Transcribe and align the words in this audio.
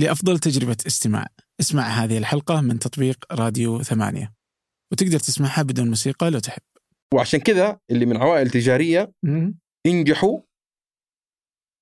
لأفضل 0.00 0.38
تجربة 0.38 0.76
استماع. 0.86 1.26
اسمع 1.60 1.82
هذه 1.82 2.18
الحلقة 2.18 2.60
من 2.60 2.78
تطبيق 2.78 3.24
راديو 3.32 3.82
ثمانية. 3.82 4.34
وتقدر 4.92 5.18
تسمعها 5.18 5.62
بدون 5.62 5.88
موسيقى 5.88 6.30
لو 6.30 6.38
تحب. 6.38 6.62
وعشان 7.14 7.40
كذا 7.40 7.80
اللي 7.90 8.06
من 8.06 8.16
عوائل 8.16 8.50
تجارية 8.50 9.12
ينجحوا 9.86 10.40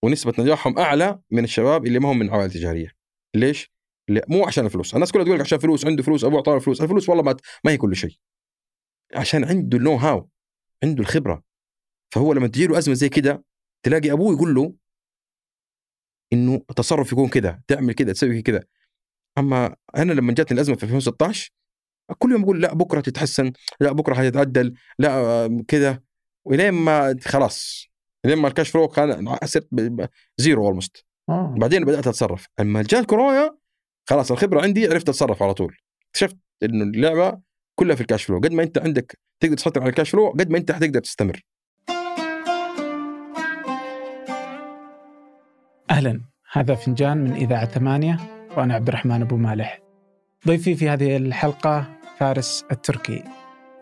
ونسبة 0.04 0.34
نجاحهم 0.38 0.78
أعلى 0.78 1.20
من 1.30 1.44
الشباب 1.44 1.86
اللي 1.86 1.98
ما 1.98 2.12
هم 2.12 2.18
من 2.18 2.30
عوائل 2.30 2.50
تجارية. 2.50 2.92
ليش؟ 3.36 3.72
لا 4.08 4.24
مو 4.28 4.46
عشان 4.46 4.66
الفلوس 4.66 4.94
الناس 4.94 5.12
كلها 5.12 5.24
تقول 5.24 5.36
لك 5.36 5.44
عشان 5.44 5.58
فلوس 5.58 5.86
عنده 5.86 6.02
فلوس 6.02 6.24
أبوه 6.24 6.38
اعطاه 6.38 6.58
فلوس. 6.58 6.80
الفلوس 6.80 7.08
والله 7.08 7.22
ما 7.24 7.36
ما 7.64 7.72
هي 7.72 7.76
كل 7.76 7.96
شيء. 7.96 8.16
عشان 9.14 9.44
عنده 9.44 9.78
النو 9.78 9.96
هاو 9.96 10.28
عنده 10.84 11.00
الخبرة. 11.00 11.42
فهو 12.14 12.32
لما 12.32 12.46
تجي 12.46 12.66
له 12.66 12.78
أزمة 12.78 12.94
زي 12.94 13.08
كده 13.08 13.44
تلاقي 13.86 14.12
أبوه 14.12 14.34
يقول 14.34 14.54
له 14.54 14.74
إنه 16.32 16.62
التصرف 16.70 17.12
يكون 17.12 17.28
كذا 17.28 17.60
تعمل 17.68 17.92
كذا 17.92 18.12
تسوي 18.12 18.42
كذا 18.42 18.64
أما 19.38 19.76
أنا 19.96 20.12
لما 20.12 20.32
جاتني 20.32 20.54
الأزمة 20.54 20.76
في 20.76 20.82
2016 20.82 21.50
كل 22.18 22.32
يوم 22.32 22.42
أقول 22.42 22.62
لا 22.62 22.74
بكرة 22.74 23.00
تتحسن 23.00 23.52
لا 23.80 23.92
بكرة 23.92 24.14
حيتعدل 24.14 24.74
لا 24.98 25.64
كذا 25.68 26.00
ولين 26.44 26.70
ما 26.70 27.16
خلاص 27.24 27.88
لين 28.24 28.38
ما 28.38 28.48
ال 28.48 28.53
cash 28.53 28.70
flow 28.70 28.88
كان 28.88 29.36
صرت 29.44 29.68
zero 30.38 30.66
almost 30.66 31.04
آه. 31.28 31.54
بعدين 31.58 31.84
بدأت 31.84 32.06
أتصرف. 32.06 32.46
أما 32.60 32.82
جاء 32.82 33.00
الكورونا 33.00 33.58
خلاص 34.08 34.30
الخبرة 34.30 34.62
عندي 34.62 34.86
عرفت 34.86 35.08
أتصرف 35.08 35.42
على 35.42 35.54
طول. 35.54 35.76
اكتشفت 36.08 36.36
إنه 36.62 36.84
اللعبة 36.84 37.40
كلها 37.78 37.94
في 37.96 38.00
ال 38.00 38.05
cash 38.05 38.24
flow. 38.24 38.38
قد 38.38 38.52
ما 38.52 38.62
أنت 38.62 38.78
عندك 38.78 39.18
تقدر 39.40 39.56
تسيطر 39.56 39.80
على 39.80 39.90
ال 39.90 39.94
cash 39.94 40.10
flow 40.10 40.28
قد 40.30 40.50
ما 40.50 40.58
أنت 40.58 40.72
حتقدر 40.72 41.00
تستمر. 41.00 41.42
أهلا. 45.90 46.20
هذا 46.52 46.74
فنجان 46.74 47.18
من 47.18 47.32
إذاعة 47.32 47.66
ثمانية 47.66 48.20
وأنا 48.56 48.74
عبد 48.74 48.88
الرحمن 48.88 49.22
أبو 49.22 49.36
مالح. 49.36 49.80
ضيفي 50.46 50.74
في 50.74 50.88
هذه 50.88 51.16
الحلقة 51.16 51.86
فارس 52.18 52.64
التركي 52.72 53.24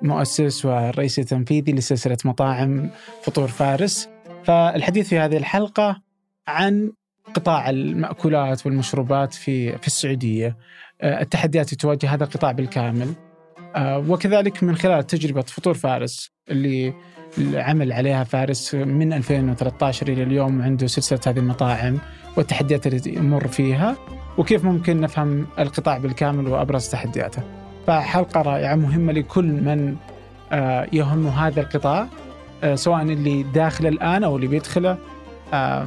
مؤسس 0.02 0.64
والرئيس 0.64 1.18
التنفيذي 1.18 1.72
لسلسلة 1.72 2.16
مطاعم 2.24 2.90
فطور 3.22 3.48
فارس. 3.48 4.08
فالحديث 4.44 5.08
في 5.08 5.18
هذه 5.18 5.36
الحلقة 5.36 6.02
عن 6.48 6.92
قطاع 7.34 7.70
المأكولات 7.70 8.66
والمشروبات 8.66 9.34
في 9.34 9.78
في 9.78 9.86
السعودية. 9.86 10.56
آه، 11.00 11.20
التحديات 11.20 11.66
اللي 11.66 11.76
تواجه 11.76 12.14
هذا 12.14 12.24
القطاع 12.24 12.52
بالكامل. 12.52 13.14
آه، 13.76 13.98
وكذلك 13.98 14.62
من 14.62 14.76
خلال 14.76 15.06
تجربة 15.06 15.42
فطور 15.42 15.74
فارس 15.74 16.35
اللي 16.50 16.94
عمل 17.54 17.92
عليها 17.92 18.24
فارس 18.24 18.74
من 18.74 19.12
2013 19.12 20.08
إلى 20.08 20.22
اليوم 20.22 20.62
عنده 20.62 20.86
سلسلة 20.86 21.20
هذه 21.26 21.38
المطاعم 21.38 21.98
والتحديات 22.36 22.86
اللي 22.86 23.14
يمر 23.14 23.46
فيها 23.48 23.96
وكيف 24.38 24.64
ممكن 24.64 25.00
نفهم 25.00 25.46
القطاع 25.58 25.98
بالكامل 25.98 26.48
وأبرز 26.48 26.88
تحدياته. 26.88 27.42
فحلقة 27.86 28.42
رائعة 28.42 28.74
مهمة 28.74 29.12
لكل 29.12 29.44
من 29.44 29.96
آه، 30.52 30.86
يهم 30.92 31.26
هذا 31.26 31.60
القطاع 31.60 32.08
آه، 32.64 32.74
سواء 32.74 33.02
اللي 33.02 33.42
داخل 33.42 33.86
الآن 33.86 34.24
أو 34.24 34.36
اللي 34.36 34.46
بيدخله 34.46 34.98
آه، 35.52 35.86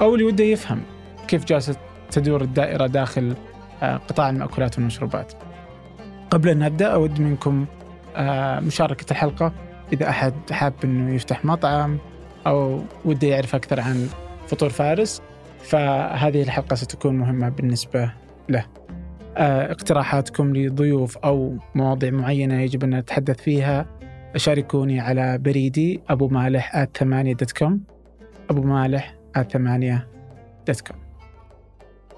أو 0.00 0.14
اللي 0.14 0.24
وده 0.24 0.44
يفهم 0.44 0.82
كيف 1.28 1.44
جالسة 1.44 1.76
تدور 2.10 2.42
الدائرة 2.42 2.86
داخل 2.86 3.34
قطاع 3.82 4.30
المأكولات 4.30 4.78
والمشروبات. 4.78 5.32
قبل 6.30 6.48
أن 6.48 6.58
نبدأ 6.58 6.86
أود 6.86 7.20
منكم 7.20 7.66
مشاركة 8.60 9.10
الحلقة 9.10 9.52
إذا 9.92 10.08
أحد 10.08 10.34
حاب 10.50 10.72
أنه 10.84 11.14
يفتح 11.14 11.44
مطعم 11.44 11.98
أو 12.46 12.82
وده 13.04 13.28
يعرف 13.28 13.54
أكثر 13.54 13.80
عن 13.80 14.08
فطور 14.46 14.68
فارس 14.68 15.22
فهذه 15.58 16.42
الحلقة 16.42 16.74
ستكون 16.74 17.18
مهمة 17.18 17.48
بالنسبة 17.48 18.12
له. 18.48 18.66
آه، 19.36 19.72
اقتراحاتكم 19.72 20.56
لضيوف 20.56 21.18
أو 21.18 21.56
مواضيع 21.74 22.10
معينة 22.10 22.60
يجب 22.60 22.84
أن 22.84 22.94
نتحدث 22.94 23.40
فيها 23.40 23.86
شاركوني 24.36 25.00
على 25.00 25.38
بريدي 25.38 26.00
أبو 26.08 26.28
مالح 26.28 26.76
at 26.76 26.96
ثمانية 26.96 27.34
dot 27.34 27.52
com 27.52 27.80
أبو 28.50 28.62
مالح 28.62 29.14
at 29.36 29.52
ثمانية 29.52 30.08
dot 30.66 30.80
com 30.80 30.96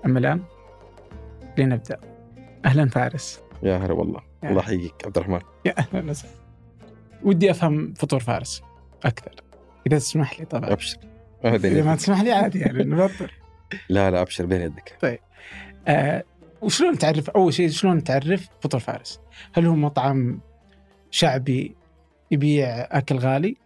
أما 0.07 0.19
الآن 0.19 0.41
لنبدأ. 1.59 2.01
أهلا 2.65 2.89
فارس. 2.89 3.41
يا 3.63 3.77
هلا 3.77 3.93
والله. 3.93 4.21
الله 4.45 4.61
يحييك 4.61 4.95
عبد 5.05 5.17
الرحمن. 5.17 5.41
يا 5.65 5.75
أهلا 5.79 6.11
وسهلا. 6.11 6.40
ودي 7.25 7.51
أفهم 7.51 7.95
فطور 7.95 8.21
فارس 8.21 8.63
أكثر. 9.05 9.35
إذا 9.87 9.99
تسمح 9.99 10.41
لي 10.41 10.47
طبعا. 10.47 10.73
أبشر. 10.73 10.99
إذا 11.45 11.83
ما. 11.83 11.97
تسمح 11.97 12.21
لي 12.21 12.33
عادي 12.33 12.59
يعني 12.59 12.85
نبطل 12.85 13.31
لا 13.89 14.11
لا 14.11 14.21
أبشر 14.23 14.47
بين 14.47 14.61
يدك. 14.61 15.21
آه 15.89 16.25
وشلون 16.63 16.99
تعرف 16.99 17.31
أول 17.31 17.55
شيء 17.55 17.69
شلون 17.69 18.05
تعرف 18.05 18.49
فطور 18.61 18.81
فارس؟ 18.81 19.21
هل 19.53 19.67
هو 19.67 19.75
مطعم 19.75 20.41
شعبي 21.11 21.77
يبيع 22.31 22.89
أكل 22.99 23.17
غالي 23.17 23.57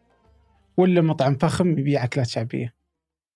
ولا 0.76 1.00
مطعم 1.00 1.34
فخم 1.34 1.78
يبيع 1.78 2.04
أكلات 2.04 2.26
شعبية؟ 2.26 2.74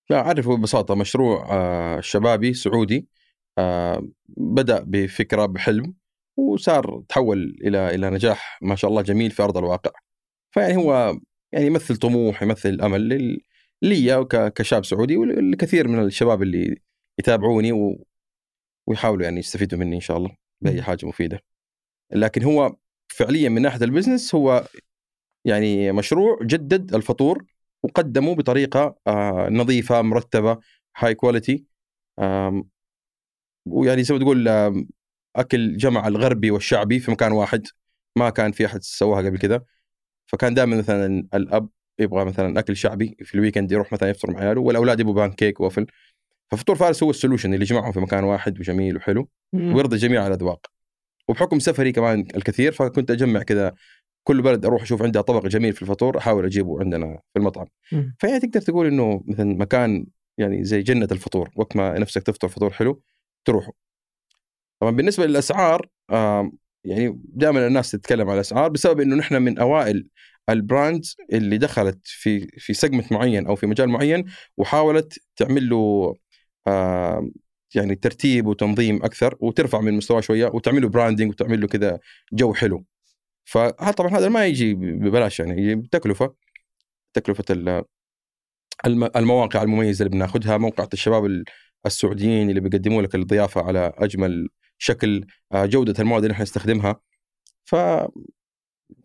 لا 0.09 0.19
اعرفه 0.19 0.57
ببساطة. 0.57 0.95
مشروع 0.95 1.47
آه، 1.51 1.99
شبابي 1.99 2.53
سعودي 2.53 3.07
آه، 3.57 4.07
بدأ 4.37 4.83
بفكرة 4.87 5.45
بحلم 5.45 5.93
وصار 6.37 7.03
تحول 7.09 7.57
إلى 7.61 7.95
إلى 7.95 8.09
نجاح 8.09 8.59
ما 8.61 8.75
شاء 8.75 8.91
الله 8.91 9.01
جميل 9.01 9.31
في 9.31 9.43
أرض 9.43 9.57
الواقع. 9.57 9.91
فيعني 10.51 10.77
هو 10.77 11.17
يعني 11.51 11.65
يمثل 11.65 11.97
طموح 11.97 12.43
يمثل 12.43 12.81
أمل 12.81 13.09
لل- 13.09 13.41
لي 13.81 14.25
كشاب 14.55 14.85
سعودي 14.85 15.17
ولكثير 15.17 15.87
من 15.87 16.03
الشباب 16.03 16.41
اللي 16.43 16.77
يتابعوني 17.19 17.71
و... 17.71 18.05
ويحاولوا 18.87 19.23
يعني 19.23 19.39
يستفيدوا 19.39 19.79
مني 19.79 19.95
إن 19.95 20.01
شاء 20.01 20.17
الله 20.17 20.35
بأي. 20.61 20.81
حاجة 20.81 21.05
مفيدة 21.05 21.39
لكن 22.11 22.43
هو 22.43 22.75
فعليا 23.07 23.49
من 23.49 23.61
ناحية 23.61 23.83
البزنس 23.83 24.35
هو 24.35 24.67
يعني 25.45 25.91
مشروع 25.91 26.39
جدد 26.41 26.95
الفطور 26.95 27.45
وقدمه 27.83 28.35
بطريقة 28.35 28.95
آه، 29.07 29.47
نظيفة 29.51 30.01
مرتبة 30.01 30.57
high 30.97 31.15
quality 31.15 31.65
ويعني 33.65 34.03
زي 34.03 34.13
ما 34.13 34.19
تقول 34.19 34.47
أكل 35.35 35.77
جمع 35.77 36.07
الغربي 36.07 36.51
والشعبي 36.51 36.99
في 36.99 37.11
مكان 37.11 37.31
واحد 37.31 37.67
ما 38.15 38.29
كان 38.29 38.51
في 38.51 38.65
أحد 38.65 38.83
سواها 38.83 39.21
قبل 39.25 39.37
كذا 39.37 39.63
فكان 40.29 40.53
دائما 40.53 40.77
مثلا 40.77 41.27
الأب 41.33 41.69
يبغى 41.99 42.25
مثلا 42.25 42.59
أكل 42.59 42.77
شعبي 42.77 43.17
في 43.23 43.35
ال 43.35 43.40
weekend 43.40 43.71
يروح 43.71 43.93
مثلا 43.93 44.09
يفطر 44.09 44.31
مع 44.31 44.39
عياله 44.39 44.61
والأولاد 44.61 44.99
يبغوا 44.99 45.15
pancake 45.15 45.31
و 45.31 45.59
waffle. 45.59 45.85
ففطور 46.51 46.75
فارس 46.75 47.03
هو 47.03 47.09
ال 47.09 47.14
solution 47.14 47.53
اللي 47.53 47.65
يجمعهم 47.65 47.91
في 47.91 47.99
مكان 47.99 48.23
واحد 48.23 48.59
وجميل 48.59 48.97
وحلو 48.97 49.29
ويرضي 49.53 49.97
جميع 49.97 50.27
الأذواق. 50.27 50.67
وبحكم 51.27 51.59
سفري 51.59 51.91
كمان 51.91 52.27
الكثير 52.35 52.71
فكنت 52.71 53.11
أجمع 53.11 53.43
كذا 53.43 53.73
كل 54.23 54.41
بلد 54.41 54.65
أروح 54.65 54.81
أشوف 54.81 55.01
عندها 55.01 55.21
طبق 55.21 55.47
جميل 55.47 55.73
في 55.73 55.81
الفطور 55.81 56.17
أحاول 56.17 56.45
أجيبه 56.45 56.79
عندنا 56.79 57.19
في 57.33 57.39
المطعم. 57.39 57.67
فيعني 58.19 58.39
تقدر 58.39 58.61
تقول 58.61 58.87
إنه 58.87 59.23
مثلا 59.27 59.57
مكان 59.57 60.05
يعني 60.37 60.63
زي 60.63 60.81
جنة 60.81 61.07
الفطور 61.11 61.49
وقت 61.55 61.75
ما 61.75 61.99
نفسك 61.99 62.23
تفطر 62.23 62.47
فطور 62.47 62.73
حلو 62.73 63.01
تروحوا 63.45 63.73
طبعا 64.81 64.91
بالنسبة 64.91 65.25
للأسعار 65.25 65.89
يعني 66.83 67.21
دائما 67.23 67.67
الناس 67.67 67.91
تتكلم 67.91 68.27
على 68.29 68.35
الأسعار 68.35 68.69
بسبب 68.69 68.99
إنه 68.99 69.15
نحن 69.15 69.35
من 69.41 69.57
أوائل 69.59 70.07
ال 70.49 70.58
brands 70.58 71.15
اللي 71.33 71.57
دخلت 71.57 71.99
في 72.03 72.47
في 72.57 72.73
segment 72.73 73.11
معين 73.11 73.47
أو 73.47 73.55
في 73.55 73.67
مجال 73.67 73.89
معين 73.89 74.25
وحاولت 74.57 75.19
تعمل 75.35 75.69
له 75.69 76.13
آم، 76.67 77.31
يعني 77.75 77.95
ترتيب 77.95 78.47
وتنظيم 78.47 79.03
أكثر 79.03 79.35
وترفع 79.39 79.81
من 79.81 79.93
مستواه 79.93 80.21
شوية 80.21 80.45
وتعمل 80.53 80.81
له 80.81 80.89
branding 80.89 81.29
وتعمل 81.29 81.61
له 81.61 81.67
كذا 81.67 81.99
جو 82.33 82.53
حلو. 82.53 82.85
فطبعا 83.45 84.17
هذا 84.17 84.29
ما 84.29 84.45
يجي 84.45 84.73
ببلاش 84.75 85.39
يعني 85.39 85.61
يجي 85.61 85.75
بتكلفة 85.75 86.33
تكلفة 87.13 87.43
ال- 87.49 87.83
الم- 88.85 89.09
المواقع 89.15 89.61
المميزة 89.63 90.05
اللي 90.05 90.17
بناخذها 90.17 90.57
موقع 90.57 90.87
الشباب 90.93 91.25
ال- 91.25 91.43
السعوديين 91.85 92.49
اللي 92.49 92.61
بيقدموا 92.61 93.01
لك 93.01 93.15
الضيافة 93.15 93.61
على 93.61 93.93
أجمل 93.97 94.47
شكل 94.81 95.25
آه، 95.51 95.65
جودة 95.65 95.93
المواد 95.99 96.23
اللي 96.23 96.33
إحنا 96.33 96.43
نستخدمها. 96.43 97.01
ف 97.65 97.75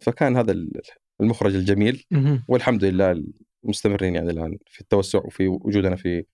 فكان 0.01 0.37
هذا 0.37 0.53
ال- 0.53 0.81
المخرج 1.21 1.55
الجميل. 1.55 2.05
والحمد 2.49 2.85
لله 2.85 3.25
مستمرين 3.63 4.15
يعني 4.15 4.31
الآن 4.31 4.59
في 4.67 4.81
التوسع 4.81 5.19
وفي 5.19 5.49
وجودنا 5.49 5.97
في 5.97 6.25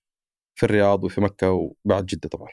في 0.55 0.67
الرياض 0.67 1.05
وفي 1.05 1.21
مكة 1.21 1.51
وبعد 1.53 2.07
جدة 2.07 2.29
طبعا. 2.29 2.49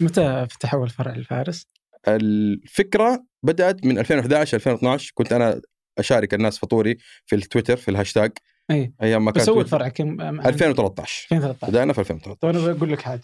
متى 0.00 0.46
فتح 0.50 0.74
اول 0.74 0.88
فرع 0.88 1.14
لفارس؟ 1.16 1.66
الفكرة 2.08 3.24
بدأت 3.42 3.86
من 3.86 3.98
2011 3.98 4.56
2012 4.56 5.12
كنت 5.14 5.32
أنا 5.32 5.60
أشارك 5.98 6.34
الناس 6.34 6.58
فطوري 6.58 6.96
في 7.26 7.36
التويتر 7.36 7.76
في 7.76 7.90
الهاشتاج. 7.90 8.32
أي. 8.70 8.92
أيام 9.02 9.24
ما 9.24 9.30
كان 9.30 9.42
بس 9.42 9.48
اول. 9.48 9.66
فرع 9.66 9.88
كم؟ 9.88 10.20
2013 10.20 11.26
2013 11.32 11.70
بدأنا 11.72 11.92
في 11.92 12.00
2013 12.00 12.38
طيب 12.40 12.56
أنا 12.64 12.72
بقول 12.72 12.92
لك 12.92 13.00
حاجة. 13.00 13.22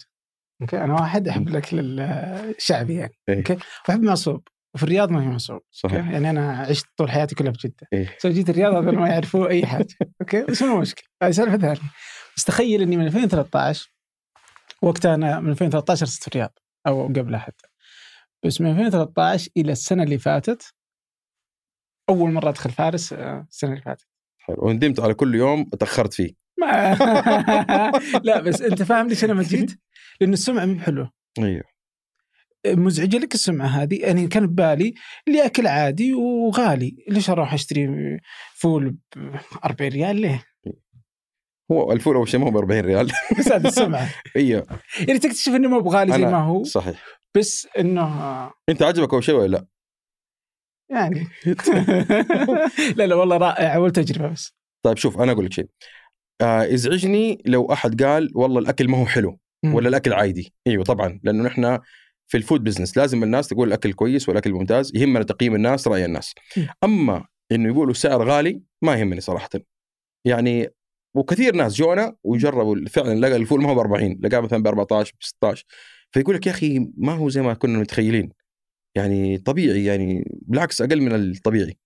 أوكي؟ 0.61 0.77
أنا 0.83 0.93
واحد 0.93 1.27
أحب 1.27 1.47
الأكل 1.47 1.99
الشعبي 1.99 2.93
يعني 2.95 3.13
إيه. 3.29 3.37
أوكي؟ 3.37 3.57
وأحب 3.89 4.03
معصوب 4.03 4.47
وفي 4.75 4.83
الرياض 4.83 5.11
ما 5.11 5.19
في 5.19 5.27
معصوب 5.27 5.61
صحيح. 5.71 6.09
يعني 6.09 6.29
أنا 6.29 6.57
عشت 6.57 6.85
طول 6.97 7.11
حياتي 7.11 7.35
كلها 7.35 7.51
بجدة. 7.51 7.87
إيه. 7.93 8.17
so 8.19 8.29
جيت 8.29 8.49
الرياض 8.49 8.73
هذول 8.73 8.95
ما 8.95 9.09
يعرفوا 9.09 9.47
أي 9.47 9.65
حاجة 9.65 9.87
أوكي؟ 10.21 10.43
بس 10.43 10.61
مو 10.61 10.79
مشكلة. 10.79 11.05
هذه 11.23 11.31
سالفة 11.31 11.57
ثانية. 11.57 11.91
بس 12.37 12.43
تخيل 12.43 12.81
إني 12.81 12.97
من 12.97 13.05
2013 13.05 13.91
وقتها 14.81 15.15
أنا 15.15 15.39
من 15.39 15.49
2013 15.49 16.05
صرت 16.05 16.21
في 16.23 16.27
الرياض 16.27 16.59
أو 16.87 17.07
قبلها 17.07 17.39
حتى. 17.39 17.67
بس 18.45 18.61
من 18.61 18.69
2013 18.69 19.49
إلى 19.57 19.71
السنة 19.71 20.03
اللي 20.03 20.17
فاتت 20.17 20.73
أول 22.09 22.31
مرة 22.31 22.49
أدخل 22.49 22.71
فارس 22.71 23.13
آه، 23.13 23.45
السنة 23.49 23.71
اللي 23.71 23.81
فاتت. 23.81 24.07
حلو. 24.37 24.57
وندمت 24.59 24.99
على 24.99 25.13
كل 25.13 25.35
يوم 25.35 25.63
تأخرت 25.63 26.13
فيه. 26.13 26.42
ما 26.59 26.95
لا 28.23 28.41
بس 28.41 28.61
أنت 28.61 28.83
فاهم 28.83 29.07
ليش 29.07 29.23
أنا 29.23 29.33
ما 29.33 29.43
جيت؟ 29.43 29.71
لأن 30.21 30.33
السمعة 30.33 30.65
مو 30.65 30.73
بحلوه 30.73 31.11
أيوه. 31.39 31.63
مزعجة 32.67 33.17
لك 33.17 33.33
السمعة 33.33 33.67
هذه؟ 33.67 34.01
يعني 34.01 34.27
كان 34.27 34.47
ببالي 34.47 34.93
اللي 35.27 35.45
اكل 35.45 35.67
عادي 35.67 36.13
وغالي. 36.13 36.95
ليش 37.07 37.29
أروح 37.29 37.53
أشتري 37.53 37.89
فول 38.53 38.89
ب 39.15 39.35
40 39.65 39.91
ريال 39.91 40.15
ليه؟ 40.15 40.43
هو 41.71 41.91
الفول 41.91 42.15
أول 42.15 42.29
شيء 42.29 42.39
ما 42.39 42.47
هو 42.47 42.51
ب 42.51 42.57
40 42.57 42.79
ريال. 42.79 43.11
بس 43.39 43.51
هذه 43.51 43.67
السمعة. 43.67 44.09
أيوه. 44.35 44.67
يعني 44.99 45.19
تكتشف 45.19 45.51
إنه 45.51 45.69
مو 45.69 45.79
بغالي 45.79 46.13
زي 46.13 46.25
ما 46.25 46.37
هو 46.37 46.63
صحيح. 46.63 47.03
بس 47.35 47.67
إنه 47.79 48.51
أنت 48.69 48.83
عجبك 48.83 49.13
أول 49.13 49.23
شيء 49.23 49.35
ولا 49.35 49.47
لا؟ 49.47 49.65
يعني 50.89 51.27
لا 52.97 53.07
لا 53.07 53.15
والله 53.15 53.37
رائع 53.37 53.75
أول 53.75 53.91
تجربة 53.91 54.27
بس. 54.27 54.55
طيب 54.85 54.97
شوف 54.97 55.21
أنا 55.21 55.31
أقول 55.31 55.45
لك 55.45 55.53
شيء. 55.53 55.67
آه 56.41 56.73
ازعجني 56.73 57.41
لو 57.45 57.73
أحد 57.73 58.03
قال 58.03 58.31
والله 58.35 58.59
الأكل 58.59 58.87
ما 58.87 58.97
هو 58.97 59.05
حلو 59.05 59.39
ولا 59.65 59.89
الأكل 59.89 60.13
عادي. 60.13 60.53
أيوه 60.67 60.83
طبعا 60.83 61.19
لأنه 61.23 61.43
نحن 61.43 61.79
في 62.27 62.37
ال 62.37 62.42
food 62.42 62.63
business 62.63 62.97
لازم 62.97 63.23
الناس 63.23 63.47
تقول 63.47 63.67
الأكل 63.67 63.93
كويس 63.93 64.29
والأكل 64.29 64.53
ممتاز 64.53 64.91
يهمنا 64.95 65.23
تقييم 65.23 65.55
الناس 65.55 65.87
رأي 65.87 66.05
الناس. 66.05 66.33
أما 66.83 67.25
إنه 67.51 67.69
يقولوا 67.69 67.93
سعر 67.93 68.23
غالي 68.29 68.61
ما 68.81 68.95
يهمني 68.95 69.21
صراحة. 69.21 69.49
يعني 70.25 70.69
وكثير 71.15 71.55
ناس 71.55 71.75
جونا 71.75 72.15
وجربوا 72.23 72.75
فعلا 72.89 73.19
لقى 73.19 73.35
الفول 73.35 73.61
ما 73.61 73.69
هو 73.69 73.75
ب 73.75 73.79
40 73.79 74.19
لقاه 74.23 74.39
مثلا 74.39 74.63
ب 74.63 74.67
14 74.67 75.13
ب 75.19 75.23
16 75.23 75.65
فيقول 76.11 76.35
لك 76.35 76.47
يا 76.47 76.51
أخي 76.51 76.91
ما 76.97 77.13
هو 77.13 77.29
زي 77.29 77.41
ما 77.41 77.53
كنا 77.53 77.79
متخيلين. 77.79 78.29
يعني 78.95 79.37
طبيعي 79.37 79.85
يعني 79.85 80.25
بالعكس 80.41 80.81
أقل 80.81 81.01
من 81.01 81.15
الطبيعي. 81.15 81.77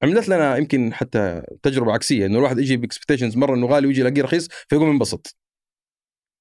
فعملت 0.00 0.28
لنا 0.28 0.56
يمكن 0.56 0.94
حتى 0.94 1.42
تجربة 1.62 1.92
عكسية 1.92 2.26
إنه 2.26 2.38
الواحد 2.38 2.58
يجي 2.58 2.76
ب 2.76 2.81
expectations 2.81 3.36
مرة 3.36 3.54
إنه 3.54 3.66
غالي 3.66 3.86
ويجي 3.86 4.00
يلاقيه 4.00 4.22
رخيص 4.22 4.48
فيقوم 4.68 4.90
ينبسط. 4.90 5.36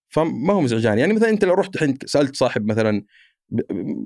فما 0.09 0.53
هو 0.53 0.61
مزعجان 0.61 0.99
يعني 0.99 1.13
مثلا 1.13 1.29
أنت 1.29 1.45
لو 1.45 1.53
رحت 1.53 1.75
الحين 1.75 1.97
سألت 2.05 2.35
صاحب 2.35 2.65
مثلا 2.65 3.03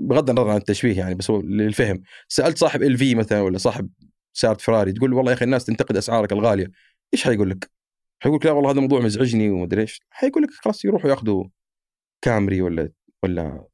بغض 0.08 0.30
النظر 0.30 0.50
عن 0.50 0.58
التشبيه 0.58 0.98
يعني 0.98 1.16
بس 1.16 1.32
هو 1.32 1.42
للفهم 1.42 2.04
سألت 2.28 2.58
صاحب 2.58 2.84
ال 2.84 2.98
في 2.98 3.16
مثلا 3.16 3.42
ولا 3.42 3.58
صاحب 3.58 3.90
سيارة 4.34 4.58
فراري 4.58 4.92
تقول 4.92 5.12
له 5.12 5.18
والله 5.18 5.32
يا 5.32 5.38
أخي 5.38 5.46
الناس 5.46 5.66
تنتقد 5.66 5.98
أسعارك 5.98 6.32
الغالية 6.32 6.72
إيش 7.14 7.24
حيقول 7.24 7.50
لك؟ 7.50 7.70
حيقول 8.20 8.38
لك 8.40 8.46
لا 8.46 8.52
والله 8.52 8.72
هذا 8.72 8.78
الموضوع 8.78 9.00
مزعجني 9.00 9.50
ومدري 9.50 9.82
إيش. 9.82 10.02
حيقول 10.10 10.44
لك 10.44 10.50
خلاص 10.52 10.86
يروحوا 10.86 11.10
ياخذوا 11.10 11.46
كامري 12.22 12.62
ولا 12.62 12.90
ولا 13.24 13.68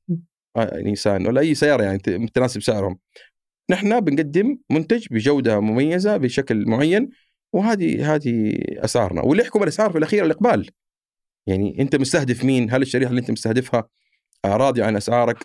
آه، 0.58 0.80
نيسان 0.80 1.28
ولا 1.28 1.42
أي 1.42 1.56
سيارة 1.56 1.84
يعني 1.84 1.98
تناسب 2.34 2.62
سعرهم. 2.62 3.00
نحن 3.70 4.00
بنقدم 4.00 4.58
منتج 4.70 5.08
بجودة 5.12 5.60
مميزة 5.60 6.18
بشكل 6.18 6.66
معين 6.68 7.10
وهذه 7.54 8.16
هذه 8.16 8.58
أسعارنا. 8.78 9.22
واللي 9.22 9.44
يحكم 9.44 9.64
الأسعار 9.64 9.92
في 9.92 9.98
الأخير 9.98 10.26
الإقبال. 10.26 10.70
يعني 11.48 11.82
أنت 11.82 11.96
مستهدف 11.96 12.44
مين؟ 12.44 12.72
هل 12.72 12.82
الشريحة 12.82 13.10
اللي 13.10 13.22
أنت 13.22 13.32
مستهدفها 13.32 13.90
راضية 14.46 14.84
عن 14.84 14.96
أسعارك؟ 14.96 15.38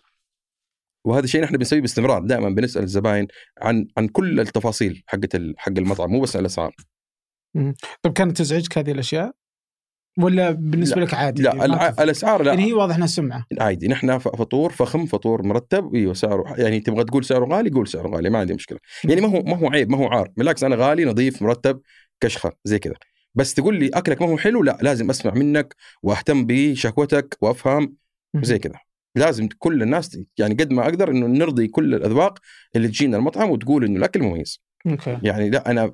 وهذا 1.05 1.25
الشيء 1.25 1.43
نحن 1.43 1.57
بنسويه 1.57 1.81
باستمرار. 1.81 2.23
دائما 2.25 2.49
بنسأل 2.49 2.83
الزباين 2.83 3.27
عن 3.63 3.87
عن 3.99 4.09
كل 4.09 4.41
التفاصيل 4.41 5.03
حقت 5.07 5.37
حق 5.57 5.73
المطعم 5.79 6.11
مو 6.11 6.21
بس 6.21 6.37
الأسعار. 6.37 6.75
طب 8.03 8.13
كانت 8.13 8.37
تزعجك 8.37 8.79
هذه 8.79 8.91
الأشياء؟ 8.91 9.33
ولا 10.19 10.51
بالنسبة 10.51 11.01
لك 11.01 11.15
عادي؟ 11.15 11.43
لا؟ 11.43 12.03
الأسعار 12.03 12.43
لا. 12.43 12.53
يعني 12.53 12.65
هي 12.65 12.73
واضح 12.73 12.97
إنها 12.97 13.07
سمعة. 13.07 13.47
عادي 13.61 13.89
نحن 13.89 14.19
فطور 14.19 14.73
فخم 14.73 15.07
فطور 15.07 15.43
مرتب. 15.43 15.95
أيوه 15.95 16.15
سعره 16.15 16.55
يعني 16.59 16.81
تبغى 16.81 17.05
تقول 17.05 17.25
سعره 17.25 17.45
غالي 17.45 17.71
قول 17.71 17.89
سعره 17.89 18.09
غالي 18.09 18.31
ما 18.31 18.39
عندي 18.39 18.55
مشكلة. 18.55 18.79
يعني 19.05 19.21
ما 19.21 19.29
هو 19.29 19.43
ما 19.43 19.57
هو 19.57 19.69
عيب 19.69 19.91
ما 19.91 19.99
هو 19.99 20.07
عار. 20.07 20.31
بالعكس 20.37 20.65
أنا 20.65 20.77
غالي 20.77 21.05
نظيف 21.05 21.43
مرتب 21.43 21.81
كشخة 22.21 22.53
زي 22.65 22.79
كذا. 22.79 22.95
بس 23.35 23.55
تقول 23.55 23.79
لي 23.79 23.89
أكلك 23.89 24.23
ما 24.23 24.29
هو 24.29 24.39
حلو 24.39 24.63
لا 24.63 24.79
لازم 24.83 25.11
أسمع 25.11 25.35
منك 25.35 25.75
وأهتم 26.03 26.47
بشكوتك 26.47 27.37
وافهم 27.41 27.95
زي 28.37 28.59
كذا. 28.59 28.79
لازم 29.17 29.49
كل 29.59 29.83
الناس 29.83 30.19
يعني 30.39 30.55
قد 30.55 30.73
ما 30.73 30.83
أقدر 30.83 31.11
إنه 31.11 31.27
نرضي 31.27 31.67
كل 31.67 31.95
الأذواق 31.95 32.39
اللي 32.77 32.89
تجينا 32.89 33.17
المطعم 33.17 33.51
وتقول 33.51 33.85
إنه 33.85 33.99
الأكل 33.99 34.23
مميز. 34.23 34.63
أوكي. 34.87 35.19
يعني 35.23 35.51
لا 35.51 35.71
أنا 35.71 35.93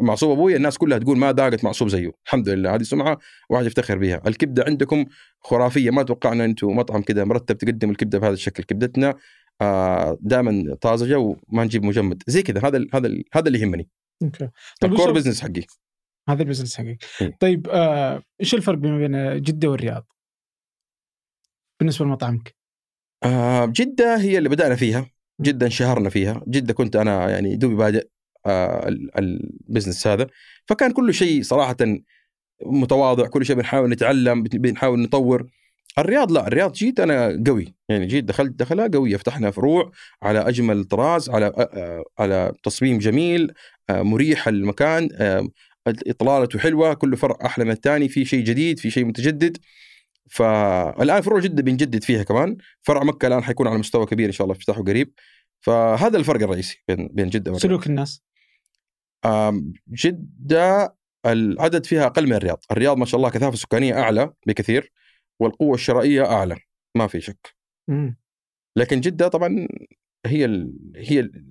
معصوب 0.00 0.30
أبوي 0.30 0.56
الناس 0.56 0.78
كلها 0.78 0.98
تقول 0.98 1.18
ما 1.18 1.32
ذاقت 1.32 1.64
معصوب 1.64 1.88
زيه. 1.88 2.12
الحمد 2.26 2.48
لله. 2.48 2.74
هذه 2.74 2.82
سمعة 2.82 3.18
واحد 3.50 3.66
يفتخر 3.66 3.98
بها. 3.98 4.22
الكبدة 4.26 4.64
عندكم 4.66 5.04
خرافية. 5.40 5.90
ما 5.90 6.02
توقعنا 6.02 6.44
أنتم 6.44 6.76
مطعم 6.76 7.02
كذا 7.02 7.24
مرتب 7.24 7.58
تقدم 7.58 7.90
الكبدة 7.90 8.18
بهذا 8.18 8.32
الشكل. 8.32 8.62
كبدتنا 8.62 9.14
آه 9.60 10.18
دائما 10.20 10.74
طازجة 10.80 11.18
وما 11.18 11.64
نجيب 11.64 11.84
مجمد. 11.84 12.22
زي 12.26 12.42
كذا. 12.42 12.68
هذا 12.68 12.76
ال- 12.76 12.88
هذا 12.94 13.06
ال- 13.06 13.24
هذا 13.32 13.46
اللي 13.48 13.60
يهمني. 13.60 13.88
okay. 14.22 14.48
طيب 14.80 14.92
ال 14.92 14.96
core 14.96 15.12
business 15.12 15.40
حقي. 15.40 15.62
هذا 16.28 16.42
ال 16.42 16.46
business 16.46 16.76
حقك. 16.76 17.04
إيه. 17.20 17.36
طيب 17.40 17.68
آه، 17.68 18.22
إيش 18.40 18.54
الفرق 18.54 18.78
بين 18.78 19.42
جدة 19.42 19.68
والرياض؟ 19.70 20.06
بالنسبة 21.80 22.04
لمطعمك. 22.04 22.54
آه 23.24 23.66
جدة 23.66 24.16
هي 24.16 24.38
اللي 24.38 24.48
بدأنا 24.48 24.74
فيها. 24.76 25.10
جدة 25.40 25.66
انشهرنا 25.66 26.10
فيها. 26.10 26.42
جدة 26.48 26.74
كنت 26.74 26.96
أنا 26.96 27.30
يعني 27.30 27.56
دوبي 27.56 27.74
بادئ 27.74 27.98
آه 27.98 28.17
ال 29.18 29.28
business 29.28 30.06
هذا. 30.06 30.26
فكان 30.66 30.92
كل 30.92 31.14
شيء 31.14 31.42
صراحة 31.42 31.76
متواضع 32.66 33.26
كل 33.26 33.46
شيء 33.46 33.56
بنحاول 33.56 33.90
نتعلم 33.90 34.42
بنحاول 34.42 35.00
نطور. 35.00 35.46
الرياض 35.98 36.32
لا 36.32 36.46
الرياض 36.46 36.72
جيت 36.72 37.00
أنا 37.00 37.42
قوي. 37.46 37.74
يعني 37.88 38.06
جيت 38.06 38.24
دخلت 38.24 38.58
دخلة 38.58 38.90
قوية. 38.94 39.16
فتحنا 39.16 39.50
فروع 39.50 39.90
على 40.22 40.48
أجمل 40.48 40.84
طراز 40.84 41.30
على 41.30 41.46
آه، 41.46 41.70
آه، 41.74 42.04
على 42.18 42.52
تصميم 42.62 42.98
جميل 42.98 43.52
آه، 43.90 44.02
مريح 44.02 44.48
المكان 44.48 45.08
آه، 45.12 45.48
إطلالته 45.86 46.58
حلوة 46.58 46.94
كل 46.94 47.16
فرع 47.16 47.38
أحلى 47.44 47.64
من 47.64 47.70
الثاني 47.70 48.08
في 48.08 48.24
شيء 48.24 48.44
جديد 48.44 48.78
في 48.78 48.90
شيء 48.90 49.04
متجدد. 49.04 49.56
فالان 50.30 51.20
فروع 51.20 51.40
جدة 51.40 51.62
بنجدد 51.62 52.04
فيها 52.04 52.22
كمان. 52.22 52.56
فرع 52.82 53.04
مكة 53.04 53.26
الآن 53.26 53.42
حيكون 53.42 53.66
على 53.66 53.78
مستوى 53.78 54.06
كبير 54.06 54.26
إن 54.26 54.32
شاء 54.32 54.44
الله 54.44 54.56
افتتاحه 54.56 54.82
قريب. 54.82 55.12
فهذا 55.60 56.16
الفرق 56.16 56.42
الرئيسي 56.42 56.84
بين 56.88 57.08
بين 57.12 57.28
جدة 57.28 57.58
سلوك 57.58 57.86
الناس. 57.86 58.22
جدة 59.88 60.96
العدد 61.26 61.86
فيها 61.86 62.06
أقل 62.06 62.26
من 62.26 62.32
الرياض. 62.32 62.64
الرياض 62.70 62.96
ما 62.96 63.04
شاء 63.04 63.18
الله 63.18 63.30
كثافة 63.30 63.56
سكانية 63.56 63.94
أعلى 63.98 64.32
بكثير 64.46 64.92
والقوة 65.40 65.74
الشرائية 65.74 66.24
أعلى 66.32 66.56
ما 66.96 67.06
في 67.06 67.20
شك. 67.20 67.56
لكن 68.76 69.00
جدة 69.00 69.28
طبعا 69.28 69.68
هي 70.26 70.44
ال 70.44 70.74
هي 70.96 71.20
ال 71.20 71.44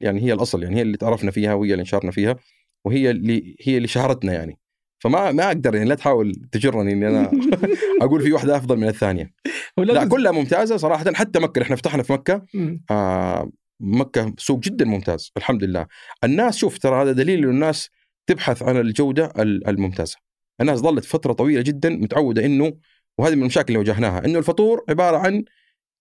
يعني 0.00 0.22
هي 0.22 0.32
الأصل 0.32 0.62
يعني 0.62 0.76
هي 0.76 0.82
اللي 0.82 0.96
تعرفنا 0.96 1.30
فيها 1.30 1.54
وهي 1.54 1.72
اللي 1.72 1.80
انشارنا 1.80 2.10
فيها 2.10 2.36
وهي 2.84 3.10
اللي 3.10 3.56
هي 3.62 3.76
اللي 3.76 3.88
شهرتنا 3.88 4.32
يعني. 4.32 4.58
فما 5.02 5.32
ما 5.32 5.46
أقدر 5.46 5.74
يعني 5.74 5.88
لا 5.88 5.94
تحاول 5.94 6.32
تجرني 6.52 6.92
إني 6.92 7.08
أنا 7.08 7.30
أقول 8.02 8.22
في 8.22 8.32
واحدة 8.32 8.56
أفضل 8.56 8.76
من 8.76 8.88
الثانية. 8.88 9.32
لا 9.78 10.08
كلها 10.08 10.32
ممتازة 10.32 10.76
صراحة 10.76 11.12
حتى 11.12 11.38
مكة 11.38 11.62
إحنا 11.62 11.76
فتحنا 11.76 12.02
في 12.02 12.12
مكة. 12.12 12.46
آه 12.90 13.50
مكة 13.80 14.34
سوق 14.38 14.58
جدا 14.60 14.84
ممتاز 14.84 15.32
الحمد 15.36 15.64
لله 15.64 15.86
الناس 16.24 16.56
شوف 16.56 16.78
ترى 16.78 17.02
هذا 17.02 17.12
دليل 17.12 17.38
إنه 17.38 17.50
الناس 17.50 17.90
تبحث 18.26 18.62
عن 18.62 18.76
الجودة 18.76 19.32
ال- 19.38 19.68
الممتازة. 19.68 20.16
الناس 20.60 20.78
ظلت 20.78 21.04
فترة 21.04 21.32
طويلة 21.32 21.60
جدا 21.62 21.88
متعودة 21.90 22.44
إنه 22.44 22.72
وهذه 23.18 23.34
من 23.34 23.40
المشاكل 23.42 23.68
اللي 23.68 23.78
واجهناها 23.78 24.24
إنه 24.24 24.38
الفطور 24.38 24.84
عبارة 24.88 25.16
عن 25.16 25.44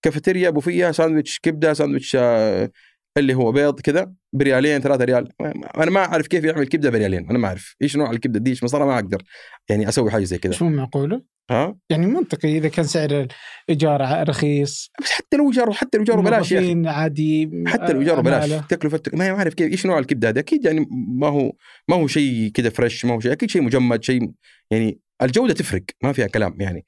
كافيتيريا 0.01 0.49
بوفيه 0.49 0.91
ساندويتش 0.91 1.39
كبدة 1.39 1.73
ساندويتش 1.73 2.15
آه 2.19 2.71
اللي 3.17 3.33
هو 3.33 3.51
بيض 3.51 3.79
كذا 3.79 4.13
بريالين 4.33 4.81
ثلاثة 4.81 5.03
ريال. 5.03 5.29
أنا 5.77 5.91
ما 5.91 5.99
أعرف 5.99 6.27
كيف 6.27 6.43
يعمل 6.43 6.67
كبدة 6.67 6.89
بريالين 6.89 7.29
أنا 7.29 7.39
ما 7.39 7.47
أعرف. 7.47 7.75
إيش 7.81 7.97
نوع 7.97 8.11
الكبدة 8.11 8.39
دي؟ 8.39 8.49
إيش 8.49 8.63
مصدرها 8.63 8.85
ما 8.85 8.95
أقدر. 8.95 9.23
يعني 9.69 9.89
أسوي 9.89 10.11
حاجة 10.11 10.23
زي 10.23 10.37
كذا 10.37 10.51
مش 10.51 10.61
مو 10.61 10.69
معقوله؟ 10.69 11.21
ها؟ 11.51 11.77
يعني 11.89 12.07
منطقي 12.07 12.57
إذا 12.57 12.67
كان 12.67 12.85
سعر 12.85 13.27
الإيجار 13.69 14.29
رخيص. 14.29 14.91
بس 15.01 15.11
حتى 15.11 15.37
لو 15.37 15.51
إيجار 15.51 15.71
حتى 15.71 15.97
لو 15.97 16.03
إيجار 16.03 16.21
بلاش 16.21 16.53
موظفين 16.53 16.87
عادي 16.87 17.63
حتى 17.67 17.93
لو 17.93 18.03
جاره 18.03 18.21
بلاش 18.21 18.43
عمالة. 18.43 18.65
تكلفة 18.69 19.01
ما 19.13 19.29
عارف 19.29 19.53
كيف 19.53 19.71
إيش 19.71 19.85
نوع 19.85 19.99
الكبدة 19.99 20.29
هذا 20.29 20.39
أكيد 20.39 20.65
يعني 20.65 20.85
ما 20.91 21.27
هو 21.27 21.51
ما 21.87 21.95
هو 21.95 22.07
شيء 22.07 22.51
كذا 22.53 22.69
فريش 22.69 23.05
ما 23.05 23.13
هو 23.13 23.19
شيء 23.19 23.31
أكيد 23.31 23.49
شيء 23.49 23.61
مجمد 23.61 24.03
شيء 24.03 24.31
يعني 24.71 24.99
الجودة 25.21 25.53
تفرق 25.53 25.83
ما 26.03 26.13
فيها 26.13 26.27
كلام 26.27 26.57
يعني. 26.59 26.85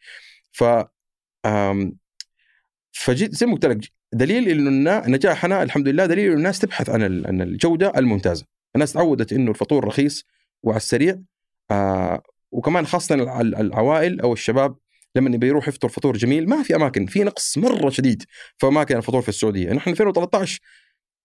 ف 0.52 0.64
فجيت 2.92 3.36
زي 3.36 3.46
ما 3.46 3.54
قلت 3.54 3.66
لك 3.66 3.80
دليل 4.14 4.50
إنه 4.68 5.08
نجاحنا 5.08 5.64
الحمد 5.64 5.88
لله 5.88 6.06
دليل 6.06 6.26
إنه 6.28 6.38
الناس 6.38 6.60
تبحث 6.60 6.90
عن 6.90 7.26
عن 7.26 7.42
الجودة 7.42 7.94
الممتازة. 7.98 8.46
الناس 8.76 8.94
تعودت 8.94 9.34
إنه 9.34 9.52
الفطور 9.52 9.86
رخيص 9.86 10.26
وعلى 10.64 10.78
السريع 10.78 11.20
آه 11.72 12.22
وكمان 12.52 12.86
خاصة 12.86 13.16
الع- 13.16 13.42
العوائل 13.42 14.20
أو 14.22 14.34
الشباب 14.34 14.76
لما 15.16 15.36
يبي 15.36 15.48
يروح 15.48 15.68
يفطر 15.68 15.90
فطور 15.90 16.18
جميل 16.18 16.50
ما 16.50 16.64
في 16.64 16.76
أماكن 16.76 17.06
في 17.06 17.24
نقص 17.24 17.58
مرة 17.58 17.90
شديد 17.90 18.24
في 18.58 18.68
أماكن 18.68 18.98
الفطور 18.98 19.22
في 19.22 19.30
السعودية. 19.30 19.74
نحن 19.74 19.90
2013 19.90 20.60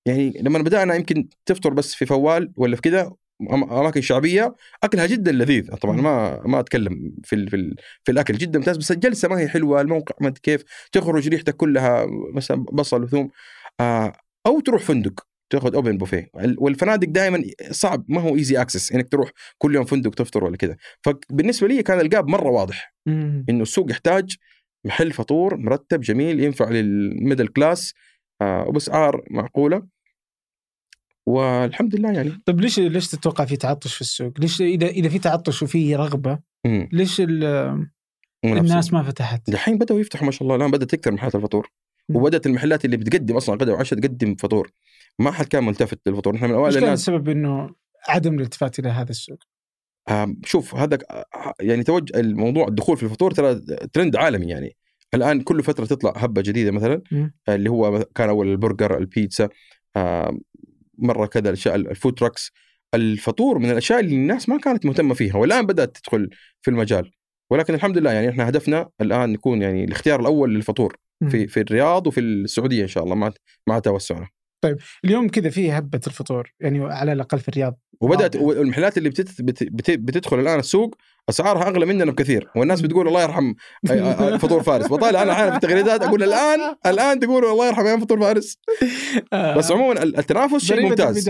يعني 0.06 0.38
لما 0.42 0.58
بدأنا 0.58 0.94
يمكن 0.94 1.28
تفطر 1.46 1.72
بس 1.72 1.94
في 1.94 2.06
فوال 2.06 2.52
ولا 2.56 2.76
في 2.76 2.82
كذا 2.82 3.12
أماكن 3.50 4.00
شعبية 4.00 4.54
أكلها 4.82 5.06
جدا 5.06 5.32
لذيذ. 5.32 5.74
طبعا. 5.74 5.96
ما 5.96 6.42
ما 6.46 6.60
أتكلم 6.60 7.14
في 7.24 7.34
ال 7.36 7.50
في, 7.50 7.56
ال 7.56 7.76
في 8.04 8.12
الأكل 8.12 8.34
جدا 8.34 8.58
ممتاز 8.58 8.76
بس 8.76 8.92
الجلسة 8.92 9.28
ما 9.28 9.38
هي 9.40 9.48
حلوة 9.48 9.80
الموقع 9.80 10.14
ما 10.20 10.30
كيف. 10.30 10.64
تخرج 10.92 11.28
ريحتك 11.28 11.56
كلها 11.56 12.06
مثلا 12.34 12.64
بصل 12.72 13.02
وثوم 13.02 13.30
آه 13.80 14.12
أو 14.46 14.60
تروح 14.60 14.82
فندق 14.82 15.26
تاخذ 15.50 15.74
open 15.74 15.98
buffet 15.98 16.30
والفنادق 16.58 17.08
دائما 17.08 17.42
صعب 17.70 18.04
ما 18.08 18.20
هو 18.20 18.36
easy 18.36 18.60
access 18.60 18.92
إنك 18.92 19.08
تروح 19.08 19.30
كل 19.58 19.74
يوم 19.74 19.84
فندق 19.84 20.14
تفطر 20.14 20.44
ولا 20.44 20.56
كذا. 20.56 20.76
فبالنسبة 21.02 21.68
لي 21.68 21.82
كان 21.82 22.00
ال 22.00 22.07
gap 22.07 22.28
مرة 22.28 22.48
واضح. 22.48 22.94
إنه 23.48 23.62
السوق 23.62 23.90
يحتاج 23.90 24.36
محل 24.84 25.12
فطور 25.12 25.56
مرتب 25.56 26.00
جميل 26.00 26.40
ينفع 26.40 26.70
لل 26.70 26.90
middle 26.90 27.48
class 27.48 27.94
آه 28.42 28.68
وبأسعار 28.68 29.24
معقولة. 29.30 29.93
والحمد 31.26 31.96
لله 31.96 32.12
يعني 32.12 32.42
طيب 32.46 32.60
ليش 32.60 32.78
ليش 32.78 33.08
تتوقع 33.08 33.44
في 33.44 33.56
تعطش 33.56 33.94
في 33.94 34.00
السوق؟ 34.00 34.32
ليش 34.38 34.60
اذا 34.60 34.86
إذا 34.86 35.08
في 35.08 35.18
تعطش 35.18 35.62
وفي 35.62 35.96
رغبة 35.96 36.38
مم. 36.66 36.88
ليش. 36.92 37.22
الناس 38.44 38.92
ما 38.92 39.02
فتحت؟ 39.02 39.50
دحين 39.50 39.78
بدأوا 39.78 40.00
يفتحوا 40.00 40.26
ما 40.26 40.32
شاء 40.32 40.42
الله 40.42 40.56
الآن 40.56 40.70
بدأت 40.70 40.90
تكثر 40.90 41.12
محلات 41.12 41.34
الفطور 41.34 41.70
مم. 42.08 42.16
وبدأت 42.16 42.46
المحلات 42.46 42.84
اللي 42.84 42.96
بتقدم 42.96 43.36
أصلا 43.36 43.54
غدا 43.54 43.72
وعشاء 43.72 43.98
تقدم 44.00 44.34
فطور 44.34 44.70
ما 45.18 45.30
حد 45.30 45.46
كان 45.46 45.64
ملتفت 45.64 45.98
للفطور 46.06 46.34
نحن 46.34 46.44
من 46.44 46.70
كان 46.70 46.78
الناس 46.82 47.00
السبب 47.00 47.28
إنه 47.28 47.70
عدم 48.08 48.34
الالتفات 48.34 48.78
إلى 48.78 48.88
هذا 48.88 49.10
السوق؟ 49.10 49.38
شوف 50.44 50.74
هذا 50.74 50.98
يعني 51.60 51.82
توجه 51.82 52.20
الموضوع 52.20 52.68
الدخول 52.68 52.96
في 52.96 53.02
الفطور 53.02 53.30
ترى 53.30 53.60
ترند 53.92 54.16
عالمي 54.16 54.46
يعني 54.46 54.76
الآن 55.14 55.40
كل 55.40 55.62
فترة 55.62 55.84
تطلع 55.84 56.12
هبة 56.16 56.42
جديدة 56.42 56.70
مثلا 56.70 57.02
مم. 57.12 57.34
اللي 57.48 57.70
هو 57.70 58.04
كان 58.14 58.28
أول 58.28 58.48
البرجر 58.48 58.98
البيتزا 58.98 59.48
مرة 60.98 61.26
كذا 61.26 61.48
الأشياء 61.48 61.74
ال 61.74 61.82
food 61.82 62.14
trucks 62.14 62.52
الفطور 62.94 63.58
من 63.58 63.70
الأشياء 63.70 64.00
اللي 64.00 64.14
الناس 64.14 64.48
ما 64.48 64.58
كانت 64.58 64.86
مهتمة 64.86 65.14
فيها 65.14 65.36
والآن 65.36 65.66
بدأت 65.66 65.96
تدخل 65.96 66.30
في 66.62 66.70
المجال 66.70 67.10
ولكن 67.50 67.74
الحمد 67.74 67.98
لله 67.98 68.12
يعني 68.12 68.28
إحنا 68.28 68.48
هدفنا 68.48 68.88
الآن 69.00 69.32
نكون 69.32 69.62
يعني 69.62 69.84
الاختيار 69.84 70.20
الأول 70.20 70.54
للفطور. 70.54 70.96
في 71.30 71.46
في 71.48 71.60
الرياض 71.60 72.06
وفي 72.06 72.20
السعودية 72.20 72.82
إن 72.82 72.88
شاء 72.88 73.04
الله 73.04 73.14
مع 73.14 73.32
مع 73.68 73.78
توسعنا 73.78 74.28
اليوم 75.04 75.28
كذا 75.28 75.50
في 75.50 75.72
هبة 75.72 76.00
الفطور 76.06 76.52
يعني 76.60 76.84
على 76.84 77.12
الأقل 77.12 77.38
في 77.38 77.48
الرياض. 77.48 77.78
وبدأت. 78.00 78.36
والمحلات 78.36 78.98
اللي 78.98 79.08
بتت 79.08 79.42
بت 79.42 79.62
بت 79.64 79.90
بتدخل 79.90 80.40
الآن 80.40 80.58
السوق 80.58 80.94
أسعارها 81.28 81.68
أغلى 81.68 81.86
مننا 81.86 82.04
بكثير 82.04 82.48
والناس 82.56 82.80
بتقول 82.80 83.08
الله 83.08 83.22
يرحم 83.22 83.54
فطور 84.38 84.62
فارس. 84.62 84.86
بطالع 84.86 85.22
أنا 85.22 85.32
أحيانا 85.32 85.50
في 85.50 85.56
التغريدات 85.56 86.02
أقول 86.02 86.22
الآن 86.22 86.58
الآن 86.86 87.20
تقولوا 87.20 87.52
الله 87.52 87.66
يرحم 87.66 87.86
أيام 87.86 88.00
فطور 88.00 88.20
فارس. 88.20 88.58
بس 89.56 89.70
عموما 89.72 90.02
ال- 90.02 90.18
التنافس 90.18 90.64
شيء 90.64 90.80
ممتاز. 90.82 91.28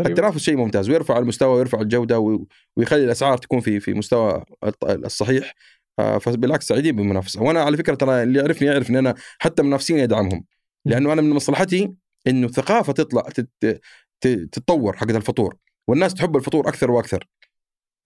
التنافس 0.00 0.38
شيء 0.40 0.56
ممتاز 0.56 0.90
ويرفع 0.90 1.18
المستوى 1.18 1.56
ويرفع 1.56 1.80
الجودة 1.80 2.18
وي- 2.18 2.46
ويخلي 2.76 3.04
الأسعار 3.04 3.38
تكون 3.38 3.60
في 3.60 3.80
في 3.80 3.94
مستوى 3.94 4.44
الصحيح. 4.84 5.54
آه، 5.98 6.18
فبالعكس 6.18 6.66
سعيدين 6.68 6.96
بالمنافسة. 6.96 7.42
وأنا 7.42 7.62
على 7.62 7.76
فكرة 7.76 7.94
ترى 7.94 8.22
اللي 8.22 8.38
يعرفني 8.38 8.68
يعرف 8.68 8.90
إن 8.90 8.96
أنا 8.96 9.14
حتى 9.38 9.62
منافسين 9.62 9.98
يدعمهم 9.98 10.44
لأنه 10.84 11.12
أنا 11.12 11.22
من 11.22 11.30
مصلحتي 11.30 11.92
إنه 12.26 12.46
الثقافه 12.46 12.92
تطلع 12.92 13.22
تتطور 14.20 14.96
حقت 14.96 15.10
الفطور 15.10 15.56
والناس 15.88 16.14
تحب 16.14 16.36
الفطور 16.36 16.68
أكثر 16.68 16.90
وأكثر. 16.90 17.26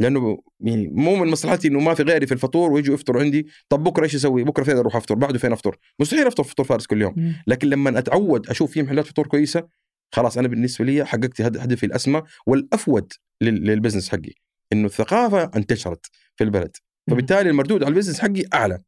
لأنه 0.00 0.42
يعني 0.60 0.88
مو 0.88 1.16
من 1.16 1.30
مصلحتي 1.30 1.68
إنه 1.68 1.80
ما 1.80 1.94
في 1.94 2.02
غيري 2.02 2.26
في 2.26 2.32
الفطور 2.34 2.72
ويجوا 2.72 2.94
يفطروا 2.94 3.22
عندي 3.22 3.46
طب 3.68 3.84
بكرة 3.84 4.04
إيش 4.04 4.14
أسوي؟ 4.14 4.44
بكرة 4.44 4.64
فين 4.64 4.76
أروح 4.76 4.96
أفطر؟ 4.96 5.14
بعده 5.14 5.38
فين 5.38 5.52
أفطر؟ 5.52 5.76
مستحيل 5.98 6.26
أفطر 6.26 6.44
فطور 6.44 6.66
فارس 6.66 6.86
كل 6.86 7.02
يوم. 7.02 7.14
مم. 7.16 7.42
لكن 7.46 7.68
لما 7.68 7.98
أتعود 7.98 8.48
أشوف 8.48 8.70
في 8.72 8.82
محلات 8.82 9.06
فطور 9.06 9.26
كويسة 9.26 9.68
خلاص 10.12 10.38
أنا 10.38 10.48
بالنسبة 10.48 10.84
لي 10.84 11.04
حققت 11.04 11.40
هد- 11.40 11.56
هدفي 11.56 11.86
الأسمى 11.86 12.22
والأفود 12.46 13.12
لل- 13.40 13.64
لل 13.66 13.75
business 13.75 14.08
حقي 14.08 14.32
إنه 14.72 14.86
الثقافة 14.86 15.50
انتشرت 15.56 16.06
في 16.36 16.44
البلد. 16.44 16.76
فبالتالي 17.10 17.50
المردود 17.50 17.82
على 17.82 17.92
ال 17.92 17.96
business 17.96 18.20
حقي 18.20 18.42
أعلى. 18.54 18.78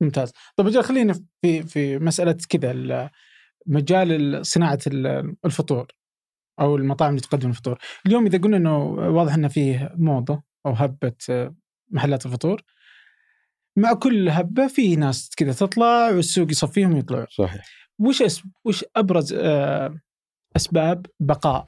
ممتاز. 0.00 0.32
طيب 0.56 0.66
أجل 0.66 0.82
خلينا 0.82 1.14
في 1.42 1.62
في 1.62 1.98
مسألة 1.98 2.36
كذا 2.48 3.10
مجال 3.66 4.12
ال- 4.12 4.46
صناعة 4.46 4.78
ال- 4.86 5.36
الفطور 5.44 5.86
أو 6.60 6.76
المطاعم 6.76 7.10
اللي 7.10 7.20
تقدم 7.20 7.48
الفطور. 7.50 7.78
اليوم 8.06 8.26
إذا 8.26 8.38
قلنا 8.38 8.56
إنه 8.56 8.78
واضح 8.88 9.34
إنه 9.34 9.48
فيه 9.48 9.92
موضة 9.96 10.42
أو 10.66 10.72
هبة 10.72 11.12
آه، 11.30 11.54
محلات 11.90 12.26
الفطور 12.26 12.62
مع 13.76 13.92
كل 13.92 14.28
هبة 14.28 14.66
في 14.66 14.96
ناس 14.96 15.30
كذا 15.36 15.52
تطلع 15.52 16.10
والسوق 16.10 16.50
يصفيهم 16.50 16.94
ويطلعوا 16.94 17.26
صحيح. 17.30 17.64
وش 17.98 18.22
أس... 18.22 18.42
وش 18.64 18.84
أبرز 18.96 19.32
آه، 19.32 20.00
أسباب 20.56 21.06
بقاء 21.20 21.66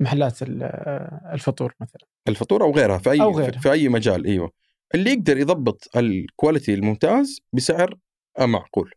محلات 0.00 0.42
آه، 0.42 1.30
الفطور 1.32 1.74
مثلا؟ 1.80 2.02
الفطور 2.28 2.62
أو 2.62 2.72
غيرها 2.74 2.98
في 2.98 3.10
اي 3.10 3.20
أو 3.22 3.38
غيرها. 3.38 3.60
في 3.60 3.72
أي 3.72 3.88
مجال 3.88 4.26
أيوه. 4.26 4.50
اللي 4.94 5.10
يقدر 5.10 5.36
يضبط 5.36 5.96
ال 5.96 6.06
quality 6.06 6.74
الممتاز 6.74 7.40
بسعر 7.52 7.94
معقول 8.40 8.92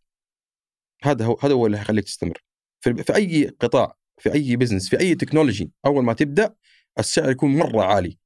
هذا 1.03 1.25
هو 1.25 1.38
هذا 1.41 1.53
هو 1.53 1.65
اللي 1.65 1.77
حيخليك 1.77 2.06
تستمر. 2.06 2.44
في, 2.82 3.03
في 3.03 3.15
أي 3.15 3.48
قطاع 3.60 3.96
في 4.18 4.34
أي 4.34 4.56
business 4.55 4.89
في 4.89 5.00
أي 5.00 5.15
technology 5.15 5.71
أول 5.86 6.03
ما 6.03 6.13
تبدأ 6.13 6.56
السعر 7.00 7.32
يكون 7.32 7.58
مرة 7.58 7.84
عالي. 7.84 8.18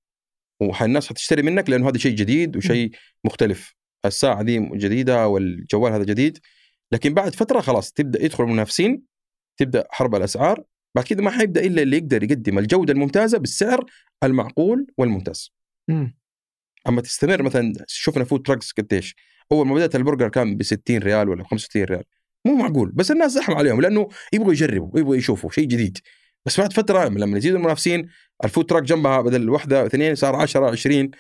والناس 0.60 1.10
حتشتري 1.10 1.42
منك 1.42 1.70
لأنه 1.70 1.90
هذا 1.90 1.98
شيء 1.98 2.16
جديد 2.16 2.58
وشيء 2.58 2.92
مختلف. 3.24 3.76
الساعة 4.06 4.44
دي 4.44 4.60
جديدة 4.60 5.28
والجوال 5.28 5.94
هذا 5.94 6.04
جديد. 6.04 6.40
لكن 6.92 7.14
بعد 7.14 7.36
فترة 7.36 7.62
خلاص 7.62 7.92
تبدأ 7.92 8.26
يدخل 8.26 8.44
المنافسين 8.44 9.04
تبدأ 9.58 9.88
حرب 9.92 10.16
الأسعار. 10.16 10.64
بعد 10.96 11.06
كذا 11.06 11.22
ما 11.22 11.32
حيبقى 11.32 11.66
إلا 11.66 11.82
اللي 11.82 11.98
يقدر 11.98 12.24
يقدم 12.24 12.60
الجودة 12.60 12.94
الممتازة 12.94 13.38
بالسعر 13.38 13.86
المعقول 14.24 14.88
والممتاز. 14.98 15.54
مم. 15.88 16.18
أما 16.88 17.02
تستمر 17.02 17.44
مثلا 17.44 17.74
شفنا 17.88 18.24
food 18.24 18.42
trucks 18.42 18.72
قديش. 18.72 19.16
أول 19.52 19.68
ما 19.68 19.76
بدأت 19.76 19.96
البرجر 19.96 20.30
كان 20.30 20.58
ب 20.58 20.64
60 20.64 20.98
ريال 20.98 21.30
ولا 21.30 21.44
ب 21.44 21.46
65 21.48 21.84
ريال. 21.84 22.04
مو 22.46 22.56
معقول 22.56 22.92
بس 22.92 23.12
الناس 23.12 23.32
زحموا 23.32 23.58
عليهم 23.58 23.82
لأنه 23.82 24.10
يبغوا 24.34 24.52
يجربوا 24.52 25.00
يبغوا 25.00 25.16
يشوفوا 25.16 25.50
شيء 25.52 25.64
جديد 25.68 25.98
بس 26.46 26.60
بعد 26.60 26.74
فترة 26.74 27.06
لما 27.10 27.38
يزيدوا 27.38 27.58
المنافسين 27.58 28.10
ال 28.44 28.48
food 28.48 28.66
truck 28.66 28.84
جنبها 28.84 29.22
بدل 29.22 29.50
واحدة 29.50 29.86
اثنين 29.86 30.16
صار 30.16 30.36
10 30.36 30.72
20 30.72 31.12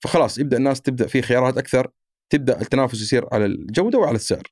فخلاص 0.00 0.38
يبدأ 0.38 0.56
الناس 0.56 0.80
تبدأ 0.82 1.06
في 1.06 1.22
خيارات 1.22 1.58
أكثر 1.58 1.90
تبدأ 2.32 2.60
التنافس 2.60 3.02
يصير 3.02 3.26
على 3.32 3.46
الجودة 3.46 3.98
وعلى 3.98 4.14
السعر 4.14 4.42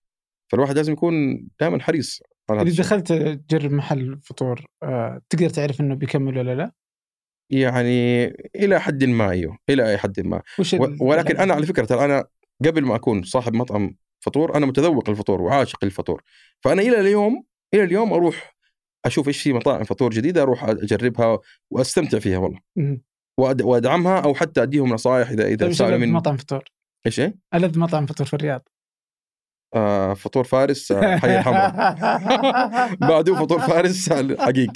فالواحد 0.53 0.77
لازم 0.77 0.93
يكون 0.93 1.47
دائما 1.61 1.83
حريص 1.83 2.21
على 2.51 2.63
إذا. 2.63 2.83
دخلت 2.83 3.13
تجرب 3.49 3.73
محل 3.73 4.19
فطور 4.23 4.65
آه، 4.83 5.21
تقدر 5.31 5.49
تعرف 5.49 5.81
إنه 5.81 5.95
بيكمل 5.95 6.39
ولا 6.39 6.55
لا؟ 6.55 6.73
يعني 7.51 8.25
إلى 8.57 8.81
حد 8.81 9.05
ما 9.05 9.31
أيوه 9.31 9.59
إلى 9.71 9.89
أي 9.91 9.99
حد 9.99 10.21
ما 10.21 10.43
و- 10.81 11.05
ولكن 11.09 11.37
أنا 11.37 11.55
على 11.55 11.67
فكرة 11.67 11.85
ترى 11.85 12.05
أنا 12.05 12.25
قبل 12.65 12.85
ما 12.85 12.97
أكون 12.97 13.23
صاحب 13.23 13.55
مطعم 13.55 13.97
فطور 14.21 14.57
أنا 14.57 14.67
متذوق 14.67 15.09
الفطور 15.09 15.43
وعاشق 15.43 15.85
الفطور. 15.85 16.23
فأنا 16.61 16.83
إلى 16.83 17.01
اليوم 17.01 17.45
إلى 17.75 17.85
اليوم 17.85 18.13
أروح 18.13 18.57
أشوف 19.05 19.29
إيش 19.29 19.43
في 19.43 19.53
مطاعم 19.53 19.85
فطور 19.85 20.11
جديدة 20.11 20.43
أروح 20.43 20.65
أجربها 20.65 21.39
وأستمتع 21.71 22.19
فيها 22.19 22.39
والله. 22.39 22.61
وأدعمها 23.41 24.21
أو 24.21 24.35
حتى 24.35 24.63
أديهم 24.63 24.89
نصائح 24.89 25.31
إذا 25.31 25.47
إذا 25.47 25.67
طيب 25.67 25.75
سالوا 25.75 25.99
مني. 25.99 26.13
مطعم 26.13 26.37
فطور؟ 26.37 26.65
إيش 27.07 27.21
إيه؟ 27.21 27.37
ألذ 27.55 27.79
مطعم 27.79 28.07
فطور 28.07 28.27
في 28.27 28.35
الرياض. 28.35 28.69
آه 29.75 30.15
فطور 30.15 30.45
فارس 30.45 30.93
آه 30.93 31.17
حي 31.17 31.39
الحمراء 31.39 31.95
بعده 33.11 33.35
فطور 33.35 33.61
فارس 33.61 34.13
حقيق 34.13 34.73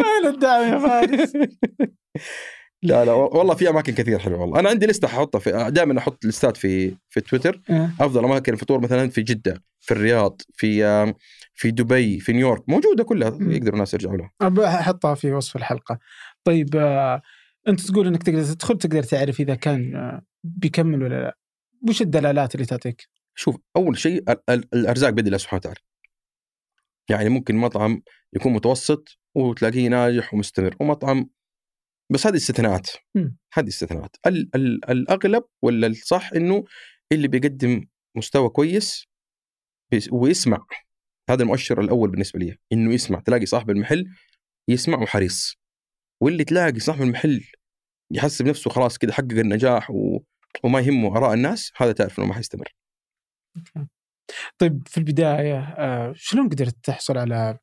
وين 0.00 0.26
الدعم 0.34 0.62
يا 0.62 0.78
فارس؟ 0.78 1.32
لا 2.86 3.04
لا 3.04 3.12
والله 3.12 3.54
في 3.54 3.68
أماكن 3.68 3.94
كثير 3.94 4.18
حلوة 4.18 4.40
والله 4.40 4.60
أنا 4.60 4.68
عندي 4.68 4.86
لستة 4.86 5.08
حاطها 5.08 5.38
في 5.38 5.70
دائما 5.70 5.98
أحط 5.98 6.24
لستات 6.24 6.56
في 6.56 6.96
في 7.08 7.20
تويتر 7.20 7.60
آه. 7.70 7.90
أفضل 8.00 8.24
أماكن 8.24 8.52
الفطور 8.52 8.80
مثلا 8.80 9.10
في 9.10 9.22
جدة 9.22 9.62
في 9.80 9.94
الرياض 9.94 10.40
في 10.54 11.14
في 11.54 11.70
دبي 11.70 12.20
في 12.20 12.32
نيويورك 12.32 12.68
موجودة 12.68 13.04
كلها. 13.04 13.28
يقدروا 13.40 13.74
الناس 13.74 13.94
يرجعوا 13.94 14.16
لها 14.16 14.80
أحطها 14.80 15.14
في 15.14 15.32
وصف 15.32 15.56
الحلقة. 15.56 15.98
طيب 16.44 16.76
آه، 16.76 17.22
أنت 17.68 17.80
تقول 17.80 18.06
إنك 18.06 18.22
تقدر 18.22 18.44
تدخل 18.44 18.78
تقدر 18.78 19.02
تعرف 19.02 19.40
إذا 19.40 19.54
كان 19.54 19.94
آه، 19.96 20.22
بيكمل 20.44 21.02
ولا 21.02 21.22
لا. 21.22 21.36
وش 21.88 22.02
الدلالات 22.02 22.54
اللي 22.54 22.66
تعطيك؟ 22.66 23.08
شوف 23.34 23.56
أول 23.76 23.98
شيء 23.98 24.30
ال- 24.30 24.42
ال- 24.50 24.68
الأرزاق 24.74 25.10
بيد 25.10 25.26
الله 25.26 25.38
سبحانه 25.38 25.58
وتعالى 25.60 25.80
يعني 27.10 27.28
ممكن 27.28 27.56
مطعم 27.56 28.02
يكون 28.32 28.52
متوسط 28.52 29.18
وتلاقيه 29.34 29.88
ناجح 29.88 30.34
ومستمر 30.34 30.76
ومطعم 30.80 31.30
بس 32.12 32.26
هذه 32.26 32.36
استثناءات. 32.36 32.90
هذه 33.54 33.68
استثناءات. 33.68 34.16
ال- 34.26 34.50
ال- 34.54 34.90
الأغلب 34.90 35.44
ولا 35.62 35.86
الصح 35.86 36.32
إنه 36.32 36.64
اللي 37.12 37.28
بيقدم 37.28 37.86
مستوى 38.16 38.48
كويس 38.48 39.06
ويسمع. 40.12 40.66
هذا 41.30 41.42
المؤشر 41.42 41.80
الأول 41.80 42.10
بالنسبة 42.10 42.38
لي. 42.40 42.56
إنه 42.72 42.94
يسمع. 42.94 43.20
تلاقي 43.20 43.46
صاحب 43.46 43.70
المحل 43.70 44.04
يسمع 44.68 44.98
وحريص. 45.02 45.56
واللي 46.22 46.44
تلاقي 46.44 46.80
صاحب 46.80 47.02
المحل 47.02 47.44
يحسب 48.12 48.46
نفسه 48.46 48.70
خلاص 48.70 48.98
كذا 48.98 49.12
حقق 49.12 49.32
النجاح 49.32 49.90
و... 49.90 50.18
وما 50.64 50.80
يهمه 50.80 51.16
آراء 51.16 51.34
الناس 51.34 51.72
هذا 51.76 51.92
تعرف 51.92 52.18
إنه 52.18 52.28
ما 52.28 52.34
حيستمر. 52.34 52.68
طيب 54.58 54.88
في 54.88 54.98
البداية 54.98 55.58
آه، 55.60 56.12
شلون 56.16 56.48
قدرت 56.48 56.76
تحصل 56.82 57.18
على 57.18 57.58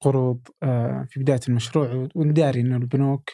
قروض 0.00 0.48
آه، 0.62 1.06
في 1.10 1.20
بداية 1.20 1.40
المشروع 1.48 2.08
ونداري 2.14 2.60
إنه 2.60 2.76
البنوك 2.76 3.30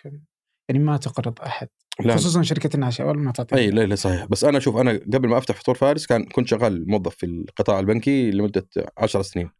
يعني 0.68 0.84
ما 0.84 0.96
تقرض 0.96 1.40
أحد. 1.40 1.68
لا. 2.00 2.16
خصوصا 2.16 2.42
شركة 2.42 2.70
الناشئه 2.74 3.04
ولا 3.04 3.18
ما 3.18 3.32
تعطي 3.32 3.56
إي 3.56 3.70
لا 3.70 3.86
لا 3.86 3.94
صحيح. 3.94 4.24
بس 4.24 4.44
أنا 4.44 4.58
شوف 4.58 4.76
أنا 4.76 4.92
قبل 4.92 5.28
ما 5.28 5.38
أفتح 5.38 5.54
فطور 5.54 5.74
فارس 5.74 6.06
كان 6.06 6.24
كنت 6.24 6.48
شغال 6.48 6.90
موظف 6.90 7.14
في 7.16 7.26
القطاع 7.26 7.80
البنكي 7.80 8.30
لمدة 8.30 8.68
10 8.98 9.22
سنين. 9.22 9.50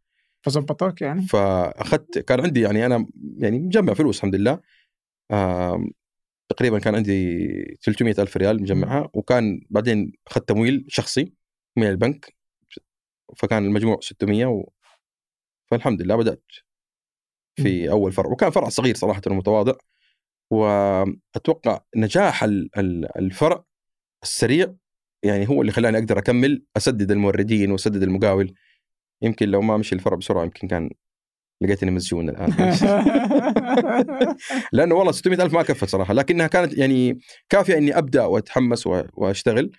فظبطوك 0.41 1.01
يعني؟ 1.01 1.21
فأخذت 1.21 2.19
كان 2.19 2.41
عندي 2.41 2.61
يعني 2.61 2.85
أنا 2.85 3.07
يعني 3.37 3.59
مجمع 3.59 3.93
فلوس 3.93 4.17
الحمد 4.17 4.35
لله. 4.35 4.59
آم، 5.31 5.91
تقريبا 6.49 6.79
كان 6.79 6.95
عندي 6.95 7.77
300 7.83 8.15
ألف 8.19 8.37
ريال 8.37 8.61
مجمعها 8.61 9.09
وكان 9.13 9.61
بعدين 9.69 10.11
أخذت 10.27 10.49
تمويل 10.49 10.85
شخصي 10.87 11.33
من 11.77 11.87
البنك 11.87 12.35
فكان 13.37 13.65
المجموع 13.65 13.99
600 14.01 14.45
و... 14.45 14.69
فالحمد 15.71 16.01
لله 16.01 16.15
بدأت. 16.15 16.43
في 17.57 17.91
أول 17.91 18.11
فرع 18.11 18.29
وكان 18.29 18.49
فرع 18.49 18.69
صغير 18.69 18.95
صراحة 18.95 19.21
ومتواضع. 19.27 19.73
وأتوقع 20.51 21.81
نجاح 21.95 22.43
ال- 22.43 22.69
ال- 22.77 23.17
الفرع 23.17 23.63
السريع 24.23 24.73
يعني 25.23 25.49
هو 25.49 25.61
اللي 25.61 25.71
خلاني 25.71 25.97
أقدر 25.97 26.17
أكمل 26.19 26.63
أسدد 26.77 27.11
الموردين 27.11 27.71
وأسدد 27.71 28.03
المقاول. 28.03 28.53
يمكن 29.21 29.49
لو 29.49 29.61
ما 29.61 29.77
مشي 29.77 29.95
الفرع 29.95 30.15
بسرعة 30.15 30.43
يمكن 30.43 30.67
كان 30.67 30.89
لقيتني 31.61 31.91
مسجون 31.91 32.29
الآن. 32.29 32.51
لأنه 34.73 34.95
والله 34.95 35.11
600 35.11 35.43
ألف 35.43 35.53
ما 35.53 35.63
كفت 35.63 35.89
صراحة 35.89 36.13
لكنها 36.13 36.47
كانت 36.47 36.77
يعني 36.77 37.19
كافية 37.49 37.77
إني 37.77 37.97
أبدأ 37.97 38.25
وأتحمس 38.25 38.87
وأشتغل. 39.13 39.71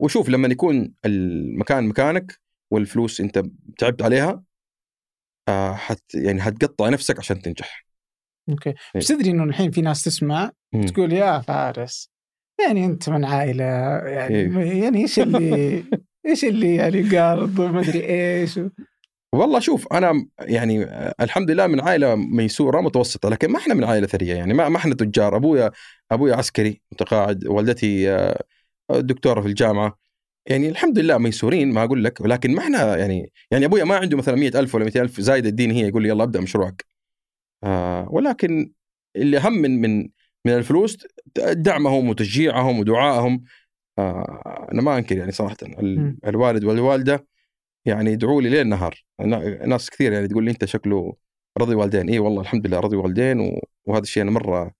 وشوف 0.00 0.28
لما 0.28 0.48
يكون 0.48 0.94
المكان 1.04 1.88
مكانك 1.88 2.40
والفلوس 2.70 3.20
أنت 3.20 3.42
تعبت 3.78 4.02
عليها 4.02 4.42
حت 5.74 6.14
يعني 6.14 6.42
حتقطع 6.42 6.88
نفسك 6.88 7.18
عشان 7.18 7.42
تنجح. 7.42 7.86
أوكي. 8.48 8.74
بس 8.96 9.06
تدري 9.08 9.30
إنه 9.30 9.44
الحين 9.44 9.70
في 9.70 9.80
ناس 9.80 10.04
تسمع. 10.04 10.50
تقول 10.86 11.12
يا 11.12 11.40
فارس 11.40 12.10
يعني 12.66 12.84
أنت 12.84 13.08
من 13.08 13.24
عائلة 13.24 13.64
يعني 14.08 14.34
إيه. 14.34 14.82
يعني 14.82 14.98
إيش 15.02 15.18
اللي 15.18 15.84
إيش 16.26 16.44
اللي 16.44 16.74
يعني 16.74 17.18
قارض 17.18 17.58
وما 17.58 17.80
أدري 17.80 18.04
إيش 18.06 18.56
و- 18.56 18.68
والله 19.32 19.60
شوف 19.60 19.92
أنا 19.92 20.26
يعني 20.40 20.84
آه، 20.84 21.14
الحمد 21.20 21.50
لله 21.50 21.66
من 21.66 21.80
عائلة 21.80 22.14
ميسورة 22.14 22.80
متوسطة 22.80 23.28
لكن 23.28 23.50
ما 23.50 23.58
إحنا 23.58 23.74
من 23.74 23.84
عائلة 23.84 24.06
ثرية 24.06 24.34
يعني 24.34 24.54
ما 24.54 24.68
ما 24.68 24.76
إحنا 24.76 24.94
تجار. 24.94 25.36
ابويا 25.36 25.70
أبويا 26.12 26.36
عسكري 26.36 26.80
متقاعد 26.92 27.46
والدتي 27.46 28.10
آه، 28.12 28.40
دكتورة 28.90 29.40
في 29.40 29.48
الجامعة. 29.48 29.98
يعني 30.46 30.68
الحمد 30.68 30.98
لله 30.98 31.18
ميسورين 31.18 31.72
ما 31.72 31.84
أقول 31.84 32.04
لك. 32.04 32.20
ولكن 32.20 32.54
ما 32.54 32.60
إحنا 32.62 32.96
يعني 32.96 33.32
يعني 33.50 33.64
أبويا 33.64 33.84
ما 33.84 33.96
عنده 33.96 34.16
مثلا 34.16 34.34
100000 34.34 34.74
ولا 34.74 34.84
200000 34.84 35.20
زايد 35.20 35.46
الدين 35.46 35.70
هي 35.70 35.88
يقول 35.88 36.02
لي 36.02 36.08
يلا 36.08 36.24
أبدأ 36.24 36.40
مشروعك. 36.40 36.86
آه 37.64 38.08
ولكن 38.10 38.72
اللي 39.16 39.38
اهم 39.38 39.52
من 39.52 39.80
من 39.80 40.08
من 40.44 40.52
الفلوس 40.52 41.06
دعمهم 41.52 42.08
وتشجيعهم 42.08 42.78
ودعائهم. 42.78 43.44
آه 43.98 44.68
أنا 44.72 44.82
ما 44.82 44.98
أنكر 44.98 45.16
يعني 45.18 45.32
صراحة. 45.32 45.56
الوالد 46.26 46.64
والوالدة 46.64 47.26
يعني 47.84 48.12
يدعوا 48.12 48.42
لي 48.42 48.48
ليل 48.48 48.68
نهار. 48.68 49.04
نا- 49.20 49.66
ناس 49.66 49.90
كثير 49.90 50.12
يعني 50.12 50.28
تقول 50.28 50.44
لي 50.44 50.50
أنت 50.50 50.64
شكله 50.64 51.16
رضي 51.58 51.74
والدين. 51.74 52.08
إي 52.08 52.18
والله 52.18 52.40
الحمد 52.42 52.66
لله 52.66 52.80
رضي 52.80 52.96
والدين 52.96 53.60
وهذا 53.84 54.02
الشيء 54.02 54.22
أنا 54.22 54.30
مرة 54.30 54.72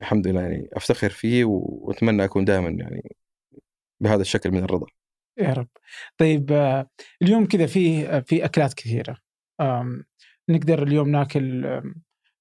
الحمد 0.00 0.26
لله 0.26 0.40
يعني 0.40 0.68
أفتخر 0.72 1.10
فيه 1.10 1.44
وأتمنى 1.44 2.24
أكون 2.24 2.44
دائما 2.44 2.68
يعني 2.68 3.16
بهذا 4.00 4.22
الشكل 4.22 4.50
من 4.50 4.64
الرضا. 4.64 4.86
يا 5.38 5.52
رب. 5.52 5.68
طيب 6.18 6.52
آه، 6.52 6.90
اليوم 7.22 7.46
كذا 7.46 7.66
في 7.66 8.08
آه، 8.08 8.20
في 8.20 8.44
أكلات 8.44 8.74
كثيرة. 8.74 9.16
نقدر 10.48 10.82
اليوم 10.82 11.08
ناكل 11.08 11.66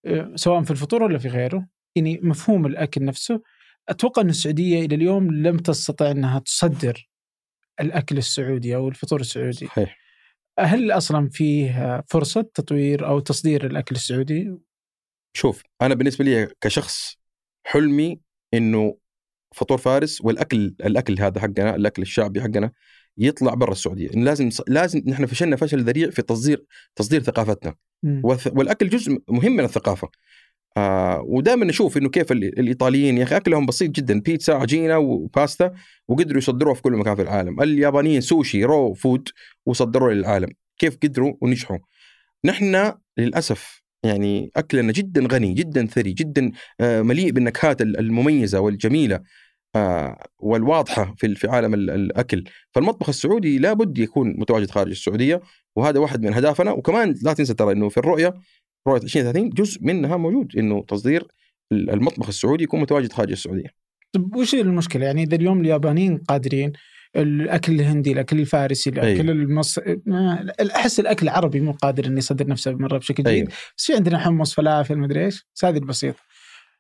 آه، 0.06 0.32
سواء 0.36 0.64
في 0.64 0.72
الفطور 0.72 1.04
ولا 1.04 1.18
في 1.18 1.28
غيره. 1.28 1.68
يعني 1.96 2.20
مفهوم 2.24 2.66
الأكل 2.66 3.06
نفسه. 3.06 3.42
أتوقع 3.90 4.22
أن 4.22 4.30
السعودية 4.30 4.86
إلى 4.86 4.96
اليوم 4.96 5.32
لم 5.32 5.58
تستطع 5.58 6.12
أنها 6.12 6.40
تصدر 6.40 7.10
الأكل 7.82 8.18
السعودي 8.18 8.76
أو 8.76 8.90
الفطور 8.90 9.20
السعودي. 9.20 9.66
صحيح. 9.66 10.00
هل 10.60 10.92
أصلا 10.92 11.30
فيه 11.30 12.04
فرصة 12.08 12.42
تطوير 12.42 13.08
أو 13.08 13.20
تصدير 13.20 13.66
الأكل 13.66 13.96
السعودي؟ 13.96 14.58
شوف 15.38 15.64
أنا 15.82 15.96
بالنسبة 15.96 16.26
لي 16.26 16.48
كشخص 16.62 17.18
حلمي 17.68 18.22
إنه 18.54 18.98
فطور 19.52 19.78
فارس 19.78 20.22
والأكل 20.22 20.76
الأكل 20.86 21.20
هذا 21.22 21.40
حقنا 21.42 21.76
الأكل 21.76 22.02
الشعبي 22.02 22.42
حقنا 22.42 22.72
يطلع 23.18 23.54
برا 23.54 23.72
السعودية. 23.72 24.08
لازم 24.10 24.50
لازم 24.68 25.02
نحن 25.08 25.26
فشلنا 25.26 25.56
فشل 25.56 25.82
ذريع 25.84 26.10
في 26.10 26.22
تصدير 26.22 26.66
تصدير 26.96 27.22
ثقافتنا. 27.24 27.76
والث- 28.06 28.58
والأكل 28.58 28.90
جزء 28.90 29.18
مهم 29.30 29.52
من 29.52 29.64
الثقافة. 29.64 30.10
آه 30.78 31.22
ودائما 31.22 31.66
نشوف 31.66 31.98
إنه 31.98 32.10
كيف 32.10 32.32
ال- 32.32 32.60
الإيطاليين 32.60 33.18
يا 33.18 33.24
أخي 33.24 33.38
أكلهم 33.38 33.66
بسيط 33.66 33.92
جدا 33.92 34.20
بيتزا 34.20 34.54
عجينة 34.54 34.98
وباستا 34.98 35.74
وقدروا 36.08 36.38
يصدروها 36.38 36.74
في 36.76 36.82
كل 36.82 36.92
مكان 36.94 37.16
في 37.16 37.22
العالم. 37.22 37.62
اليابانيين 37.62 38.22
سوشي 38.22 38.64
raw 38.64 38.94
food 38.94 39.30
وصدروه 39.66 40.14
للعالم. 40.14 40.50
كيف 40.78 40.98
قدروا 41.04 41.34
ونجحوا. 41.42 41.78
نحن 42.46 42.94
للأسف 43.18 43.79
يعني 44.04 44.52
أكلنا 44.56 44.92
جدا 44.92 45.28
غني 45.32 45.54
جدا 45.54 45.86
ثري 45.86 46.12
جدا 46.14 46.52
آه، 46.80 47.02
مليء 47.02 47.32
بالنكهات 47.32 47.82
ال- 47.82 48.00
المميزة 48.00 48.60
والجميلة 48.60 49.20
آه، 49.76 50.18
والواضحة 50.40 51.14
في 51.18 51.36
في 51.36 51.48
عالم 51.48 51.74
ال- 51.74 51.90
الأكل. 51.90 52.44
فالمطبخ 52.72 53.10
السعودي 53.10 53.60
لابد 53.60 53.98
يكون 53.98 54.36
متواجد 54.40 54.72
خارج 54.72 54.90
السعودية 54.92 55.42
وهذا 55.76 56.00
واحد 56.00 56.22
من 56.22 56.34
اهدافنا 56.34 56.72
وكمان 56.72 57.16
لا 57.24 57.34
تنسى 57.34 57.54
ترى 57.54 57.72
إنه 57.72 57.90
في 57.90 57.98
الرؤية 57.98 58.34
رؤية 58.88 59.02
2030 59.02 59.50
جزء 59.50 59.84
منها 59.84 60.18
موجود 60.18 60.56
إنه 60.58 60.84
تصدير 60.88 61.28
ال- 61.72 61.90
المطبخ 61.90 62.28
السعودي 62.28 62.64
يكون 62.64 62.82
متواجد 62.82 63.14
خارج 63.14 63.32
السعودية. 63.32 63.70
طيب 64.14 64.36
وش 64.36 64.56
المشكلة؟ 64.56 65.06
يعني 65.06 65.24
إذا 65.24 65.36
اليوم 65.36 65.62
اليابانيين 65.62 66.18
قادرين 66.18 66.74
الأكل 67.16 67.74
الهندي 67.74 68.12
الأكل 68.12 68.40
الفارسي 68.40 68.90
الأكل 68.90 69.08
أيوه. 69.08 69.22
المص... 69.32 69.80
ما- 70.06 70.54
أحس 70.76 71.00
الأكل 71.00 71.26
العربي 71.26 71.60
مو 71.60 71.72
قادر 71.72 72.06
إنه 72.06 72.18
يصدر 72.18 72.48
نفسه 72.48 72.72
مرة 72.72 72.98
بشكل 72.98 73.24
جيد 73.24 73.28
أيوه 73.28 73.48
بس 73.78 73.86
في 73.86 73.96
عندنا 73.96 74.18
حمص 74.20 74.54
فلافل 74.54 74.98
مدري 74.98 75.26
إيش 75.26 75.48
بس 75.56 75.66
هذه 75.66 75.78
البسيطه 75.78 76.20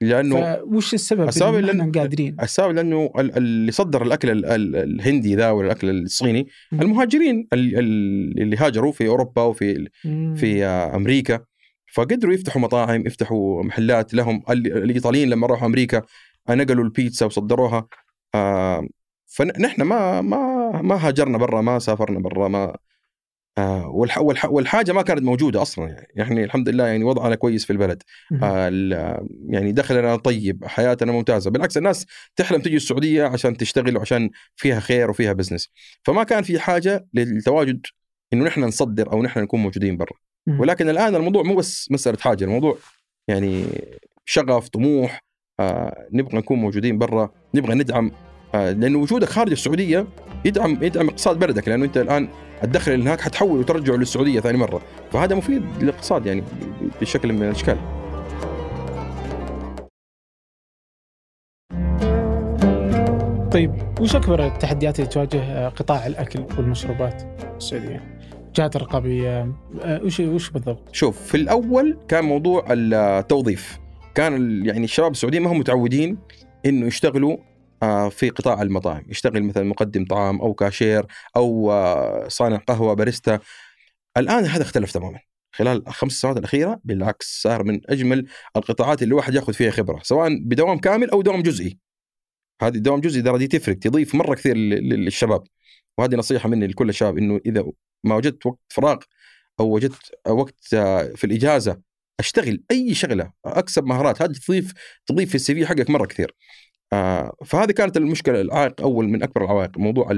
لأنه 0.01 0.55
فوش 0.55 0.93
السبب 0.93 1.27
السبب 1.27 1.65
لأن- 1.67 1.97
قادرين 1.99 2.35
السبب 2.41 2.75
لأنه 2.75 3.09
ال- 3.19 3.37
اللي 3.37 3.71
صدر 3.71 4.01
الأكل 4.01 4.29
ال- 4.29 4.45
ال- 4.45 4.75
الهندي 4.75 5.35
ذا 5.35 5.51
ولا 5.51 5.67
الأكل 5.67 5.89
الصيني 5.89 6.47
مم. 6.71 6.81
المهاجرين 6.81 7.47
ال- 7.53 7.79
ال- 7.79 8.41
اللي 8.41 8.57
هاجروا 8.57 8.91
في 8.91 9.07
أوروبا 9.07 9.41
وفي 9.41 9.87
مم. 10.05 10.35
في 10.35 10.65
آه، 10.65 10.95
أمريكا 10.95 11.39
فقدروا 11.93 12.33
يفتحوا 12.33 12.61
مطاعم 12.61 13.05
يفتحوا 13.05 13.63
محلات 13.63 14.13
لهم 14.13 14.43
ال- 14.49 14.77
الإيطاليين 14.83 15.29
لما 15.29 15.47
راحوا 15.47 15.67
أمريكا 15.67 16.01
نقلوا 16.49 16.83
البيتزا 16.83 17.25
وصدروها 17.25 17.87
آه، 18.35 18.87
فنحن 19.29 19.81
ما 19.81 20.21
ما 20.21 20.71
ما 20.81 21.07
هاجرنا 21.07 21.37
برا 21.37 21.61
ما 21.61 21.79
سافرنا 21.79 22.19
برا 22.19 22.47
ما 22.47 22.75
آه، 23.57 23.87
والح 23.87 24.17
والح 24.17 24.45
والحاجة 24.45 24.91
ما 24.91 25.01
كانت 25.01 25.21
موجودة 25.21 25.61
أصلا 25.61 25.87
يعني, 25.87 26.07
يعني 26.15 26.43
الحمد 26.43 26.69
لله 26.69 26.87
يعني 26.87 27.03
وضعنا 27.03 27.35
كويس 27.35 27.65
في 27.65 27.73
البلد. 27.73 28.03
آه، 28.43 29.27
يعني 29.49 29.71
دخلنا 29.71 30.15
طيب 30.15 30.65
حياتنا 30.65 31.11
ممتازة 31.11 31.51
بالعكس 31.51 31.77
الناس 31.77 32.05
تحلم 32.35 32.61
تجي 32.61 32.75
السعودية 32.75 33.23
عشان 33.23 33.57
تشتغل 33.57 33.97
وعشان 33.97 34.29
فيها 34.55 34.79
خير 34.79 35.09
وفيها 35.09 35.33
بزنس 35.33 35.69
فما 36.03 36.23
كان 36.23 36.43
في 36.43 36.59
حاجة 36.59 37.07
للتواجد 37.13 37.85
إنه 38.33 38.45
نحن 38.45 38.63
نصدر 38.63 39.11
أو 39.11 39.23
نحن 39.23 39.39
نكون 39.39 39.59
موجودين 39.59 39.97
برا. 39.97 40.13
ولكن 40.59 40.89
الآن 40.89 41.15
الموضوع 41.15 41.43
مو 41.43 41.55
بس 41.55 41.91
مسألة 41.91 42.17
حاجة 42.17 42.43
الموضوع 42.43 42.77
يعني 43.27 43.65
شغف 44.25 44.69
طموح 44.69 45.23
آه 45.59 46.07
نبغى 46.13 46.37
نكون 46.37 46.59
موجودين 46.59 46.97
برا 46.97 47.31
نبغى 47.55 47.75
ندعم 47.75 48.11
لأنه 48.53 48.99
وجودك 48.99 49.29
خارج 49.29 49.51
السعودية 49.51 50.07
يدعم 50.45 50.77
يدعم 50.81 51.07
اقتصاد 51.07 51.39
بلدك 51.39 51.67
لأنه 51.67 51.85
أنت 51.85 51.97
الآن 51.97 52.29
الدخل 52.63 52.91
اللي 52.91 53.05
هناك 53.05 53.21
حتحول 53.21 53.59
وترجعه 53.59 53.95
للسعودية 53.95 54.39
ثاني 54.39 54.57
مرة 54.57 54.81
فهذا 55.11 55.35
مفيد 55.35 55.63
للاقتصاد 55.81 56.25
يعني 56.25 56.43
بشكل 57.01 57.33
من 57.33 57.43
الأشكال 57.43 57.77
طيب 63.51 63.73
وش 64.01 64.15
أكبر 64.15 64.45
التحديات 64.45 64.99
اللي 64.99 65.09
تواجه 65.09 65.41
آه، 65.41 65.69
قطاع 65.69 66.07
الأكل 66.07 66.39
والمشروبات 66.57 67.21
في 67.21 67.57
السعودية؟ 67.57 68.19
جهات 68.55 68.77
رقابيه 68.77 69.51
آه، 69.81 70.01
وش 70.03 70.19
وش 70.19 70.49
بالضبط؟ 70.49 70.95
شوف 70.95 71.21
في 71.21 71.37
الأول 71.37 71.97
كان 72.07 72.23
موضوع 72.23 72.65
التوظيف 72.69 73.79
كان 74.15 74.65
يعني 74.65 74.83
الشباب 74.83 75.11
السعوديين 75.11 75.43
ما 75.43 75.51
هم 75.51 75.59
متعودين 75.59 76.17
إنه 76.65 76.85
يشتغلوا 76.85 77.37
في 78.09 78.29
قطاع 78.29 78.61
المطاعم. 78.61 79.03
يشتغل 79.07 79.43
مثلا 79.43 79.63
مقدم 79.63 80.05
طعام 80.05 80.41
أو 80.41 80.53
كاشير 80.53 81.05
أو 81.35 81.71
آه، 81.71 82.27
صانع 82.27 82.57
قهوة 82.57 82.93
باريستا. 82.93 83.39
الآن 84.17 84.45
هذا 84.45 84.63
اختلف 84.63 84.91
تماما. 84.91 85.19
خلال 85.51 85.87
الخمس 85.87 86.13
سنوات 86.13 86.37
الأخيرة 86.37 86.81
بالعكس 86.83 87.41
صار 87.41 87.63
من 87.63 87.81
أجمل 87.89 88.27
القطاعات 88.57 89.03
اللي 89.03 89.11
الواحد 89.11 89.35
يأخذ 89.35 89.53
فيها 89.53 89.71
خبرة 89.71 89.99
سواء 90.03 90.29
بدوام 90.39 90.77
كامل 90.79 91.09
أو 91.09 91.21
دوام 91.21 91.41
جزئي. 91.41 91.79
هذه 92.61 92.77
دوام 92.77 93.01
جزئي 93.01 93.21
ترى 93.21 93.37
دي 93.37 93.47
تفرق 93.47 93.77
تضيف 93.79 94.15
مرة 94.15 94.35
كثير 94.35 94.57
لل- 94.57 94.69
لل- 94.89 95.05
للشباب. 95.05 95.43
وهذه 95.97 96.15
نصيحة 96.15 96.49
مني 96.49 96.67
لكل 96.67 96.89
الشباب 96.89 97.17
إنه 97.17 97.39
إذا 97.45 97.65
ما 98.03 98.15
وجدت 98.15 98.45
وقت 98.45 98.59
فراغ 98.69 98.97
أو 99.59 99.71
وجدت 99.75 100.11
وقت 100.27 100.73
آه، 100.73 101.03
في 101.03 101.23
الإجازة 101.23 101.81
أشتغل 102.19 102.63
أي 102.71 102.93
شغلة 102.95 103.31
أكسب 103.45 103.85
مهارات. 103.85 104.21
هذه 104.21 104.31
تضيف 104.31 104.73
تضيف 105.05 105.29
في 105.29 105.35
السي 105.35 105.55
في 105.55 105.65
حقك 105.67 105.89
مرة 105.89 106.05
كثير. 106.05 106.31
آه، 106.31 106.68
فهذه 107.45 107.71
كانت 107.71 107.97
المشكلة 107.97 108.41
العائق 108.41 108.81
أول 108.81 109.09
من 109.09 109.23
أكبر 109.23 109.43
العوائق 109.43 109.77
موضوع 109.77 110.09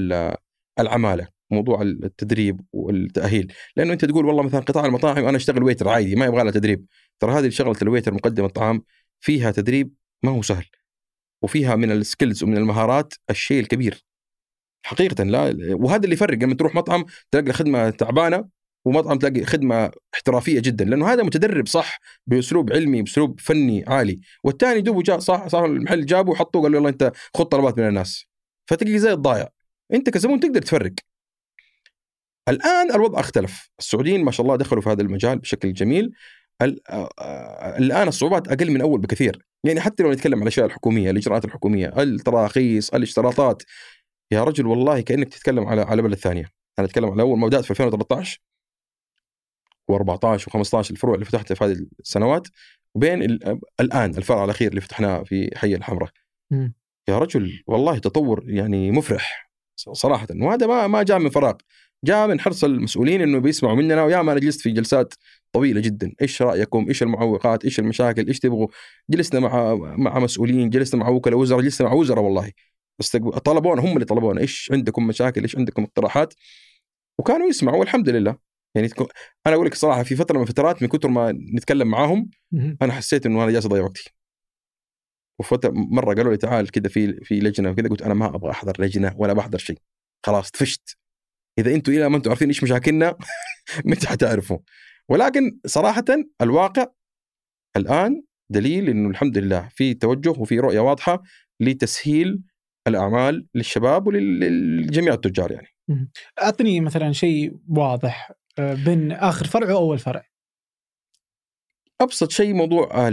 العمالة 0.80 1.28
موضوع 1.52 1.82
التدريب 1.82 2.62
والتأهيل. 2.74 3.54
لأنه 3.76 3.94
أنت 3.94 4.06
تقول 4.06 4.26
والله 4.26 4.44
مثلا 4.44 4.60
قطاع 4.60 4.86
المطاعم 4.86 5.26
أنا 5.26 5.38
أشتغل 5.38 5.64
waiter 5.64 5.90
عادي 5.90 6.16
ما 6.16 6.26
يبغى 6.26 6.44
لها 6.44 6.52
تدريب. 6.52 6.86
ترى 7.20 7.32
هذه 7.32 7.50
شغله 7.50 7.78
ال 7.82 7.86
waiter 7.86 8.14
مقدم 8.14 8.46
الطعام 8.46 8.84
فيها 9.20 9.52
تدريب 9.52 9.94
ما 10.24 10.32
هو 10.32 10.42
سهل 10.42 10.66
وفيها 11.42 11.76
من 11.76 11.92
ال 11.92 11.99
skills 11.99 12.44
ومن 12.44 12.58
المهارات 12.58 13.14
الشيء 13.30 13.60
الكبير. 13.60 14.06
حقيقه 14.86 15.24
لا 15.24 15.56
وهذا 15.76 16.04
اللي 16.04 16.14
يفرق. 16.14 16.38
لما 16.38 16.56
تروح 16.56 16.76
مطعم 16.76 17.06
تلاقي 17.32 17.54
خدمة 17.54 17.90
تعبانة 17.90 18.61
ومطعم 18.86 19.20
تلاقي 19.20 19.46
خدمة 19.46 19.92
احترافية 20.14 20.60
جدا 20.60 20.86
لأنه 20.86 21.14
هذا 21.14 21.24
متدرب 21.24 21.68
صح 21.68 22.00
بأسلوب 22.28 22.74
علمي 22.74 23.02
بأسلوب 23.02 23.40
فني 23.40 23.84
عالي. 23.88 24.20
والثاني 24.44 24.82
دوبه 24.82 25.02
جاء 25.02 25.20
صح 25.20 25.48
صار 25.48 25.66
المحل 25.66 26.06
جابه 26.06 26.32
وحطوه 26.32 26.62
قال 26.62 26.72
له 26.72 26.78
يلا 26.78 26.90
أنت 26.90 27.12
خذ 27.36 27.44
طلبات 27.44 27.78
من 27.78 27.88
الناس. 27.88 28.26
فتلقي 28.70 29.00
زي 29.00 29.14
الضايع. 29.14 29.50
أنت 29.94 30.10
كزبون 30.10 30.40
تقدر 30.40 30.62
تفرق. 30.62 30.94
الآن 32.50 32.92
الوضع 32.96 33.20
اختلف. 33.20 33.70
السعوديين 33.80 34.24
ما 34.24 34.32
شاء 34.32 34.46
الله 34.46 34.56
دخلوا 34.56 34.82
في 34.82 34.90
هذا 34.90 35.02
المجال 35.02 35.40
بشكل 35.40 35.74
جميل. 35.74 36.12
الآن 37.78 38.08
الصعوبات 38.08 38.48
أقل 38.48 38.72
من 38.72 38.82
أول 38.82 39.02
بكثير. 39.02 39.46
يعني 39.64 39.82
حتى 39.82 40.04
لو 40.04 40.12
نتكلم 40.12 40.36
عن 40.36 40.42
الأشياء 40.42 40.66
الحكومية 40.66 41.12
الإجراءات 41.12 41.46
الحكومية 41.46 41.94
التراخيص 42.02 42.94
الاشتراطات. 42.94 43.64
يا 44.32 44.44
رجل 44.44 44.68
والله 44.68 45.02
كأنك 45.02 45.30
تتكلم 45.30 45.66
على 45.66 45.82
على 45.82 46.02
بلد 46.02 46.18
ثانية. 46.18 46.46
أنا 46.80 46.88
أتكلم 46.88 47.12
على 47.12 47.22
أول 47.22 47.40
ما 47.40 47.48
بدات 47.48 47.66
في 47.66 47.72
2013 47.72 48.40
و14 49.98 50.40
و15 50.40 50.92
الفروع 50.92 51.16
اللي 51.16 51.26
فتحتها 51.26 51.56
في 51.56 51.64
هذه 51.64 51.78
السنوات 52.00 52.48
وبين 52.96 53.22
الآن 53.80 54.18
الفرع 54.18 54.44
الأخير 54.44 54.70
اللي 54.70 54.82
فتحناه 54.82 55.24
في 55.24 55.52
حي 55.56 55.76
الحمراء. 55.76 56.10
يا 57.08 57.20
رجل 57.20 57.64
والله 57.68 57.98
تطور 57.98 58.44
يعني 58.46 58.92
مفرح 58.92 59.52
صراحة. 59.76 60.28
وهذا 60.42 60.68
ما 60.68 60.88
ما 60.88 61.04
جاء 61.04 61.20
من 61.20 61.30
فراغ 61.30 61.54
جاء 62.06 62.28
من 62.28 62.40
حرص 62.40 62.64
المسؤولين 62.64 63.22
إنه 63.22 63.40
بيسمعوا 63.40 63.76
مننا 63.76 64.04
ويا 64.04 64.22
ما 64.22 64.32
أنا 64.32 64.40
جلست 64.40 64.62
في 64.62 64.72
جلسات 64.72 65.14
طويلة 65.54 65.82
جدا. 65.82 66.14
إيش 66.22 66.42
رأيكم؟ 66.42 66.86
إيش 66.88 67.04
المعوقات؟ 67.04 67.66
إيش 67.66 67.80
المشاكل؟ 67.80 68.28
إيش 68.28 68.40
تبغوا؟ 68.40 68.68
جلسنا 69.10 69.40
مع 69.40 69.76
مع 69.76 70.20
مسؤولين 70.20 70.70
جلسنا 70.70 71.04
مع 71.04 71.10
وكلاء 71.10 71.40
وزراء 71.40 71.62
جلسنا 71.62 71.88
مع 71.88 71.94
وزراء 71.94 72.24
والله. 72.24 72.52
طلبونا 73.46 73.82
هم 73.82 73.94
اللي 73.94 74.06
طلبونا. 74.06 74.42
إيش 74.42 74.70
عندكم 74.72 75.08
مشاكل؟ 75.08 75.42
إيش 75.42 75.58
عندكم 75.58 75.84
اقتراحات؟ 75.84 76.34
وكانوا 77.20 77.48
يسمعوا 77.48 77.80
والحمد 77.80 78.10
لله. 78.10 78.51
يعني 78.76 78.90
أنا 79.48 79.56
أقول 79.56 79.66
لك 79.66 79.74
الصراحة 79.74 80.04
في 80.04 80.16
فترة 80.16 80.38
من 80.38 80.44
الفترات 80.44 80.82
من 80.82 80.88
كثر 80.88 81.10
ما 81.10 81.32
نتكلم 81.32 81.88
معاهم 81.88 82.30
أنا 82.82 82.94
حسيت 82.94 83.26
إنه 83.26 83.44
أنا 83.44 83.52
جالس 83.52 83.66
أضيع 83.66 83.84
وقتي. 83.84 84.14
وفتره 85.40 85.72
مرة 85.72 86.14
قالوا 86.14 86.32
لي 86.32 86.38
تعال 86.38 86.72
كذا 86.72 86.90
في 86.90 87.14
في 87.24 87.40
لجنة 87.40 87.70
وكذا 87.72 87.90
قلت 87.90 88.02
أنا 88.02 88.14
ما 88.14 88.36
أبغى 88.36 88.52
أحضر 88.52 88.74
لجنة 88.80 89.16
ولا 89.18 89.34
بحضر 89.34 89.58
شيء. 89.58 89.78
خلاص 90.26 90.52
طفشت. 90.52 90.98
إذا 91.60 91.76
أنتم 91.76 91.92
إلى 91.92 92.10
ما 92.10 92.18
أنتم 92.18 92.30
عارفين 92.30 92.48
إيش 92.48 92.64
مشاكلنا 92.64 93.18
متى 93.86 94.08
حتعرفوا 94.08 94.58
ولكن 95.10 95.60
صراحة 95.66 96.06
الواقع 96.42 96.86
الآن 97.78 98.24
دليل 98.52 98.90
إنه 98.90 99.10
الحمد 99.10 99.38
لله 99.38 99.70
في 99.72 99.94
توجه 99.94 100.30
وفي 100.30 100.60
رؤية 100.60 100.80
واضحة 100.80 101.24
لتسهيل 101.60 102.44
الأعمال 102.88 103.48
للشباب 103.56 104.08
ولجميع 104.08 105.14
التجار 105.14 105.52
يعني. 105.52 105.68
أعطني 106.42 106.80
مثلا 106.80 107.12
شيء 107.12 107.58
واضح. 107.70 108.32
بين 108.60 109.12
آخر 109.12 109.48
فرع 109.48 109.74
واول 109.74 110.00
فرع. 110.00 110.24
أبسط 112.02 112.32
شيء 112.32 112.54
موضوع 112.54 113.10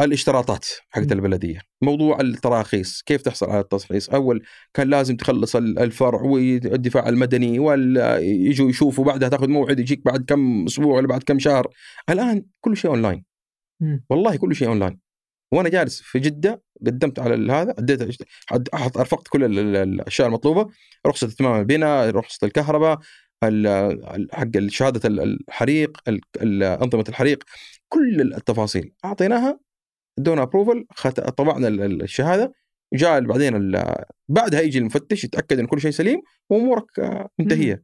الاشتراطات 0.00 0.66
حقت 0.90 1.12
البلدية، 1.12 1.60
موضوع 1.82 2.20
التراخيص، 2.20 3.02
كيف 3.02 3.22
تحصل 3.22 3.50
على 3.50 3.60
الترخيص؟ 3.60 4.10
أول 4.10 4.42
كان 4.74 4.90
لازم 4.90 5.16
تخلص 5.16 5.56
الفرع 5.56 6.20
والدفاع 6.22 7.08
المدني 7.08 7.58
ولا 7.58 8.18
يجوا 8.18 8.70
يشوفوا 8.70 9.04
بعدها 9.04 9.28
تاخذ 9.28 9.48
موعد 9.48 9.80
يجيك 9.80 10.04
بعد 10.04 10.24
كم 10.24 10.64
أسبوع 10.64 10.96
ولا 10.96 11.06
بعد 11.06 11.22
كم 11.22 11.38
شهر، 11.38 11.68
الآن 12.10 12.44
كل 12.60 12.76
شيء 12.76 12.90
أونلاين. 12.90 13.24
والله 14.10 14.36
كل 14.36 14.54
شيء 14.54 14.68
أونلاين. 14.68 15.00
وأنا 15.52 15.68
جالس 15.68 16.02
في 16.02 16.18
جدة 16.18 16.62
قدمت 16.86 17.18
على 17.18 17.52
هذا 17.52 17.74
اديت 17.78 18.22
ارفقت 18.74 19.28
كل 19.28 19.58
الأشياء 19.76 20.28
المطلوبة 20.28 20.68
رخصة 21.06 21.26
اتمام 21.26 21.60
البناء 21.60 22.10
رخصة 22.10 22.46
الكهرباء 22.46 22.98
حق 24.32 24.58
شهادة 24.68 25.08
الحريق 25.08 25.98
أنظمة 26.82 27.04
الحريق 27.08 27.44
كل 27.88 28.20
التفاصيل. 28.20 28.92
أعطيناها 29.04 29.60
ادونا 30.18 30.42
approval 30.42 30.86
طبعنا 31.36 31.68
الشهادة 31.68 32.52
جاء 32.94 33.20
بعدين 33.20 33.72
بعدها 34.28 34.60
يجي 34.60 34.78
المفتش 34.78 35.24
يتأكد 35.24 35.58
إن 35.58 35.66
كل 35.66 35.80
شيء 35.80 35.90
سليم 35.90 36.22
وأمورك 36.50 36.84
منتهية. 37.38 37.82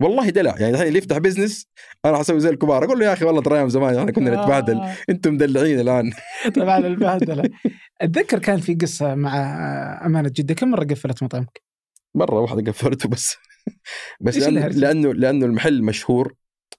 والله 0.00 0.30
دلع 0.30 0.54
يعني 0.58 0.72
الحين 0.72 0.88
اللي 0.88 0.98
يفتح 0.98 1.18
business 1.18 1.66
أنا 2.04 2.20
أسوي 2.20 2.40
زي 2.40 2.48
الكبار 2.48 2.84
أقول 2.84 2.98
له 2.98 3.06
يا 3.06 3.12
أخي 3.12 3.24
والله 3.24 3.42
ترى 3.42 3.56
أيام 3.56 3.68
زمان 3.68 3.96
إحنا 3.98 4.12
كنا 4.12 4.32
آه. 4.32 4.42
نتبادل 4.42 4.80
أنتم 5.10 5.34
مدلعين 5.34 5.80
الآن. 5.80 6.12
طبعا 6.56 6.78
البهدله 6.78 7.50
أتذكر 8.00 8.38
كان 8.38 8.60
في 8.60 8.74
قصة 8.74 9.14
مع 9.14 9.36
أمانة 10.06 10.32
جدة 10.36 10.54
كم 10.54 10.70
مرة 10.70 10.84
قفلت 10.84 11.22
مطعمك؟ 11.22 11.62
مرة 12.14 12.40
واحدة 12.40 12.72
قفلته 12.72 13.08
بس. 13.08 13.36
بس 14.20 14.36
لأنه, 14.36 14.66
لأنه 14.66 15.14
لأنه 15.14 15.46
المحل 15.46 15.82
مشهور 15.82 16.34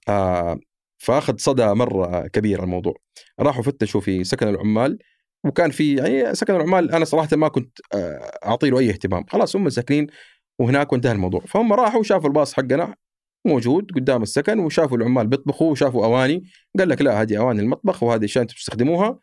آه 0.08 0.58
فأخذ 1.02 1.36
صدى 1.38 1.66
مرة 1.66 2.26
كبير 2.26 2.62
الموضوع. 2.62 2.94
راحوا 3.40 3.62
فتشوا 3.62 4.00
في 4.00 4.24
سكن 4.24 4.48
العمال 4.48 4.98
وكان 5.44 5.70
في 5.70 5.94
يعني 5.94 6.34
سكن 6.34 6.54
العمال 6.56 6.92
أنا 6.92 7.04
صراحة 7.04 7.36
ما 7.36 7.48
كنت 7.48 7.78
آه، 7.94 8.38
اعطي 8.44 8.70
له 8.70 8.78
أي 8.78 8.90
اهتمام. 8.90 9.24
خلاص 9.28 9.56
هم 9.56 9.68
ساكنين 9.68 10.06
وهناك 10.58 10.92
وانتهى 10.92 11.12
الموضوع. 11.12 11.40
فهم 11.40 11.72
راحوا 11.72 12.00
وشافوا 12.00 12.28
الباص 12.28 12.54
حقنا 12.54 12.94
موجود 13.46 13.90
قدام 13.94 14.22
السكن 14.22 14.58
وشافوا 14.58 14.96
العمال 14.96 15.26
بيطبخوا 15.26 15.70
وشافوا 15.70 16.04
أواني. 16.04 16.44
قال 16.78 16.88
لك 16.88 17.02
لا 17.02 17.22
هذه 17.22 17.38
أواني 17.38 17.60
المطبخ 17.60 18.02
وهذه 18.02 18.24
اشياء 18.24 18.42
أنتم 18.42 18.54
تستخدموها؟ 18.54 19.18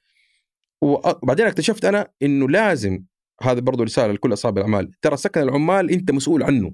وبعدين 0.81 1.45
اكتشفت 1.45 1.85
أنا 1.85 2.07
إنه 2.21 2.49
لازم 2.49 3.03
هذا 3.41 3.59
برضو 3.59 3.83
رسالة 3.83 4.13
لكل 4.13 4.33
أصحاب 4.33 4.57
الأعمال 4.57 4.91
ترى 5.01 5.17
سكن 5.17 5.41
العمال 5.41 5.91
أنت 5.91 6.11
مسؤول 6.11 6.43
عنه. 6.43 6.73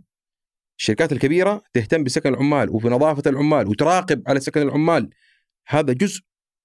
الشركات 0.79 1.11
الكبيرة 1.11 1.61
تهتم 1.73 2.03
بسكن 2.03 2.33
العمال 2.33 2.69
وبنظافه 2.69 3.29
العمال 3.29 3.67
وتراقب 3.67 4.23
على 4.27 4.39
سكن 4.39 4.61
العمال. 4.61 5.09
هذا 5.67 5.93
جزء 5.93 6.21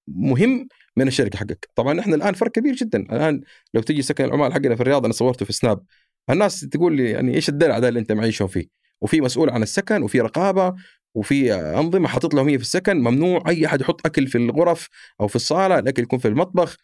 مهم 0.07 0.67
من 0.97 1.07
الشركة 1.07 1.37
حقك. 1.37 1.69
طبعا 1.75 1.99
إحنا 1.99 2.15
الآن 2.15 2.33
فرق 2.33 2.51
كبير 2.51 2.75
جدا. 2.75 2.99
الآن 2.99 3.41
لو 3.73 3.81
تجي 3.81 4.01
سكن 4.01 4.25
العمال 4.25 4.53
حقنا 4.53 4.75
في 4.75 4.81
الرياض 4.81 5.05
أنا 5.05 5.13
صورته 5.13 5.45
في 5.45 5.53
سناب. 5.53 5.83
الناس 6.29 6.59
تقول 6.59 6.95
لي 6.95 7.09
يعني 7.09 7.35
إيش 7.35 7.49
الدلع 7.49 7.79
ده 7.79 7.89
اللي 7.89 7.99
أنت 7.99 8.11
معيشهم 8.11 8.47
فيه؟ 8.47 8.65
وفي 9.01 9.21
مسؤول 9.21 9.49
عن 9.49 9.63
السكن 9.63 10.03
وفي 10.03 10.21
رقابة 10.21 10.75
وفي 11.15 11.53
أنظمة 11.53 12.07
حاطط 12.07 12.33
لهم 12.33 12.47
هي 12.47 12.57
في 12.57 12.63
السكن 12.63 12.97
ممنوع 12.97 13.43
أي 13.47 13.65
أحد 13.65 13.81
يحط 13.81 14.05
أكل 14.05 14.27
في 14.27 14.37
الغرف 14.37 14.89
أو 15.21 15.27
في 15.27 15.35
الصالة 15.35 15.79
الأكل 15.79 16.03
يكون 16.03 16.19
في 16.19 16.27
المطبخ. 16.27 16.77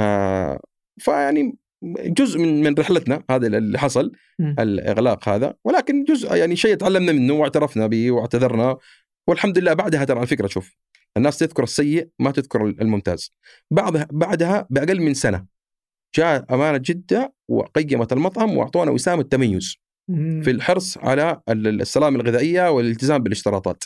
آه 0.00 0.60
فيعني 0.98 1.56
جزء 1.84 2.38
من 2.38 2.62
من 2.62 2.74
رحلتنا 2.74 3.22
هذا 3.30 3.46
اللي 3.46 3.78
حصل 3.78 4.12
م. 4.38 4.54
الإغلاق 4.60 5.28
هذا. 5.28 5.54
ولكن 5.64 6.04
جزء 6.04 6.34
يعني 6.34 6.56
شيء 6.56 6.74
تعلمنا 6.74 7.12
منه 7.12 7.34
واعترفنا 7.34 7.86
به 7.86 8.10
واعتذرنا. 8.10 8.76
والحمد 9.28 9.58
لله 9.58 9.72
بعدها 9.72 10.04
ترى 10.04 10.18
على 10.18 10.26
فكرة 10.26 10.46
شوف 10.46 10.76
الناس 11.16 11.38
تذكر 11.38 11.62
السيء 11.62 12.08
ما 12.18 12.30
تذكر 12.30 12.66
الممتاز. 12.66 13.30
بعدها 13.70 14.08
بعدها 14.10 14.66
بأقل 14.70 15.00
من 15.00 15.14
سنة 15.14 15.46
جاء 16.16 16.54
أمانة 16.54 16.78
جدة 16.78 17.34
وقيمت 17.48 18.12
المطعم 18.12 18.56
وأعطونا 18.56 18.90
وسام 18.90 19.20
التميز 19.20 19.76
في 20.42 20.50
الحرص 20.50 20.98
على 20.98 21.40
السلامه 21.48 22.20
الغذائية 22.20 22.70
والالتزام 22.70 23.22
بالاشتراطات. 23.22 23.84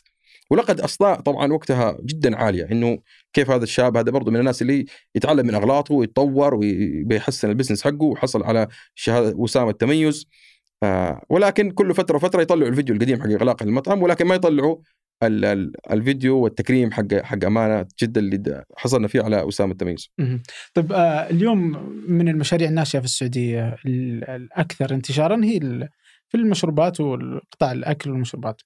ولقد 0.50 0.80
اصداء 0.80 1.20
طبعا 1.20 1.52
وقتها 1.52 1.98
جدا 2.04 2.36
عالية 2.36 2.68
إنه 2.72 2.98
كيف 3.32 3.50
هذا 3.50 3.64
الشاب 3.64 3.96
هذا 3.96 4.10
برضه 4.10 4.30
من 4.30 4.40
الناس 4.40 4.62
اللي 4.62 4.84
يتعلم 5.14 5.46
من 5.46 5.54
أغلاطه 5.54 5.94
ويتطور 5.94 6.54
ويحسن 6.54 7.50
البزنس 7.50 7.84
حقه 7.84 8.04
وحصل 8.04 8.42
على 8.42 8.68
شهادة 8.94 9.36
وسام 9.36 9.68
التميز 9.68 10.26
آه 10.82 11.22
ولكن 11.28 11.70
كل 11.70 11.94
فترة 11.94 12.16
وفترة 12.16 12.42
يطلعوا 12.42 12.70
الفيديو 12.70 12.94
القديم 12.94 13.22
حق 13.22 13.28
إغلاق 13.28 13.62
المطعم 13.62 14.02
ولكن 14.02 14.26
ما 14.26 14.34
يطلعوا 14.34 14.76
ال 15.22 15.44
ال 15.44 15.72
الفيديو 15.92 16.38
والتكريم 16.38 16.92
حق 16.92 17.14
حق 17.14 17.44
أمانة 17.44 17.86
جدا 18.02 18.20
اللي 18.20 18.64
حصلنا 18.76 19.08
فيه 19.08 19.22
على 19.22 19.42
وسام 19.42 19.70
التميز. 19.70 20.10
طيب 20.74 20.92
آه 20.92 21.30
اليوم 21.30 21.60
من 22.08 22.28
المشاريع 22.28 22.68
الناشئة 22.68 22.98
في 22.98 23.04
السعودية 23.04 23.76
الأكثر 23.86 24.94
انتشارا 24.94 25.44
هي 25.44 25.58
في 26.28 26.36
المشروبات 26.36 27.00
والقطاع 27.00 27.72
الأكل 27.72 28.10
والمشروبات. 28.10 28.62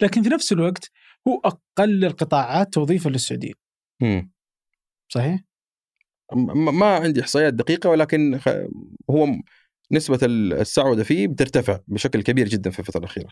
لكن 0.00 0.22
في 0.22 0.28
نفس 0.28 0.52
الوقت 0.52 0.90
هو 1.28 1.40
أقل 1.44 2.04
القطاعات 2.04 2.74
توظيفا 2.74 3.08
للسعوديين. 3.08 3.54
صحيح؟ 5.08 5.40
ما 6.54 6.86
عندي 6.86 7.20
إحصائيات 7.20 7.54
دقيقة 7.54 7.90
ولكن 7.90 8.40
هو 9.10 9.28
نسبة 9.92 10.18
السعودة 10.22 11.04
فيه 11.04 11.28
بترتفع 11.28 11.80
بشكل 11.86 12.22
كبير 12.22 12.48
جدا 12.48 12.70
في 12.70 12.78
الفترة 12.78 12.98
الأخيرة. 12.98 13.28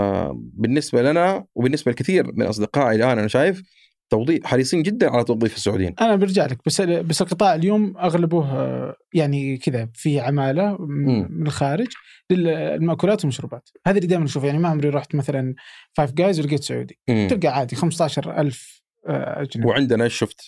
آه، 0.00 0.32
بالنسبة 0.36 1.02
لنا 1.02 1.46
وبالنسبة 1.54 1.92
لكثير 1.92 2.32
من 2.32 2.46
أصدقائي 2.46 2.96
الآن 2.96 3.18
أنا 3.18 3.28
شايف 3.28 3.62
توظيف 4.10 4.46
حريصين 4.46 4.82
جدا 4.82 5.10
على 5.10 5.24
توظيف 5.24 5.56
السعوديين 5.56 5.94
أنا 6.00 6.16
برجع 6.16 6.46
لك 6.46 6.58
بس 6.66 6.80
بس 6.80 7.22
القطاع 7.22 7.54
اليوم 7.54 7.96
أغلبه 7.96 8.44
آه، 8.44 8.96
يعني 9.14 9.56
كذا 9.56 9.88
في 9.94 10.20
عمالة. 10.20 10.76
من 10.80 11.46
الخارج 11.46 11.86
للمأكولات 12.30 13.20
والمشروبات 13.20 13.68
هذا 13.86 13.96
اللي 13.96 14.06
دائما 14.08 14.24
نشوفه 14.24 14.46
يعني 14.46 14.58
ما 14.58 14.68
عمري 14.68 14.88
رحت 14.88 15.14
مثلا 15.14 15.54
فايف 15.92 16.12
جايز 16.12 16.40
ولقيت 16.40 16.62
سعودي 16.64 16.98
مم. 17.08 17.28
تلقى 17.30 17.48
عادي 17.48 17.76
15000 17.76 18.82
آه، 19.08 19.42
أجنبي 19.42 19.66
وعندنا 19.68 20.08
شفت؟ 20.08 20.40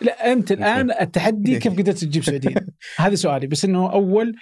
لا 0.00 0.32
أنت 0.32 0.52
الآن 0.52 0.90
التحدي 0.90 1.58
كيف 1.58 1.72
قدرت 1.78 1.98
تجيب 1.98 2.24
سعوديين 2.24 2.54
هذا 2.96 3.14
سؤالي 3.14 3.46
بس 3.46 3.64
إنه 3.64 3.92
أول 3.92 4.34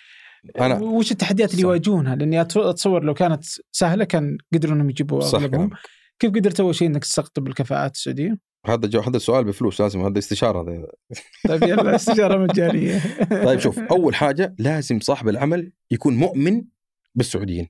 أنا- 0.59 0.62
وش 0.83 1.12
التحديات 1.12 1.51
اللي. 1.51 1.62
يواجهونها 1.62 2.17
لأني 2.17 2.41
أتصور 2.41 3.05
لو 3.05 3.15
كانت 3.15 3.45
سهلة 3.73 4.05
كان 4.05 4.39
قدروا 4.55 4.75
إنهم 4.75 4.91
يجيبوا 4.91 5.23
أغلبهم. 5.23 5.71
كيف 6.19 6.31
قدرت 6.31 6.61
أول 6.61 6.75
شيء 6.75 6.89
إنك 6.89 7.03
تستقطب 7.03 7.47
الكفاءات 7.47 7.95
السعودية؟ 7.95 8.37
هذا 8.67 8.89
جو 8.89 9.01
هذا 9.01 9.17
السؤال 9.17 9.45
بفلوس 9.45 9.81
لازم 9.81 10.01
هذا 10.01 10.19
استشارة. 10.19 10.63
هذا 10.63 10.87
طيب 11.49 11.63
يلا 11.63 11.95
استشارة 11.97 12.39
مجانية. 12.39 13.01
طيب 13.45 13.59
شوف 13.59 13.79
أول 13.79 14.15
حاجة 14.15 14.55
لازم 14.59 15.01
صاحب 15.01 15.29
العمل 15.29 15.73
يكون 15.91 16.17
مؤمن 16.17 16.65
بالسعوديين. 17.15 17.69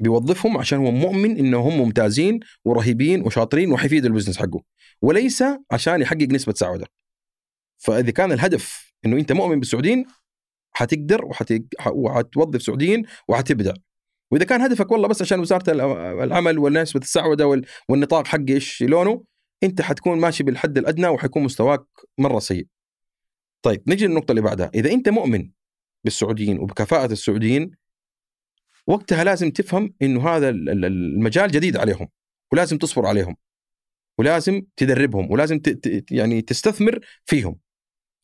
بيوظفهم 0.00 0.58
عشان 0.58 0.78
هو 0.78 0.90
مؤمن 0.90 1.36
إنه 1.38 1.58
هم 1.60 1.78
ممتازين 1.78 2.40
ورهيبين 2.64 3.26
وشاطرين 3.26 3.72
وحيفيدوا 3.72 4.08
البزنس 4.08 4.38
حقه. 4.38 4.62
وليس 5.02 5.44
عشان 5.70 6.00
يحقق 6.00 6.28
نسبة 6.32 6.52
سعودة. 6.52 6.86
فإذا 7.78 8.10
كان 8.10 8.32
الهدف 8.32 8.92
إنه 9.04 9.16
أنت 9.16 9.32
مؤمن 9.32 9.58
بالسعوديين 9.60 10.06
حتقدر 10.70 11.24
وحت... 11.24 11.54
وحتوظف 11.92 12.62
سعوديين 12.62 13.02
وحتبدع. 13.28 13.72
وإذا 14.32 14.44
كان 14.44 14.60
هدفك 14.60 14.90
والله 14.90 15.08
بس 15.08 15.22
عشان 15.22 15.40
وزارة 15.40 15.70
الع- 15.70 16.24
العمل 16.24 16.58
ونسبه 16.58 17.00
السعوده 17.00 17.46
وال... 17.46 17.66
والنطاق 17.88 18.26
حقي 18.26 18.52
إيش 18.54 18.82
لونه 18.82 19.24
أنت 19.62 19.82
حتكون 19.82 20.20
ماشي 20.20 20.42
بالحد 20.42 20.78
الأدنى 20.78 21.08
وحيكون 21.08 21.42
مستواك 21.42 21.84
مرة 22.18 22.38
سيء. 22.38 22.66
طيب 23.62 23.82
نجي 23.86 24.06
للنقطة 24.06 24.32
اللي 24.32 24.42
بعدها. 24.42 24.70
إذا 24.74 24.90
أنت 24.92 25.08
مؤمن 25.08 25.50
بالسعوديين 26.04 26.58
وبكفاءة 26.58 27.12
السعوديين 27.12 27.70
وقتها 28.86 29.24
لازم 29.24 29.50
تفهم 29.50 29.94
إنه 30.02 30.28
هذا 30.28 30.48
ال- 30.48 30.68
ال- 30.70 30.84
المجال 30.84 31.50
جديد 31.50 31.76
عليهم 31.76 32.08
ولازم 32.52 32.78
تصبر 32.78 33.06
عليهم 33.06 33.36
ولازم 34.18 34.62
تدربهم 34.76 35.30
ولازم. 35.30 35.60
يعني 36.10 36.42
تستثمر 36.42 37.00
فيهم. 37.24 37.58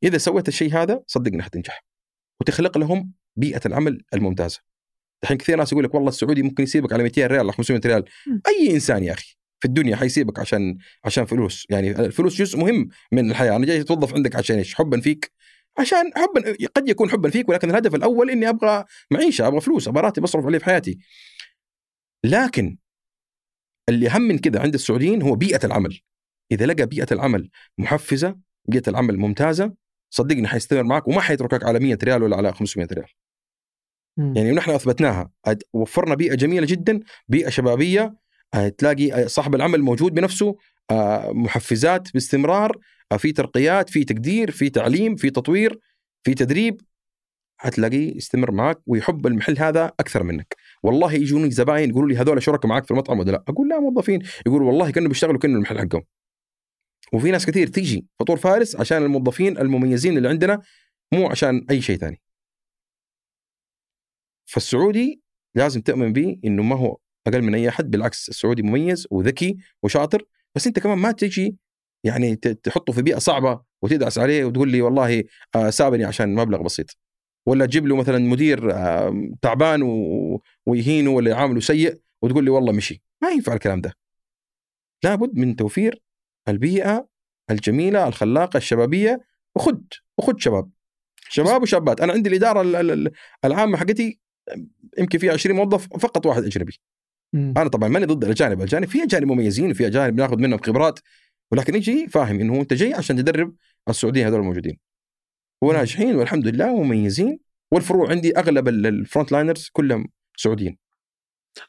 إذا 0.03 0.19
سويت 0.19 0.49
الشيء 0.49 0.73
هذا 0.75 1.03
صدقني 1.07 1.43
حتنجح 1.43 1.85
وتخلق 2.41 2.79
لهم 2.79 3.13
بيئة 3.37 3.61
العمل 3.67 4.05
الممتازة. 4.15 4.61
الحين 5.23 5.37
كثير 5.37 5.57
ناس 5.57 5.73
يقول 5.73 5.85
لك 5.85 5.95
والله 5.95 6.09
السعودي 6.09 6.43
ممكن 6.43 6.63
يسيبك 6.63 6.93
على 6.93 7.03
200 7.03 7.27
ريال 7.27 7.43
ولا 7.45 7.53
500 7.53 7.81
ريال. 7.87 8.05
أي 8.49 8.75
إنسان 8.75 9.05
يا 9.05 9.13
أخي؟ 9.13 9.37
في 9.65 9.69
الدنيا 9.69 9.97
حيسيبك 9.97 10.39
عشان 10.39 10.79
عشان 11.05 11.25
فلوس. 11.25 11.67
يعني 11.71 11.91
الفلوس 11.91 12.39
جزء 12.39 12.59
مهم 12.59 12.89
من 13.13 13.31
الحياة. 13.31 13.57
أنا 13.57 13.67
جاي 13.67 13.81
أتوظف 13.81 14.15
عندك 14.15 14.37
عشان 14.37 14.57
إيش؟ 14.57 14.75
حبا 14.75 15.01
فيك. 15.01 15.33
عشان 15.79 16.11
حبا 16.17 16.57
قد 16.77 16.89
يكون 16.89 17.11
حبا 17.11 17.31
فيك 17.31 17.49
ولكن 17.49 17.71
الهدف 17.71 17.95
الأول 17.95 18.31
إني 18.31 18.49
أبغى 18.49 18.85
معيشة 19.11 19.47
أبغى 19.47 19.61
فلوس 19.61 19.89
أبغى 19.89 20.03
راتب 20.03 20.25
أصرف 20.25 20.47
عليه 20.47 20.59
في 20.59 20.65
حياتي. 20.65 20.99
لكن 22.25 22.79
اللي 23.89 24.09
أهم 24.09 24.23
من 24.23 24.39
كذا 24.39 24.61
عند 24.61 24.75
السعوديين 24.75 25.23
هو 25.23 25.35
بيئة 25.35 25.67
العمل. 25.67 26.01
إذا 26.53 26.67
لقى 26.67 26.87
بيئة 26.87 27.07
العمل 27.13 27.51
محفزة 27.79 28.37
بيئة 28.69 28.89
العمل 28.89 29.19
ممتازة 29.19 29.75
صدقني 30.11 30.49
حيستمر 30.49 30.83
معك 30.83 31.09
وما 31.09 31.21
حيتركك 31.21 31.65
على 31.65 31.79
100 31.79 31.99
ريال 32.03 32.23
ولا 32.23 32.37
على 32.37 32.53
500 32.53 32.89
ريال. 32.93 33.09
يعني 34.19 34.51
نحن 34.53 34.71
أثبتناها. 34.71 35.31
وفرنا 35.73 36.15
بيئة 36.15 36.35
جميلة 36.35 36.67
جدا 36.67 37.01
بيئة 37.29 37.49
شبابية 37.49 38.24
تلاقي 38.79 39.13
آه، 39.13 39.27
صاحب 39.27 39.55
العمل 39.55 39.83
موجود 39.83 40.15
بنفسه 40.15 40.57
آه، 40.91 41.33
محفزات 41.33 42.13
باستمرار 42.13 42.79
آه، 43.13 43.17
في 43.17 43.33
ترقيات 43.33 43.91
في 43.91 44.05
تقدير 44.05 44.51
في 44.51 44.71
تعليم 44.71 45.17
في 45.17 45.31
تطوير 45.31 45.79
في 46.23 46.35
تدريب. 46.35 46.81
حتلاقيه 47.57 48.17
يستمر 48.17 48.51
معك 48.51 48.79
ويحب 48.87 49.27
المحل 49.27 49.59
هذا 49.59 49.85
أكثر 50.01 50.23
منك. 50.23 50.57
والله 50.83 51.13
يجوني 51.15 51.51
زباين 51.51 51.91
يقولوا 51.91 52.09
لي 52.09 52.17
هذول 52.17 52.43
شركاء 52.43 52.67
معك 52.67 52.85
في 52.85 52.91
المطعم 52.91 53.19
ولا 53.19 53.31
لا؟ 53.31 53.45
أقول 53.49 53.69
لا 53.69 53.81
موظفين. 53.81 54.23
يقولوا 54.47 54.67
والله 54.69 54.91
كانوا 54.91 55.09
بيشتغلوا 55.09 55.39
كانه 55.39 55.57
المحل 55.57 55.79
حقهم. 55.79 56.03
وفي 57.13 57.31
ناس 57.31 57.47
كثير 57.47 57.67
تيجي 57.67 58.07
فطور 58.19 58.37
فارس 58.37 58.77
عشان 58.77 59.03
الموظفين 59.03 59.59
المميزين 59.59 60.17
اللي 60.17 60.29
عندنا 60.29 60.63
مو 61.13 61.29
عشان 61.29 61.67
أي 61.71 61.83
شيء 61.83 61.97
ثاني. 61.97 62.21
فالسعودي 64.45 65.23
لازم 65.55 65.81
تؤمن 65.81 66.13
به 66.13 66.39
إنه 66.45 66.63
ما 66.63 66.77
هو 66.77 66.99
أقل 67.27 67.43
من 67.43 67.55
أي 67.55 67.69
أحد 67.69 67.91
بالعكس 67.91 68.29
السعودي 68.29 68.63
مميز 68.63 69.07
وذكي 69.11 69.57
وشاطر. 69.83 70.23
بس 70.55 70.67
أنت 70.67 70.79
كمان 70.79 70.99
ما 70.99 71.13
تجي 71.13 71.57
يعني 72.05 72.37
تحطه 72.37 72.93
في 72.93 73.03
بيئة 73.03 73.19
صعبة 73.19 73.61
وتدعس 73.83 74.19
عليه 74.19 74.45
وتقول 74.45 74.71
لي 74.71 74.83
والله 74.83 75.25
آه، 75.55 75.71
سابني 75.71 76.05
عشان 76.05 76.35
مبلغ 76.35 76.63
بسيط. 76.63 76.99
ولا 77.47 77.67
تجيب 77.67 77.87
له 77.87 77.97
مثلا 77.97 78.19
مدير 78.19 78.73
آه، 78.75 79.31
تعبان 79.43 79.83
ويهينه 80.67 81.11
ولا 81.11 81.31
يعامله 81.31 81.61
سيء 81.61 82.01
وتقول 82.23 82.45
لي 82.45 82.51
والله 82.51 82.73
مشي. 82.73 83.03
ما 83.23 83.31
ينفع 83.31 83.53
الكلام 83.55 83.81
ده. 83.81 83.93
لابد 85.05 85.39
من 85.39 85.57
توفير 85.57 86.03
البيئة 86.49 87.09
الجميلة 87.51 88.09
الخلاقة 88.09 88.57
الشبابية. 88.57 89.21
وخد 89.57 89.85
وخد 90.19 90.41
شباب. 90.41 90.71
شباب 91.29 91.63
وشابات. 91.63 92.01
أنا 92.01 92.13
عندي 92.13 92.29
الإدارة 92.31 92.61
ال- 92.61 92.77
ال- 92.77 92.91
ال- 92.91 93.13
العامة 93.45 93.77
حقتي 93.77 94.19
يمكن 94.99 95.19
فيها 95.19 95.33
20 95.33 95.57
موظف 95.57 95.89
فقط 95.99 96.27
واحد 96.27 96.45
أجنبي. 96.45 96.79
مم. 97.35 97.55
أنا 97.57 97.69
طبعا 97.69 97.89
ماني 97.89 98.07
ضد 98.07 98.25
الأجانب. 98.25 98.59
الأجانب 98.59 98.89
في 98.89 99.03
أجانب 99.03 99.27
مميزين 99.27 99.71
وفي 99.71 99.87
أجانب 99.87 100.15
ناخذ 100.21 100.37
منهم 100.39 100.59
خبرات 100.59 100.99
ولكن 101.53 101.75
يجي 101.75 102.09
فاهم 102.09 102.41
إنه 102.41 102.61
أنت 102.61 102.73
جاي 102.73 102.95
عشان 102.95 103.17
تدرب 103.17 103.55
السعوديين 103.89 104.27
هذول 104.27 104.41
الموجودين. 104.41 104.79
وناجحين 105.63 106.17
والحمد 106.17 106.47
لله 106.49 106.83
مميزين 106.83 107.39
والفروع 107.73 108.11
عندي 108.11 108.39
أغلب 108.39 108.69
ال- 108.69 108.87
ال 108.87 108.94
front 108.94 109.33
liners 109.33 109.69
كلهم 109.73 110.07
سعوديين. 110.37 110.79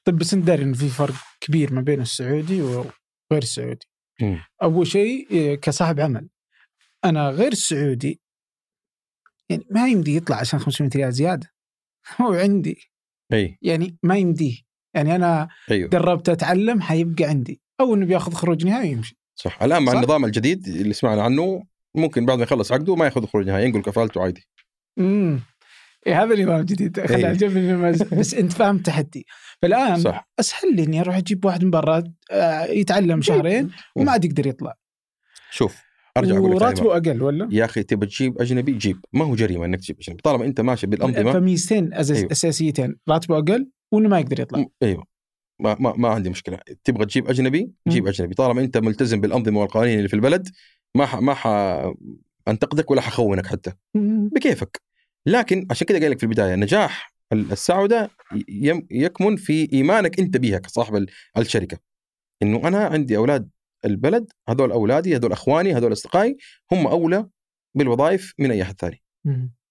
طيب 0.04 0.18
بس 0.18 0.34
أنت 0.34 0.44
داري 0.46 0.64
انه 0.64 0.74
في 0.74 0.90
فرق 0.90 1.14
كبير 1.42 1.74
ما 1.74 1.82
بين 1.82 2.02
السعودي 2.02 2.62
وغير 2.62 2.92
السعودي. 3.34 3.86
أول 4.64 4.88
شيء 4.88 5.32
إيه، 5.32 5.56
كصاحب 5.56 6.00
عمل. 6.00 6.30
أنا 7.06 7.30
غير 7.30 7.52
السعودي 7.52 8.22
يعني 9.50 9.66
ما 9.72 9.88
يمدي 9.88 10.16
يطلع 10.16 10.36
عشان 10.38 10.60
500 10.60 10.90
ريال 10.96 11.14
زيادة. 11.14 11.52
هو 12.22 12.34
عندي. 12.34 12.78
إي. 13.34 13.58
يعني 13.62 13.98
ما 14.04 14.18
يمديه. 14.18 14.65
يعني 14.96 15.16
أنا 15.16 15.48
أيوه. 15.72 15.90
دربت 15.90 16.30
أتعلم 16.30 16.82
حيبقى 16.82 17.26
عندي. 17.26 17.62
أو 17.80 17.96
إنه 17.96 18.06
بياخذ 18.06 18.34
خروج 18.34 18.66
نهائي 18.66 18.90
ويمشي 18.90 19.18
صح. 19.36 19.64
الآن 19.64 19.84
مع 19.84 19.92
صح؟ 19.92 19.98
النظام 19.98 20.26
الجديد 20.26 20.68
اللي 20.68 20.94
سمعنا 20.94 21.22
عنه 21.24 21.64
ممكن 21.96 22.26
بعد 22.26 22.38
ما 22.38 22.44
يخلص 22.44 22.72
عقده 22.72 22.96
ما 22.96 23.06
ياخذ 23.06 23.26
خروج 23.26 23.48
نهائي 23.48 23.66
ينقل 23.66 23.82
كفالته 23.82 24.22
عادي. 24.22 24.48
امم 25.00 25.40
إيه 26.08 26.24
هذا 26.24 26.34
النظام 26.34 26.60
الجديد 26.60 27.00
إيه. 27.00 27.26
عجبني 27.26 27.92
بس, 27.92 28.02
بس 28.02 28.34
أنت 28.34 28.54
فاهم 28.54 28.76
التحدي 28.76 29.26
فالآن 29.62 30.00
صح. 30.00 30.30
أسهل 30.40 30.76
لي 30.76 30.84
إني 30.84 31.02
أروح 31.02 31.16
أجيب 31.16 31.46
واحد 31.46 31.64
من 31.64 31.72
برا 31.72 32.04
آه، 32.32 32.66
يتعلم 32.66 33.22
شهرين 33.22 33.72
وما 33.96 34.12
عاد 34.12 34.26
يقدر 34.26 34.48
يطلع. 34.48 34.74
شوف 35.52 35.82
أرجع 36.18 36.38
أقول 36.38 36.56
لك. 36.56 36.62
وراتبه 36.62 36.98
أقل 36.98 37.22
ولا؟ 37.22 37.48
يا 37.52 37.66
أخي 37.66 37.84
تبى 37.84 38.06
تجيب 38.06 38.42
أجنبي؟ 38.42 38.72
جيب. 38.72 39.00
ما 39.14 39.26
هو 39.26 39.36
جريمة 39.36 39.66
إنك 39.66 39.80
تجيب 39.80 39.98
أجنبي. 40.02 40.22
طالما 40.22 40.46
أنت 40.46 40.62
ماشي 40.62 40.88
بالأنظمة. 40.88 41.34
فميزتين 41.34 41.94
أيوه. 41.94 42.16
أيوه. 42.16 42.32
أساسيتين. 42.32 42.96
راتبه 43.10 43.38
أقل 43.38 43.70
وإنه 43.92 44.10
ما 44.10 44.20
يقدر 44.20 44.40
يطلع. 44.40 44.66
أيوه. 44.84 45.06
ما, 45.62 45.76
ما, 45.80 45.94
ما 45.98 46.10
عندي 46.10 46.30
مشكلة. 46.30 46.60
تبغى 46.84 47.06
تجيب 47.06 47.30
أجنبي؟ 47.30 47.72
جيب. 47.88 48.08
أجنبي. 48.08 48.36
طالما 48.36 48.62
أنت 48.62 48.78
ملتزم 48.78 49.22
بالأنظمة 49.22 49.60
والقوانين 49.60 49.98
اللي 49.98 50.08
في 50.08 50.14
البلد 50.14 50.50
ما 50.96 51.06
ح... 51.06 51.16
ما 51.16 51.34
ح... 51.34 51.48
أنتقدك 52.48 52.92
ولا 52.92 53.02
حخونك 53.02 53.46
حتى. 53.46 53.74
بكيفك. 54.34 54.82
لكن 55.26 55.68
عشان 55.72 55.88
كذا 55.88 56.00
قايل 56.00 56.12
لك 56.12 56.18
في 56.18 56.24
البداية 56.24 56.56
نجاح 56.56 57.14
ال- 57.34 57.52
السعودة. 57.52 58.10
يكمن 58.92 59.36
في 59.36 59.74
إيمانك 59.74 60.20
أنت 60.20 60.38
بها 60.38 60.60
كصاحب 60.60 60.96
ال- 60.96 61.08
الشركة. 61.38 61.78
إنه 62.44 62.68
أنا 62.68 62.86
عندي 62.86 63.18
أولاد 63.18 63.50
البلد 63.86 64.32
هذول 64.50 64.72
أولادي 64.72 65.16
هذول 65.16 65.32
أخواني 65.32 65.74
هذول 65.74 65.92
أصدقائي 65.92 66.38
هم 66.72 66.88
أولى 66.88 67.28
بالوظائف 67.76 68.34
من 68.40 68.52
أي 68.52 68.62
أحد 68.62 68.80
ثاني. 68.80 69.04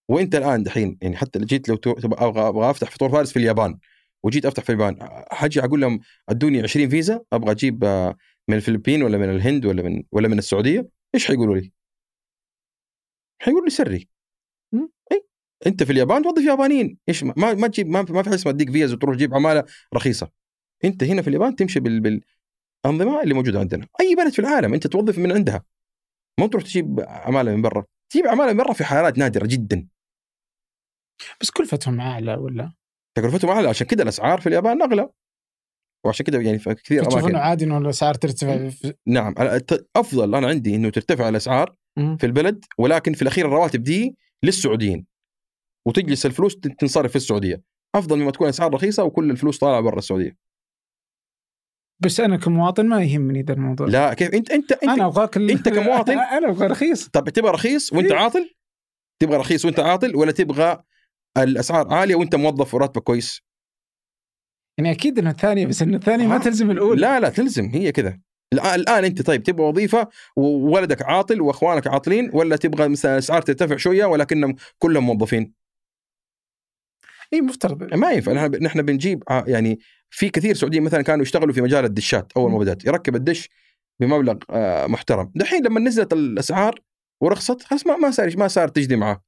وأنت 0.09 0.35
الآن 0.35 0.63
دحين 0.63 0.99
يعني 1.03 1.17
حتى 1.17 1.39
لو 1.39 1.45
جيت 1.45 1.69
لو 1.69 1.79
أبغى 1.87 2.49
أبغى 2.49 2.71
أفتح 2.71 2.91
فطور 2.91 3.11
فارس 3.11 3.33
في 3.33 3.39
اليابان. 3.39 3.79
وجيت 4.25 4.47
أفتح 4.47 4.63
في 4.63 4.73
اليابان 4.73 4.99
حاجي 5.31 5.65
أقول 5.65 5.81
لهم 5.81 6.01
أدوني 6.29 6.63
20 6.63 6.89
فيزا 6.89 7.25
أبغى 7.33 7.51
أجيب 7.51 7.85
آه، 7.85 8.17
من 8.49 8.57
الفلبين 8.57 9.03
ولا 9.03 9.19
من 9.19 9.31
الهند 9.31 9.67
ولا 9.67 9.83
من 9.83 10.03
ولا 10.13 10.29
من 10.29 10.39
السعودية 10.39 10.89
إيش 11.15 11.27
حيقولوا 11.27 11.57
لي؟ 11.57 11.73
حيقولوا 13.43 13.65
لي 13.65 13.71
سري. 13.71 14.09
اي 15.13 15.27
أنت 15.67 15.83
في 15.83 15.93
اليابان 15.93 16.23
توظف 16.23 16.45
يابانيين. 16.45 16.99
إيش 17.09 17.25
ما 17.25 17.55
ما 17.55 17.69
تجيب 17.69 17.87
ما, 17.87 18.03
ما 18.03 18.23
في 18.23 18.29
حاجة 18.29 18.35
اسمها 18.35 18.53
تديك 18.53 18.71
فيزا 18.71 18.95
وتروح 18.95 19.17
تجيب 19.17 19.35
عمالة 19.35 19.65
رخيصة. 19.95 20.31
أنت 20.85 21.05
هنا 21.05 21.23
في 21.23 21.29
اليابان 21.29 21.57
تمشي 21.57 21.81
بال 21.81 22.01
بالانظمه 22.85 23.23
اللي 23.23 23.35
موجودة 23.35 23.61
عندنا. 23.61 23.87
أي 24.01 24.15
بلد 24.15 24.33
في 24.33 24.39
العالم 24.39 24.75
أنت 24.75 24.87
توظف 24.87 25.19
من 25.19 25.33
عندها. 25.33 25.65
مو 26.41 26.47
تروح 26.47 26.65
تجيب 26.65 27.01
عمالة 27.09 27.57
من 27.57 27.63
برا. 27.63 27.85
تجيب 28.11 28.27
عمالة 28.27 28.53
من 28.53 28.59
برا 28.59 28.73
في 28.73 28.85
حالات 28.85 29.19
نادرة 29.19 29.47
جدا. 29.47 29.89
بس 31.41 31.51
كلفتهم 31.51 32.01
أعلى 32.01 32.35
ولا؟ 32.35 32.73
تكلفتهم 33.19 33.51
أعلى. 33.51 33.69
عشان 33.69 33.87
كذا 33.87 34.03
الأسعار 34.03 34.41
في 34.41 34.47
اليابان 34.47 34.83
أغلى. 34.83 35.09
وعشان 36.05 36.27
كذا 36.27 36.41
يعني 36.41 36.59
في 36.59 36.75
كثير 36.75 37.01
تشوف 37.05 37.15
إنه 37.15 37.23
اماكن 37.23 37.37
عادي 37.37 37.65
إنه 37.65 37.79
الأسعار 37.79 38.15
ترتفع 38.15 38.69
في- 38.69 38.95
نعم. 39.07 39.35
أفضل 39.97 40.35
أنا 40.35 40.47
عندي 40.47 40.75
إنه 40.77 40.91
ترتفع 40.91 41.29
الأسعار. 41.29 41.75
في 42.19 42.27
البلد 42.27 42.65
ولكن 42.79 43.13
في 43.13 43.23
الأخير 43.23 43.47
الرواتب 43.47 43.83
دي 43.83 44.17
للسعوديين. 44.43 45.07
وتجلس 45.87 46.27
الفلوس 46.27 46.57
تنصرف 46.57 47.11
في 47.11 47.17
السعودية. 47.17 47.63
أفضل 47.95 48.19
مما 48.19 48.31
تكون 48.31 48.49
أسعار 48.49 48.75
رخيصة 48.75 49.05
وكل 49.05 49.31
الفلوس 49.31 49.59
طالعة 49.59 49.81
برا 49.81 49.99
السعودية. 49.99 50.37
بس 52.03 52.21
أنا 52.21 52.37
كمواطن 52.37 52.87
ما 52.87 53.03
يهمني 53.03 53.43
ذا 53.43 53.55
الموضوع. 53.55 53.87
لا 53.87 54.15
كيف؟ 54.15 54.35
أنت 54.35 54.51
أنت 54.51 54.73
أنت 54.73 54.83
أنا 54.85 55.07
أبغاك 55.07 55.37
ال- 55.37 55.51
أنت 55.51 55.69
كمواطن- 55.69 56.11
أنا 56.39 56.51
أبغى 56.51 56.67
رخيص. 56.67 57.09
طب 57.09 57.29
تبغى 57.29 57.51
رخيص 57.51 57.93
وأنت 57.93 58.13
إيه. 58.13 58.19
عاطل؟ 58.19 58.55
تبغى 59.23 59.37
رخيص 59.37 59.65
وأنت 59.65 59.81
عاطل 59.81 60.17
ولا 60.17 60.33
تبغى 60.33 60.83
الأسعار 61.39 61.95
عالية 61.95 62.15
وأنت 62.15 62.35
موظف 62.35 62.75
وراتبك 62.75 63.03
كويس. 63.03 63.43
يعني 64.79 64.91
أكيد 64.91 65.19
إنه 65.19 65.31
الثانية 65.31 65.67
بس 65.67 65.83
إنه 65.83 65.97
الثانية 65.97 66.27
ما 66.27 66.35
آه. 66.37 66.39
تلزم 66.39 66.71
الأولى. 66.71 67.01
لا 67.01 67.21
لا 67.21 67.29
تلزم 67.29 67.65
هي 67.69 67.93
كذا 67.93 68.19
الآن 68.55 69.05
أنت 69.05 69.23
طيب 69.23 69.43
تبغى 69.43 69.67
وظيفة 69.67 70.09
وولدك 70.37 71.03
عاطل 71.03 71.41
وأخوانك 71.41 71.87
عاطلين 71.87 72.31
ولا 72.33 72.57
تبغى 72.57 72.89
مثلا 72.89 73.13
الاسعار 73.13 73.43
ترتفع 73.43 73.77
شوية 73.77 74.05
ولكنهم 74.05 74.55
كلهم 74.79 75.07
موظفين؟ 75.07 75.53
اي 77.33 77.41
مفترض. 77.41 77.95
ما 77.95 78.11
ينفع. 78.13 78.33
نحن 78.47 78.83
بنجيب 78.83 79.23
ع- 79.29 79.45
يعني 79.47 79.79
في 80.11 80.29
كثير 80.29 80.55
سعوديين 80.55 80.83
مثلا 80.83 81.03
كانوا 81.03 81.23
يشتغلوا 81.23 81.55
في 81.55 81.61
مجال 81.61 81.85
الدشات 81.85 82.33
أول 82.37 82.51
ما. 82.53 82.59
بدأت 82.59 82.85
يركب 82.85 83.17
الدش 83.17 83.49
بمبلغ 84.01 84.37
آه، 84.51 84.87
محترم. 84.87 85.33
دحين 85.35 85.67
لما 85.67 85.81
نزلت 85.81 86.13
الأسعار 86.13 86.81
ورخصت 87.21 87.63
خلاص 87.63 87.87
ما 87.87 87.97
ما 87.97 88.11
صار 88.11 88.37
ما 88.37 88.49
صار 88.49 88.69
تجدي 88.69 88.97
معاه. 88.97 89.23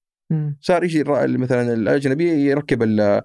صار 0.60 0.84
يجي 0.84 1.04
مثلا 1.38 1.72
الأجنبي 1.72 2.24
يركب 2.30 2.82
ال- 2.82 3.22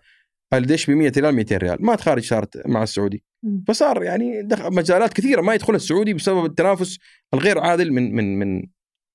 الدش 0.54 0.90
ب 0.90 0.94
100 0.94 1.12
ريال 1.18 1.36
200 1.36 1.58
ريال. 1.58 1.86
ما 1.86 1.96
تخارج 1.96 2.24
صارت 2.24 2.68
مع 2.68 2.84
السعودي. 2.84 3.24
فصار 3.68 4.04
يعني 4.04 4.42
دخل 4.44 4.74
مجالات 4.76 5.14
كثيرة 5.14 5.42
ما 5.42 5.54
يدخلها 5.54 5.76
السعودي 5.76 6.14
بسبب 6.14 6.46
التنافس 6.46 6.98
الغير 7.34 7.60
عادل 7.60 7.92
من 7.94 8.16
من 8.16 8.40
من 8.40 8.64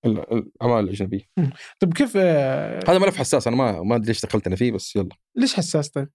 ال- 0.06 0.32
الاعمال 0.62 0.84
الأجنبية. 0.84 1.22
طيب 1.80 1.94
كيف 1.94 2.12
آه، 2.16 2.80
هذا 2.88 2.98
ملف 2.98 3.16
حساس. 3.16 3.46
أنا 3.46 3.56
ما 3.56 3.82
ما 3.82 3.96
أدري 3.96 4.06
ليش 4.06 4.24
دخلت 4.26 4.46
أنا 4.46 4.56
فيه 4.56 4.72
بس 4.72 4.96
يلا. 4.96 5.08
ليش 5.36 5.54
حساس 5.54 5.88
طيب؟ 5.90 6.08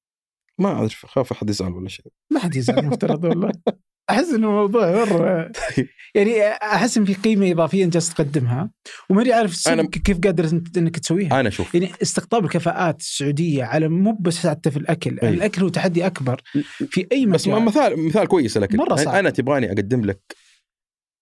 ما 0.60 0.70
اعرف 0.70 1.06
خاف 1.06 1.32
أحد 1.32 1.50
يزعل 1.50 1.72
ولا 1.72 1.90
شيء. 1.90 2.06
ما 2.32 2.40
حد 2.40 2.56
يزعل 2.56 2.86
مفترض 2.86 3.24
والله. 3.24 3.52
أحس 4.10 4.30
إنه 4.30 4.48
الموضوع 4.48 5.06
مرة 5.06 5.52
طيب. 5.78 5.88
يعني 6.16 6.42
أحس 6.48 6.98
إن 6.98 7.06
في 7.06 7.14
قيمة 7.14 7.52
إضافية 7.52 7.86
إنت 7.86 7.98
تقدمها 7.98 8.72
وماني 9.10 9.34
عارف 9.34 9.68
أنا- 9.70 9.86
كيف 9.86 10.20
قادر 10.20 10.62
إنك 10.78 11.00
تسويها 11.00 11.40
أنا 11.40 11.48
أشوف 11.50 11.76
يعني 11.76 11.92
استقطاب 12.02 12.46
الكفاءات 12.46 13.00
السعودية 13.00 13.64
على 13.64 13.88
مو 13.88 14.18
بس 14.20 14.48
حتى 14.48 14.72
في 14.72 14.78
الأكل، 14.78 15.18
يعني 15.18 15.30
أي. 15.30 15.34
الأكل 15.34 15.62
هو 15.62 15.70
تحدي 15.70 16.06
أكبر 16.06 16.42
في 16.90 17.08
أي 17.12 17.26
بس 17.26 17.48
مجال 17.48 17.66
مثال 17.66 18.06
مثال 18.06 18.28
كويس 18.28 18.58
لك 18.58 18.76
مرة 18.76 18.96
صعب. 18.96 19.16
أنا 19.16 19.30
تبغاني 19.30 19.68
أقدم 19.68 20.06
لك 20.06 20.22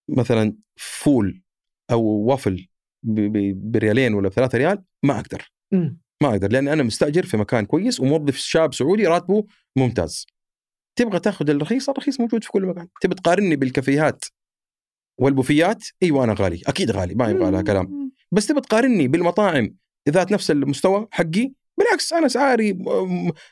مثلا 0.09 0.55
فول 0.75 1.41
أو 1.91 2.01
فلافل 2.03 2.67
بريالين 3.03 4.13
ولا 4.13 4.29
بثلاثة 4.29 4.57
ريال 4.57 4.83
ما 5.03 5.19
أقدر 5.19 5.51
مم. 5.71 5.99
ما 6.23 6.29
أقدر 6.29 6.51
لأن 6.51 6.67
أنا 6.67 6.83
مستأجر 6.83 7.23
في 7.25 7.37
مكان 7.37 7.65
كويس 7.65 7.99
وموظف 7.99 8.35
شاب 8.37 8.73
سعودي 8.73 9.07
راتبه 9.07 9.45
ممتاز 9.77 10.25
تبغى 10.99 11.19
تاخذ 11.19 11.49
الرخيص 11.49 11.89
الرخيص 11.89 12.19
موجود 12.19 12.43
في 12.43 12.49
كل 12.51 12.65
مكان. 12.65 12.87
تبغى 13.01 13.15
تقارني 13.15 13.55
بالكافيهات 13.55 14.25
والبوفيات؟ 15.17 15.83
أيوه 16.03 16.23
أنا 16.23 16.35
غالي. 16.39 16.61
أكيد 16.67 16.91
غالي 16.91 17.15
ما 17.15 17.27
يبغى 17.29 17.51
لها 17.51 17.61
كلام. 17.61 18.11
بس 18.31 18.47
تبغى 18.47 18.61
تقارني 18.61 19.07
بالمطاعم 19.07 19.75
ذات 20.09 20.31
نفس 20.31 20.51
المستوى 20.51 21.07
حقي؟ 21.11 21.51
بالعكس 21.77 22.13
أنا 22.13 22.25
اسعاري 22.25 22.77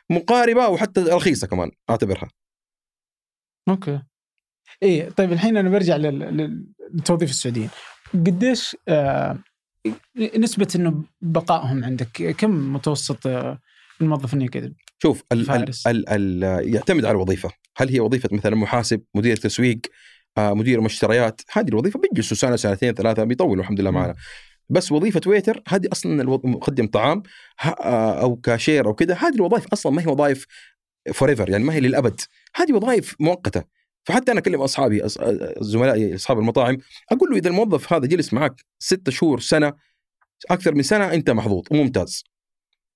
مقاربة 0.09 0.67
وحتى 0.67 1.01
رخيصة 1.01 1.47
كمان 1.47 1.71
أعتبرها. 1.89 2.29
أوكي. 3.69 4.01
إيه 4.83 5.09
طيب 5.09 5.31
الحين 5.31 5.57
أنا 5.57 5.69
برجع 5.69 5.95
لل- 5.95 6.19
لل- 6.19 6.67
للتوظيف 6.93 7.29
السعوديين 7.29 7.69
قديش 8.13 8.77
آه 8.87 9.39
نسبة 10.37 10.67
إنه 10.75 11.03
بقائهم 11.21 11.83
عندك؟ 11.83 12.35
كم 12.37 12.73
متوسط 12.73 13.27
آه 13.27 13.59
الموظف 14.01 14.33
انه 14.33 14.45
يقعد 14.45 14.73
شوف 15.01 15.23
ال 15.31 15.39
ال 15.39 15.45
فارس. 15.45 15.87
ال 15.87 16.09
ال 16.09 16.75
يعتمد 16.75 17.05
على 17.05 17.15
الوظيفة. 17.15 17.49
هل 17.77 17.89
هي 17.89 17.99
وظيفة 17.99 18.29
مثلا 18.31 18.55
محاسب 18.55 19.01
مدير 19.15 19.35
تسويق 19.35 19.79
آه، 20.37 20.53
مدير 20.53 20.81
مشتريات؟ 20.81 21.41
هذه 21.51 21.67
الوظيفة 21.67 21.99
بيجلسوا 21.99 22.37
سنة 22.37 22.55
سنتين 22.55 22.93
ثلاثة 22.93 23.23
بيطولوا 23.23 23.63
الحمد 23.63 23.81
لله. 23.81 23.91
معنا 23.91 24.15
بس 24.69 24.91
وظيفة 24.91 25.21
waiter 25.27 25.63
هذه 25.67 25.87
أصلا 25.91 26.23
مقدم 26.43 26.87
طعام 26.87 27.23
آه، 27.65 28.21
أو 28.21 28.35
كاشير 28.35 28.85
أو 28.85 28.93
كذا 28.93 29.13
هذه 29.15 29.35
الوظائف 29.35 29.67
أصلا 29.73 29.91
ما 29.91 30.01
هي 30.01 30.07
وظائف 30.07 30.45
forever 31.13 31.49
يعني 31.49 31.63
ما 31.63 31.73
هي 31.73 31.79
للأبد. 31.79 32.21
هذه 32.55 32.73
وظائف 32.73 33.15
مؤقتة. 33.19 33.63
فحتى 34.03 34.31
أنا 34.31 34.39
أكلم 34.39 34.61
أصحابي 34.61 35.03
أص- 35.03 35.21
زملائي 35.61 36.15
أصحاب 36.15 36.39
المطاعم 36.39 36.77
أقول 37.11 37.29
له 37.29 37.37
إذا 37.37 37.49
الموظف 37.49 37.93
هذا 37.93 38.05
جلس 38.07 38.33
معك 38.33 38.65
ستة 38.79 39.11
شهور 39.11 39.39
سنة 39.39 39.73
أكثر 40.49 40.75
من 40.75 40.83
سنة 40.83 41.13
أنت 41.13 41.29
محظوظ 41.29 41.63
وممتاز. 41.71 42.23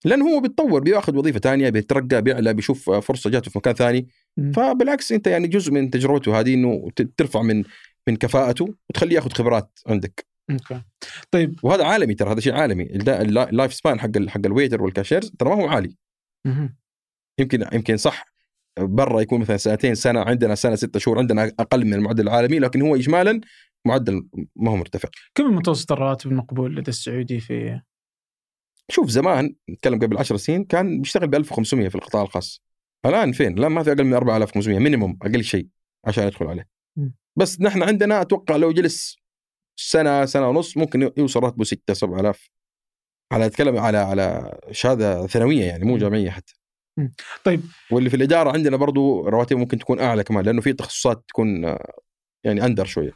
لأنه 0.05 0.25
هو 0.25 0.39
بيتطور 0.39 0.81
بياخذ 0.81 1.15
وظيفة 1.15 1.39
ثانية 1.39 1.69
بيترقى 1.69 2.21
بيعلى 2.21 2.53
بيشوف 2.53 2.89
فرصة 2.89 3.29
جاته 3.29 3.51
في 3.51 3.57
مكان 3.57 3.73
ثاني. 3.73 4.07
مم. 4.37 4.51
فبالعكس 4.51 5.11
أنت 5.11 5.27
يعني 5.27 5.47
جزء 5.47 5.71
من 5.71 5.89
تجربته 5.89 6.39
هذه 6.39 6.53
إنه 6.53 6.89
ترفع 7.17 7.41
من 7.41 7.63
من 8.07 8.15
كفاءته 8.15 8.75
وتخليه 8.89 9.15
ياخذ 9.15 9.29
خبرات 9.29 9.79
عندك. 9.87 10.25
okay. 10.51 10.81
طيب. 11.31 11.59
وهذا 11.63 11.83
عالمي 11.83 12.13
ترى 12.13 12.31
هذا 12.31 12.39
شيء 12.39 12.53
عالمي. 12.53 12.83
ال 12.93 13.09
life 13.09 13.73
span 13.73 13.99
حق 13.99 14.27
حق 14.27 14.41
ال 14.45 14.51
waiter 14.51 14.83
وال 14.83 14.93
cashiers 14.93 15.31
ترى 15.39 15.49
ما 15.49 15.55
هو 15.55 15.67
عالي. 15.67 15.95
مهم. 16.47 16.75
يمكن 17.39 17.65
يمكن 17.73 17.97
صح 17.97 18.25
برا 18.79 19.21
يكون 19.21 19.41
مثلا 19.41 19.57
سنتين 19.57 19.95
سنة 19.95 20.19
عندنا 20.19 20.55
سنة 20.55 20.75
ستة 20.75 20.99
شهور 20.99 21.19
عندنا 21.19 21.51
أقل 21.59 21.85
من 21.85 21.93
المعدل 21.93 22.23
العالمي 22.23 22.59
لكن 22.59 22.81
هو 22.81 22.95
اجمالا 22.95 23.41
معدل 23.85 24.27
ما 24.55 24.71
هو 24.71 24.75
مرتفع. 24.75 25.09
كم 25.35 25.55
متوسط 25.55 25.91
الرواتب 25.91 26.31
المقبول 26.31 26.75
لدى 26.75 26.91
السعودي 26.91 27.39
في 27.39 27.81
شوف 28.91 29.09
زمان 29.09 29.55
نتكلم 29.69 29.99
قبل 29.99 30.17
10 30.17 30.37
سنين 30.37 30.63
كان 30.63 31.01
بيشتغل 31.01 31.27
ب 31.27 31.35
1500 31.35 31.87
في 31.87 31.95
القطاع 31.95 32.21
الخاص 32.21 32.61
الآن 33.05 33.31
فين؟ 33.31 33.57
الآن 33.57 33.71
ما 33.71 33.83
في 33.83 33.91
أقل 33.91 34.03
من 34.03 34.13
4500 34.13 34.79
مينيموم 34.79 35.19
أقل 35.21 35.43
شيء 35.43 35.67
عشان 36.05 36.27
يدخل 36.27 36.47
عليه. 36.47 36.67
بس 37.35 37.61
نحن 37.61 37.83
عندنا 37.83 38.21
أتوقع 38.21 38.55
لو 38.55 38.71
جلس 38.71 39.17
سنة 39.75 40.25
سنة 40.25 40.49
ونص 40.49 40.77
ممكن 40.77 41.11
يوصل 41.17 41.43
راتبه 41.43 41.63
6 41.63 41.93
7000 41.93 42.49
على 43.31 43.45
أتكلم 43.45 43.77
على 43.77 43.97
على 43.97 44.57
شهادة 44.71 45.27
ثانوية 45.27 45.63
يعني 45.63 45.85
مو. 45.85 45.97
جامعية 45.97 46.29
حتى. 46.29 46.53
طيب. 47.43 47.61
واللي 47.91 48.09
في 48.09 48.15
الإدارة 48.15 48.51
عندنا 48.51 48.77
برضو 48.77 49.29
رواتب 49.29 49.57
ممكن 49.57 49.77
تكون 49.77 49.99
أعلى 49.99 50.23
كمان 50.23 50.45
لأنه 50.45 50.61
في 50.61 50.73
تخصصات 50.73 51.23
تكون 51.27 51.75
يعني 52.43 52.65
أندر 52.65 52.85
شوية 52.85 53.11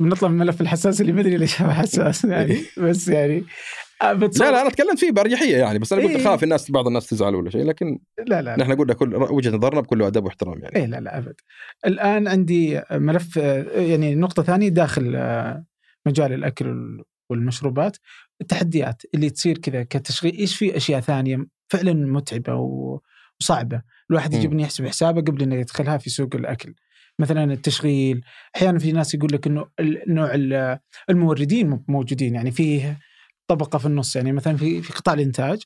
بنطلع 0.00 0.28
من 0.28 0.42
الملف 0.42 0.60
الحساس 0.60 1.00
اللي 1.00 1.12
ما 1.12 1.20
أدري 1.20 1.36
ليش 1.36 1.62
هو 1.62 1.70
حساس 1.70 2.24
يعني 2.24 2.64
بس 2.88 3.08
يعني 3.08 3.44
بتصور- 4.12 4.46
لا 4.46 4.52
لا 4.52 4.62
أنا 4.62 4.70
تكلمت 4.70 4.98
فيه 4.98 5.10
بأريحية 5.10 5.56
يعني 5.56 5.78
بس 5.78 5.92
أنا 5.92 6.02
قلت 6.02 6.10
إيه. 6.16 6.22
أخاف 6.22 6.42
الناس 6.42 6.70
بعض 6.70 6.86
الناس 6.86 7.06
تزعل 7.06 7.34
ولا 7.34 7.50
شيء 7.50 7.64
لكن 7.64 7.98
لا 8.26 8.42
لا 8.42 8.56
نحن 8.58 8.72
قلنا 8.76 8.94
كل 8.94 9.14
وجهة 9.16 9.50
نظرنا 9.56 9.80
بكل 9.80 10.02
أدب 10.02 10.24
واحترام 10.24 10.58
يعني. 10.62 10.76
إيه 10.76 10.86
لا 10.86 11.00
لا 11.00 11.18
أبد. 11.18 11.34
الآن 11.86 12.28
عندي 12.28 12.80
ملف 12.90 13.36
يعني 13.76 14.14
نقطة 14.14 14.42
ثانية 14.42 14.68
داخل 14.68 15.12
آه، 15.16 15.64
مجال 16.06 16.32
الأكل 16.32 16.68
وال- 16.68 17.02
والمشروبات. 17.30 17.96
التحديات 18.40 19.02
اللي 19.14 19.30
تصير 19.30 19.58
كذا 19.58 19.82
كتشغيل 19.82 20.36
إيش 20.38 20.56
في 20.56 20.76
أشياء 20.76 21.00
ثانية 21.00 21.46
فعلا 21.68 21.92
متعبة 21.92 22.54
وصعبة؟ 23.40 23.82
الواحد 24.10 24.34
يجب. 24.34 24.52
إنه 24.52 24.62
يحسب 24.62 24.86
حسابه 24.86 25.20
قبل 25.20 25.42
إنه 25.42 25.54
يدخلها 25.54 25.98
في 25.98 26.10
سوق 26.10 26.30
الأكل. 26.34 26.74
مثلا 27.18 27.44
التشغيل 27.52 28.20
أحيانا 28.56 28.78
في 28.78 28.92
ناس 28.92 29.14
يقول 29.14 29.30
لك 29.32 29.46
إنه 29.46 29.66
نوع 30.08 30.34
ال- 30.34 30.78
الموردين 31.10 31.68
مو 31.70 31.84
موجودين 31.88 32.34
يعني 32.34 32.50
فيه 32.50 32.98
طبقة 33.54 33.78
في 33.78 33.86
النص 33.86 34.16
يعني 34.16 34.32
مثلا 34.32 34.56
في 34.56 34.82
في 34.82 34.92
قطاع 34.92 35.14
الإنتاج 35.14 35.62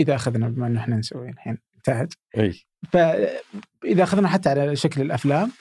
إذا 0.00 0.14
أخذنا 0.14 0.48
بما 0.48 0.66
إنه 0.66 0.80
إحنا 0.80 0.96
نسوي 0.96 1.28
الحين 1.28 1.58
إنتاج 1.76 2.12
إي 2.38 2.54
فاذا 2.92 4.02
أخذنا 4.02 4.28
حتى 4.28 4.48
على 4.48 4.76
شكل 4.76 5.00
الأفلام 5.02 5.52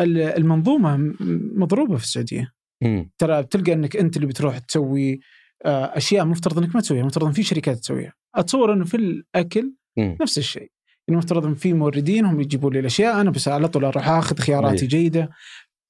ال- 0.00 0.18
المنظومة 0.20 0.96
م- 0.96 1.16
مضروبة 1.54 1.96
في 1.96 2.04
السعودية 2.04 2.52
مم. 2.82 3.10
ترى 3.18 3.42
بتلقى 3.42 3.72
إنك 3.72 3.96
أنت 3.96 4.16
اللي 4.16 4.26
بتروح 4.26 4.58
تسوي 4.58 5.20
آه، 5.64 5.84
أشياء 5.96 6.24
مفترض 6.24 6.58
إنك 6.58 6.74
ما 6.74 6.80
تسويها 6.80 7.04
مفترض 7.04 7.24
إن 7.26 7.32
في 7.32 7.42
شركات 7.42 7.78
تسويها 7.78 8.12
أتصور 8.34 8.72
إنه 8.72 8.84
في 8.84 8.96
الأكل 8.96 9.72
مم. 9.96 10.16
نفس 10.22 10.38
الشيء 10.38 10.70
يعني 11.08 11.18
مفترض 11.18 11.46
إن 11.46 11.54
في 11.54 11.72
موردين 11.72 12.24
هم 12.24 12.40
يجيبوا 12.40 12.70
لي 12.70 12.78
الأشياء 12.80 13.20
أنا 13.20 13.30
بس 13.30 13.48
على 13.48 13.68
طول 13.68 13.84
أروح 13.84 14.08
آخذ 14.08 14.38
خياراتي 14.38 14.82
أي. 14.82 14.86
جيدة 14.88 15.30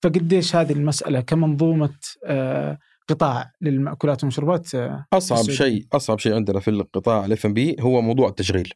فقديش 0.03 0.57
هذه 0.57 0.73
المسألة 0.73 1.21
كمنظومة 1.21 1.95
آه، 2.25 2.79
قطاع 3.09 3.53
للمأكولات 3.61 4.23
والمشروبات 4.23 4.75
آه، 4.75 5.07
السعودية. 5.15 5.53
شيء 5.53 5.87
أصعب 5.93 6.19
شيء 6.19 6.35
عندنا 6.35 6.61
في 6.61 6.71
القطاع 6.71 7.25
الاف 7.25 7.47
ام 7.47 7.55
بي 7.55 7.77
هو 7.81 8.03
موضوع 8.03 8.29
التشغيل. 8.29 8.73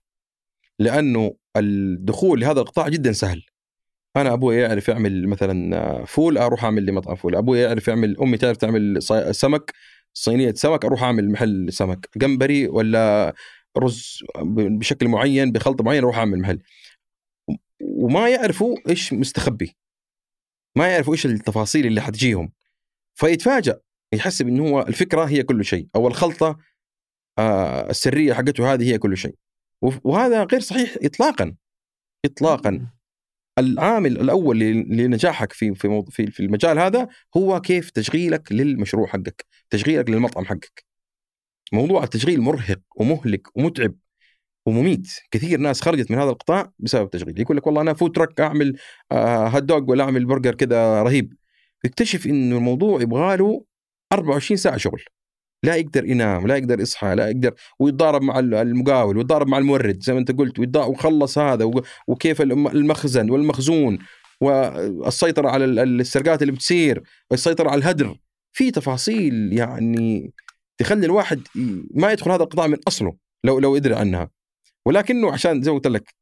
لأنه 0.79 1.35
الدخول 1.57 2.41
لهذا 2.41 2.61
القطاع 2.61 2.89
جدا 2.89 3.13
سهل. 3.13 3.43
أنا 4.17 4.33
أبوي 4.33 4.57
يعرف 4.57 4.89
يعمل 4.89 5.29
مثلا 5.29 6.05
فول 6.05 6.39
أروح 6.39 6.65
أعمل 6.65 6.83
لي 6.83 6.93
مطعم 6.93 7.15
فول. 7.15 7.37
أبوي 7.37 7.59
يعرف 7.61 7.89
يعمل 7.89 8.17
أمي 8.21 8.37
تعرف 8.37 8.57
تعمل 8.57 9.03
سمك 9.31 9.73
صينية 10.15 10.55
سمك 10.55 10.85
أروح 10.85 11.03
أعمل 11.03 11.31
محل 11.31 11.73
سمك. 11.73 12.09
جمبري 12.17 12.69
ولا 12.69 13.35
رز 13.79 14.19
بشكل 14.53 15.09
معين 15.09 15.53
بخلطة 15.53 15.85
معينة 15.85 16.03
أروح 16.03 16.19
أعمل 16.19 16.39
محل. 16.39 16.59
وما 17.81 18.29
يعرفوا 18.29 18.77
إيش 18.89 19.13
مستخبي. 19.13 19.77
ما 20.77 20.89
يعرفوا 20.89 21.13
إيش 21.13 21.27
التفاصيل 21.27 21.87
اللي 21.87 22.01
حتجيهم. 22.01 22.53
فيتفاجأ. 23.15 23.81
يحسب 24.13 24.49
إنه 24.49 24.69
هو 24.69 24.81
الفكرة 24.81 25.25
هي 25.25 25.43
كل 25.43 25.65
شيء 25.65 25.89
أو 25.97 26.09
الخلطة 26.09 26.59
آه 27.39 27.91
السرية 27.91 28.33
حقته 28.33 28.75
هذه 28.75 28.93
هي 28.93 28.99
كل 28.99 29.17
شيء. 29.17 29.35
وهذا 29.83 30.45
غير 30.45 30.61
صحيح 30.61 30.97
اطلاقا 31.03 31.55
اطلاقا. 32.25 32.87
العامل 33.59 34.21
الأول 34.21 34.59
لنجاحك 34.59 35.53
في 35.53 35.75
في 35.75 36.31
في 36.31 36.41
المجال 36.41 36.79
هذا 36.79 37.09
هو 37.37 37.61
كيف 37.61 37.91
تشغيلك 37.91 38.53
للمشروع 38.53 39.07
حقك، 39.07 39.47
تشغيلك 39.71 40.11
للمطعم 40.11 40.45
حقك. 40.45 40.85
موضوع 41.73 42.05
التشغيل 42.05 42.41
مرهق 42.41 42.81
ومهلك 42.97 43.57
ومتعب 43.57 43.95
ومميت، 44.67 45.09
كثير 45.31 45.61
ناس 45.61 45.81
خرجت 45.83 46.11
من 46.11 46.19
هذا 46.19 46.31
القطاع 46.31 46.73
بسبب 46.79 47.05
التشغيل، 47.05 47.41
يقول 47.41 47.57
لك 47.57 47.67
والله 47.67 47.81
أنا 47.83 47.95
food 47.95 48.13
truck 48.13 48.41
أعمل 48.41 48.79
آه 49.13 49.49
hot 49.49 49.63
dog 49.63 49.91
ولا 49.91 50.05
أعمل 50.05 50.25
برجر 50.25 50.55
كذا 50.55 51.03
رهيب. 51.03 51.35
يكتشف 51.85 52.27
إنه 52.27 52.57
الموضوع 52.57 53.03
يبغى 53.03 53.37
له 53.37 53.65
24 54.13 54.57
ساعة 54.57 54.77
شغل. 54.77 55.03
لا 55.63 55.77
يقدر 55.77 56.05
ينام 56.05 56.47
لا 56.47 56.57
يقدر 56.57 56.81
يصحى 56.81 57.15
لا 57.15 57.29
يقدر 57.29 57.55
ويتضارب 57.79 58.23
مع 58.23 58.39
المقاول 58.39 59.17
ويتضارب 59.17 59.49
مع 59.49 59.59
المورد 59.59 60.03
زي 60.03 60.13
ما 60.13 60.19
انت 60.19 60.33
قلت 60.33 60.77
وخلص 60.77 61.39
هذا 61.39 61.71
وكيف 62.09 62.41
المخزن 62.43 63.31
والمخزون 63.31 63.99
والسيطرة 64.41 65.49
على 65.49 65.65
السرقات 65.65 66.43
اللي 66.43 66.53
بتصير 66.53 67.03
والسيطرة 67.31 67.71
على 67.71 67.79
الهدر 67.79 68.19
في 68.53 68.71
تفاصيل 68.71 69.53
يعني 69.53 70.33
تخلي 70.79 71.07
الواحد 71.07 71.41
ما 71.95 72.13
يدخل 72.13 72.31
هذا 72.31 72.43
القطاع 72.43 72.67
من 72.67 72.79
أصله 72.89 73.17
لو 73.45 73.59
لو 73.59 73.77
يدري 73.77 73.95
عنها 73.95 74.31
ولكنه 74.87 75.33
عشان 75.33 75.63
زي 75.63 75.71
ما 75.71 75.77
قلت 75.77 75.87
لك 75.87 76.15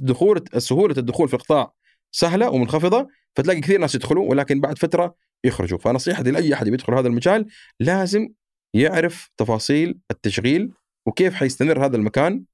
دخول 0.00 0.44
سهولة 0.58 0.94
الدخول 0.98 1.28
في 1.28 1.34
القطاع 1.34 1.72
سهلة 2.14 2.50
ومنخفضة 2.50 3.08
فتلاقي 3.36 3.60
كثير 3.60 3.80
ناس 3.80 3.94
يدخلوا 3.94 4.30
ولكن 4.30 4.60
بعد 4.60 4.78
فترة 4.78 5.14
يخرجوا. 5.44 5.78
فنصيحتي 5.78 6.30
لأي 6.30 6.54
أحد 6.54 6.66
يدخل 6.66 6.94
هذا 6.94 7.08
المجال 7.08 7.46
لازم 7.80 8.28
يعرف 8.74 9.30
تفاصيل 9.36 9.98
التشغيل 10.10 10.70
وكيف 11.06 11.34
حيستمر 11.34 11.86
هذا 11.86 11.96
المكان. 11.96 12.44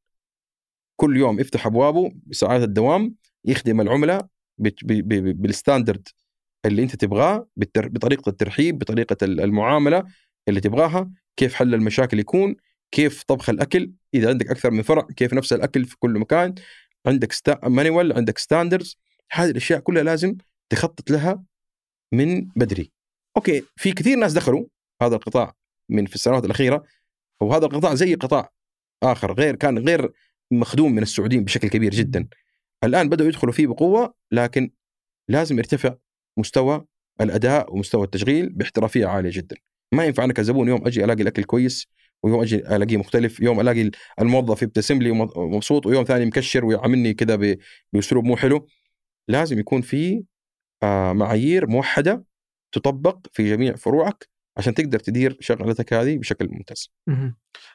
كل 0.97 1.17
يوم 1.17 1.41
يفتح 1.41 1.67
أبوابه 1.67 2.13
بساعات 2.27 2.63
الدوام 2.63 3.15
يخدم 3.45 3.81
العملاء 3.81 4.27
بال 4.59 4.89
standard 4.89 6.09
اللي 6.67 6.83
أنت 6.83 6.97
تبغاه 6.97 7.49
بطريقة 7.57 8.31
الترحيب 8.31 8.79
بطريقة 8.79 9.17
المعاملة 9.23 10.05
اللي 10.49 10.61
تبغاها 10.61 11.11
كيف 11.37 11.55
حل 11.55 11.75
المشاكل 11.75 12.19
يكون 12.19 12.57
كيف 12.91 13.23
طبخ 13.23 13.51
الأكل 13.51 13.93
إذا 14.15 14.29
عندك 14.29 14.51
أكثر 14.51 14.71
من 14.71 14.83
فرع 14.83 15.03
كيف 15.17 15.35
نفس 15.35 15.53
الأكل 15.53 15.85
في 15.85 15.97
كل 15.99 16.19
مكان 16.19 16.55
عندك 17.07 17.33
sta... 17.33 17.69
manual 17.69 18.13
عندك 18.13 18.39
standards 18.39 18.99
هذه 19.33 19.51
الأشياء 19.51 19.81
كلها 19.81 20.03
لازم 20.03 20.37
تخطط 20.71 21.11
لها 21.11 21.45
من 22.13 22.49
بدري. 22.57 22.93
okay 23.37 23.63
في 23.77 23.93
كثير 23.93 24.19
ناس 24.19 24.33
دخلوا 24.33 24.67
هذا 25.03 25.17
القطاع 25.17 25.55
من 25.89 26.07
في 26.07 26.15
السنوات 26.15 26.45
الأخيرة 26.45 26.85
وهذا 27.41 27.67
القطاع 27.67 27.95
زي 27.95 28.15
قطاع 28.15 28.53
آخر 29.03 29.33
غير 29.33 29.57
كان 29.57 29.79
غير 29.79 30.13
مخدوم 30.51 30.93
من 30.93 31.03
السعوديين 31.03 31.45
بشكل 31.45 31.69
كبير 31.69 31.91
جدا. 31.95 32.29
الآن 32.85 33.09
بدأوا 33.09 33.29
يدخلوا 33.29 33.53
فيه 33.53 33.67
بقوة 33.67 34.15
لكن 34.33 34.71
لازم 35.29 35.59
يرتفع 35.59 35.95
مستوى 36.37 36.87
الأداء 37.21 37.75
ومستوى 37.75 38.05
التشغيل 38.05 38.49
باحترافية 38.49 39.07
عالية 39.07 39.31
جدا. 39.33 39.57
ما 39.93 40.05
ينفع 40.05 40.25
أنا 40.25 40.33
كزبون 40.33 40.69
يوم 40.69 40.87
أجي 40.87 41.05
ألاقي 41.05 41.23
الأكل 41.23 41.45
كويس 41.45 41.87
ويوم 42.23 42.41
أجي 42.41 42.57
ألاقيه 42.57 42.97
مختلف 42.97 43.41
يوم 43.41 43.61
ألاقي 43.61 43.91
الموظف 44.21 44.63
يبتسم 44.63 45.03
لي 45.03 45.11
ومبسوط 45.11 45.87
ويوم 45.87 46.05
ثاني 46.05 46.27
مكشر 46.27 46.65
ويعاملني 46.65 47.15
كذا 47.15 47.57
بأسلوب 47.93 48.25
مو 48.25 48.37
حلو. 48.37 48.67
لازم 49.31 49.59
يكون 49.59 49.81
في 49.81 50.25
آه، 50.83 51.13
معايير 51.13 51.67
موحدة 51.67 52.25
تطبق 52.73 53.27
في 53.33 53.49
جميع 53.49 53.77
فروعك 53.77 54.29
عشان 54.57 54.75
تقدر 54.75 54.99
تدير 54.99 55.37
شغلتك 55.41 55.93
هذه 55.93 56.19
بشكل 56.19 56.49
ممتاز. 56.51 56.93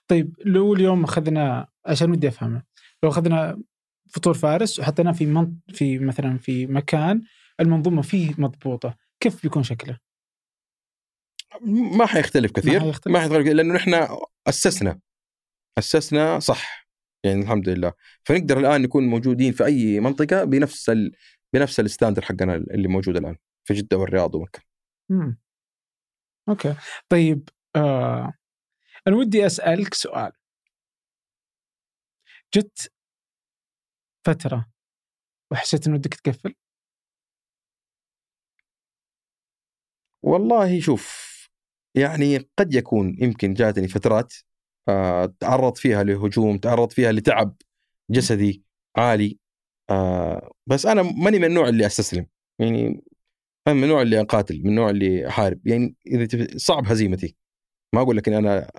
طيب 0.07 0.35
لو 0.45 0.73
اليوم 0.73 1.03
أخذنا 1.03 1.67
عشان 1.85 2.11
ودي 2.11 2.27
أفهمه 2.27 2.63
لو 3.03 3.09
أخذنا 3.09 3.61
فطور 4.09 4.33
فارس 4.33 4.79
وحطيناه 4.79 5.11
في 5.11 5.25
من... 5.25 5.53
في 5.69 5.99
مثلا 5.99 6.37
في 6.37 6.67
مكان 6.67 7.21
المنظومة 7.59 8.01
فيه 8.01 8.33
مضبوطة، 8.37 8.95
كيف 9.19 9.43
بيكون 9.43 9.63
شكله؟ 9.63 9.99
ما 11.97 12.05
حيختلف 12.05 12.51
كثير 12.51 12.79
ما 12.79 12.85
حيختلف, 12.85 13.13
ما 13.13 13.19
حيختلف 13.19 13.47
لأنه 13.47 13.73
نحن 13.73 14.07
أسسنا 14.47 14.99
أسسنا 15.77 16.39
صح 16.39 16.87
يعني 17.25 17.41
الحمد 17.41 17.69
لله 17.69 17.93
فنقدر 18.23 18.59
الآن 18.59 18.81
نكون 18.81 19.07
موجودين 19.07 19.51
في 19.51 19.65
أي 19.65 19.99
منطقة 19.99 20.43
بنفس 20.43 20.89
ال... 20.89 21.11
بنفس 21.53 21.79
ال 21.79 21.84
standard 21.84 22.21
حقنا 22.21 22.55
اللي 22.55 22.87
موجود 22.87 23.17
الآن 23.17 23.37
في 23.67 23.73
جدة 23.73 23.97
والرياض 23.97 24.35
ومكه. 24.35 24.61
okay 26.49 26.75
طيب 27.09 27.49
آه 27.75 28.33
أنا 29.07 29.15
ودي 29.15 29.45
أسألك 29.45 29.93
سؤال 29.93 30.31
جت 32.53 32.91
فترة 34.25 34.65
وحسيت 35.51 35.87
إنه 35.87 35.95
ودك 35.95 36.13
تقفل؟ 36.13 36.55
والله 40.23 40.79
شوف 40.79 41.35
يعني 41.95 42.37
قد 42.37 42.73
يكون 42.73 43.15
يمكن 43.23 43.53
جاتني 43.53 43.87
فترات 43.87 44.33
آه 44.89 45.25
تعرض 45.39 45.77
فيها 45.77 46.03
لهجوم 46.03 46.57
تعرض 46.57 46.91
فيها 46.91 47.11
لتعب 47.11 47.55
جسدي 48.11 48.63
عالي 48.97 49.39
آه 49.89 50.51
بس 50.67 50.85
أنا 50.85 51.01
ماني 51.01 51.39
من 51.39 51.45
النوع 51.45 51.69
اللي 51.69 51.85
أستسلم. 51.85 52.25
يعني 52.59 53.03
أنا 53.67 53.75
من 53.75 53.83
النوع 53.83 54.01
اللي 54.01 54.21
أقاتل 54.21 54.61
من 54.63 54.69
النوع 54.69 54.89
اللي 54.89 55.27
أحارب. 55.27 55.67
يعني 55.67 55.95
إذا 56.07 56.47
صعب 56.57 56.87
هزيمتي. 56.87 57.35
ما 57.95 58.01
أقول 58.01 58.17
لك 58.17 58.27
إني 58.27 58.37
أنا 58.37 58.71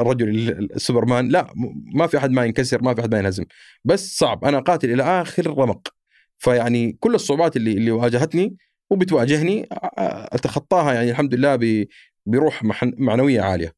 الرجل 0.00 0.28
السوبرمان 0.74 1.28
لا 1.28 1.52
ما 1.94 2.06
في 2.06 2.18
أحد 2.18 2.30
ما 2.30 2.44
ينكسر 2.44 2.82
ما 2.82 2.94
في 2.94 3.00
أحد 3.00 3.12
ما 3.12 3.18
ينهزم. 3.18 3.44
بس 3.84 4.18
صعب. 4.18 4.44
أنا 4.44 4.60
قاتل 4.60 4.92
إلى 4.92 5.02
آخر 5.02 5.58
رمق. 5.58 5.88
فيعني 6.38 6.92
كل 7.00 7.14
الصعوبات 7.14 7.56
اللي 7.56 7.72
اللي 7.72 7.90
واجهتني 7.90 8.56
وبتواجهني 8.90 9.66
أتخطاها 10.32 10.94
يعني 10.94 11.10
الحمد 11.10 11.34
لله 11.34 11.86
بروح 12.26 12.62
معنوية 12.84 13.40
عالية. 13.40 13.72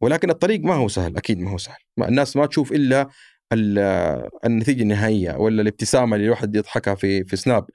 ولكن 0.00 0.30
الطريق 0.30 0.60
ما 0.60 0.74
هو 0.74 0.88
سهل. 0.88 1.16
أكيد 1.16 1.38
ما 1.38 1.50
هو 1.50 1.58
سهل. 1.58 1.78
الناس 2.02 2.36
ما 2.36 2.46
تشوف 2.46 2.72
إلا 2.72 3.08
النتيجة 3.52 4.82
النهائية 4.82 5.36
ولا 5.36 5.62
الابتسامة 5.62 6.16
اللي 6.16 6.26
الواحد 6.26 6.56
يضحكها 6.56 6.94
في 6.94 7.24
في 7.24 7.36
سناب. 7.36 7.66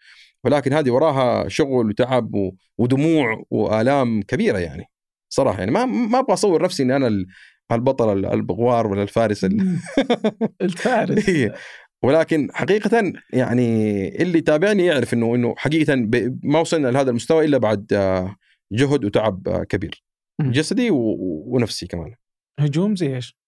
ولكن 0.43 0.74
هذه 0.74 0.91
وراها 0.91 1.47
شغل 1.49 1.89
وتعب 1.89 2.32
ودموع 2.78 3.43
وآلام 3.49 4.21
كبيرة 4.21 4.57
يعني 4.57 4.86
صراحة 5.30 5.59
يعني. 5.59 5.71
ما 5.71 5.86
ما 5.86 6.19
أبغى 6.19 6.34
أصور 6.34 6.63
نفسي 6.63 6.84
إني 6.84 6.95
أنا 6.95 7.26
البطل 7.71 8.26
البغوار 8.26 8.88
ولا 8.88 9.03
الفارس 9.03 9.43
الفارس. 10.61 11.30
إيه. 11.30 11.53
ولكن 12.03 12.49
حقيقة 12.53 13.13
يعني 13.34 14.07
اللي 14.21 14.41
تابعني 14.41 14.86
يعرف 14.86 15.13
إنه 15.13 15.36
إنه 15.36 15.55
حقيقة 15.57 15.95
ما 16.43 16.59
وصلنا 16.59 16.88
لهذا 16.88 17.09
المستوى 17.09 17.45
إلا 17.45 17.57
بعد 17.57 17.86
جهد 18.71 19.05
وتعب 19.05 19.65
كبير. 19.69 20.03
جسدي 20.41 20.89
ونفسي 20.91 21.88
كمان. 21.88 22.13
هجوم 22.59 22.95
زي 22.95 23.15
إيش؟ 23.15 23.42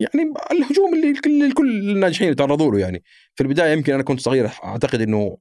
يعني 0.00 0.32
الهجوم 0.52 0.94
اللي 0.94 1.52
كل 1.52 1.90
الناجحين 1.90 2.28
يتعرضوا 2.28 2.72
له 2.72 2.78
يعني. 2.78 3.02
في 3.34 3.42
البداية 3.42 3.72
يمكن 3.72 3.94
أنا 3.94 4.02
كنت 4.02 4.20
صغير 4.20 4.46
أعتقد 4.64 5.00
إنه 5.00 5.38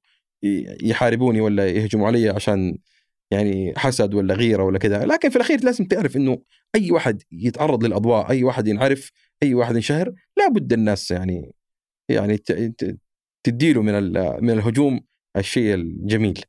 يحاربوني 0.84 1.41
ولا 1.41 1.68
يهجموا 1.68 2.08
علي 2.08 2.30
عشان 2.30 2.78
يعني 3.32 3.74
حسد 3.78 4.14
ولا 4.14 4.34
غيرة 4.34 4.64
ولا 4.64 4.80
كذا. 4.80 5.05
لكن 5.05 5.30
في 5.30 5.36
الأخير 5.36 5.64
لازم 5.64 5.86
تعرف 5.86 6.18
إنه 6.18 6.38
أي 6.76 6.91
واحد 6.91 7.24
يتعرض 7.32 7.84
للأضواء 7.86 8.30
أي 8.30 8.43
واحد 8.43 8.68
ينعرف 8.68 9.12
أي 9.43 9.53
واحد 9.53 9.76
ينشهر 9.76 10.14
لابد 10.38 10.74
الناس 10.74 11.12
يعني 11.12 11.51
يعني 12.10 12.38
تديله 13.43 13.82
من 13.82 13.93
من 14.43 14.49
الهجوم 14.49 14.99
الشيء 15.38 15.74
الجميل. 15.74 16.41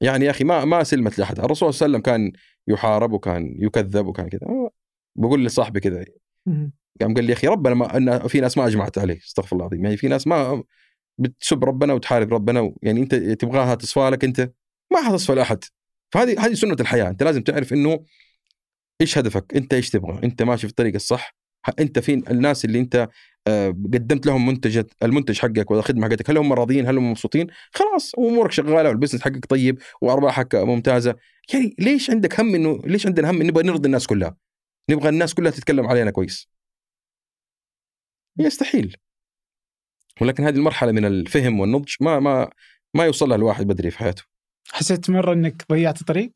يعني 0.00 0.24
يا 0.24 0.30
أخي 0.30 0.44
ما 0.44 0.64
ما 0.64 0.82
سلمت 0.82 1.18
لأحد. 1.18 1.40
الرسول 1.40 1.74
صلى 1.74 1.86
الله 1.86 1.98
عليه 1.98 2.08
وسلم 2.08 2.32
كان 2.32 2.32
يحارب 2.68 3.12
وكان 3.12 3.56
يكذب 3.58 4.06
وكان 4.06 4.28
كذا. 4.28 4.70
بقول 5.16 5.44
لصاحبي 5.44 5.80
كذا. 5.80 6.04
قام 7.00 7.14
قال 7.14 7.24
لي 7.24 7.32
يا 7.32 7.36
أخي 7.36 7.46
ربنا 7.46 7.74
ما 7.74 7.96
إن 7.96 8.28
في 8.28 8.40
ناس 8.40 8.58
ما 8.58 8.66
أجمعت 8.66 8.98
عليه 8.98 9.18
استغفر 9.18 9.56
الله 9.56 9.66
العظيم. 9.66 9.84
يعني 9.84 9.96
في 9.96 10.08
ناس 10.08 10.26
ما 10.26 10.62
بتسب 11.18 11.64
ربنا 11.64 11.92
وتحارب 11.92 12.34
ربنا 12.34 12.72
يعني 12.82 13.00
أنت 13.00 13.14
تبغاها 13.14 13.74
تصفى 13.74 14.10
لك 14.10 14.24
أنت 14.24 14.52
ما 14.92 15.02
حتصفى 15.02 15.34
لاحد 15.34 15.64
فهذه 16.12 16.46
هذه 16.46 16.54
سنة 16.54 16.76
الحياة. 16.80 17.08
أنت 17.08 17.22
لازم 17.22 17.42
تعرف 17.42 17.72
إنه 17.72 18.04
إيش 19.00 19.18
هدفك؟ 19.18 19.56
أنت 19.56 19.74
إيش 19.74 19.90
تبغى؟ 19.90 20.20
أنت 20.24 20.42
ماشي 20.42 20.66
في 20.66 20.70
الطريق 20.70 20.94
الصح. 20.94 21.36
أنت 21.78 21.98
فين؟ 21.98 22.22
الناس 22.30 22.64
اللي 22.64 22.78
أنت 22.78 23.08
آه، 23.48 23.68
قدمت 23.68 24.26
لهم 24.26 24.46
منتج 24.46 24.84
المنتج 25.02 25.38
حقك 25.38 25.70
والخدمة 25.70 26.08
حقتك 26.08 26.30
هل 26.30 26.38
هم 26.38 26.52
راضيين؟ 26.52 26.86
هل 26.86 26.96
هم 26.96 27.10
مبسوطين؟ 27.10 27.46
خلاص 27.72 28.14
أمورك 28.18 28.52
شغالة 28.52 28.88
والبزنس 28.88 29.22
حقك 29.22 29.46
طيب 29.46 29.78
وأرباحك 30.00 30.54
ممتازة. 30.54 31.16
يعني 31.54 31.74
ليش 31.78 32.10
عندك 32.10 32.40
هم 32.40 32.54
إنه 32.54 32.80
ليش 32.84 33.06
عندنا 33.06 33.30
هم 33.30 33.42
نبغى 33.42 33.62
نرضي 33.62 33.86
الناس 33.86 34.06
كلها؟ 34.06 34.36
نبغى 34.90 35.08
الناس 35.08 35.34
كلها 35.34 35.50
تتكلم 35.50 35.86
علينا 35.86 36.10
كويس. 36.10 36.55
يستحيل. 38.38 38.96
ولكن 40.20 40.44
هذه 40.44 40.56
المرحلة 40.56 40.92
من 40.92 41.04
الفهم 41.04 41.60
والنضج 41.60 41.94
ما 42.00 42.20
ما 42.20 42.50
ما 42.94 43.04
يوصلها 43.04 43.36
الواحد 43.36 43.66
بدري 43.66 43.90
في 43.90 43.98
حياته. 43.98 44.22
حسيت 44.68 45.10
مرة 45.10 45.32
إنك 45.32 45.68
ضيعت 45.72 46.00
الطريق؟ 46.00 46.32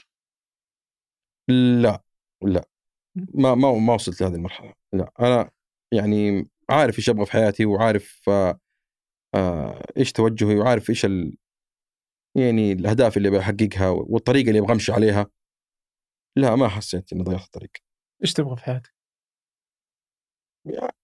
لا 1.48 2.02
لا. 2.42 2.64
ما 3.34 3.54
ما 3.54 3.72
ما 3.72 3.94
وصلت 3.94 4.20
لهذه 4.20 4.34
المرحلة. 4.34 4.74
لا 4.92 5.12
أنا 5.20 5.50
يعني 5.92 6.48
عارف 6.70 6.98
إيش 6.98 7.10
أبغى 7.10 7.26
في 7.26 7.32
حياتي 7.32 7.64
وعارف 7.64 8.28
آه 8.28 8.60
آه 9.34 9.84
إيش 9.96 10.12
توجهي 10.12 10.56
وعارف 10.56 10.90
إيش 10.90 11.04
ال 11.04 11.36
يعني 12.36 12.72
الأهداف 12.72 13.16
اللي 13.16 13.30
بحققها 13.30 13.88
والطريقة 13.88 14.48
اللي 14.48 14.58
أبغى 14.58 14.72
أمشي 14.72 14.92
عليها. 14.92 15.26
لا 16.36 16.56
ما 16.56 16.68
حسيت 16.68 17.12
إني 17.12 17.22
ضيعت 17.22 17.44
الطريق. 17.44 17.70
إيش 18.22 18.32
تبغى 18.32 18.56
في 18.56 18.64
حياتك؟ 18.64 18.99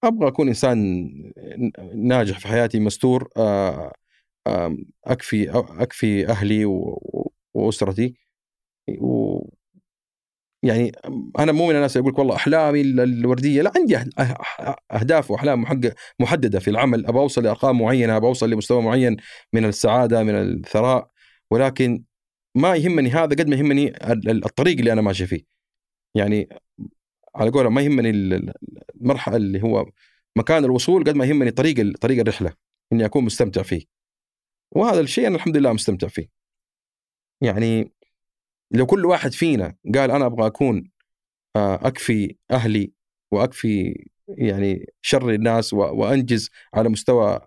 أبغى 0.04 0.28
أكون 0.28 0.48
إنسان 0.48 1.10
ناجح 1.94 2.38
في 2.38 2.48
حياتي 2.48 2.80
مستور 2.80 3.28
آه 3.36 3.92
أكفي 5.04 5.50
أكفي 5.78 6.28
أهلي 6.28 6.64
وأسرتي. 7.54 8.14
و 9.00 9.40
يعني 10.62 10.92
أنا 11.38 11.52
مو 11.52 11.68
من 11.68 11.76
الناس 11.76 11.96
اللي 11.96 12.08
يقول 12.08 12.20
والله 12.20 12.36
أحلامي 12.36 12.80
الوردية 12.80 13.62
لا 13.62 13.72
عندي 13.76 13.96
أهداف 14.92 15.30
وأحلام 15.30 15.64
محددة 16.20 16.60
في 16.60 16.70
العمل. 16.70 17.06
ابى 17.06 17.18
أوصل 17.18 17.42
لأرقام 17.42 17.80
معينة 17.82 18.16
ابى 18.16 18.26
أوصل 18.26 18.50
لمستوى 18.50 18.82
معين 18.82 19.16
من 19.52 19.64
السعادة 19.64 20.22
من 20.22 20.34
الثراء. 20.34 21.10
ولكن 21.50 22.04
ما 22.54 22.74
يهمني 22.76 23.10
هذا 23.10 23.24
قد 23.24 23.48
ما 23.48 23.56
يهمني 23.56 23.92
الطريق 24.28 24.78
اللي 24.78 24.92
أنا 24.92 25.02
ماشي 25.02 25.26
فيه. 25.26 25.42
يعني 26.14 26.48
على 27.36 27.50
قولهم 27.50 27.74
ما 27.74 27.82
يهمني 27.82 28.10
المرحلة 28.94 29.36
اللي 29.36 29.62
هو 29.62 29.86
مكان 30.36 30.64
الوصول 30.64 31.04
قد 31.04 31.16
ما 31.16 31.24
يهمني 31.24 31.50
طريق 31.50 31.96
طريق 32.00 32.20
الرحلة 32.20 32.52
إني 32.92 33.04
أكون 33.04 33.24
مستمتع 33.24 33.62
فيه 33.62 33.84
وهذا 34.76 35.00
الشيء 35.00 35.26
أنا 35.26 35.36
الحمد 35.36 35.56
لله 35.56 35.72
مستمتع 35.72 36.08
فيه 36.08 36.28
يعني 37.42 37.92
لو 38.70 38.86
كل 38.86 39.06
واحد 39.06 39.32
فينا 39.32 39.76
قال 39.94 40.10
أنا 40.10 40.26
أبغى 40.26 40.46
أكون 40.46 40.90
آه، 41.56 41.88
أكفي 41.88 42.36
أهلي 42.50 42.92
وأكفي 43.32 44.04
يعني 44.28 44.86
شر 45.02 45.30
الناس 45.30 45.72
وأنجز 45.72 46.50
على 46.74 46.88
مستوى 46.88 47.40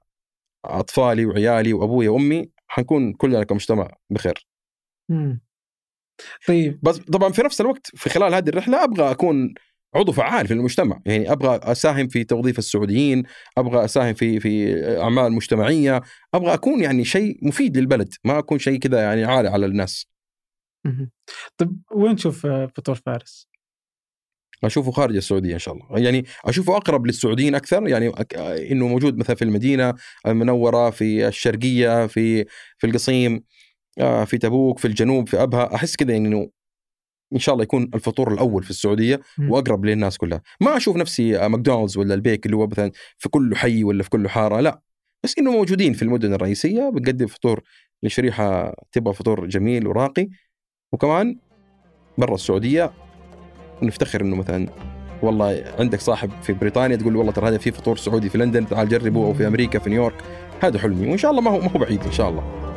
أطفالي 0.66 1.26
وعيالي 1.26 1.74
وأبوي 1.74 2.08
وأمي 2.08 2.52
حنكون 2.68 3.14
كلنا 3.14 3.44
كمجتمع 3.44 3.92
بخير. 4.10 4.48
مم. 5.10 5.42
طيب 6.48 6.80
بس 6.84 6.98
طبعا 6.98 7.32
في 7.32 7.42
نفس 7.42 7.62
الوقت 7.62 7.96
في 7.96 8.10
خلال 8.10 8.34
هذه 8.34 8.50
الرحلة 8.50 8.84
أبغى 8.84 9.12
أكون 9.12 9.54
عضو 9.96 10.12
فعال 10.12 10.48
في 10.48 10.54
المجتمع. 10.54 11.02
يعني 11.06 11.32
أبغى 11.32 11.60
أساهم 11.64 12.08
في 12.08 12.24
توظيف 12.24 12.60
السعوديين 12.60 13.24
أبغى 13.58 13.86
أساهم 13.86 14.14
في 14.14 14.40
في 14.40 14.76
أعمال 15.02 15.34
مجتمعية 15.34 16.02
أبغى 16.34 16.54
أكون 16.54 16.84
يعني 16.84 17.06
شيء 17.06 17.38
مفيد 17.42 17.78
للبلد 17.78 18.14
ما 18.24 18.40
أكون 18.40 18.60
شيء 18.60 18.80
كذا 18.80 19.02
يعني 19.02 19.26
عالي 19.26 19.50
على 19.50 19.66
الناس. 19.66 20.08
طيب 21.58 21.82
وين 21.92 22.16
تشوف 22.16 22.48
فطور 22.48 22.96
فارس؟ 22.96 23.50
أشوفه 24.64 24.92
خارج 24.92 25.16
السعودية 25.16 25.54
إن 25.54 25.60
شاء 25.60 25.74
الله. 25.74 26.00
يعني 26.00 26.26
أشوفه 26.46 26.78
أقرب 26.78 27.06
للسعوديين 27.06 27.56
أكثر 27.56 27.88
يعني 27.88 28.12
إنه 28.72 28.88
موجود 28.88 29.18
مثلا 29.18 29.36
في 29.36 29.42
المدينة 29.42 29.94
المنورة 30.28 30.90
في 30.90 31.28
الشرقية 31.28 32.08
في 32.08 32.46
في 32.78 32.88
القصيم 32.88 33.44
آه، 34.00 34.24
في 34.24 34.38
تبوك 34.38 34.80
في 34.80 34.86
الجنوب 34.86 35.30
في 35.30 35.44
أبها. 35.44 35.76
أحس 35.76 35.96
كذا 35.96 36.18
إنه 36.18 36.50
إن 37.34 37.40
شاء 37.40 37.54
الله 37.54 37.64
يكون 37.64 37.90
الفطور 37.96 38.34
الأول 38.34 38.64
في 38.64 38.70
السعودية 38.70 39.22
وأقرب 39.50 39.86
للناس 39.86 40.18
كلها. 40.18 40.42
ما 40.62 40.78
أشوف 40.78 40.98
نفسي 40.98 41.48
ماكدونالدز 41.48 41.98
ولا 41.98 42.14
البيك 42.14 42.46
اللي 42.46 42.58
هو 42.58 42.68
مثلا 42.68 42.92
في 43.18 43.30
كل 43.30 43.56
حي 43.56 43.84
ولا 43.84 44.04
في 44.04 44.10
كل 44.10 44.30
حارة 44.30 44.60
لا. 44.60 44.82
بس 45.24 45.38
إنه 45.38 45.52
موجودين 45.52 45.94
في 45.94 46.02
المدن 46.02 46.34
الرئيسية 46.34 46.90
بنقدم 46.90 47.28
فطور 47.28 47.62
لشريحة 48.04 48.76
تبغى 48.92 49.14
فطور 49.14 49.46
جميل 49.46 49.88
وراقي. 49.88 50.28
وكمان 50.92 51.38
برا 52.18 52.36
السعودية 52.36 52.92
نفتخر 53.82 54.22
إنه 54.22 54.36
مثلا 54.36 54.68
والله 55.22 55.64
عندك 55.80 56.00
صاحب 56.00 56.32
في 56.42 56.54
بريطانيا 56.54 56.96
تقول 56.96 57.16
والله 57.16 57.32
ترى 57.32 57.48
هذا 57.48 57.58
في 57.58 57.72
فطور 57.72 57.98
سعودي 57.98 58.30
في 58.30 58.38
لندن 58.38 58.68
تعال 58.68 58.90
جربه 58.90 59.26
أو 59.26 59.34
في 59.34 59.48
أمريكا 59.48 59.80
في 59.80 59.90
نيويورك. 59.90 60.24
هذا 60.62 60.80
حلمي 60.80 61.08
وإن 61.08 61.18
شاء 61.18 61.32
الله 61.32 61.42
ما 61.42 61.52
هو 61.52 61.60
ما 61.60 61.72
هو 61.72 61.80
بعيد 61.80 62.04
إن 62.04 62.12
شاء 62.12 62.30
الله. 62.30 62.69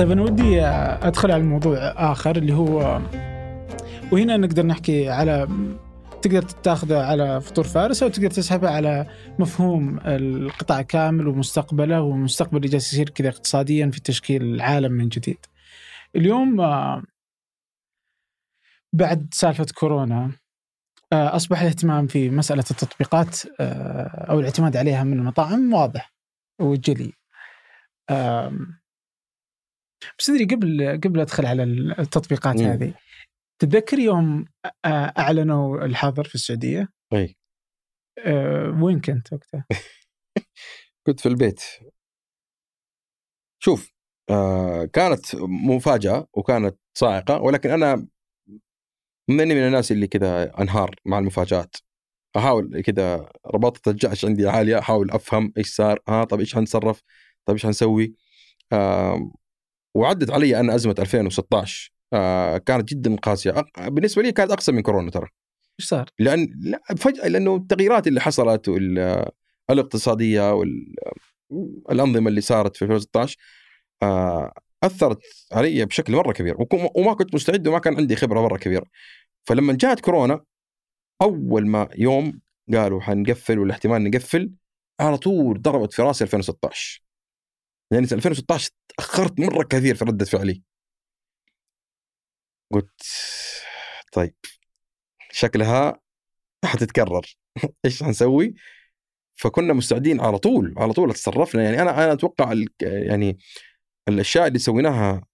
طيب 0.00 0.10
أنا 0.10 0.22
ودي 0.22 0.60
أدخل 0.62 1.30
على 1.30 1.42
الموضوع 1.42 1.76
آخر 2.12 2.36
اللي 2.36 2.54
هو 2.54 3.00
وهنا 4.12 4.36
نقدر 4.36 4.66
نحكي 4.66 5.08
على 5.08 5.48
تقدر 6.22 6.42
تاخذه 6.42 6.98
على 6.98 7.40
فطور 7.40 7.64
فارس 7.64 8.02
أو 8.02 8.08
تقدر 8.08 8.30
تسحبه 8.30 8.70
على 8.70 9.06
مفهوم 9.38 10.00
القطاع 10.04 10.82
كامل 10.82 11.28
ومستقبله 11.28 12.00
والمستقبل 12.00 12.56
اللي 12.56 12.68
جالس 12.68 12.92
يصير 12.92 13.08
كذا 13.08 13.28
اقتصاديا 13.28 13.90
في 13.90 14.00
تشكيل 14.00 14.42
العالم 14.42 14.92
من 14.92 15.08
جديد. 15.08 15.38
اليوم 16.16 16.60
آه، 16.60 17.02
بعد 18.92 19.28
سالفة 19.32 19.66
كورونا 19.74 20.32
آه، 21.12 21.36
أصبح 21.36 21.60
الاهتمام 21.60 22.06
في 22.06 22.30
مسألة 22.30 22.64
التطبيقات 22.70 23.38
آه، 23.60 24.26
أو 24.30 24.40
الاعتماد 24.40 24.76
عليها 24.76 25.04
من 25.04 25.18
المطاعم 25.18 25.72
واضح 25.72 26.12
وجلي. 26.60 27.12
بس 30.18 30.30
ادري 30.30 30.44
قبل 30.44 31.00
قبل 31.04 31.20
أدخل 31.20 31.46
على 31.46 31.62
التطبيقات 31.98 32.56
مم. 32.56 32.66
هذه 32.66 32.94
تتذكر 33.60 33.98
يوم 33.98 34.44
أعلنوا 35.18 35.84
الحظر 35.84 36.24
في 36.24 36.34
السعودية؟ 36.34 36.88
أي 37.12 37.36
أه 38.18 38.78
وين 38.82 39.00
كنت 39.00 39.32
وقتها؟ 39.32 39.66
كنت 41.06 41.20
في 41.20 41.26
البيت 41.26 41.62
شوف 43.62 43.92
آه 44.30 44.84
كانت 44.84 45.34
مفاجأة 45.44 46.26
وكانت 46.32 46.76
صاعقة 46.98 47.40
ولكن 47.40 47.70
أنا 47.70 48.06
مني 49.28 49.54
من 49.54 49.66
الناس 49.66 49.92
اللي 49.92 50.06
كذا 50.06 50.60
أنهار 50.60 50.94
مع 51.04 51.18
المفاجآت 51.18 51.76
أحاول 52.36 52.82
كذا 52.82 53.32
رباطه 53.46 53.90
الجأش 53.90 54.24
عندي 54.24 54.48
عالية 54.48 54.78
أحاول 54.78 55.10
أفهم 55.10 55.52
إيش 55.58 55.74
صار 55.74 55.98
ها 56.08 56.22
آه 56.22 56.24
طب 56.24 56.40
إيش 56.40 56.54
حنتصرف 56.54 57.02
طب 57.46 57.54
إيش 57.54 57.66
حنسوي 57.66 58.14
آه 58.72 59.32
وعدت 59.94 60.30
علي 60.30 60.60
أنا 60.60 60.74
أزمة 60.74 60.94
2016 60.98 61.92
آه 62.12 62.58
كانت 62.58 62.88
جدا 62.88 63.16
قاسية. 63.16 63.64
بالنسبة 63.78 64.22
لي 64.22 64.32
كانت 64.32 64.50
اقصى 64.52 64.72
من 64.72 64.82
كورونا 64.82 65.10
ترى. 65.10 65.28
إيش 65.80 65.88
صار؟ 65.88 66.08
لأن 66.18 66.48
لا 66.60 66.82
فجأة 66.96 67.28
لأنه 67.28 67.56
التغييرات 67.56 68.06
اللي 68.06 68.20
حصلت 68.20 68.68
والاقتصاديه 69.68 70.54
والانظمه 71.88 72.28
اللي 72.28 72.40
صارت 72.40 72.76
في 72.76 72.82
2016 72.82 73.36
آه 74.02 74.52
أثرت 74.82 75.18
علي 75.52 75.84
بشكل 75.84 76.12
مرة 76.12 76.32
كبير. 76.32 76.56
وما 76.94 77.14
كنت 77.14 77.34
مستعد 77.34 77.68
وما 77.68 77.78
كان 77.78 77.96
عندي 77.96 78.16
خبرة 78.16 78.40
مرة 78.40 78.56
كبيرة. 78.58 78.86
فلما 79.44 79.72
جاءت 79.72 80.00
كورونا 80.00 80.40
أول 81.22 81.66
ما 81.66 81.88
يوم 81.98 82.40
قالوا 82.74 83.00
حنقفل 83.00 83.58
ولا 83.58 83.72
احتمال 83.72 84.04
نقفل 84.04 84.52
على 85.00 85.18
طول 85.18 85.62
ضربت 85.62 85.92
في 85.92 86.02
رأسي 86.02 86.24
2016 86.24 87.02
يعني 87.90 88.04
2016 88.12 88.70
تأخرت 88.88 89.40
مرة 89.40 89.64
كثير 89.64 89.94
في 89.94 90.04
ردة 90.04 90.24
فعلي. 90.24 90.62
قلت 92.72 93.02
طيب 94.12 94.34
شكلها 95.32 96.00
حتتكرر. 96.64 97.36
إيش 97.84 98.02
حنسوي؟ 98.02 98.54
فكنا 99.36 99.72
مستعدين 99.72 100.20
على 100.20 100.38
طول 100.38 100.74
على 100.78 100.92
طول 100.92 101.12
تصرفنا 101.14 101.62
يعني 101.62 101.82
أنا 101.82 102.04
أنا 102.04 102.12
أتوقع 102.12 102.54
يعني 102.80 103.38
الأشياء 104.08 104.46
اللي 104.46 104.58
سويناها 104.58 105.24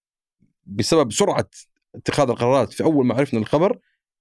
بسبب 0.66 1.12
سرعة 1.12 1.48
اتخاذ 1.94 2.30
القرارات 2.30 2.72
في 2.72 2.84
أول 2.84 3.07
ما 3.07 3.14
عرفنا 3.14 3.40
الخبر 3.40 3.78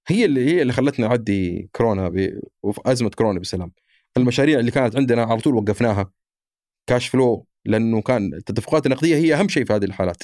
هي 0.08 0.24
اللي 0.24 0.46
هي 0.46 0.62
اللي 0.62 0.72
خلتنا 0.72 1.08
نعدي 1.08 1.68
كورونا 1.72 2.12
أزمة 2.86 3.10
كورونا 3.10 3.40
بسلام. 3.40 3.72
المشاريع 4.16 4.60
اللي 4.60 4.70
كانت 4.70 4.96
عندنا 4.96 5.22
على 5.22 5.40
طول 5.40 5.54
وقفناها. 5.54 6.10
كاش 6.86 7.08
فلو 7.08 7.46
لأنه 7.66 8.02
كان 8.02 8.34
التدفقات 8.34 8.86
النقدية 8.86 9.16
هي 9.16 9.34
أهم 9.34 9.48
شيء 9.48 9.64
في 9.64 9.72
هذه 9.72 9.84
الحالات. 9.84 10.22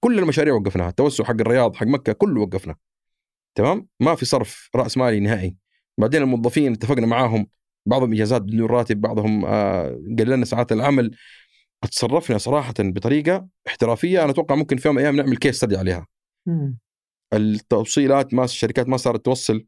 كل 0.00 0.18
المشاريع 0.18 0.54
وقفناها 0.54 0.88
التوسع 0.88 1.24
حق 1.24 1.30
الرياض 1.40 1.76
حق 1.76 1.86
مكة 1.86 2.12
كله 2.12 2.40
وقفنا. 2.40 2.76
تمام؟ 3.54 3.88
ما 4.00 4.14
في 4.14 4.24
صرف 4.24 4.70
رأس 4.76 4.96
مالي 4.96 5.20
نهائي. 5.20 5.56
بعدين 5.98 6.22
الموظفين 6.22 6.72
اتفقنا 6.72 7.06
معاهم 7.06 7.46
بعضهم 7.86 8.12
إجازات 8.12 8.42
بدون 8.42 8.66
راتب 8.66 9.00
بعضهم 9.00 9.44
آه 9.44 9.88
قللنا 10.18 10.44
ساعات 10.44 10.72
العمل. 10.72 11.16
تصرفنا 11.90 12.38
صراحة 12.38 12.74
بطريقة 12.78 13.48
احترافية 13.66 14.22
أنا 14.22 14.30
أتوقع 14.30 14.54
ممكن 14.54 14.76
في 14.76 14.88
يوم 14.88 14.94
من 14.96 15.00
الأيام 15.02 15.16
نعمل 15.16 15.36
كيس 15.36 15.56
ستدي 15.56 15.76
عليها. 15.76 16.06
مم. 16.46 16.78
التوصيلات 17.32 18.34
ما 18.34 18.44
الشركات 18.44 18.88
ما 18.88 18.96
صارت 18.96 19.24
توصل. 19.24 19.66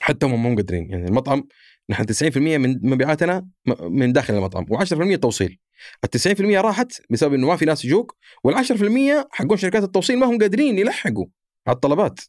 حتى 0.00 0.26
هم 0.26 0.42
مو 0.42 0.56
قادرين 0.56 0.90
يعني 0.90 1.04
المطعم 1.08 1.48
نحن 1.90 2.04
90% 2.04 2.36
من 2.36 2.90
مبيعاتنا 2.90 3.48
من 3.80 4.12
داخل 4.12 4.34
المطعم 4.34 4.66
و10% 4.66 5.18
توصيل. 5.18 5.58
ال 6.04 6.36
90% 6.36 6.40
راحت 6.40 6.92
بسبب 7.10 7.34
إنه 7.34 7.46
ما 7.46 7.56
في 7.56 7.64
ناس 7.64 7.84
يجوك 7.84 8.16
وال10% 8.48 9.26
حقون 9.30 9.56
شركات 9.56 9.82
التوصيل 9.82 10.18
ما 10.18 10.26
هم 10.26 10.38
قادرين 10.38 10.78
يلحقوا 10.78 11.26
على 11.66 11.74
الطلبات 11.74 12.20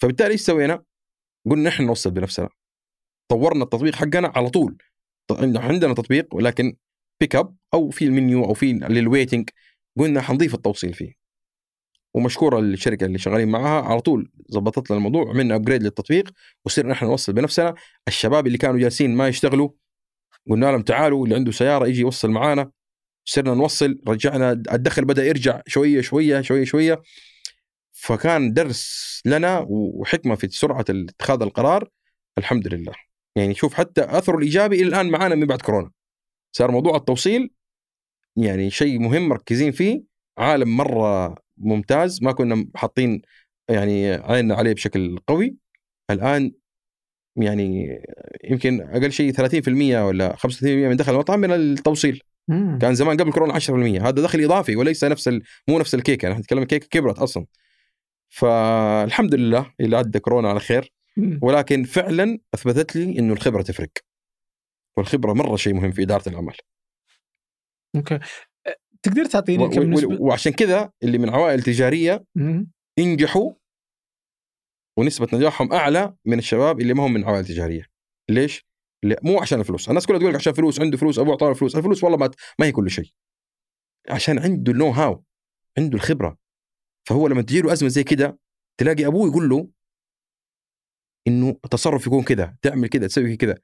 فبالتالي 0.00 0.32
إيش 0.32 0.40
سوينا؟ 0.40 0.82
قلنا 1.50 1.68
نحن 1.68 1.86
نوصل 1.86 2.10
بنفسنا. 2.10 2.48
طورنا 3.28 3.64
التطبيق 3.64 3.94
حقنا 3.94 4.32
على 4.36 4.50
طول. 4.50 4.78
عندنا 5.56 5.94
تطبيق 5.94 6.34
ولكن 6.34 6.76
pick 7.20 7.36
up 7.36 7.56
أو 7.74 7.90
في 7.90 8.04
المنيو 8.04 8.44
أو 8.44 8.54
في 8.54 8.72
لل 8.72 8.89
waiting 8.89 9.50
قلنا 9.98 10.20
حنضيف 10.20 10.54
التوصيل 10.54 10.94
فيه. 10.94 11.12
ومشكورة 12.14 12.58
الشركة 12.58 13.06
اللي 13.06 13.18
شغالين 13.18 13.48
معاها 13.48 13.82
على 13.82 14.00
طول 14.00 14.32
ظبطت 14.52 14.90
لنا 14.90 14.98
الموضوع 14.98 15.30
عملنا 15.30 15.54
upgrade 15.54 15.82
للتطبيق 15.82 16.30
وصرنا 16.64 16.92
إحنا 16.92 17.08
نوصل 17.08 17.32
بنفسنا. 17.32 17.74
الشباب 18.08 18.46
اللي 18.46 18.58
كانوا 18.58 18.80
جالسين 18.80 19.14
ما 19.16 19.28
يشتغلوا 19.28 19.70
قلنا 20.50 20.66
لهم 20.66 20.82
تعالوا 20.82 21.24
اللي 21.24 21.34
عنده 21.34 21.52
سيارة 21.52 21.86
يجي 21.86 22.00
يوصل 22.00 22.30
معانا. 22.30 22.70
صرنا 23.24 23.54
نوصل 23.54 24.00
رجعنا 24.08 24.52
الدخل 24.52 25.04
بدأ 25.04 25.24
يرجع 25.24 25.62
شوية 25.66 26.00
شوية 26.00 26.40
شوية 26.40 26.64
شوية. 26.64 27.02
فكان 27.92 28.52
درس 28.52 29.22
لنا 29.24 29.66
وحكمة 29.68 30.34
في 30.34 30.48
سرعة 30.48 30.84
اتخاذ 30.90 31.42
القرار. 31.42 31.88
الحمد 32.38 32.68
لله. 32.74 32.92
يعني 33.36 33.54
شوف 33.54 33.74
حتى 33.74 34.04
أثره 34.04 34.36
الإيجابي 34.38 34.76
إلى 34.76 34.88
الآن 34.88 35.10
معانا 35.10 35.34
من 35.34 35.46
بعد 35.46 35.62
كورونا. 35.62 35.90
صار 36.52 36.70
موضوع 36.70 36.96
التوصيل 36.96 37.50
يعني 38.36 38.70
شيء 38.70 38.98
مهم 38.98 39.28
مركزين 39.28 39.72
فيه. 39.72 40.02
عالم 40.38 40.76
مرة 40.76 41.34
ممتاز 41.56 42.22
ما 42.22 42.32
كنا 42.32 42.68
حاطين 42.74 43.22
يعني 43.68 44.10
عيننا 44.12 44.54
عليه 44.54 44.72
بشكل 44.72 45.18
قوي. 45.26 45.56
الآن 46.10 46.52
يعني 47.36 48.00
يمكن 48.44 48.80
أقل 48.80 49.12
شيء 49.12 49.32
30% 49.32 49.68
ولا 49.68 50.36
35% 50.36 50.62
من 50.62 50.96
دخل 50.96 51.12
المطعم 51.12 51.40
من 51.40 51.52
التوصيل. 51.52 52.22
مم. 52.48 52.78
كان 52.78 52.94
زمان 52.94 53.16
قبل 53.16 53.32
كورونا 53.32 53.58
10% 53.58 53.70
هذا 54.02 54.22
دخل 54.22 54.44
إضافي 54.44 54.76
وليس 54.76 55.04
نفس 55.04 55.28
ال... 55.28 55.42
مو 55.68 55.78
نفس 55.78 55.94
الكيكة. 55.94 56.28
نحن 56.28 56.40
نتكلم 56.40 56.62
الكيكه 56.62 56.86
كبرت 56.90 57.18
أصلا. 57.18 57.46
فالحمد 58.28 59.34
لله 59.34 59.72
اللي 59.80 59.96
عدى 59.96 60.18
كورونا 60.18 60.48
على 60.48 60.60
خير. 60.60 60.92
مم. 61.16 61.38
ولكن 61.42 61.84
فعلا 61.84 62.38
أثبتت 62.54 62.96
لي 62.96 63.18
إنه 63.18 63.32
الخبرة 63.32 63.62
تفرق. 63.62 63.90
والخبرة 64.96 65.32
مرة 65.32 65.56
شيء 65.56 65.74
مهم 65.74 65.92
في 65.92 66.02
إدارة 66.02 66.28
العمل. 66.28 66.54
أوكي. 67.96 68.14
أه، 68.14 68.76
تقدر 69.02 69.22
و... 69.22 69.26
تعطيني 69.26 69.68
كم 69.68 69.80
و... 69.80 69.84
نسبة؟ 69.84 70.16
وعشان 70.20 70.52
كذا 70.52 70.90
اللي 71.02 71.18
من 71.18 71.30
عوائل 71.30 71.62
تجارية 71.62 72.24
مم. 72.34 72.70
ينجحوا 72.98 73.52
ونسبة 75.00 75.28
نجاحهم 75.32 75.72
أعلى 75.72 76.14
من 76.24 76.38
الشباب 76.38 76.80
اللي 76.80 76.94
ما 76.94 77.06
هم 77.06 77.12
من 77.12 77.24
عوائل 77.24 77.44
تجارية. 77.44 77.86
ليش؟ 78.28 78.66
لا 79.02 79.20
مو 79.22 79.40
عشان 79.40 79.60
الفلوس. 79.60 79.88
الناس 79.88 80.06
كلها 80.06 80.18
تقول 80.18 80.30
لك 80.30 80.36
عشان 80.36 80.52
فلوس 80.52 80.80
عنده 80.80 80.96
فلوس 80.96 81.18
أبوه 81.18 81.32
اعطاه 81.32 81.52
فلوس. 81.52 81.76
الفلوس 81.76 82.04
والله 82.04 82.18
ما 82.18 82.30
ما 82.58 82.66
هي 82.66 82.72
كل 82.72 82.90
شيء. 82.90 83.10
عشان 84.10 84.38
عنده 84.38 84.72
ال 84.72 84.76
know 84.76 84.90
how 84.90 85.24
عنده 85.78 85.96
الخبرة. 85.96 86.38
فهو 87.08 87.28
لما 87.28 87.42
تجي 87.42 87.60
له 87.60 87.72
أزمة 87.72 87.88
زي 87.88 88.04
كده 88.04 88.38
تلاقي 88.80 89.06
أبوه 89.06 89.28
يقول 89.28 89.48
له 89.48 89.68
إنه 91.28 91.48
التصرف 91.64 92.06
يكون 92.06 92.22
كذا 92.22 92.56
تعمل 92.62 92.88
كذا 92.88 93.06
تسوي 93.06 93.36
كذا 93.36 93.58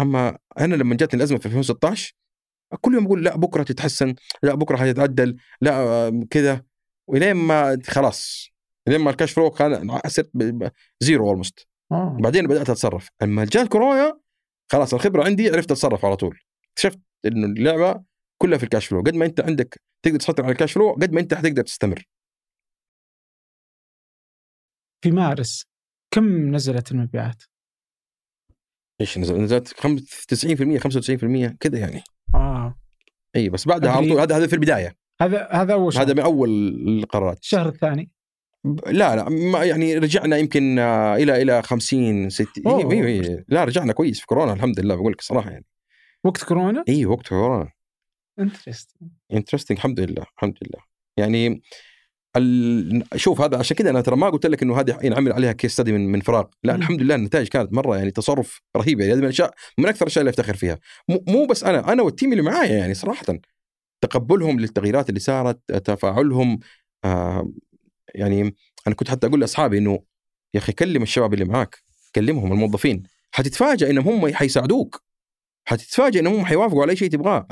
أما 0.00 0.38
أنا 0.58 0.74
لما 0.74 0.96
جاتني 0.96 1.18
الأزمة 1.18 1.38
في 1.38 1.46
2016 1.46 2.14
كل 2.80 2.94
يوم 2.94 3.04
أقول 3.04 3.24
لا 3.24 3.36
بكرة 3.36 3.62
تتحسن 3.62 4.14
لا 4.42 4.54
بكرة 4.54 4.76
حتتعدل 4.76 5.36
لا 5.60 5.72
آه، 5.76 6.26
كذا 6.30 6.64
ولين 7.06 7.32
ما 7.32 7.78
خلاص 7.86 8.50
لين 8.88 9.00
ما 9.00 9.10
ال 9.10 9.14
cash 9.14 9.32
flow 9.32 9.50
كان 9.50 9.98
صرت 10.06 10.30
ب- 10.34 10.64
ب- 10.64 10.70
zero 11.00 11.28
almost 11.28 11.66
آه. 11.92 12.16
بعدين 12.20 12.46
بدأت 12.46 12.70
أتصرف. 12.70 13.08
أما 13.22 13.44
جاء 13.44 13.62
الكورونا 13.62 14.20
خلاص 14.72 14.94
الخبرة 14.94 15.24
عندي 15.24 15.48
عرفت 15.50 15.70
أتصرف 15.70 16.04
على 16.04 16.16
طول. 16.16 16.38
اكتشفت 16.70 17.00
إنه 17.26 17.46
اللعبة 17.46 18.04
كلها 18.42 18.58
في 18.58 18.64
ال 18.64 18.68
cash 18.68 18.86
flow. 18.86 19.00
قد 19.02 19.14
ما 19.14 19.24
أنت 19.26 19.40
عندك 19.40 19.80
تقدر 20.04 20.18
تسيطر 20.18 20.42
على 20.44 20.52
ال 20.52 20.56
cash 20.56 20.72
flow 20.72 20.92
قد 20.92 21.12
ما 21.12 21.20
أنت 21.20 21.34
حتقدر 21.34 21.62
تستمر. 21.62 22.04
في 25.04 25.10
مارس 25.10 25.64
كم 26.14 26.54
نزلت 26.54 26.92
المبيعات؟ 26.92 27.42
إيش 29.00 29.18
نزل؟ 29.18 29.40
نزلت 29.42 29.80
خم- 29.80 29.98
90% 30.28 30.78
95% 30.78 31.56
كذا 31.60 31.78
يعني. 31.78 32.02
آه. 32.34 32.78
إي 33.36 33.48
بس 33.48 33.68
بعدها 33.68 33.90
على. 33.92 34.08
طول 34.08 34.20
هذا 34.20 34.36
هذا 34.36 34.46
في 34.46 34.52
البداية. 34.52 34.96
هذا 35.20 35.48
هذا 35.50 35.72
أول 35.74 35.92
شهر. 35.92 36.02
هذا 36.02 36.12
من 36.14 36.20
أول 36.20 36.48
القرارات. 36.88 37.38
الشهر 37.38 37.68
الثاني. 37.68 38.10
لا 38.86 39.16
لا 39.16 39.28
ما 39.28 39.64
يعني 39.64 39.98
رجعنا 39.98 40.36
يمكن 40.36 40.78
آه، 40.78 41.16
إلى 41.16 41.42
إلى 41.42 41.62
50 41.62 42.30
60 42.30 42.48
أوه. 42.66 42.92
أيوه 42.92 43.06
أيوه 43.06 43.44
لا 43.48 43.64
رجعنا 43.64 43.92
كويس 43.92 44.20
في 44.20 44.26
كورونا 44.26 44.52
الحمد 44.52 44.80
لله 44.80 44.94
بقول 44.94 45.12
لك 45.12 45.20
الصراحه 45.20 45.50
يعني. 45.50 45.64
وقت 46.24 46.44
كورونا؟ 46.44 46.84
إي 46.88 47.06
وقت 47.06 47.28
كورونا. 47.28 47.70
interesting 48.38 49.10
interesting 49.32 49.78
الحمد 49.78 50.00
لله 50.00 50.22
الحمد 50.36 50.58
لله. 50.62 50.84
يعني 51.16 51.62
ال... 52.36 53.04
شوف 53.16 53.40
هذا 53.40 53.58
عشان 53.58 53.76
كذا 53.76 53.90
أنا 53.90 54.00
ترى 54.00 54.16
ما 54.16 54.30
قلت 54.30 54.46
لك 54.46 54.62
إنه 54.62 54.80
هذه 54.80 54.98
ينعمل 55.02 55.32
عليها 55.32 55.52
case 55.52 55.72
study 55.72 55.92
من 55.92 56.12
من 56.12 56.20
فراغ. 56.20 56.44
لا 56.64 56.74
مم. 56.74 56.80
الحمد 56.80 57.02
لله 57.02 57.14
النتائج 57.14 57.48
كانت 57.48 57.72
مرة 57.72 57.96
يعني 57.96 58.10
تصرف 58.10 58.60
رهيب 58.76 59.00
يعني 59.00 59.12
هذه 59.12 59.18
من 59.18 59.24
الاشياء 59.24 59.54
من 59.78 59.86
أكثر 59.86 60.02
الأشياء 60.02 60.20
اللي 60.20 60.30
أفتخر 60.30 60.54
فيها. 60.54 60.78
مو, 61.08 61.24
مو 61.28 61.46
بس 61.46 61.64
أنا 61.64 61.92
أنا 61.92 62.02
وال 62.02 62.12
team 62.12 62.32
اللي 62.32 62.42
معايا 62.42 62.76
يعني 62.76 62.94
صراحة 62.94 63.24
تقبلهم 64.00 64.60
للتغييرات 64.60 65.08
اللي 65.08 65.20
صارت 65.20 65.72
تفاعلهم 65.72 66.58
آه 67.04 67.52
يعني 68.14 68.54
أنا 68.86 68.94
كنت 68.94 69.10
حتى 69.10 69.26
أقول 69.26 69.40
لأصحابي 69.40 69.78
إنه 69.78 70.02
يا 70.54 70.60
أخي 70.60 70.72
كلم 70.72 71.02
الشباب 71.02 71.34
اللي 71.34 71.44
معاك 71.44 71.84
كلمهم 72.14 72.52
الموظفين. 72.52 73.02
حتتفاجئ 73.30 73.90
إنهم 73.90 74.08
هم 74.08 74.34
حيساعدوك. 74.34 75.04
حتتفاجئ 75.68 76.20
إنهم 76.20 76.34
هم 76.34 76.44
حيوافقوا 76.44 76.82
على 76.82 76.90
أي 76.90 76.96
شيء 76.96 77.10
تبغاه. 77.10 77.46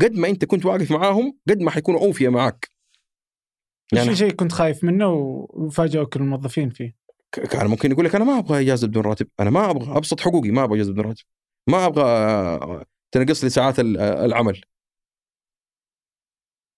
قد 0.00 0.12
ما 0.12 0.28
أنت 0.28 0.44
كنت 0.44 0.66
واقف 0.66 0.90
معاهم 0.90 1.38
قد 1.48 1.60
ما 1.60 1.70
حيكونوا 1.70 2.00
أوفياء 2.00 2.30
معاك. 2.30 2.70
يعني 3.92 4.16
شيء 4.16 4.32
كنت 4.32 4.52
خايف 4.52 4.84
منه 4.84 5.08
وفاجئوك 5.50 6.16
الموظفين 6.16 6.70
فيه. 6.70 6.96
كان 7.32 7.66
ممكن 7.66 7.90
يقول 7.90 8.04
لك 8.04 8.14
أنا 8.14 8.24
ما 8.24 8.38
أبغى 8.38 8.60
إجازة 8.60 8.86
بدون 8.86 9.02
راتب. 9.02 9.28
أنا 9.40 9.50
ما 9.50 9.70
أبغى 9.70 9.96
أبسط 9.96 10.20
حقوقي 10.20 10.50
ما 10.50 10.64
أبغى 10.64 10.76
إجازة 10.76 10.92
بدون 10.92 11.04
راتب. 11.04 11.24
ما 11.68 11.86
أبغى 11.86 12.04
آه، 12.04 12.84
تنقص 13.12 13.44
لي 13.44 13.50
ساعات 13.50 13.78
آه، 13.78 14.24
العمل. 14.24 14.60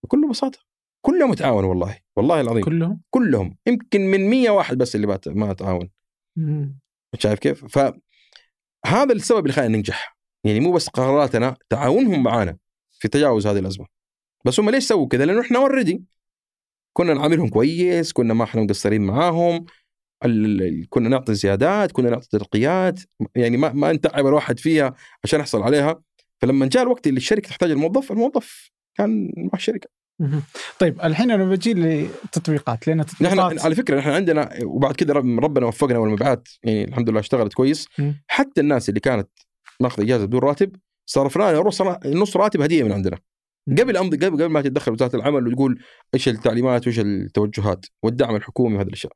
بكل 0.05 0.29
بساطة. 0.31 0.59
كلهم 1.01 1.31
متعاون 1.31 1.65
والله 1.65 1.99
والله 2.17 2.41
العظيم. 2.41 2.65
كلهم؟ 2.65 3.01
كلهم. 3.11 3.57
يمكن 3.67 4.01
من 4.01 4.31
100 4.31 4.51
واحد 4.51 4.79
بس 4.79 4.97
اللي 4.97 5.19
ما 5.27 5.53
تعاون. 5.53 5.91
شايف 7.19 7.39
كيف؟ 7.39 7.65
فهذا 7.65 9.13
السبب 9.13 9.39
اللي 9.39 9.53
خلينا 9.53 9.77
ننجح 9.77 10.19
يعني 10.45 10.61
مو 10.61 10.73
بس 10.73 10.89
قراراتنا 10.89 11.57
تعاونهم 11.71 12.23
معنا 12.23 12.57
في 12.91 13.09
تجاوز 13.09 13.47
هذه 13.47 13.59
الأزمة. 13.59 13.87
بس 14.45 14.61
هم 14.61 14.71
ليش 14.71 14.85
سووا 14.85 15.09
كذا؟ 15.09 15.25
لأنه 15.25 15.41
إحنا 15.41 15.59
اوريدي 15.59 16.05
كنا 16.93 17.15
نعاملهم 17.15 17.49
كويس 17.49 18.13
كنا 18.13 18.35
ما 18.35 18.45
إحنا 18.45 18.63
مقصرين 18.63 19.03
معاهم. 19.03 19.65
كنا 20.89 21.09
نعطي 21.09 21.35
زيادات 21.35 21.93
كنا 21.93 22.11
نعطي 22.11 22.29
ترقيات. 22.29 23.01
يعني 23.35 23.57
ما 23.57 23.73
ما 23.73 23.93
نتعب 23.93 24.27
الواحد 24.27 24.59
فيها 24.59 24.95
عشان 25.25 25.41
يحصل 25.41 25.63
عليها. 25.63 26.03
فلما 26.41 26.67
جاء 26.67 26.83
الوقت 26.83 27.07
اللي 27.07 27.19
الشركة 27.19 27.49
تحتاج 27.49 27.71
الموظف 27.71 28.13
الموظف 28.13 28.71
كان 28.95 29.33
مع 29.37 29.51
الشركة. 29.55 29.98
طيب 30.79 31.01
الحين 31.01 31.31
أنا 31.31 31.45
بجي 31.45 31.75
للتطبيقات 31.75 32.87
لأن 32.87 32.97
نحن 32.97 33.11
التطبيقات 33.25 33.65
على 33.65 33.75
فكرة 33.75 33.99
نحن 33.99 34.11
عندنا 34.11 34.51
وبعد 34.65 34.95
كذا 34.95 35.13
رب- 35.13 35.39
ربنا 35.45 35.67
وفقنا 35.67 35.99
والمبيعات 35.99 36.49
يعني 36.65 36.85
الحمد 36.85 37.11
لله 37.11 37.21
اشتغلت 37.21 37.53
كويس. 37.55 37.89
حتى 38.29 38.61
الناس 38.61 38.89
اللي 38.89 39.01
كانت 39.01 39.29
ماخذة 39.81 40.03
إجازة 40.05 40.25
بدون 40.27 40.41
راتب 40.41 40.77
صرفنا 41.07 41.63
نص 42.07 42.37
راتب 42.37 42.61
هدية 42.61 42.83
من 42.83 42.93
عندنا 42.93 43.19
قبل 43.79 43.97
أمضي 43.97 44.17
قبل 44.17 44.37
قبل 44.43 44.47
ما 44.53 44.63
تتدخل 44.63 44.93
وزارة 44.93 45.17
العمل 45.17 45.47
وتقول 45.49 45.79
إيش 46.15 46.29
التعليمات 46.29 46.87
وإيش 46.87 46.99
التوجهات 47.01 47.87
والدعم 48.03 48.37
الحكومي 48.37 48.77
وهذه 48.77 48.87
الأشياء 48.87 49.13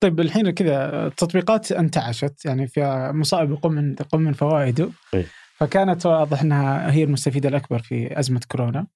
طيب 0.00 0.20
الحين 0.20 0.50
كذا 0.50 1.06
التطبيقات 1.06 1.72
انتعشت 1.72 2.44
يعني 2.44 2.66
فيها 2.68 3.12
مصائب 3.12 3.50
يقوم 3.50 3.72
من 3.72 3.92
يقوم 4.00 4.20
من 4.22 4.32
فوائده 4.32 4.90
إيه. 5.14 5.26
فكانت 5.56 6.06
واضح 6.06 6.42
إنها 6.42 6.92
هي 6.92 7.04
المستفيدة 7.04 7.48
الأكبر 7.48 7.78
في 7.78 8.18
أزمة 8.18 8.40
كورونا. 8.48 8.86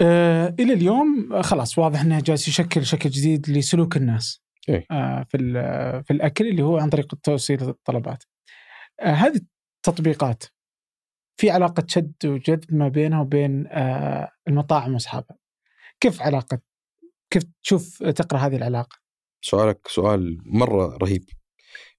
آه 0.00 0.54
إلى 0.60 0.72
اليوم 0.72 1.32
آه، 1.32 1.42
خلاص 1.42 1.78
واضح 1.78 2.00
إنه 2.00 2.20
جالس 2.20 2.48
يشكل 2.48 2.86
شكل 2.86 3.10
جديد 3.10 3.50
لسلوك 3.50 3.96
الناس 3.96 4.42
إيه. 4.68 4.86
آه 4.90 5.26
في 5.28 5.36
ال- 5.36 6.04
في 6.04 6.12
الأكل 6.12 6.46
اللي 6.48 6.62
هو 6.62 6.78
عن 6.78 6.90
طريق 6.90 7.14
توصيل 7.14 7.62
الطلبات. 7.68 8.24
آه 9.00 9.12
هذه 9.12 9.40
التطبيقات 9.76 10.44
في 11.40 11.50
علاقة 11.50 11.84
شد 11.88 12.12
وجذب 12.24 12.74
ما 12.74 12.88
بينها 12.88 13.20
وبين 13.20 13.66
آه 13.66 14.30
المطاعم 14.48 14.92
وأصحابها. 14.94 15.36
كيف 16.00 16.22
علاقة 16.22 16.58
كيف 17.30 17.42
تشوف 17.62 18.02
تقرأ 18.02 18.38
هذه 18.38 18.56
العلاقة؟ 18.56 18.98
سؤالك 19.44 19.88
سؤال 19.88 20.38
مرة 20.44 20.96
رهيب 21.02 21.24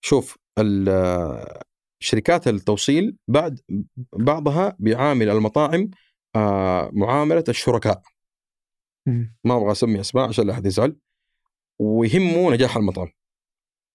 شوف 0.01 0.37
ال- 0.59 1.61
شركات 2.03 2.47
التوصيل 2.47 3.17
بعد 3.27 3.59
بعضها 4.13 4.75
بيعامل 4.79 5.29
المطاعم 5.29 5.81
آه، 5.81 5.89
معاملة 6.93 7.43
الشركاء. 7.49 8.01
ما 9.43 9.57
أبغى 9.57 9.71
أسمي 9.71 9.99
أسماء 9.99 10.27
عشان 10.27 10.47
لا 10.47 10.53
أحد 10.53 10.65
يزعل. 10.65 10.97
ويهمه 11.79 12.51
نجاح 12.51 12.77
المطعم 12.77 13.07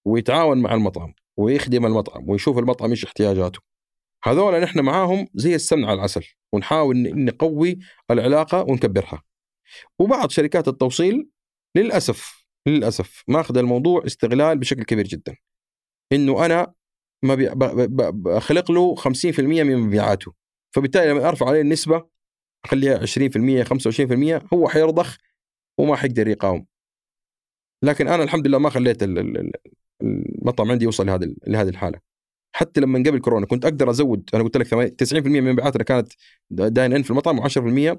ويتعاون 0.05 0.57
مع 0.61 0.73
المطعم 0.73 1.13
ويخدم 1.37 1.85
المطعم 1.85 2.29
ويشوف 2.29 2.57
المطعم 2.57 2.89
إيش 2.89 3.05
احتياجاته. 3.05 3.59
هذول 4.23 4.61
نحن 4.61 4.79
معاهم 4.79 5.27
زي 5.35 5.55
السمن 5.55 5.85
على 5.85 5.93
العسل 5.93 6.25
ونحاول 6.53 6.97
ن- 6.97 7.25
نقوي 7.25 7.79
العلاقة 8.11 8.61
ونكبرها. 8.63 9.23
وبعض 9.99 10.29
شركات 10.29 10.67
التوصيل 10.67 11.29
للأسف 11.75 12.47
للأسف 12.67 13.23
ماخذ 13.27 13.57
الموضوع 13.57 14.05
استغلال 14.05 14.57
بشكل 14.57 14.83
كبير 14.83 15.07
جدا. 15.07 15.35
إنه 16.11 16.45
أنا 16.45 16.73
ب- 17.23 18.23
بخلق 18.23 18.71
له 18.71 18.95
50% 18.95 19.63
من 19.63 19.77
مبيعاته. 19.77 20.33
فبالتالي 20.75 21.11
لما 21.11 21.29
أرفع 21.29 21.47
عليه 21.47 21.61
النسبة 21.61 22.16
اخليها 22.67 22.97
20% 23.05 23.63
25% 23.63 24.53
هو 24.53 24.67
حيرضخ 24.69 25.17
وما 25.77 25.95
حيقدر 25.95 26.27
يقاوم. 26.27 26.65
لكن 27.83 28.07
أنا 28.07 28.23
الحمد 28.23 28.47
لله 28.47 28.57
ما 28.57 28.69
خليت 28.69 29.03
ال- 29.03 29.19
ال- 29.19 29.37
ال- 29.37 29.51
المطعم 30.01 30.71
عندي 30.71 30.85
يوصل 30.85 31.05
لهذه 31.05 31.35
لهذه 31.47 31.69
الحالة. 31.69 31.99
حتى 32.55 32.81
لما 32.81 32.99
قبل 32.99 33.19
كورونا 33.19 33.45
كنت 33.45 33.65
أقدر 33.65 33.89
أزود 33.89 34.29
أنا 34.33 34.43
قلت 34.43 34.57
لك 34.57 34.67
90% 34.97 35.41
من 35.41 35.51
مبيعاتنا 35.51 35.83
كانت 35.83 36.13
داين 36.49 36.93
إن 36.93 37.03
في 37.03 37.11
المطعم 37.11 37.41
و10% 37.41 37.97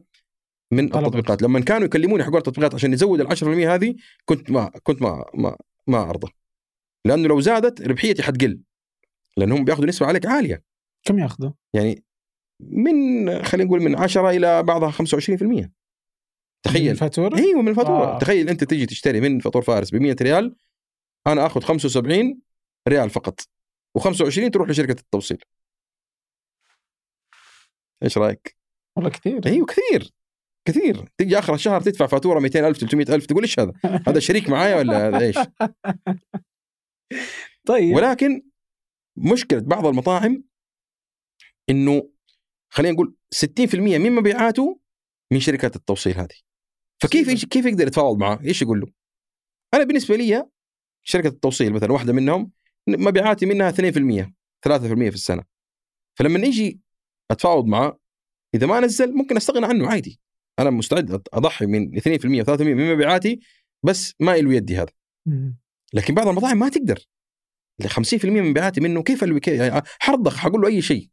من. 0.73 0.85
التطبيقات. 0.85 1.43
لما 1.43 1.61
كانوا 1.61 1.85
يكلموني 1.87 2.25
حقول 2.25 2.37
التطبيقات 2.37 2.75
عشان 2.75 2.91
نزود 2.91 3.21
ال 3.21 3.29
10% 3.29 3.75
هذه 3.75 3.95
كنت 4.25 4.51
ما 4.51 4.71
كنت 4.83 5.03
ما 5.03 5.25
ما 5.35 5.57
ما 5.87 6.11
أرضى. 6.11 6.33
لأنه 7.05 7.29
لو 7.29 7.41
زادت 7.41 7.83
ربحيتي 7.83 8.23
حتقل 8.23 8.61
لأنهم 9.37 9.65
بياخذوا 9.65 9.87
نسبة 9.87 10.07
عليك 10.07 10.27
عالية. 10.27 10.63
كم 11.05 11.19
ياخذوا؟ 11.19 11.51
يعني 11.75 12.05
من 12.61 13.43
خلينا 13.43 13.69
نقول 13.69 13.83
من 13.83 13.97
10 13.97 14.31
إلى 14.31 14.63
بعضها 14.63 14.91
25% 14.91 15.43
من 15.43 15.69
تخيل 16.63 16.91
الفاتوره؟ 16.91 17.37
أيوه 17.37 17.63
من 17.63 17.69
الفاتوره 17.69 18.15
آه. 18.15 18.19
تخيل 18.19 18.49
أنت 18.49 18.65
تجي 18.65 18.87
تشتري 18.87 19.21
من 19.21 19.41
فطور 19.41 19.63
فارس 19.63 19.91
ب 19.91 19.97
100 19.97 20.17
ريال 20.23 20.57
أنا 21.27 21.47
آخذ 21.47 21.61
75 21.61 22.41
ريال 22.89 23.11
فقط 23.11 23.41
و25 23.99 24.51
تروح 24.53 24.69
لشركة 24.69 25.01
التوصيل 25.01 25.39
إيش 28.03 28.19
رأيك؟ 28.19 28.57
والله 28.97 29.11
كثير 29.11 29.47
أيوه 29.47 29.67
كثير 29.67 30.13
كثير 30.69 31.09
تجي 31.17 31.39
آخر 31.39 31.55
الشهر 31.55 31.81
تدفع 31.81 32.07
فاتورة 32.07 32.41
200000 32.41 32.79
300000 32.79 33.27
تقول 33.27 33.43
إيش 33.43 33.59
هذا؟ 33.59 33.73
هذا 34.09 34.19
شريك 34.19 34.49
معايا 34.49 34.77
ولا 34.77 35.09
هذا 35.09 35.19
إيش؟ 35.19 35.39
طيب 37.69 37.97
ولكن 37.97 38.43
مشكلة 39.17 39.61
بعض 39.61 39.87
المطاعم 39.87 40.45
إنه 41.71 42.11
خلينا 42.71 42.95
نقول 42.95 43.15
60% 43.35 43.75
من 43.99 44.13
مبيعاته 44.13 44.81
من 45.33 45.41
شركات 45.41 45.77
التوصيل 45.77 46.15
هذه. 46.15 46.37
فكيف 47.03 47.29
إيش- 47.29 47.49
كيف 47.49 47.67
يقدر 47.67 47.87
يتفاوض 47.87 48.19
معاه؟ 48.19 48.41
إيش 48.45 48.63
يقول 48.63 48.81
له؟ 48.81 48.87
أنا 49.75 49.85
بالنسبة 49.85 50.17
لي 50.17 50.49
شركة 51.03 51.29
التوصيل 51.29 51.73
مثلا 51.73 51.93
واحدة 51.93 52.13
منهم 52.13 52.51
مبيعاتي 52.89 53.47
منها 53.47 53.71
2% 53.71 54.35
3% 54.63 55.09
في 55.09 55.15
السنة. 55.15 55.45
فلما 56.19 56.39
يجي 56.39 56.81
أتفاوض 57.31 57.65
معاه 57.67 57.99
إذا 58.55 58.67
ما 58.67 58.81
نزل 58.81 59.15
ممكن 59.15 59.37
أستغنى 59.37 59.67
عنه 59.67 59.89
عادي. 59.91 60.21
أنا 60.59 60.71
مستعد 60.71 61.23
أضحي 61.33 61.67
من 61.67 61.99
2% 61.99 62.43
و3% 62.43 62.61
من 62.61 62.95
مبيعاتي 62.95 63.41
بس 63.83 64.15
ما 64.21 64.37
له 64.37 64.55
يدي 64.55 64.77
هذا. 64.77 64.93
لكن 65.95 66.15
بعض 66.15 66.29
المطاعم 66.29 66.59
ما 66.59 66.69
تقدر. 66.69 67.07
اللي 67.79 67.89
50% 67.89 68.25
من 68.25 68.51
مبيعاتي 68.51 68.81
منه 68.81 69.03
كيف 69.03 69.23
يعني 69.49 69.83
حرضخ 70.01 70.37
حقول 70.37 70.61
له 70.61 70.69
أي 70.69 70.83
شيء. 70.83 71.11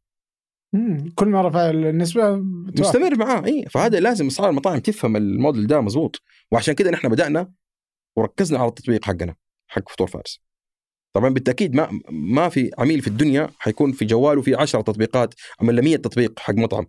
كل 1.15 1.27
ما 1.27 1.41
رفع 1.41 1.69
النسبة 1.69 2.35
بتوافق. 2.35 2.79
مستمر 2.79 3.17
معاه 3.17 3.45
اي 3.45 3.65
فهذا 3.69 3.99
لازم 3.99 4.27
اصحاب 4.27 4.49
المطاعم 4.49 4.79
تفهم 4.79 5.15
الموديل 5.15 5.67
ده 5.67 5.81
مزبوط 5.81 6.21
وعشان 6.51 6.73
كده 6.73 6.91
نحن 6.91 7.09
بدأنا 7.09 7.51
وركزنا 8.17 8.59
على 8.59 8.67
التطبيق 8.67 9.05
حقنا 9.05 9.35
حق 9.67 9.89
فطور 9.89 10.07
فارس. 10.07 10.39
طبعا 11.15 11.29
بالتأكيد 11.29 11.75
ما 11.75 11.99
ما 12.09 12.49
في 12.49 12.71
عميل 12.77 13.01
في 13.01 13.07
الدنيا 13.07 13.49
حيكون 13.59 13.91
في 13.91 14.05
جواله 14.05 14.41
في 14.41 14.55
10 14.55 14.81
تطبيقات 14.81 15.33
أما 15.61 15.81
100 15.81 15.95
تطبيق 15.97 16.39
حق 16.39 16.53
مطعم. 16.53 16.85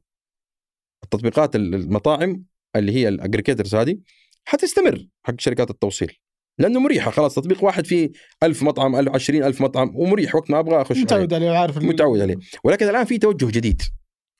التطبيقات 1.05 1.57
المطاعم 1.57 2.45
اللي 2.76 2.93
هي 2.93 3.09
الاجريجيترز 3.09 3.74
هذه 3.74 3.99
حتستمر 4.45 5.09
حق 5.26 5.41
شركات 5.41 5.70
التوصيل. 5.70 6.18
لأنه 6.59 6.81
مريحه 6.81 7.11
خلاص 7.11 7.35
تطبيق 7.35 7.65
واحد 7.65 7.87
فيه 7.87 8.11
ألف 8.43 8.63
مطعم 8.63 8.97
ألف 8.97 9.15
عشرين 9.15 9.45
ألف 9.45 9.61
مطعم 9.61 9.93
ومريح 9.97 10.35
وقت 10.35 10.51
ما 10.51 10.59
أبغى 10.59 10.83
أخش. 10.83 10.99
متعود 10.99 11.35
عليه 11.35 11.51
وعارف 11.51 11.79
متعود 11.79 12.21
عليه. 12.21 12.37
ولكن 12.65 12.89
الآن 12.89 13.05
في 13.05 13.19
توجه 13.19 13.47
جديد. 13.47 13.83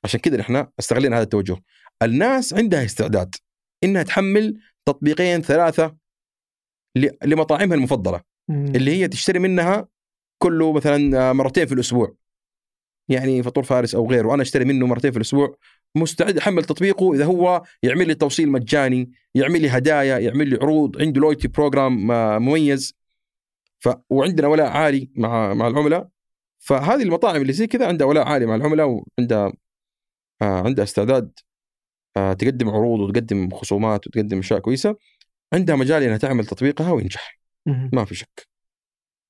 عشان 0.03 0.19
كذا 0.19 0.37
نحن 0.37 0.67
استغلينا 0.79 1.15
هذا 1.15 1.23
التوجه. 1.23 1.57
الناس 2.03 2.53
عندها 2.53 2.85
استعداد 2.85 3.35
إنها 3.83 4.03
تحمل 4.03 4.59
تطبيقين 4.85 5.41
ثلاثة 5.41 5.95
لمطاعمها 7.23 7.75
المفضلة. 7.75 8.21
مم. 8.49 8.65
اللي 8.75 8.91
هي 8.91 9.07
تشتري 9.07 9.39
منها 9.39 9.87
كله 10.43 10.73
مثلا 10.73 11.33
مرتين 11.33 11.65
في 11.65 11.73
الأسبوع. 11.73 12.15
يعني 13.09 13.43
فطور 13.43 13.63
فارس 13.63 13.95
أو 13.95 14.09
غيره 14.09 14.33
أنا 14.33 14.41
أشتري 14.41 14.65
منه 14.65 14.87
مرتين 14.87 15.11
في 15.11 15.17
الأسبوع 15.17 15.57
مستعد 15.97 16.37
احمل 16.37 16.63
تطبيقه 16.63 17.13
إذا 17.13 17.25
هو 17.25 17.63
يعمل 17.83 18.07
لي 18.07 18.15
توصيل 18.15 18.49
مجاني 18.49 19.11
يعمل 19.35 19.61
لي 19.61 19.69
هدايا 19.69 20.19
يعمل 20.19 20.47
لي 20.47 20.55
عروض 20.61 21.01
عنده 21.01 21.21
loyalty 21.21 21.47
program 21.47 22.11
آه، 22.11 22.37
مميز. 22.39 22.95
ف 23.79 23.89
وعندنا 24.09 24.47
ولاء 24.47 24.67
عالي 24.67 25.09
مع 25.15 25.53
مع 25.53 25.67
العملاء. 25.67 26.09
فهذه 26.59 27.03
المطاعم 27.03 27.41
اللي 27.41 27.53
زي 27.53 27.67
كذا 27.67 27.87
عندها 27.87 28.07
ولاء 28.07 28.27
عالي 28.27 28.45
مع 28.45 28.55
العملاء 28.55 28.87
وعندها 28.87 29.53
آه 30.41 30.61
عندها 30.61 30.83
استعداد 30.83 31.31
آه 32.17 32.33
تقدم 32.33 32.69
عروض 32.69 32.99
وتقدم 32.99 33.49
خصومات 33.49 34.07
وتقدم 34.07 34.39
أشياء 34.39 34.59
كويسة. 34.59 34.95
عندها 35.53 35.75
مجال 35.75 36.03
إنها 36.03 36.17
تعمل 36.17 36.45
تطبيقها 36.45 36.91
وينجح. 36.91 37.39
ما 37.93 38.05
في 38.05 38.15
شك. 38.15 38.47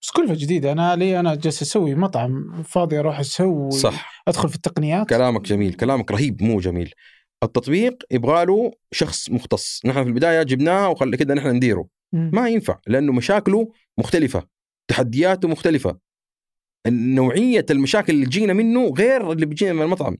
بس 0.02 0.12
كلفة 0.12 0.34
جديدة. 0.34 0.72
أنا 0.72 0.96
لي 0.96 1.20
أنا 1.20 1.36
جالس 1.36 1.62
أسوي 1.62 1.96
مطعم 1.96 2.64
فاضي 2.64 3.00
أروح 3.00 3.20
أسوي 3.20 3.72
صح. 3.72 4.24
أدخل 4.28 4.50
في 4.50 4.56
التقنيات. 4.56 5.10
كلامك 5.10 5.42
جميل. 5.42 5.74
كلامك 5.74 6.12
رهيب 6.12 6.44
مو 6.44 6.60
جميل. 6.60 6.94
التطبيق 7.44 8.04
يبغى 8.12 8.46
له 8.46 8.72
شخص 8.92 9.30
مختص. 9.30 9.86
نحن 9.86 10.04
في 10.04 10.10
البداية 10.10 10.44
جبناه 10.44 10.90
وخلي 10.90 11.18
كده 11.18 11.34
نحن 11.34 11.48
نديره. 11.48 11.88
مم. 12.14 12.32
ما 12.34 12.50
ينفع 12.50 12.80
لأنه 12.88 13.14
مشاكله 13.14 13.72
مختلفة 13.98 14.48
تحدياته 14.88 15.48
مختلفة. 15.48 15.98
نوعية 16.88 17.66
المشاكل 17.70 18.14
اللي 18.14 18.26
تجينا 18.26 18.54
منه 18.54 18.94
غير 18.98 19.32
اللي 19.32 19.46
بيجينا 19.46 19.74
من 19.74 19.82
المطعم. 19.82 20.18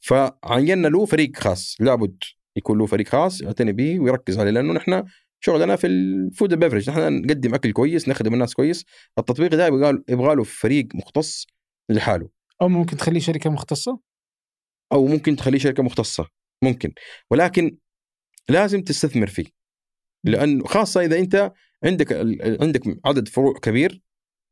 فعينا 0.00 0.88
له 0.88 1.04
فريق 1.04 1.36
خاص. 1.36 1.76
لابد 1.80 2.16
يكون 2.56 2.78
له 2.78 2.86
فريق 2.86 3.08
خاص 3.08 3.40
يعتني 3.40 3.72
به 3.72 4.00
ويركز 4.00 4.38
عليه 4.38 4.50
لأنه 4.50 4.72
نحن 4.72 5.04
شغلنا 5.44 5.76
في 5.76 5.86
الفود 5.86 6.54
بيفرج 6.54 6.90
نحن 6.90 7.22
نقدم 7.22 7.54
أكل 7.54 7.72
كويس 7.72 8.08
نخدم 8.08 8.34
الناس 8.34 8.54
كويس. 8.54 8.84
التطبيق 9.18 9.54
ده 9.54 9.66
يبغى 9.66 10.02
يبغى 10.08 10.34
له 10.34 10.44
فريق 10.44 10.88
مختص 10.94 11.46
لحاله. 11.90 12.28
أو 12.62 12.68
ممكن 12.68 12.96
تخليه 12.96 13.20
شركة 13.20 13.50
مختصة؟ 13.50 14.00
أو 14.92 15.06
ممكن 15.06 15.36
تخليه 15.36 15.58
شركة 15.58 15.82
مختصة 15.82 16.28
ممكن. 16.64 16.92
ولكن 17.30 17.76
لازم 18.48 18.82
تستثمر 18.82 19.26
فيه. 19.26 19.46
لأنه 20.24 20.64
خاصة 20.64 21.00
إذا 21.00 21.18
أنت 21.18 21.52
عندك 21.84 22.12
عندك 22.60 22.82
عدد 23.04 23.28
فروع 23.28 23.52
كبير 23.52 24.02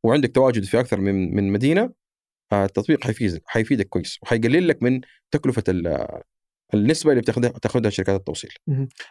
وعندك 0.05 0.35
تواجد 0.35 0.65
في 0.65 0.81
أكثر 0.81 1.01
من 1.01 1.35
من 1.35 1.53
مدينة 1.53 1.93
التطبيق 2.53 3.05
حيفيدك 3.05 3.43
حيفيدك 3.47 3.89
كويس 3.89 4.19
وحيقلل 4.23 4.69
لك 4.69 4.83
من 4.83 5.01
تكلفة 5.31 5.65
النسبة 6.75 7.11
اللي 7.11 7.23
بتاخذها 7.23 7.49
تاخذها 7.49 7.91
شركات 7.91 8.21
التوصيل. 8.21 8.51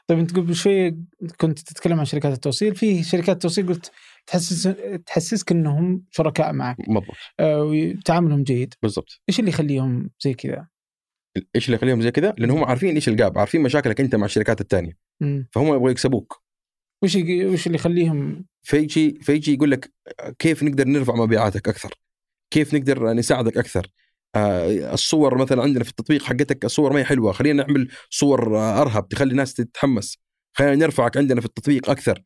طيب 0.07 0.19
انت 0.19 0.35
قبل 0.35 0.55
شوي 0.55 0.97
كنت 1.37 1.59
تتكلم 1.59 1.99
عن 1.99 2.05
شركات 2.05 2.33
التوصيل. 2.33 2.75
في 2.75 3.03
شركات 3.03 3.41
توصيل 3.41 3.67
قلت 3.67 3.91
تحسس 4.27 4.69
تحسسك 5.05 5.51
إنهم 5.51 6.05
شركاء 6.11 6.53
معك. 6.53 6.77
مضبوط 6.79 7.15
آه، 7.39 7.63
وتعاملهم 7.63 8.43
جيد. 8.43 8.73
بالضبط. 8.81 9.21
إيش 9.29 9.39
اللي 9.39 9.49
يخليهم 9.49 10.09
زي 10.19 10.33
كذا؟ 10.33 10.67
إيش 11.55 11.65
اللي 11.65 11.75
يخليهم 11.75 12.01
زي 12.01 12.11
كذا؟ 12.11 12.33
لأن 12.37 12.51
هم 12.51 12.63
عارفين 12.63 12.95
إيش 12.95 13.09
الجاب 13.09 13.37
عارفين 13.37 13.61
مشاكلك 13.61 14.01
أنت 14.01 14.15
مع 14.15 14.25
الشركات 14.25 14.61
الثانية. 14.61 14.97
فهم 15.51 15.67
يبغوا 15.67 15.91
يكسبوك. 15.91 16.43
وش 17.03 17.15
وش 17.15 17.67
اللي 17.67 17.75
يخليهم؟ 17.75 18.45
فيجي 18.63 19.19
فيجي 19.21 19.53
يقول 19.53 19.71
لك 19.71 19.93
كيف 20.39 20.63
نقدر 20.63 20.87
نرفع 20.87 21.15
مبيعاتك 21.15 21.67
أكثر؟ 21.67 21.93
كيف 22.53 22.73
نقدر 22.73 23.13
نساعدك 23.13 23.57
أكثر؟ 23.57 23.87
الصور 24.35 25.37
مثلا 25.37 25.61
عندنا 25.63 25.83
في 25.83 25.89
التطبيق 25.89 26.23
حقتك 26.23 26.65
الصور 26.65 26.93
ما 26.93 26.99
هي 26.99 27.05
حلوة. 27.05 27.31
خلينا 27.31 27.63
نعمل 27.63 27.87
صور 28.09 28.57
آه، 28.57 28.81
أرهب 28.81 29.07
تخلي 29.07 29.31
الناس 29.31 29.53
تتحمس. 29.53 30.17
خلينا 30.53 30.75
نرفعك 30.75 31.17
عندنا 31.17 31.41
في 31.41 31.47
التطبيق 31.47 31.89
أكثر. 31.89 32.23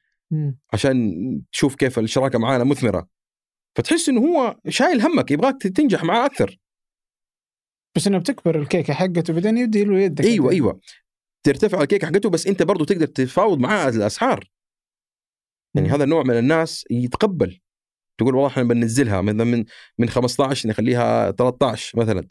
عشان 0.73 1.13
تشوف 1.51 1.75
كيف 1.75 1.99
الشراكة 1.99 2.39
معانا 2.39 2.63
مثمرة. 2.63 3.07
فتحس 3.77 4.09
إنه 4.09 4.21
هو 4.21 4.57
شايل 4.69 5.01
همك 5.01 5.31
يبغاك 5.31 5.61
تنجح 5.61 6.03
معاه 6.03 6.25
أكثر. 6.25 6.57
بس 7.95 8.07
إنه 8.07 8.17
بتكبر 8.17 8.59
الكيكة 8.59 8.93
حقته 8.93 9.33
بعدين 9.33 9.57
يدي 9.57 9.83
له 9.83 9.99
يدك. 9.99 10.25
أيوه 10.25 10.51
أيوه. 10.51 10.79
ترتفع 11.43 11.81
الكيكة 11.81 12.07
حقته 12.07 12.29
بس 12.29 12.47
أنت 12.47 12.63
برضو 12.63 12.83
تقدر 12.83 13.05
تفاوض 13.05 13.59
معاه 13.59 13.89
الأسعار. 13.89 14.49
يعني. 15.75 15.89
هذا 15.89 16.03
النوع 16.03 16.23
من 16.23 16.37
الناس 16.37 16.85
يتقبل. 16.91 17.59
تقول 18.17 18.35
والله 18.35 18.47
إحنا 18.49 18.63
بننزلها 18.63 19.21
مثلا 19.21 19.43
من 19.43 19.65
من 19.97 20.09
15 20.09 20.69
نخليها 20.69 21.31
13 21.31 21.99
مثلا 21.99 22.27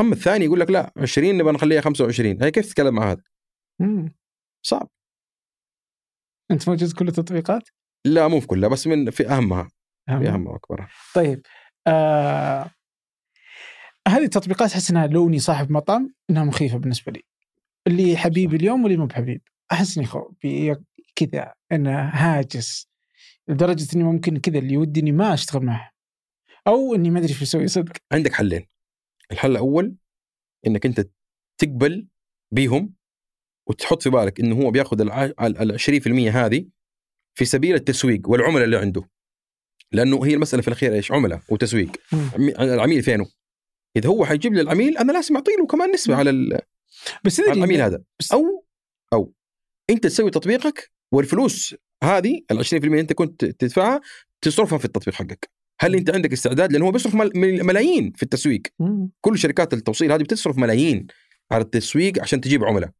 أما 0.00 0.12
الثاني 0.12 0.44
يقول 0.44 0.60
لك 0.60 0.70
لا 0.70 0.92
20 0.96 1.38
نبغى 1.38 1.52
نخليها 1.52 1.80
25 1.80 2.42
هي 2.42 2.50
كيف 2.50 2.66
تتكلم 2.66 2.94
مع 2.94 3.10
هذا؟ 3.10 3.22
مم. 3.80 4.14
صعب 4.66 4.88
أنت 6.50 6.68
موجود 6.68 6.88
في 6.88 6.94
كل 6.94 7.08
التطبيقات؟ 7.08 7.68
لا 8.06 8.28
مو 8.28 8.40
في 8.40 8.46
كلها 8.46 8.68
بس 8.68 8.86
من 8.86 9.10
في 9.10 9.28
أهمها 9.28 9.68
في 10.06 10.12
أهم. 10.12 10.26
أهمها 10.26 10.52
واكبرها 10.52 10.88
طيب 11.14 11.46
آه 11.86 12.70
هذه 14.08 14.24
التطبيقات 14.24 14.72
أحس 14.72 14.90
إنها 14.90 15.06
لوني 15.06 15.38
صاحب 15.38 15.72
مطعم 15.72 16.14
إنها 16.30 16.44
مخيفة 16.44 16.78
بالنسبة 16.78 17.12
لي. 17.12 17.22
اللي 17.86 18.16
حبيب 18.16 18.54
اليوم 18.54 18.82
واللي 18.82 18.96
مو 18.96 19.06
بحبيب. 19.06 19.42
أحس 19.72 19.98
إني 19.98 20.08
كذا 21.16 21.54
إنه 21.72 22.00
هاجس 22.00 22.88
لدرجة 23.48 23.96
إني 23.96 24.04
ممكن 24.04 24.36
كذا 24.36 24.58
اللي 24.58 24.76
ودي 24.76 25.00
اني 25.00 25.12
ما 25.12 25.34
أشتغل 25.34 25.62
معه. 25.64 25.92
أو 26.66 26.94
إني 26.94 27.10
ما 27.10 27.18
أدري 27.18 27.30
إيش 27.32 27.42
بسوي 27.42 27.68
صدق. 27.68 27.92
عندك 28.12 28.32
حلين. 28.32 28.66
الحل 29.32 29.50
الأول 29.50 29.96
إنك 30.66 30.86
أنت 30.86 31.08
تقبل 31.58 32.06
بيهم 32.50 32.94
وتحط 33.68 34.02
في 34.02 34.10
بالك 34.10 34.40
إنه 34.40 34.56
هو 34.56 34.70
بياخذ 34.70 35.00
ال 35.00 35.80
20% 35.80 36.36
هذه 36.36 36.66
في 37.34 37.44
سبيل 37.44 37.74
التسويق 37.74 38.28
والعملاء 38.28 38.64
اللي 38.64 38.76
عنده. 38.76 39.08
لأنه 39.92 40.24
هي 40.24 40.34
المسألة 40.34 40.62
في 40.62 40.68
الأخير 40.68 40.94
إيش؟ 40.94 41.12
عملاء 41.12 41.42
وتسويق. 41.48 41.90
العميل 42.60 43.02
فينه؟ 43.02 43.26
إذا 43.96 44.08
هو 44.08 44.24
حيجيب 44.24 44.54
لي 44.54 44.60
العميل 44.60 44.98
أنا 44.98 45.12
لازم 45.12 45.36
اعطي 45.36 45.50
له 45.58 45.66
كمان 45.66 45.90
نسبة 45.90 46.16
على, 46.16 46.30
ال... 46.30 46.60
بس 47.24 47.40
على 47.40 47.52
العميل 47.52 47.80
هذا. 47.80 48.02
أو 48.32 48.66
أو 49.12 49.34
أنت 49.90 50.04
تسوي 50.04 50.30
تطبيقك 50.30 50.92
والفلوس 51.12 51.74
هذه 52.02 52.40
ال 52.50 52.64
20% 52.64 52.72
اللي 52.72 53.00
انت 53.00 53.12
كنت 53.12 53.44
تدفعها 53.44 54.00
تصرفها 54.40 54.78
في 54.78 54.84
التطبيق 54.84 55.14
حقك. 55.14 55.50
هل 55.80 55.94
انت 55.94 56.10
عندك 56.10 56.32
استعداد؟ 56.32 56.72
لأنه 56.72 56.86
هو 56.86 56.90
بيصرف 56.90 57.14
ملايين 57.14 58.12
في 58.16 58.22
التسويق. 58.22 58.62
كل 59.20 59.38
شركات 59.38 59.74
التوصيل 59.74 60.12
هذه 60.12 60.22
بتصرف 60.22 60.58
ملايين 60.58 61.06
على 61.50 61.64
التسويق 61.64 62.22
عشان 62.22 62.40
تجيب 62.40 62.64
عملاء. 62.64 62.90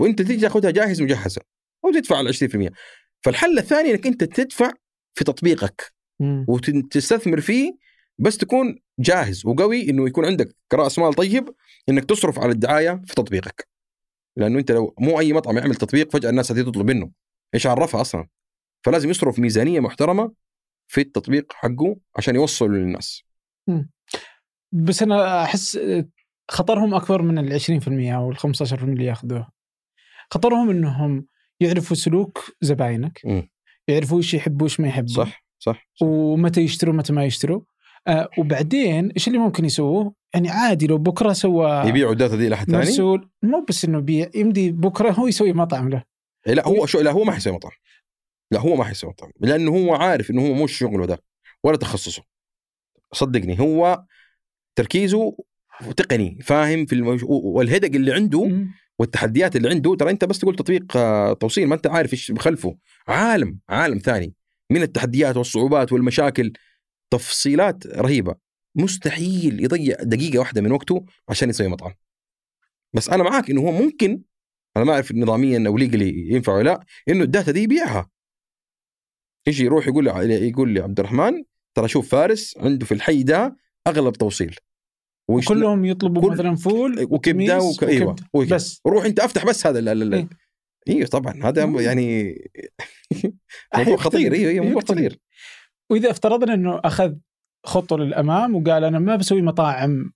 وانت 0.00 0.22
تيجي 0.22 0.40
تاخذها 0.40 0.70
جاهز 0.70 1.02
مجهزة 1.02 1.40
وتدفع 1.84 2.20
ال 2.20 2.28
20% 2.28 2.70
فالحل 3.20 3.58
الثاني 3.58 3.90
إنك 3.90 4.06
انت 4.06 4.24
تدفع 4.24 4.72
في 5.14 5.24
تطبيقك 5.24 5.92
وتستثمر 6.48 7.40
فيه 7.40 7.72
بس 8.18 8.36
تكون 8.36 8.78
جاهز 8.98 9.46
وقوي 9.46 9.90
إنه 9.90 10.06
يكون 10.06 10.24
عندك 10.24 10.56
رأس 10.74 10.98
مال 10.98 11.14
طيب 11.14 11.48
إنك 11.88 12.04
تصرف 12.04 12.38
على 12.38 12.52
الدعاية 12.52 13.02
في 13.06 13.14
تطبيقك. 13.14 13.68
لأنه 14.36 14.58
أنت 14.58 14.72
لو 14.72 14.94
مو 15.00 15.20
أي 15.20 15.32
مطعم 15.32 15.58
يعمل 15.58 15.74
تطبيق 15.74 16.12
فجأة 16.12 16.30
الناس 16.30 16.52
هتيجي 16.52 16.70
تطلب 16.70 16.86
منه. 16.90 17.10
إيش 17.54 17.66
عرفها 17.66 18.00
أصلا؟ 18.00 18.26
فلازم 18.84 19.10
يصرف 19.10 19.38
ميزانية 19.38 19.80
محترمة 19.80 20.32
في 20.86 21.00
التطبيق 21.00 21.52
حقه 21.52 21.96
عشان 22.16 22.34
يوصل 22.34 22.72
للناس. 22.72 23.22
بس 24.72 25.02
أنا 25.02 25.42
أحس 25.42 25.78
خطرهم 26.50 26.94
أكبر 26.94 27.22
من 27.22 27.38
ال 27.38 27.60
20% 27.60 27.88
أو 27.88 28.30
ال 28.30 28.38
15% 28.38 28.72
اللي 28.82 29.04
ياخذوها 29.04 29.50
خطرهم 30.30 30.70
إنهم 30.70 31.26
يعرفوا 31.60 31.96
سلوك 31.96 32.56
زباينك. 32.60 33.20
يعرفوا 33.88 34.18
إيش 34.18 34.34
يحبوا 34.34 34.62
وإيش 34.62 34.80
ما 34.80 34.88
يحبوا. 34.88 35.14
صح 35.14 35.44
صح, 35.58 35.88
صح. 36.00 36.06
ومتى 36.06 36.60
يشتروا 36.60 36.94
متى 36.94 37.12
ما 37.12 37.24
يشتروا. 37.24 37.60
آه 38.06 38.28
وبعدين 38.38 39.10
إيش 39.10 39.28
اللي 39.28 39.38
ممكن 39.38 39.64
يسووه؟ 39.64 40.14
يعني 40.34 40.50
عادي 40.50 40.86
لو 40.86 40.98
بكرة 40.98 41.32
سوى 41.32 41.88
يبيعوا 41.88 42.12
الداتا 42.12 42.36
دي 42.36 42.48
لحد 42.48 42.66
ثاني؟ 42.66 42.78
مرسول 42.78 43.30
مو 43.42 43.64
بس 43.68 43.84
إنه 43.84 44.00
بيع 44.00 44.30
يمدي 44.34 44.70
بكرة 44.70 45.10
هو 45.10 45.26
يسوي 45.26 45.52
مطعم 45.52 45.88
له. 45.88 46.13
لا 46.46 46.68
هو 46.68 46.86
شو 46.86 47.00
لا 47.00 47.10
هو 47.10 47.24
ما 47.24 47.32
حيسوي 47.32 47.52
مطعم. 47.52 47.72
لا 48.50 48.60
هو 48.60 48.76
ما 48.76 48.84
حيسوي 48.84 49.10
مطعم 49.10 49.30
لأنه 49.40 49.70
هو 49.70 49.94
عارف 49.94 50.30
إنه 50.30 50.46
هو 50.46 50.52
مو 50.52 50.66
شغله 50.66 51.06
ده 51.06 51.18
ولا 51.62 51.76
تخصصه. 51.76 52.22
صدقني 53.12 53.60
هو 53.60 54.04
تركيزه 54.76 55.36
تقني 55.96 56.38
فاهم 56.42 56.86
في 56.86 56.94
الموج... 56.94 57.24
والهدق 57.24 57.94
اللي 57.94 58.12
عنده. 58.12 58.66
والتحديات 58.98 59.56
اللي 59.56 59.70
عنده 59.70 59.94
ترى 59.94 60.10
أنت 60.10 60.24
بس 60.24 60.38
تقول 60.38 60.56
تطبيق 60.56 60.96
آه، 60.96 61.32
توصيل 61.32 61.66
ما 61.66 61.74
أنت 61.74 61.86
عارف 61.86 62.12
إيش 62.12 62.30
بخلفه. 62.30 62.76
عالم 63.08 63.58
عالم 63.68 63.98
ثاني. 63.98 64.34
من 64.70 64.82
التحديات 64.82 65.36
والصعوبات 65.36 65.92
والمشاكل 65.92 66.52
تفصيلات 67.10 67.86
رهيبة. 67.86 68.34
مستحيل 68.74 69.64
يضيع 69.64 69.96
دقيقة 70.00 70.38
واحدة 70.38 70.60
من 70.60 70.72
وقته 70.72 71.04
عشان 71.28 71.50
يسوي 71.50 71.68
مطعم. 71.68 71.92
بس 72.92 73.08
أنا 73.08 73.22
معاك 73.22 73.50
إنه 73.50 73.60
هو 73.60 73.72
ممكن 73.72 74.22
أنا 74.76 74.84
ما 74.84 74.92
أعرف 74.92 75.12
نظاميا 75.12 75.64
أو 75.66 75.78
ليجلي 75.78 76.28
ينفع 76.32 76.52
ولا 76.52 76.62
لا 76.62 76.84
إنه 77.08 77.24
الداتا 77.24 77.52
دي 77.52 77.62
يبيعها. 77.62 78.10
يجي 79.46 79.64
يروح 79.64 79.88
يقول 79.88 80.04
لي 80.04 80.48
يقول 80.48 80.70
لي 80.70 80.80
عبد 80.80 81.00
الرحمن 81.00 81.44
ترى 81.74 81.88
شوف 81.88 82.08
فارس 82.08 82.58
عنده 82.58 82.86
في 82.86 82.94
الحي 82.94 83.22
ده 83.22 83.56
أغلب 83.86 84.12
توصيل. 84.12 84.56
وكلهم 85.28 85.84
يطلبوا 85.84 86.22
كل... 86.22 86.30
مثلا 86.30 86.56
فول 86.56 87.06
وكبدة 87.10 87.58
وك... 87.58 87.84
أيوه 87.84 88.16
وكبدة. 88.32 88.56
بس. 88.56 88.80
روح 88.86 89.04
أنت 89.04 89.20
أفتح 89.20 89.46
بس 89.46 89.66
هذا 89.66 89.78
ال... 89.78 90.14
إيه؟ 90.14 90.28
أيوه 90.88 91.06
طبعا 91.06 91.40
هذا 91.44 91.64
يعني 91.64 92.34
موضوع 93.76 93.96
خطير 93.96 94.32
أيوه 94.32 94.50
أيوه 94.50 94.64
موضوع 94.64 94.82
خطير. 94.82 95.18
وإذا 95.90 96.10
افترضنا 96.10 96.54
إنه 96.54 96.80
أخذ 96.84 97.14
خطوة 97.66 97.98
للأمام 97.98 98.56
وقال 98.56 98.84
أنا 98.84 98.98
ما 98.98 99.16
بسوي 99.16 99.42
مطاعم 99.42 100.12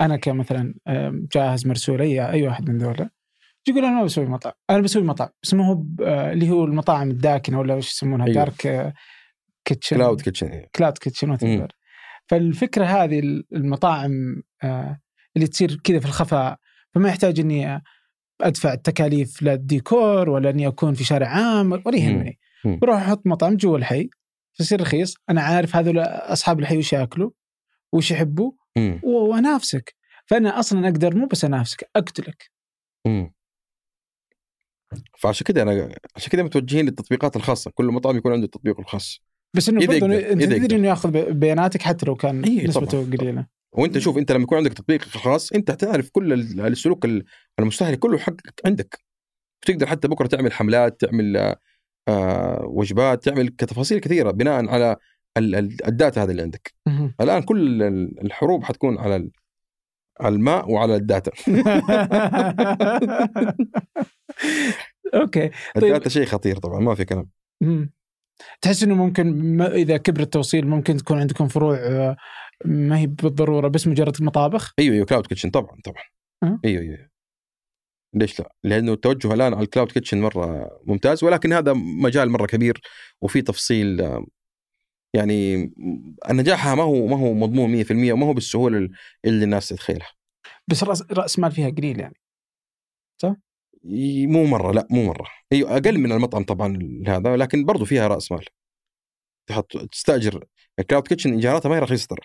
أنا 0.00 0.16
كمثلا 0.16 0.74
جاهز 1.34 1.66
مرسول 1.66 2.00
اي 2.00 2.30
أي 2.30 2.46
واحد 2.46 2.70
من 2.70 2.78
ذولا 2.78 3.10
يقول 3.68 3.84
أنا 3.84 3.94
ما 3.94 4.04
بسوي 4.04 4.26
مطعم 4.26 4.52
أنا 4.70 4.80
بسوي 4.80 5.02
مطعم 5.02 5.28
بس 5.42 5.54
ما 5.54 5.66
هو 5.66 5.84
آه، 6.02 6.32
اللي 6.32 6.50
هو 6.50 6.64
المطاعم 6.64 7.10
الداكنة 7.10 7.58
ولا 7.58 7.74
وش 7.74 7.92
يسمونها 7.92 8.26
أيوه. 8.26 8.34
دارك 8.36 8.92
kitchen 9.64 9.96
cloud 9.96 10.20
kitchen 10.20 10.66
cloud 10.76 10.98
kitchen 10.98 11.68
فالفكرة 12.26 12.84
هذه 12.84 13.42
المطاعم 13.52 14.42
آه، 14.62 15.00
اللي 15.36 15.46
تصير 15.46 15.80
كذا 15.84 15.98
في 15.98 16.06
الخفاء 16.06 16.56
فما 16.94 17.08
يحتاج 17.08 17.40
إني 17.40 17.82
أدفع 18.40 18.72
التكاليف 18.72 19.42
للديكور 19.42 20.30
ولا 20.30 20.50
إني 20.50 20.66
أكون 20.66 20.94
في 20.94 21.04
شارع 21.04 21.28
عام 21.28 21.72
ولا 21.72 21.96
يهمني. 21.96 22.38
بروح 22.64 22.96
أحط 22.96 23.26
مطعم 23.26 23.56
جوا 23.56 23.78
الحي 23.78 24.10
فيصير 24.52 24.80
رخيص 24.80 25.14
أنا 25.30 25.42
عارف 25.42 25.76
هذول 25.76 25.98
أصحاب 25.98 26.60
الحي 26.60 26.78
وش 26.78 26.92
ياكلوا 26.92 27.30
وش 27.92 28.10
يحبوا 28.10 28.52
وانافسك 29.02 29.94
فأنا 30.26 30.58
أصلا 30.58 30.88
أقدر 30.88 31.16
مو 31.16 31.26
بس 31.26 31.44
أنافسك 31.44 31.90
أقتلك. 31.96 32.50
فعشان 35.18 35.44
كذا 35.44 35.62
أنا 35.62 35.94
عشان 36.16 36.30
كذا 36.32 36.42
متوجهين 36.42 36.84
للتطبيقات 36.84 37.36
الخاصة 37.36 37.70
كل 37.74 37.84
مطعم 37.84 38.16
يكون 38.16 38.32
عنده 38.32 38.44
التطبيق 38.44 38.80
الخاص. 38.80 39.20
بس 39.56 39.68
إنه 39.68 39.86
برضه 39.86 40.06
أنت 40.06 40.42
تدري 40.42 40.76
إنه 40.76 40.88
ياخذ 40.88 41.32
بياناتك 41.32 41.82
حتى 41.82 42.06
لو 42.06 42.14
كان 42.14 42.44
إيه 42.44 42.66
نسبته 42.68 43.10
قليلة. 43.10 43.46
وأنت 43.72 43.98
شوف 43.98 44.18
أنت 44.18 44.32
لما 44.32 44.42
يكون 44.42 44.58
عندك 44.58 44.72
تطبيق 44.72 45.02
خاص 45.02 45.52
أنت 45.52 45.70
تعرف 45.70 46.10
كل 46.10 46.32
السلوك 46.60 47.06
المستهلك 47.58 47.98
كله 47.98 48.18
حقك 48.18 48.60
عندك. 48.64 49.00
تقدر 49.66 49.86
حتى 49.86 50.08
بكرة 50.08 50.26
تعمل 50.26 50.52
حملات 50.52 51.00
تعمل 51.00 51.54
آه 52.08 52.64
وجبات 52.64 53.24
تعمل 53.24 53.48
تفاصيل 53.48 53.98
كثيرة 53.98 54.30
بناء 54.30 54.68
على 54.68 54.96
الداتا 55.38 56.22
هذا 56.22 56.30
اللي 56.30 56.42
عندك. 56.42 56.74
الآن 57.20 57.42
كل 57.42 57.82
الحروب 58.22 58.64
حتكون 58.64 58.98
على 58.98 59.30
على 60.20 60.34
الماء 60.34 60.70
وعلى 60.70 60.96
ال 60.96 61.03
data 61.03 61.32
okay 65.14 65.48
طيب. 65.74 65.84
ال 65.84 65.89
data 65.89 66.08
شيء 66.08 66.24
خطير 66.24 66.56
طبعا 66.56 66.80
ما 66.80 66.94
في 66.94 67.04
كلام 67.04 67.28
تحس 68.62 68.82
إنه 68.82 68.94
ممكن 68.94 69.60
إذا 69.60 69.96
كبر 69.96 70.20
التوصيل 70.20 70.66
ممكن 70.66 70.96
تكون 70.96 71.18
عندكم 71.18 71.48
فروع 71.48 71.76
آه، 71.76 72.16
ما 72.64 72.98
هي 72.98 73.06
بالضرورة 73.06 73.68
بس 73.68 73.86
مجرد 73.86 74.22
مطابخ؟ 74.22 74.72
أيوه 74.78 74.94
أيوه 74.94 75.06
cloud 75.06 75.26
kitchen 75.26 75.50
طبعا 75.50 75.76
طبعا 75.84 76.02
أه؟ 76.42 76.60
أيوه 76.64 76.82
أيوه 76.82 77.10
ليش 78.14 78.40
لا؟ 78.40 78.52
لأنه 78.64 78.92
التوجه 78.92 79.34
الآن 79.34 79.54
على 79.54 79.62
ال 79.62 79.67
cloud 79.67 79.92
kitchen 79.92 80.20
مرة 80.20 80.70
ممتاز 80.86 81.24
ولكن 81.24 81.52
هذا 81.52 81.72
مجال 82.02 82.30
مرة 82.30 82.46
كبير 82.46 82.80
وفي 83.20 83.42
تفصيل 83.42 84.00
آه، 84.00 84.26
يعني 85.14 85.72
نجاحها 86.30 86.74
ما 86.74 86.82
هو 86.82 87.06
ما 87.06 87.16
هو 87.18 87.34
مضمون 87.34 87.84
100% 87.84 88.12
وما 88.12 88.26
هو 88.26 88.32
بالسهولة 88.32 88.88
اللي 89.24 89.44
الناس 89.44 89.68
تتخيلها. 89.68 90.12
بس 90.68 90.84
راس 90.84 91.02
رأس 91.12 91.38
مال 91.38 91.52
فيها 91.52 91.70
قليل 91.70 92.00
يعني. 92.00 92.16
صح؟ 93.22 93.34
مو 94.26 94.44
مرة 94.44 94.72
لا 94.72 94.86
مو 94.90 95.06
مرة. 95.06 95.26
أيوه 95.52 95.76
أقل 95.76 95.98
من 95.98 96.12
المطعم 96.12 96.44
طبعا 96.44 96.78
هذا 97.06 97.36
لكن 97.36 97.64
برضو 97.64 97.84
فيها 97.84 98.08
رأس 98.08 98.32
مال. 98.32 98.44
تحط 99.48 99.72
تستأجر. 99.92 100.44
ال 100.78 100.83
cloud 100.83 101.08
kitchen 101.08 101.32
إيجاراتها 101.32 101.68
ما 101.68 101.76
هي 101.76 101.78
رخيصة 101.78 102.06
ترى. 102.06 102.20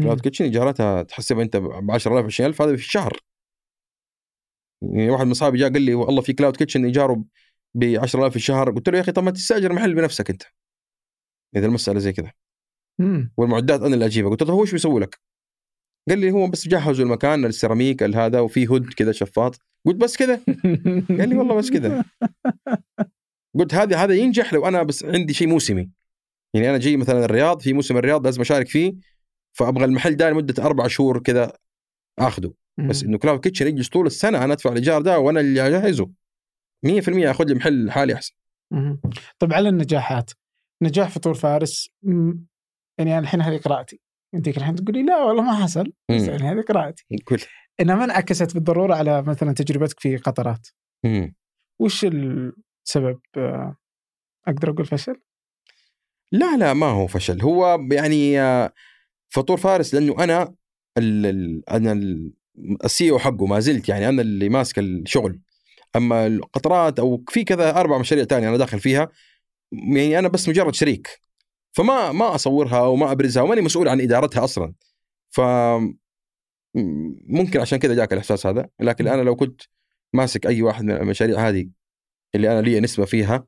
cloud 0.00 0.20
kitchen 0.20 0.44
إيجاراتها 0.44 1.02
تحسبها 1.02 1.42
أنت 1.42 1.56
ب 1.56 1.90
10000 1.90 2.24
20000 2.24 2.62
هذا 2.62 2.76
في 2.76 2.82
الشهر. 2.82 3.20
يعني 4.82 5.10
واحد 5.10 5.24
من 5.24 5.30
أصحابي 5.30 5.58
جاء 5.58 5.72
قال 5.72 5.82
لي 5.82 5.94
والله 5.94 6.22
في 6.22 6.32
cloud 6.32 6.56
kitchen 6.56 6.84
إيجاره 6.84 7.24
ب 7.74 7.84
10000 7.84 8.30
في 8.30 8.36
الشهر. 8.36 8.70
قلت 8.70 8.88
له 8.88 8.96
يا 8.96 9.02
أخي 9.02 9.12
طب 9.12 9.22
ما 9.22 9.30
تستأجر 9.30 9.72
محل 9.72 9.94
بنفسك 9.94 10.30
أنت. 10.30 10.42
إذا 11.56 11.66
المسألة 11.66 11.98
زي 11.98 12.12
كذا. 12.12 12.32
والمعدات 13.36 13.80
أنا 13.80 13.94
اللي 13.94 14.06
أجيبها. 14.06 14.30
قلت 14.30 14.42
له 14.42 14.52
هو 14.52 14.62
إيش 14.62 14.72
بيسوي 14.72 15.00
لك؟ 15.00 15.20
قال 16.08 16.18
لي 16.18 16.30
هو 16.30 16.46
بس 16.46 16.68
جهزوا 16.68 17.04
المكان 17.04 17.44
السيراميك 17.44 18.02
هذا 18.02 18.40
وفي 18.40 18.68
hood 18.68 18.92
كذا 18.92 19.12
شفاط. 19.12 19.60
قلت 19.86 19.96
بس 19.96 20.16
كذا. 20.16 20.40
قال 21.18 21.28
لي 21.28 21.36
والله 21.36 21.54
بس 21.54 21.70
كذا. 21.70 22.04
قلت 23.58 23.74
هذا 23.74 23.96
هذا 23.96 24.14
ينجح 24.14 24.52
لو 24.52 24.68
أنا 24.68 24.82
بس 24.82 25.04
عندي 25.04 25.34
شيء 25.34 25.48
موسمي. 25.48 25.90
يعني 26.54 26.70
أنا 26.70 26.78
جاي 26.78 26.96
مثلا 26.96 27.24
الرياض 27.24 27.60
في 27.60 27.72
موسم 27.72 27.96
الرياض 27.96 28.24
لازم 28.24 28.40
أشارك 28.40 28.68
فيه 28.68 28.94
فأبغى 29.52 29.84
المحل 29.84 30.16
ده 30.16 30.30
لمدة 30.30 30.64
أربع 30.64 30.86
شهور 30.86 31.18
كذا 31.18 31.52
اخذه 32.18 32.52
بس 32.78 33.02
إنه 33.02 33.18
cloud 33.18 33.40
kitchen 33.40 33.66
يجلس 33.66 33.88
طول 33.88 34.06
السنة 34.06 34.44
أنا 34.44 34.52
أدفع 34.52 34.70
الإيجار 34.70 35.02
ده 35.02 35.18
وأنا 35.18 35.40
اللي 35.40 35.66
أجهزه. 35.66 36.10
100% 36.86 36.90
أخذ 37.08 37.44
لي 37.44 37.54
محل 37.54 37.90
حالي 37.90 38.14
أحسن. 38.14 38.34
طيب 39.38 39.52
على 39.52 39.68
النجاحات. 39.68 40.30
نجاح 40.82 41.08
فطور 41.08 41.34
فارس 41.34 41.90
يعني 42.98 43.12
أنا 43.12 43.18
الحين 43.18 43.40
هذه 43.40 43.56
قراءتي. 43.56 44.00
أنت 44.34 44.48
الحين 44.48 44.74
تقولي 44.74 45.02
لا 45.02 45.22
والله 45.22 45.42
ما 45.42 45.62
حصل 45.62 45.92
بس 46.10 46.22
يعني 46.22 46.42
هذه 46.42 46.60
قراءتي. 46.60 47.04
كل 47.24 47.38
انها 47.80 47.94
ما 47.94 48.04
انعكست 48.04 48.54
بالضرورة 48.54 48.94
على 48.94 49.22
مثلا 49.22 49.52
تجربتك 49.52 50.00
في 50.00 50.16
قطرات. 50.16 50.68
وش 51.78 52.04
السبب؟ 52.04 53.20
أقدر 54.48 54.70
أقول 54.70 54.86
فشل؟ 54.86 55.20
لا 56.32 56.56
لا 56.56 56.72
ما 56.72 56.86
هو 56.86 57.06
فشل. 57.06 57.42
هو 57.42 57.86
يعني 57.92 58.40
آه، 58.40 58.72
فطور 59.28 59.56
فارس 59.56 59.94
لأنه 59.94 60.24
أنا 60.24 60.54
ال 60.98 61.26
ال 61.26 61.70
أنا 61.70 61.92
ال 62.84 63.10
CEO 63.10 63.18
حقه 63.18 63.46
ما 63.46 63.60
زلت 63.60 63.88
يعني 63.88 64.08
أنا 64.08 64.22
اللي 64.22 64.48
ماسك 64.48 64.78
الشغل. 64.78 65.40
أما 65.96 66.26
القطرات 66.26 66.98
أو 66.98 67.24
في 67.28 67.44
كذا 67.44 67.80
أربع 67.80 67.98
مشاريع 67.98 68.24
ثانية 68.24 68.48
أنا 68.48 68.56
داخل 68.56 68.80
فيها 68.80 69.08
يعني 69.72 70.18
أنا 70.18 70.28
بس 70.28 70.48
مجرد 70.48 70.74
شريك. 70.74 71.20
فما 71.72 72.12
ما 72.12 72.34
أصورها 72.34 72.80
وما 72.80 73.12
أبرزها 73.12 73.42
وماني 73.42 73.60
مسؤول 73.60 73.88
عن 73.88 74.00
إدارتها 74.00 74.44
أصلا. 74.44 74.74
ف 75.30 75.40
ممكن 77.28 77.60
عشان 77.60 77.78
كذا 77.78 77.94
جاك 77.94 78.12
الإحساس 78.12 78.46
هذا. 78.46 78.68
لكن 78.80 79.08
أنا 79.08 79.22
لو 79.22 79.36
كنت 79.36 79.62
ماسك 80.14 80.46
أي 80.46 80.62
واحد 80.62 80.84
من 80.84 80.90
المشاريع 80.90 81.48
هذه 81.48 81.68
اللي 82.34 82.52
أنا 82.52 82.60
لي 82.60 82.80
نسبة 82.80 83.04
فيها 83.04 83.46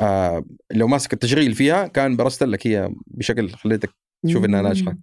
آه 0.00 0.44
لو 0.72 0.88
ماسك 0.88 1.12
التشغيل 1.12 1.54
فيها 1.54 1.86
كان 1.86 2.16
برزت 2.16 2.42
لك 2.42 2.66
هي 2.66 2.90
بشكل 3.06 3.50
خليتك 3.50 3.90
تشوف 4.26 4.44
إنها 4.44 4.62
ناجحة. 4.62 4.96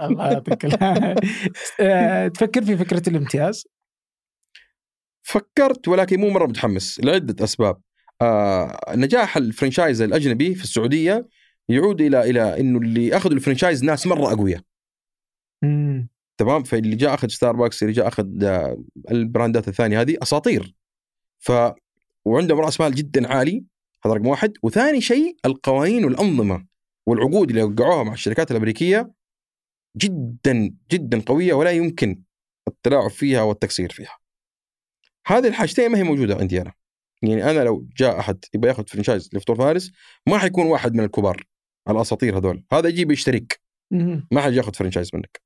الله 0.00 0.32
يعطيك. 0.32 0.64
آه، 1.80 2.28
تفكر 2.28 2.64
في 2.64 2.76
فكرة 2.76 3.08
الامتياز؟ 3.08 3.66
فكرت 5.22 5.88
ولكن 5.88 6.20
مو 6.20 6.30
مرة 6.30 6.46
متحمس 6.46 7.00
لعدة 7.00 7.44
أسباب. 7.44 7.80
آه 8.22 8.94
نجاح 8.94 9.36
الفرنشايز 9.36 10.02
الأجنبي 10.02 10.54
في 10.54 10.64
السعودية 10.64 11.28
يعود 11.68 12.00
إلى 12.00 12.30
إلى 12.30 12.60
إنه 12.60 12.78
اللي 12.78 13.16
أخذوا 13.16 13.36
الفرنشايز 13.36 13.84
ناس 13.84 14.06
مرة 14.06 14.32
أقوياء. 14.32 14.60
تمام 16.36 16.62
فاللي 16.62 16.96
جاء 16.96 17.14
أخذ 17.14 17.28
ستاربكس 17.28 17.82
اللي 17.82 17.92
جاء 17.92 18.08
أخذ 18.08 18.44
آه، 18.44 18.84
البراندات 19.10 19.68
الثانية 19.68 20.00
هذه 20.00 20.16
أساطير 20.22 20.74
ف 21.38 21.52
وعندهم 22.24 22.60
رأس 22.60 22.80
مال 22.80 22.94
جدا 22.94 23.28
عالي 23.28 23.64
هذا 24.06 24.14
رقم 24.14 24.26
واحد 24.26 24.52
وثاني 24.62 25.00
شيء 25.00 25.36
القوانين 25.46 26.04
والأنظمة 26.04 26.66
والعقود 27.06 27.48
اللي 27.50 27.62
وقعوها 27.62 28.04
مع 28.04 28.12
الشركات 28.12 28.50
الأمريكية 28.50 29.12
جدا 29.96 30.74
جدا 30.90 31.20
قوية 31.20 31.54
ولا 31.54 31.70
يمكن 31.70 32.22
التلاعب 32.68 33.10
فيها 33.10 33.42
والتقصير 33.42 33.92
فيها. 33.92 34.18
هذه 35.26 35.48
الحاجتين 35.48 35.90
ما 35.90 35.98
هي 35.98 36.02
موجودة 36.02 36.36
عندي 36.36 36.60
أنا. 36.60 36.72
يعني 37.26 37.50
أنا 37.50 37.64
لو 37.64 37.88
جاء 37.96 38.18
أحد 38.20 38.44
يبغى 38.54 38.68
ياخذ 38.68 38.86
فرنشايز 38.86 39.30
لفطور 39.32 39.56
فارس 39.56 39.92
ما 40.28 40.38
حيكون 40.38 40.66
واحد 40.66 40.94
من 40.94 41.04
الكبار 41.04 41.44
الأساطير 41.90 42.38
هذول، 42.38 42.64
هذا 42.72 42.88
يجي 42.88 43.04
بيشترك 43.04 43.60
مم. 43.92 44.28
ما 44.32 44.40
حد 44.40 44.52
ياخذ 44.52 44.74
فرنشايز 44.74 45.10
منك. 45.14 45.42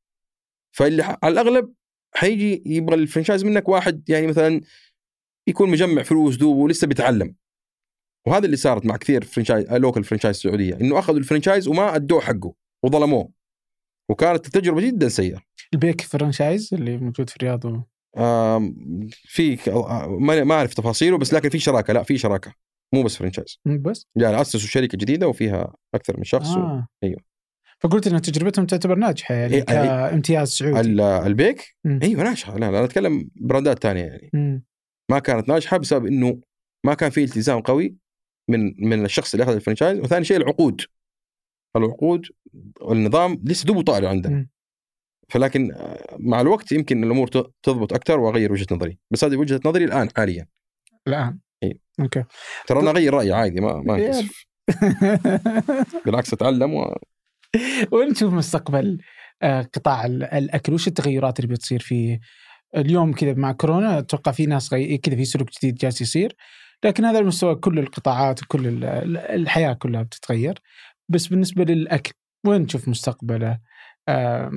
فاللي 0.77 1.03
ح- 1.05 1.19
على 1.23 1.33
الأغلب 1.33 1.75
حيجي 2.15 2.63
يبغى 2.67 2.95
الفرنشايز 2.95 3.45
منك 3.45 3.69
واحد 3.69 4.11
يعني 4.11 4.27
مثلا 4.27 4.61
يكون 5.49 5.71
مجمع 5.71 6.03
فلوس 6.03 6.37
دوب 6.37 6.57
ولسه 6.57 6.87
بيتعلم. 6.87 7.35
وهذا 8.27 8.47
اللي 8.47 8.57
صارت 8.57 8.87
مع 8.87 8.97
كثير 8.97 9.25
franchise 9.25 9.73
local 9.73 10.05
franchise 10.05 10.37
سعودية 10.37 10.75
إنه 10.75 10.99
أخذوا 10.99 11.19
ال 11.19 11.24
franchise 11.24 11.69
وما 11.69 11.97
أدوه 11.97 12.21
حقه 12.21 12.55
وظلموه. 12.85 13.33
وكانت 14.11 14.47
التجربة 14.47 14.81
جدا 14.81 15.09
سيئة. 15.09 15.43
البيك 15.75 16.01
franchise 16.01 16.75
اللي 16.75 16.97
موجود 16.97 17.31
في 17.31 17.37
الرياض 17.37 17.65
و... 17.65 17.83
في 19.25 19.59
آه، 19.71 20.19
ما 20.19 20.55
أعرف 20.55 20.75
تفاصيله 20.75 21.19
بس 21.19 21.35
لكن 21.35 21.49
في 21.49 21.59
شراكة 21.59 21.93
لا 21.93 22.03
في 22.03 22.19
شراكة. 22.19 22.55
مو 22.95 23.03
بس 23.03 23.17
franchise. 23.17 23.61
بس؟ 23.65 24.07
يعني 24.17 24.41
اسسوا 24.41 24.61
شركة 24.61 24.99
جديدة 24.99 25.29
وفيها 25.29 25.75
أكثر 25.95 26.17
من 26.17 26.25
شخص 26.25 26.57
و... 26.57 26.61
آه. 26.61 26.89
أيوه. 27.05 27.21
فقلت 27.81 28.07
إن 28.07 28.23
تجربتهم 28.23 28.67
تعتبر 28.67 28.95
ناجحة 28.95 29.35
يعني 29.35 29.55
إيه، 29.55 29.63
أي- 29.63 30.11
كامتياز 30.11 30.49
سعودي. 30.49 30.81
ال- 30.81 31.01
البيك؟ 31.01 31.77
مم. 31.85 32.01
أيوه 32.03 32.23
ناجحة. 32.23 32.55
لا 32.55 32.59
لا 32.59 32.69
أنا 32.69 32.85
أتكلم 32.85 33.31
brandات 33.37 33.83
ثانية 33.83 34.03
يعني. 34.03 34.31
مم. 34.33 34.65
ما 35.11 35.19
كانت 35.19 35.49
ناجحة 35.49 35.77
بسبب 35.77 36.07
إنه 36.07 36.41
ما 36.87 36.95
كان 36.95 37.11
في 37.11 37.25
التزام 37.25 37.61
قوي 37.61 37.97
من 38.51 38.89
من 38.89 39.05
الشخص 39.05 39.35
اللي 39.35 39.45
أخذ 39.45 39.53
الفرنشايز. 39.55 39.99
وثاني 40.01 40.25
شيء 40.25 40.37
العقود. 40.37 40.81
العقود 41.77 42.27
والنظام 42.81 43.43
لسه 43.45 43.65
دوبه 43.67 43.83
طالع 43.83 44.09
عندنا. 44.09 44.37
مم. 44.37 44.51
فلكن 45.29 45.73
آه، 45.73 46.17
مع 46.19 46.41
الوقت 46.41 46.73
يمكن 46.73 47.05
الأمور 47.05 47.29
تضبط 47.63 47.93
أكثر 47.93 48.21
وأغير 48.21 48.53
وجهة 48.53 48.67
نظري. 48.73 48.99
بس 49.11 49.25
هذه 49.25 49.37
وجهة 49.37 49.61
نظري 49.65 49.85
الآن 49.85 50.09
حاليا. 50.17 50.47
الآن. 51.09 51.39
إيه. 51.63 51.79
أوكي. 52.01 52.25
ترى 52.67 52.81
أنا 52.81 52.91
أغير 52.91 53.15
رأيي 53.15 53.33
عادي 53.33 53.61
ما 53.61 53.83
ما 53.87 53.95
أنكسف. 53.97 54.45
بالعكس 56.07 56.33
أتعلم 56.33 56.75
و... 56.75 56.97
وين 57.93 58.15
تشوف 58.15 58.33
مستقبل 58.33 58.99
آه، 59.43 59.63
قطاع 59.63 60.07
ال- 60.07 60.23
الاكل 60.25 60.73
وش 60.75 60.89
التغيرات 60.89 61.41
اللي 61.41 61.55
بتصير 61.55 61.81
فيه 61.81 62.21
اليوم 62.77 63.13
كذا 63.13 63.35
مع 63.35 63.53
كورونا. 63.53 63.99
أتوقع 63.99 64.33
في 64.33 64.47
ناس 64.47 64.73
غي... 64.73 64.99
كذا 64.99 65.17
في 65.17 65.25
سلوك 65.25 65.49
جديد 65.59 65.75
جالس 65.75 66.01
يصير. 66.01 66.37
لكن 66.85 67.05
هذا 67.05 67.19
المستوى 67.19 67.55
كل 67.55 67.79
القطاعات 67.79 68.43
وكل 68.43 68.67
ال- 68.67 68.85
ال- 68.85 69.17
الحياة 69.17 69.73
كلها 69.73 70.03
بتتغير. 70.03 70.59
بس 71.09 71.27
بالنسبة 71.27 71.65
للاكل 71.65 72.13
وين 72.47 72.67
تشوف 72.67 72.89
مستقبله؟ 72.89 73.59
آه، 74.09 74.51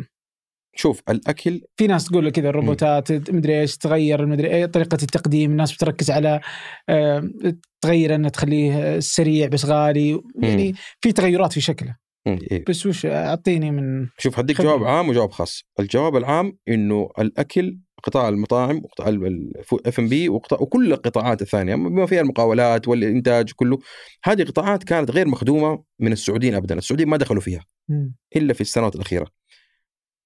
شوف 0.75 1.01
الأكل 1.09 1.61
في 1.77 1.87
ناس 1.87 2.05
تقول 2.05 2.29
كذا 2.29 2.49
الروبوتات 2.49 3.31
مدري 3.31 3.61
إيش 3.61 3.77
تغير 3.77 4.25
مدري 4.25 4.47
إيه 4.47 4.65
طريقة 4.65 4.97
التقديم 5.03 5.51
الناس 5.51 5.73
بتركز 5.73 6.11
على 6.11 6.41
تغير 7.81 8.15
إنه 8.15 8.29
تخليه 8.29 8.99
سريع 8.99 9.47
بس 9.47 9.65
غالي 9.65 10.21
يعني 10.41 10.73
في 11.01 11.11
تغيرات 11.11 11.53
في 11.53 11.61
شكله. 11.61 11.95
إيه. 12.27 12.63
بس 12.69 12.85
وش 12.85 13.05
أعطيني 13.05 13.71
من 13.71 14.07
شوف 14.17 14.35
خبرة. 14.35 14.53
جواب 14.53 14.83
عام 14.83 15.09
وجواب 15.09 15.31
خاص. 15.31 15.63
الجواب 15.79 16.15
العام 16.15 16.57
إنه 16.67 17.09
الأكل 17.19 17.79
قطاع 18.03 18.29
المطاعم 18.29 18.77
وقطاع 18.77 19.07
الاف 19.07 19.99
ام 19.99 20.07
بي 20.07 20.29
وكل 20.29 20.93
القطاعات 20.93 21.41
الثانية 21.41 21.75
بما 21.75 22.05
فيها 22.05 22.21
المقاولات 22.21 22.87
والإنتاج 22.87 23.51
كله. 23.51 23.79
هذه 24.23 24.43
قطاعات 24.43 24.83
كانت 24.83 25.11
غير 25.11 25.27
مخدومة 25.27 25.83
من 25.99 26.11
السعوديين 26.11 26.55
ابدا. 26.55 26.77
السعوديين 26.77 27.09
ما 27.09 27.17
دخلوا 27.17 27.41
فيها 27.41 27.65
مم. 27.89 28.15
إلا 28.35 28.53
في 28.53 28.61
السنوات 28.61 28.95
الأخيرة. 28.95 29.40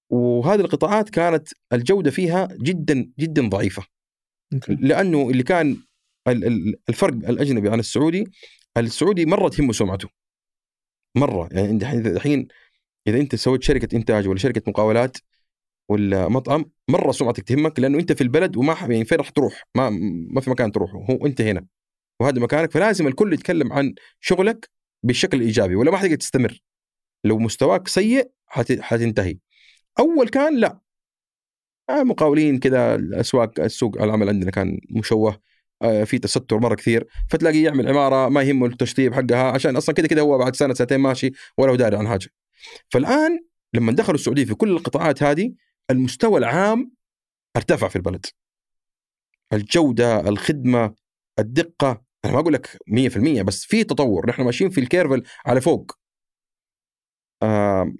وهذه 0.09 0.59
القطاعات 0.59 1.09
كانت 1.09 1.47
الجودة 1.73 2.11
فيها 2.11 2.47
جدا 2.61 3.11
جدا 3.19 3.49
ضعيفة. 3.49 3.85
لأنه 4.69 5.29
اللي 5.29 5.43
كان 5.43 5.77
ال- 6.27 6.45
ال- 6.47 6.75
الفرق 6.89 7.13
الأجنبي 7.13 7.69
عن 7.69 7.79
السعودي 7.79 8.31
السعودي 8.77 9.25
مرة 9.25 9.49
تهمه 9.49 9.73
سمعته. 9.73 10.09
مرة. 11.17 11.49
يعني 11.51 11.71
الحين 11.95 12.47
إذا 13.07 13.19
أنت 13.19 13.35
سويت 13.35 13.63
شركة 13.63 13.95
إنتاج 13.95 14.27
ولا 14.27 14.37
شركة 14.37 14.61
مقاولات 14.67 15.17
ولا 15.89 16.27
مطعم 16.27 16.65
مرة 16.89 17.11
سمعتك 17.11 17.43
تهمك 17.43 17.79
لأنه 17.79 17.99
أنت 17.99 18.11
في 18.11 18.21
البلد 18.21 18.57
وما 18.57 18.73
يعني 18.81 19.05
فين 19.05 19.17
راح 19.17 19.29
تروح؟ 19.29 19.63
ما 19.77 19.89
ما 20.29 20.41
في 20.41 20.49
مكان 20.49 20.71
تروحه. 20.71 20.97
هو 21.09 21.25
أنت 21.25 21.41
هنا. 21.41 21.65
وهذا 22.21 22.39
مكانك. 22.39 22.71
فلازم 22.71 23.07
الكل 23.07 23.33
يتكلم 23.33 23.73
عن 23.73 23.93
شغلك 24.19 24.69
بالشكل 25.03 25.37
الإيجابي 25.37 25.75
ولا 25.75 25.91
ما 25.91 25.97
حتقدر 25.97 26.15
تستمر 26.15 26.59
لو 27.23 27.39
مستواك 27.39 27.87
سيء 27.87 28.31
حت- 28.47 28.79
حتنتهي. 28.79 29.37
أول 29.99 30.29
كان 30.29 30.57
لا. 30.59 30.79
آه، 31.89 32.03
مقاولين 32.03 32.59
كذا 32.59 32.95
الأسواق 32.95 33.59
السوق 33.59 34.01
العمل 34.01 34.29
عندنا 34.29 34.51
كان 34.51 34.79
مشوه. 34.89 35.41
آه، 35.81 36.03
في 36.03 36.19
تستر 36.19 36.59
مرة 36.59 36.75
كثير. 36.75 37.07
فتلاقيه 37.29 37.65
يعمل 37.65 37.87
عمارة 37.89 38.29
ما 38.29 38.41
يهمه 38.43 38.65
التشطيب 38.65 39.13
حقها 39.13 39.51
عشان 39.51 39.75
أصلا 39.75 39.95
كذا 39.95 40.07
كذا 40.07 40.21
هو 40.21 40.37
بعد 40.37 40.55
سنة 40.55 40.73
سنتين 40.73 40.97
ماشي 40.99 41.31
ولا 41.57 41.71
هو 41.71 41.75
داري 41.75 41.97
عن 41.97 42.07
حاجة. 42.07 42.27
فالآن 42.89 43.39
لما 43.73 43.91
دخلوا 43.91 44.15
السعودية 44.15 44.45
في 44.45 44.55
كل 44.55 44.71
القطاعات 44.71 45.23
هذه 45.23 45.53
المستوى 45.91 46.39
العام 46.39 46.91
ارتفع 47.57 47.87
في 47.87 47.95
البلد. 47.95 48.25
الجودة 49.53 50.19
الخدمة 50.19 50.95
الدقة 51.39 52.01
أنا 52.25 52.33
ما 52.33 52.39
أقول 52.39 52.53
لك 52.53 52.77
100% 52.87 53.41
بس 53.41 53.65
في 53.65 53.83
تطور. 53.83 54.29
نحن 54.29 54.41
ماشيين 54.43 54.69
في 54.69 54.79
الكيرفل 54.79 55.23
على 55.45 55.61
فوق. 55.61 55.91
آه 57.43 57.93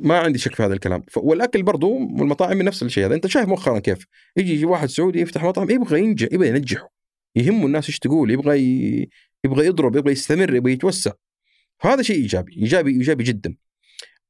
ما 0.00 0.18
عندي 0.18 0.38
شك 0.38 0.54
في 0.54 0.62
هذا 0.62 0.74
الكلام. 0.74 1.02
والأكل 1.16 1.62
برضو 1.62 1.92
والمطاعم 1.94 2.62
نفس 2.62 2.82
الشيء 2.82 3.06
هذا. 3.06 3.14
أنت 3.14 3.26
شايف 3.26 3.48
مؤخرا 3.48 3.78
كيف؟ 3.78 4.06
يجي 4.36 4.52
يجي 4.54 4.64
واحد 4.64 4.88
سعودي 4.88 5.20
يفتح 5.20 5.44
مطعم 5.44 5.70
يبغى 5.70 6.00
ينجح 6.00 6.28
يبغى 6.32 6.48
ينجحه. 6.48 6.92
يهمه 7.36 7.66
الناس 7.66 7.86
إيش 7.88 7.98
تقول 7.98 8.30
يبغى 8.30 8.60
ي... 8.60 9.08
يبغى 9.44 9.66
يضرب 9.66 9.96
يبغى 9.96 10.12
يستمر 10.12 10.54
يبغى 10.54 10.72
يتوسع. 10.72 11.12
هذا 11.80 12.02
شيء 12.02 12.16
إيجابي 12.16 12.52
إيجابي 12.56 12.90
إيجابي 12.90 13.24
جدا. 13.24 13.56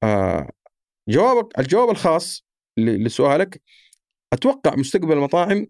آه 0.02 0.50
جوابك 1.08 1.58
الجواب 1.58 1.90
الخاص 1.90 2.44
لسؤالك 2.78 3.62
أتوقع 4.32 4.76
مستقبل 4.76 5.12
المطاعم 5.12 5.66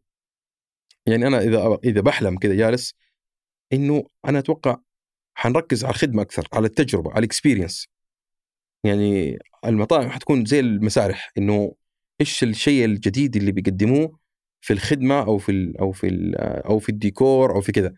يعني 1.06 1.26
أنا 1.26 1.40
إذا 1.40 1.78
إذا 1.84 2.00
بحلم 2.00 2.38
كذا 2.38 2.54
جالس 2.54 2.94
إنه 3.72 4.04
أنا 4.24 4.38
أتوقع 4.38 4.76
حنركز 5.34 5.84
على 5.84 5.94
الخدمة 5.94 6.22
أكثر 6.22 6.48
على 6.52 6.66
التجربة 6.66 7.10
على 7.10 7.18
الاكسبيرينس 7.18 7.88
يعني 8.84 9.38
المطاعم 9.64 10.08
حتكون 10.10 10.44
زي 10.44 10.60
المسارح 10.60 11.32
إنه 11.38 11.74
إيش 12.20 12.42
الشيء 12.42 12.84
الجديد 12.84 13.36
اللي 13.36 13.52
بيقدموه 13.52 14.18
في 14.60 14.72
الخدمة 14.72 15.20
أو 15.22 15.38
في 15.38 15.52
ال 15.52 15.78
أو 15.78 15.92
في 15.92 16.06
ال 16.08 16.36
أو 16.38 16.78
في 16.78 16.88
الديكور 16.88 17.54
أو 17.54 17.60
في 17.60 17.72
كذا. 17.72 17.92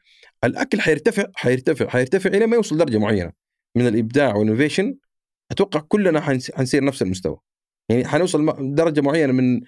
الأكل 0.44 0.80
حيرتفع 0.80 1.26
حيرتفع 1.34 1.88
حيرتفع 1.88 2.30
إلى 2.30 2.46
ما 2.46 2.56
يوصل 2.56 2.76
درجة 2.78 2.98
معينة 2.98 3.32
من 3.76 3.86
الإبداع 3.86 4.36
وال 4.36 4.46
innovation 4.46 4.96
أتوقع 5.50 5.80
كلنا 5.80 6.20
حنصير 6.20 6.84
نفس 6.84 7.02
المستوى. 7.02 7.38
يعني 7.88 8.06
حنوصل 8.06 8.74
درجة 8.74 9.00
معينة 9.00 9.32
من 9.32 9.60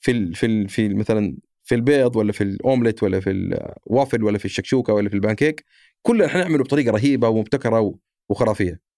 في 0.00 0.10
ال 0.12 0.34
في 0.34 0.46
ال 0.46 0.68
في 0.68 0.88
مثلا 0.94 1.36
في 1.64 1.74
البيض 1.74 2.16
ولا 2.16 2.32
في 2.32 2.44
الأومليت 2.44 3.02
ولا 3.02 3.20
في 3.20 3.30
الوافل 3.86 4.24
ولا 4.24 4.38
في 4.38 4.44
الشكشوكة 4.44 4.92
ولا 4.94 5.08
في 5.08 5.14
البانكيك 5.14 5.64
كلنا 6.02 6.28
حنعمله 6.28 6.64
بطريقة 6.64 6.92
رهيبة 6.92 7.28
ومبتكرة 7.28 7.94
وخرافية. 8.28 8.93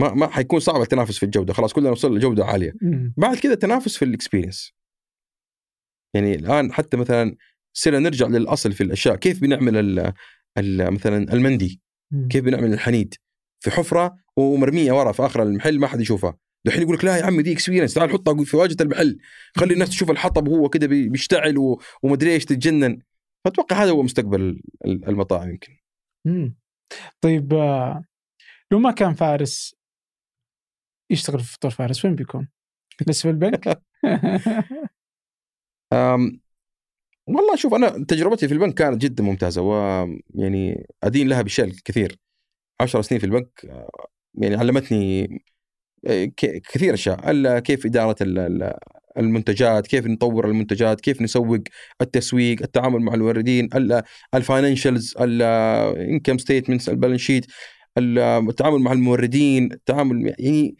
ما 0.00 0.14
ما 0.14 0.26
حيكون 0.28 0.60
صعب 0.60 0.80
التنافس 0.80 1.18
في 1.18 1.22
الجودة. 1.26 1.52
خلاص 1.52 1.72
كلنا 1.72 1.90
وصلنا 1.90 2.18
لجودة 2.18 2.44
عالية. 2.44 2.72
مم. 2.82 3.14
بعد 3.16 3.36
كذا 3.36 3.54
تنافس 3.54 3.96
في 3.96 4.04
ال 4.04 4.10
experience 4.10 4.72
يعني 6.14 6.34
الآن 6.34 6.72
حتى 6.72 6.96
مثلا 6.96 7.36
صرنا 7.72 7.98
نرجع 7.98 8.26
للأصل 8.26 8.72
في 8.72 8.82
الأشياء. 8.82 9.16
كيف 9.16 9.40
بنعمل 9.40 9.76
ال 9.76 10.12
ال 10.58 10.90
مثلا 10.94 11.32
المندي؟ 11.32 11.80
مم. 12.12 12.28
كيف 12.28 12.44
بنعمل 12.44 12.72
الحنيد؟ 12.72 13.14
في 13.64 13.70
حفرة 13.70 14.16
ومرمية 14.36 14.92
ورا 14.92 15.12
في 15.12 15.26
آخر 15.26 15.42
المحل 15.42 15.78
ما 15.78 15.86
حد 15.86 16.00
يشوفها. 16.00 16.38
دحين 16.66 16.82
يقول 16.82 16.94
لك 16.96 17.04
لا 17.04 17.16
يا 17.16 17.24
عمي 17.24 17.42
دي 17.42 17.52
experience 17.52 17.94
تعال 17.94 18.10
حطها 18.10 18.44
في 18.44 18.56
واجهة 18.56 18.76
المحل. 18.80 19.18
خلي 19.56 19.74
الناس 19.74 19.88
تشوف 19.88 20.10
الحطب 20.10 20.48
وهو 20.48 20.68
كده 20.68 20.86
بي- 20.86 21.08
بيشتعل 21.08 21.58
و- 21.58 21.80
ومدري 22.02 22.32
إيش 22.32 22.44
تتجنن. 22.44 22.98
فأتوقع 23.44 23.82
هذا 23.84 23.90
هو 23.90 24.02
مستقبل 24.02 24.60
ال- 24.86 25.08
المطاعم 25.08 25.50
يمكن. 25.50 25.76
مم. 26.26 26.56
طيب 27.20 27.54
آه، 27.54 28.04
لو 28.72 28.78
ما 28.78 28.90
كان 28.90 29.14
فارس 29.14 29.74
يشتغل 31.10 31.40
في 31.40 31.52
فطور 31.52 31.70
فارس 31.70 32.04
وين 32.04 32.14
بيكون؟ 32.14 32.48
لسه 33.08 33.22
في 33.22 33.30
البنك؟ 33.30 33.82
والله 37.26 37.56
شوف 37.56 37.74
أنا 37.74 38.04
تجربتي 38.04 38.48
في 38.48 38.54
البنك 38.54 38.74
كانت 38.74 39.02
جدا 39.02 39.22
ممتازة 39.24 39.62
ويعني 39.62 40.86
أدين 41.02 41.28
لها 41.28 41.42
بالشيء 41.42 41.64
الكثير 41.64 42.18
عشر 42.80 43.02
سنين 43.02 43.20
في 43.20 43.26
البنك 43.26 43.66
آه، 43.70 43.90
يعني 44.34 44.56
علمتني 44.56 45.28
ك- 46.08 46.62
كثير 46.72 46.94
أشياء 46.94 47.58
كيف 47.58 47.86
إدارة 47.86 48.16
ال- 48.22 48.38
ال- 48.38 48.74
المنتجات 49.18 49.86
كيف 49.86 50.06
نطور 50.06 50.48
المنتجات 50.48 51.00
كيف 51.00 51.22
نسوق 51.22 51.58
التسويق 52.00 52.62
التعامل 52.62 53.00
مع 53.00 53.14
الموردين 53.14 53.68
ال 54.34 54.41
financials 54.41 55.14
ال 55.20 55.37
income 55.37 56.38
statements 56.38 56.88
ال 56.88 56.92
balance 56.92 57.20
sheet 57.20 57.46
التعامل 57.98 58.78
مع 58.78 58.92
الموردين 58.92 59.72
التعامل 59.72 60.26
يعني 60.26 60.76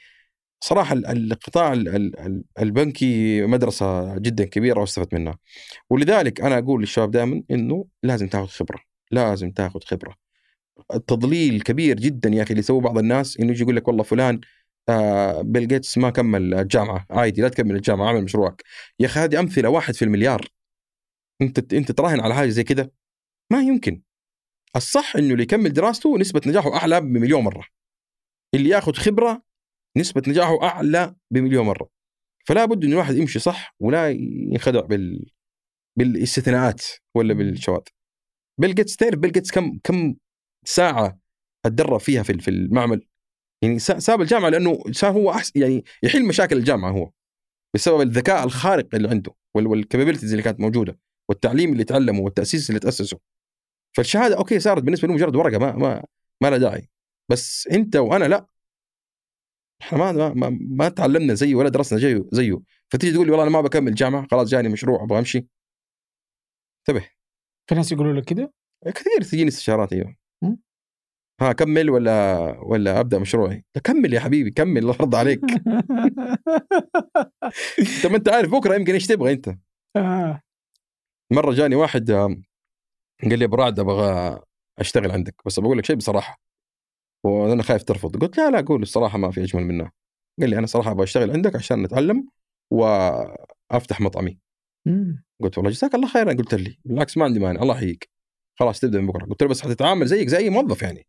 صراحة 0.61 0.93
ال- 0.95 1.33
القطاع 1.33 1.73
ال- 1.73 1.89
ال- 1.89 2.21
ال- 2.21 2.45
البنكي 2.59 3.43
مدرسة 3.47 4.19
جدا 4.19 4.45
كبيرة 4.45 4.81
واستفدت 4.81 5.15
منها. 5.15 5.39
ولذلك 5.91 6.41
أنا 6.41 6.59
أقول 6.59 6.81
للشباب 6.81 7.11
دائما 7.11 7.43
إنه 7.51 7.87
لازم 8.03 8.29
تاخذ 8.29 8.47
خبرة 8.47 8.81
لازم 9.11 9.51
تاخذ 9.51 9.81
خبرة. 9.81 10.15
التضليل 10.95 11.63
كبير 11.63 11.97
جدا 11.97 12.31
يا 12.31 12.43
أخي 12.43 12.51
اللي 12.51 12.61
يسوي 12.61 12.81
بعض 12.81 12.99
الناس 12.99 13.41
إنه 13.41 13.51
يجي 13.51 13.63
يقول 13.63 13.77
لك 13.77 13.89
والله 13.89 14.03
فلان 14.03 14.41
آه 14.89 15.43
بيل 15.43 15.69
جيتس 15.69 15.99
ما 15.99 16.11
كمل 16.11 16.55
الجامعة 16.55 17.07
عادي 17.11 17.43
لا 17.43 17.49
تكمل 17.49 17.77
الجامعة 17.77 18.07
اعمل 18.07 18.25
مشروعك. 18.25 18.63
يا 19.01 19.07
أخي 19.07 19.21
هذه 19.21 19.41
أمثلة 19.41 19.69
واحد 19.69 19.95
في 19.95 20.05
المليار. 20.05 20.49
أنت 21.43 21.73
أنت 21.75 21.93
تراهن 21.93 22.21
على 22.21 22.35
حاجة 22.35 22.49
زي 22.49 22.65
كده؟ 22.65 22.93
ما 23.53 23.63
يمكن. 23.63 24.03
الصح 24.77 25.17
إنه 25.17 25.33
اللي 25.33 25.43
يكمل 25.43 25.73
دراسته 25.73 26.19
نسبة 26.19 26.41
نجاحه 26.47 26.75
أعلى 26.75 27.01
بمليون 27.01 27.45
مرة. 27.45 27.65
اللي 28.55 28.69
ياخذ 28.69 28.93
خبرة 28.93 29.43
نسبة 29.99 30.23
نجاحه 30.29 30.63
أعلى 30.63 31.15
بمليون 31.31 31.67
مرة. 31.67 31.89
فلا 32.47 32.65
بد 32.65 32.85
إن 32.85 32.93
الواحد 32.93 33.17
يمشي 33.17 33.39
صح 33.39 33.75
ولا 33.81 34.09
ينخدع 34.11 34.81
بال 34.81 35.27
بالاستثناءات 35.99 36.83
ولا 37.15 37.35
بالشواذ. 37.35 37.81
بيل 38.61 38.75
جيتس 38.75 38.97
تعرف 38.97 39.19
بيل 39.19 39.33
جيتس 39.33 39.51
كم 39.51 39.79
كم 39.85 40.17
ساعة 40.65 41.19
اتدرب 41.67 42.01
فيها 42.01 42.23
في 42.23 42.39
في 42.39 42.49
المعمل؟ 42.51 43.07
يعني 43.63 43.79
سا- 43.79 43.99
ساب 43.99 44.21
الجامعة 44.21 44.49
لأنه 44.49 44.79
صار 44.93 45.11
هو 45.13 45.31
أحسن 45.31 45.61
يعني 45.61 45.85
يحل 46.03 46.25
مشاكل 46.29 46.57
الجامعة 46.57 46.91
هو. 46.91 47.11
بسبب 47.75 48.01
الذكاء 48.01 48.45
الخارق 48.45 48.95
اللي 48.95 49.09
عنده 49.09 49.35
وال 49.55 49.66
capabilities 49.66 50.31
اللي 50.31 50.43
كانت 50.43 50.61
موجودة 50.61 50.99
والتعليم 51.29 51.73
اللي 51.73 51.85
تعلمه 51.85 52.21
والتأسيس 52.21 52.71
اللي 52.71 52.81
تأسسه. 52.81 53.19
فالشهادة 53.97 54.37
أوكي 54.39 54.61
صارت 54.61 54.83
بالنسبة 54.83 55.09
له 55.09 55.15
مجرد 55.15 55.37
ورقة 55.37 55.59
ما 55.59 55.77
ما 55.77 56.05
ما 56.43 56.51
لها 56.51 56.59
داعي. 56.59 56.89
بس 57.31 57.69
أنت 57.73 57.97
وأنا 57.97 58.25
لا. 58.25 58.47
إحنا 59.81 59.99
ما 59.99 60.35
ما, 60.35 60.59
ما, 60.61 60.89
تعلمنا 60.89 61.35
زيه 61.35 61.55
ولا 61.55 61.69
درسنا 61.69 61.99
زيه 61.99 62.25
زيه. 62.33 62.59
فتيجي 62.93 63.13
تقول 63.13 63.27
لي 63.27 63.33
والله 63.33 63.47
أنا 63.47 63.53
ما 63.53 63.61
بكمل 63.61 63.95
جامعة 63.95 64.27
خلاص 64.31 64.49
جاني 64.49 64.69
مشروع 64.69 65.05
أبغى 65.05 65.19
أمشي. 65.19 65.47
انتبه. 66.79 67.09
في 67.69 67.75
ناس 67.75 67.93
يقولوا 67.93 68.13
لك 68.13 68.25
كذا؟ 68.25 68.51
كثير 68.87 69.23
تجيني 69.23 69.49
استشارات 69.49 69.93
أيوه. 69.93 70.17
ها 71.41 71.53
كمل 71.53 71.91
ولا 71.91 72.39
ولا 72.63 73.01
أبدأ 73.01 73.19
مشروعي؟ 73.19 73.65
لا 73.75 73.83
كمل 73.83 74.15
يا 74.15 74.21
حبيبي 74.21 74.51
كمل 74.51 74.79
الله 74.79 74.95
يرضى 74.95 75.17
عليك. 75.17 75.41
ما 78.11 78.17
أنت 78.17 78.29
عارف 78.29 78.51
بكرة 78.51 78.75
يمكن 78.75 78.93
إيش 78.93 79.07
تبغى 79.07 79.33
أنت؟ 79.33 79.55
آه. 79.97 80.43
مرة 81.33 81.53
جاني 81.53 81.75
واحد 81.75 82.11
قال 82.11 83.39
لي 83.39 83.45
أبو 83.45 83.57
رعد 83.57 83.81
أبغى 83.81 84.41
أشتغل 84.79 85.11
عندك. 85.11 85.35
بس 85.47 85.61
بقول 85.61 85.79
لك 85.79 85.85
شيء 85.85 85.97
بصراحة 85.97 86.48
وأنا 87.25 87.63
خايف 87.63 87.85
ترفض. 87.85 88.17
قلت 88.17 88.39
لا 88.39 88.51
لا 88.51 88.61
قول 88.61 88.83
الصراحة 88.83 89.19
ما 89.19 89.31
في 89.31 89.43
أجمل 89.43 89.65
منها 89.65 89.93
قال 90.41 90.51
لي 90.51 90.59
أنا 90.59 90.67
صراحة 90.67 90.91
أبغى 90.91 91.05
أشتغل 91.05 91.31
عندك 91.31 91.57
عشان 91.57 91.83
نتعلم 91.83 92.29
وأفتح 92.71 94.01
مطعمي. 94.01 94.39
مم. 94.87 95.25
قلت 95.43 95.59
والله 95.59 95.71
جزاك 95.71 95.95
الله 95.95 96.09
خيرا. 96.09 96.33
قلت 96.33 96.55
لي 96.55 96.79
بالعكس 96.85 97.17
ما 97.17 97.25
عندي 97.25 97.41
مانع 97.41 97.63
الله 97.63 97.75
يحييك. 97.75 98.11
خلاص 98.59 98.81
تبدأ 98.81 99.01
من 99.01 99.07
بكرة. 99.07 99.27
قلت 99.27 99.43
له 99.43 99.49
بس 99.49 99.63
حتتعامل 99.63 100.07
زيك 100.07 100.29
زي 100.29 100.37
اي 100.37 100.51
موظف 100.51 100.83
يعني. 100.83 101.07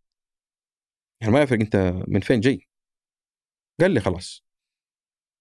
يعني 1.21 1.33
ما 1.33 1.41
يفرق 1.41 1.59
أنت 1.59 1.93
من 2.07 2.19
فين 2.19 2.39
جاي. 2.39 2.67
قال 3.81 3.91
لي 3.91 3.99
خلاص. 3.99 4.45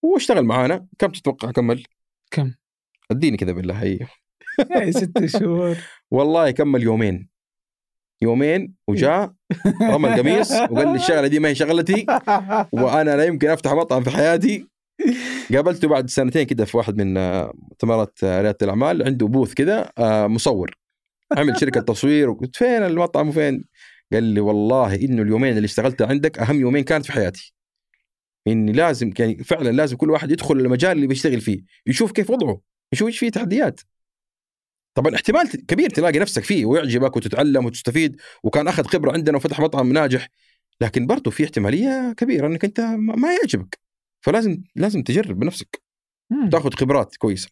واشتغل 0.02 0.44
معانا. 0.44 0.88
كم 0.98 1.08
تتوقع 1.08 1.50
كمل؟ 1.50 1.84
كم؟ 2.30 2.54
اديني 3.10 3.36
كذا 3.36 3.52
بالله 3.52 3.82
هي. 3.82 3.98
ست 4.90 5.26
شهور. 5.26 5.76
والله 6.10 6.50
كمل 6.50 6.82
يومين. 6.82 7.28
يومين 8.22 8.74
وجاء 8.88 9.32
رمى 9.92 10.14
القميص 10.14 10.52
وقال 10.52 10.88
لي 10.88 10.96
الشغلة 10.96 11.26
دي 11.26 11.38
ما 11.38 11.48
هي 11.48 11.54
شغلتي 11.54 12.06
وأنا 12.72 13.16
لا 13.16 13.24
يمكن 13.24 13.48
أفتح 13.48 13.72
مطعم 13.72 14.02
في 14.02 14.10
حياتي. 14.10 14.66
قابلته 15.54 15.88
بعد 15.88 16.10
سنتين 16.10 16.42
كده 16.42 16.64
في 16.64 16.76
واحد 16.76 16.96
من 16.96 17.16
آه، 17.16 17.52
مؤتمرات 17.54 18.18
آه، 18.24 18.40
ريادة 18.42 18.58
الأعمال 18.62 19.02
عنده 19.02 19.26
بوث 19.26 19.54
كده 19.54 19.92
آه، 19.98 20.26
مصور. 20.26 20.78
عمل 21.36 21.60
شركة 21.60 21.80
تصوير 21.80 22.30
وقلت 22.30 22.56
فين 22.56 22.82
المطعم 22.82 23.28
وفين؟ 23.28 23.64
قال 24.12 24.24
لي 24.24 24.40
والله 24.40 24.94
إنه 24.94 25.22
اليومين 25.22 25.56
اللي 25.56 25.64
اشتغلت 25.64 26.02
عندك 26.02 26.38
أهم 26.38 26.60
يومين 26.60 26.84
كانت 26.84 27.06
في 27.06 27.12
حياتي. 27.12 27.54
إني 28.48 28.72
لازم 28.72 29.12
يعني 29.18 29.44
فعلا 29.44 29.70
لازم 29.70 29.96
كل 29.96 30.10
واحد 30.10 30.30
يدخل 30.30 30.56
المجال 30.56 30.92
اللي 30.92 31.06
بيشتغل 31.06 31.40
فيه 31.40 31.62
يشوف 31.86 32.12
كيف 32.12 32.30
وضعه 32.30 32.60
يشوف 32.92 33.08
إيش 33.08 33.18
فيه 33.18 33.30
تحديات. 33.30 33.80
طبعا 34.98 35.14
احتمال 35.14 35.66
كبير 35.66 35.90
تلاقي 35.90 36.18
نفسك 36.18 36.44
فيه 36.44 36.64
ويعجبك 36.66 37.16
وتتعلم 37.16 37.66
وتستفيد 37.66 38.20
وكان 38.42 38.68
أخذ 38.68 38.84
خبرة 38.84 39.12
عندنا 39.12 39.36
وفتح 39.36 39.60
مطعم 39.60 39.92
ناجح 39.92 40.28
لكن 40.80 41.06
برضه 41.06 41.30
في 41.30 41.44
احتمالية 41.44 42.14
كبيرة 42.16 42.46
إنك 42.46 42.64
أنت 42.64 42.80
ما 42.96 43.32
يعجبك 43.32 43.78
فلازم 44.20 44.62
لازم 44.76 45.02
تجرب 45.02 45.38
بنفسك. 45.38 45.82
تاخذ 46.52 46.70
خبرات 46.74 47.16
كويسة 47.16 47.48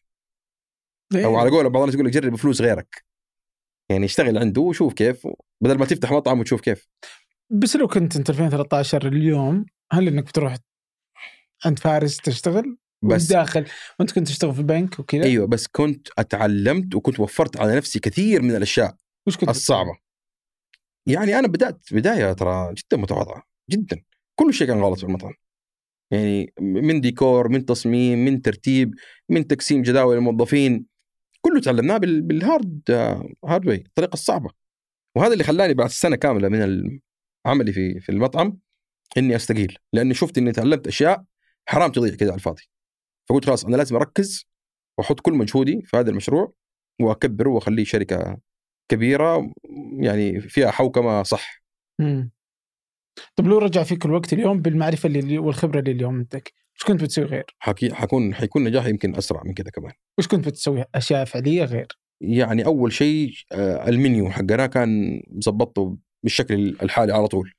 إيه. 1.14 1.24
أو 1.24 1.36
على 1.36 1.50
قول 1.50 1.70
بعض 1.70 1.82
الناس 1.82 1.94
يقول 1.94 2.06
لك 2.06 2.12
جرب 2.12 2.32
بفلوس 2.32 2.60
غيرك 2.60 3.04
يعني 3.90 4.04
اشتغل 4.04 4.38
عنده 4.38 4.60
وشوف 4.60 4.94
كيف 4.94 5.26
بدل 5.60 5.78
ما 5.78 5.84
تفتح 5.84 6.12
مطعم 6.12 6.40
وتشوف 6.40 6.60
كيف 6.60 6.88
بس 7.50 7.76
لو 7.76 7.86
كنت 7.86 8.16
أنت 8.16 8.30
2013 8.30 9.08
اليوم 9.08 9.66
هل 9.92 10.08
إنك 10.08 10.24
بتروح 10.24 10.56
عند 11.64 11.78
فارس 11.78 12.16
تشتغل؟ 12.16 12.76
بس 13.02 13.26
داخل 13.26 13.64
وانت 13.98 14.12
كنت 14.12 14.26
تشتغل 14.28 14.54
في 14.54 14.58
البنك 14.60 14.98
وكذا؟ 15.00 15.24
أيوه 15.24 15.46
بس 15.46 15.66
كنت 15.66 16.08
أتعلمت 16.18 16.94
وكنت 16.94 17.20
وفرت 17.20 17.56
على 17.56 17.76
نفسي 17.76 17.98
كثير 17.98 18.42
من 18.42 18.56
الأشياء 18.56 18.96
وش 19.26 19.36
كنت 19.36 19.48
الصعبة. 19.48 19.96
يعني 21.06 21.38
أنا 21.38 21.48
بدأت 21.48 21.92
بدايه 21.92 22.32
ترى 22.32 22.74
جدا 22.74 22.96
متواضعة 22.96 23.42
جدا. 23.70 24.02
كل 24.34 24.54
شيء 24.54 24.66
كان 24.66 24.80
غلط 24.80 24.98
في 24.98 25.04
المطعم. 25.04 25.32
يعني 26.10 26.52
من 26.60 27.00
ديكور 27.00 27.48
من 27.48 27.64
تصميم 27.64 28.24
من 28.24 28.42
ترتيب 28.42 28.94
من 29.28 29.46
تقسيم 29.46 29.82
جداول 29.82 30.16
الموظفين. 30.16 30.86
كله 31.40 31.60
تعلمناه 31.60 31.96
بال- 31.96 32.22
بالهارد 32.22 32.80
hard 33.44 33.66
way 33.66 33.76
الطريقة 33.76 34.14
الصعبة. 34.14 34.50
وهذا 35.16 35.32
اللي 35.32 35.44
خلاني 35.44 35.74
بعد 35.74 35.90
سنة 35.90 36.16
كاملة 36.16 36.48
من 36.48 37.00
عملي 37.46 37.72
في 37.72 38.00
في 38.00 38.12
المطعم 38.12 38.58
إني 39.18 39.36
أستقيل. 39.36 39.78
لأني 39.92 40.14
شفت 40.14 40.38
إني 40.38 40.52
تعلمت 40.52 40.86
أشياء 40.86 41.24
حرام 41.68 41.92
تضيع 41.92 42.14
كذا 42.14 42.28
على 42.28 42.38
الفاضي. 42.38 42.62
فقلت 43.28 43.44
خلاص 43.44 43.64
أنا 43.64 43.76
لازم 43.76 43.96
أركز 43.96 44.46
وأحط 44.98 45.20
كل 45.20 45.32
مجهودي 45.32 45.82
في 45.84 45.96
هذا 45.96 46.10
المشروع 46.10 46.52
وأكبره 47.00 47.50
وأخليه 47.50 47.84
شركة 47.84 48.38
كبيرة 48.90 49.52
يعني 50.00 50.40
فيها 50.40 50.70
حوكمة 50.70 51.22
صح 51.22 51.62
مم. 52.00 52.30
طب 53.36 53.46
لو 53.46 53.58
رجع 53.58 53.82
فيك 53.82 54.06
الوقت 54.06 54.32
اليوم 54.32 54.62
بالمعرفة 54.62 55.06
اللي 55.06 55.38
والخبرة 55.38 55.78
اللي 55.78 55.90
اليوم 55.90 56.14
عندك 56.14 56.52
وش 56.76 56.84
كنت 56.84 57.02
بتسوي 57.02 57.24
غير؟ 57.24 57.44
حكي 57.58 57.94
حكون 57.94 58.34
حيكون 58.34 58.64
نجاحي 58.64 58.90
يمكن 58.90 59.16
أسرع 59.16 59.42
من 59.44 59.54
كذا 59.54 59.70
كمان 59.70 59.92
وش 60.18 60.28
كنت 60.28 60.48
بتسوي 60.48 60.84
أشياء 60.94 61.24
فعلية 61.24 61.64
غير؟ 61.64 61.86
يعني 62.20 62.66
أول 62.66 62.92
شيء 62.92 63.32
آه، 63.52 63.88
المنيو 63.88 64.30
حقنا 64.30 64.66
كان 64.66 65.22
مظبطه 65.28 65.96
بالشكل 66.22 66.76
الحالي 66.82 67.12
على 67.12 67.28
طول 67.28 67.52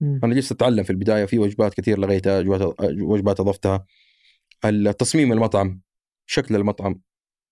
مم. 0.00 0.20
أنا 0.24 0.34
جلست 0.34 0.52
أتعلم 0.52 0.82
في 0.82 0.90
البداية 0.90 1.24
في 1.24 1.38
وجبات 1.38 1.74
كثير 1.74 1.98
لغيتها 1.98 2.38
وجبات 2.38 2.74
وجبات 2.80 3.40
أضفتها 3.40 3.86
التصميم 4.64 5.32
المطعم 5.32 5.80
شكل 6.26 6.56
المطعم 6.56 7.00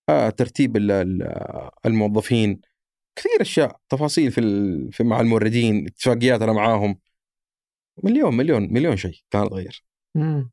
آه، 0.09 0.29
ترتيب 0.29 0.77
ال- 0.77 0.91
ال- 0.91 1.69
الموظفين 1.85 2.61
كثير 3.15 3.31
أشياء 3.41 3.79
تفاصيل 3.89 4.31
في, 4.31 5.03
مع 5.03 5.19
الموردين 5.21 5.85
اتفاقيات 5.87 6.41
أنا 6.41 6.53
معاهم. 6.53 6.99
مليون 8.03 8.37
مليون 8.37 8.73
مليون 8.73 8.97
شيء 8.97 9.15
كان 9.31 9.45
يتغير 9.45 9.83
مم. 10.15 10.51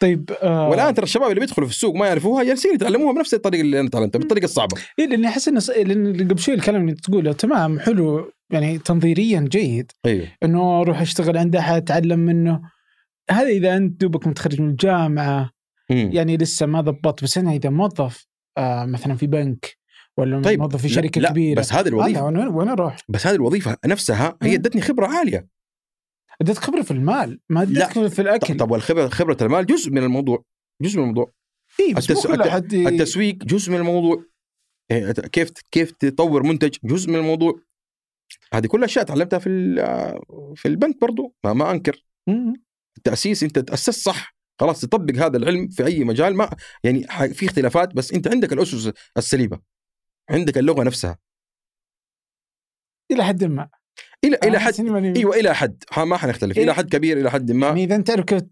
طيب 0.00 0.30
آه 0.42 0.68
والآن 0.68 0.94
ترى 0.94 1.04
الشباب 1.04 1.28
اللي 1.30 1.40
بيدخلوا 1.40 1.68
في 1.68 1.74
السوق 1.74 1.94
ما 1.96 2.06
يعرفوها 2.06 2.44
جالسين 2.44 2.74
يتعلموها 2.74 3.12
بنفس 3.12 3.34
الطريقة 3.34 3.60
اللي 3.60 3.80
أنا 3.80 3.88
تعلمتها 3.88 4.18
بالطريقة 4.18 4.44
الصعبة. 4.44 4.76
إيه 4.98 5.06
لاني 5.06 5.28
أحس 5.28 5.48
انه 5.48 5.60
لأن 5.76 6.28
قبل 6.30 6.38
شوي 6.38 6.54
الكلام 6.54 6.82
اللي 6.82 6.94
تقوله 6.94 7.32
تمام 7.32 7.80
حلو 7.80 8.32
يعني 8.50 8.78
تنظيريا 8.78 9.40
جيد. 9.40 9.92
أيوه. 10.06 10.28
إنه 10.42 10.80
أروح 10.80 11.00
أشتغل 11.00 11.36
عند 11.38 11.56
أحد 11.56 11.76
أتعلم 11.82 12.18
منه. 12.18 12.60
هذا 13.30 13.48
إذا 13.48 13.76
أنت 13.76 14.00
دوبك 14.00 14.26
متخرج 14.26 14.60
من 14.60 14.68
الجامعة 14.70 15.50
مم. 15.90 16.10
يعني 16.12 16.36
لسه 16.36 16.66
ما 16.66 16.80
ضبطت 16.80 17.22
بس 17.24 17.38
أنا 17.38 17.52
إذا 17.52 17.70
موظف 17.70 18.26
آه 18.58 18.84
مثلا 18.84 19.14
في 19.14 19.26
بنك 19.26 19.78
ولا 20.16 20.42
طيب 20.42 20.60
موظف 20.60 20.82
في 20.82 20.88
شركة 20.88 21.20
لا 21.20 21.30
كبيرة 21.30 21.60
بس 21.60 21.72
هذه 21.72 21.88
الوظيفة 21.88 22.24
وين 22.24 22.36
وين 22.38 22.68
أروح؟ 22.68 22.96
بس 23.08 23.26
هذه 23.26 23.34
الوظيفة 23.34 23.76
نفسها 23.86 24.38
هي 24.42 24.48
مم. 24.48 24.54
ادتني 24.54 24.80
خبرة 24.80 25.06
عالية 25.06 25.48
اديت 26.40 26.58
خبرة 26.58 26.82
في 26.82 26.90
المال 26.90 27.40
ما 27.48 27.62
اديت 27.62 27.76
لا. 27.78 27.88
خبرة 27.88 28.08
في 28.08 28.22
الأكل 28.22 28.56
طب 28.56 28.70
والخبرة 28.70 29.08
خبرة 29.08 29.36
المال 29.42 29.66
جزء 29.66 29.90
من 29.90 30.02
الموضوع 30.02 30.44
جزء 30.82 30.96
من 30.96 31.02
الموضوع 31.02 31.32
إيه 31.80 31.94
بس 31.94 32.10
التس- 32.12 32.26
كل 32.26 32.42
الت- 32.42 32.74
التسويق 32.74 33.34
جزء 33.36 33.72
من 33.72 33.78
الموضوع 33.78 34.24
يعني 34.90 35.12
كيف 35.12 35.50
كيف 35.70 35.92
تطور 35.92 36.42
منتج 36.42 36.74
جزء 36.84 37.10
من 37.10 37.16
الموضوع 37.16 37.60
هذه 38.52 38.66
كلها 38.66 38.84
أشياء 38.84 39.04
تعلمتها 39.04 39.38
في 39.38 39.48
ال- 39.48 40.56
في 40.56 40.68
البنك 40.68 41.00
برضو 41.00 41.34
ما, 41.44 41.52
ما 41.52 41.70
أنكر 41.70 42.04
مم. 42.26 42.52
التاسيس 42.98 43.42
أنت 43.42 43.58
تاسست 43.58 43.90
صح. 43.90 44.36
خلاص 44.60 44.80
تطبق 44.80 45.14
هذا 45.14 45.36
العلم 45.36 45.68
في 45.68 45.86
أي 45.86 46.04
مجال 46.04 46.36
ما. 46.36 46.50
يعني 46.84 47.02
في 47.34 47.46
اختلافات 47.46 47.94
بس 47.94 48.12
أنت 48.12 48.28
عندك 48.28 48.52
الأسس 48.52 48.92
السليمة. 49.16 49.60
عندك 50.30 50.58
اللغة 50.58 50.82
نفسها. 50.82 51.18
إلى 53.12 53.24
حد 53.24 53.44
ما. 53.44 53.68
إلى 54.24 54.38
إلى 54.44 54.60
حد 54.60 54.74
إيوه 55.16 55.36
إلى 55.36 55.54
حد. 55.54 55.84
ما 55.98 56.16
حنختلف. 56.16 56.58
إيه. 56.58 56.64
إلى 56.64 56.74
حد 56.74 56.88
كبير 56.88 57.20
إلى 57.20 57.30
حد 57.30 57.52
ما. 57.52 57.66
يعني 57.66 57.84
إذا 57.84 57.96
أنت 57.96 58.06
تعرف 58.06 58.24
كيف 58.24 58.42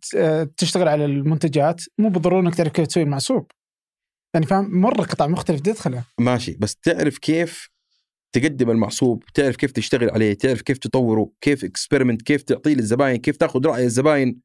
تشتغل 0.56 0.89
على 0.89 1.05
المنتجات 1.05 1.81
مو 1.98 2.09
بالضرورة 2.09 2.40
إنك 2.40 2.55
تعرف 2.55 2.73
كيف 2.73 2.86
تسوي 2.86 3.02
المعصوب 3.02 3.51
يعني 4.35 4.47
فاهم؟ 4.47 4.81
مرة 4.81 5.02
قطع 5.02 5.27
مختلف 5.27 5.60
تدخله 5.60 6.05
ماشي. 6.20 6.56
بس 6.60 6.77
تعرف 6.77 7.18
كيف 7.18 7.68
تقدم 8.40 8.70
المعصوب 8.70 9.24
تعرف 9.24 9.56
كيف 9.56 9.72
تشتغل 9.72 10.10
عليه 10.10 10.34
تعرف 10.34 10.62
كيف 10.62 10.78
تطوره 10.78 11.30
كيف 11.40 11.64
experiment 11.64 12.22
كيف 12.22 12.42
تعطيه 12.42 12.74
للزباين 12.74 13.16
كيف 13.16 13.36
تاخذ 13.36 13.66
رأي 13.66 13.84
الزباين. 13.84 14.40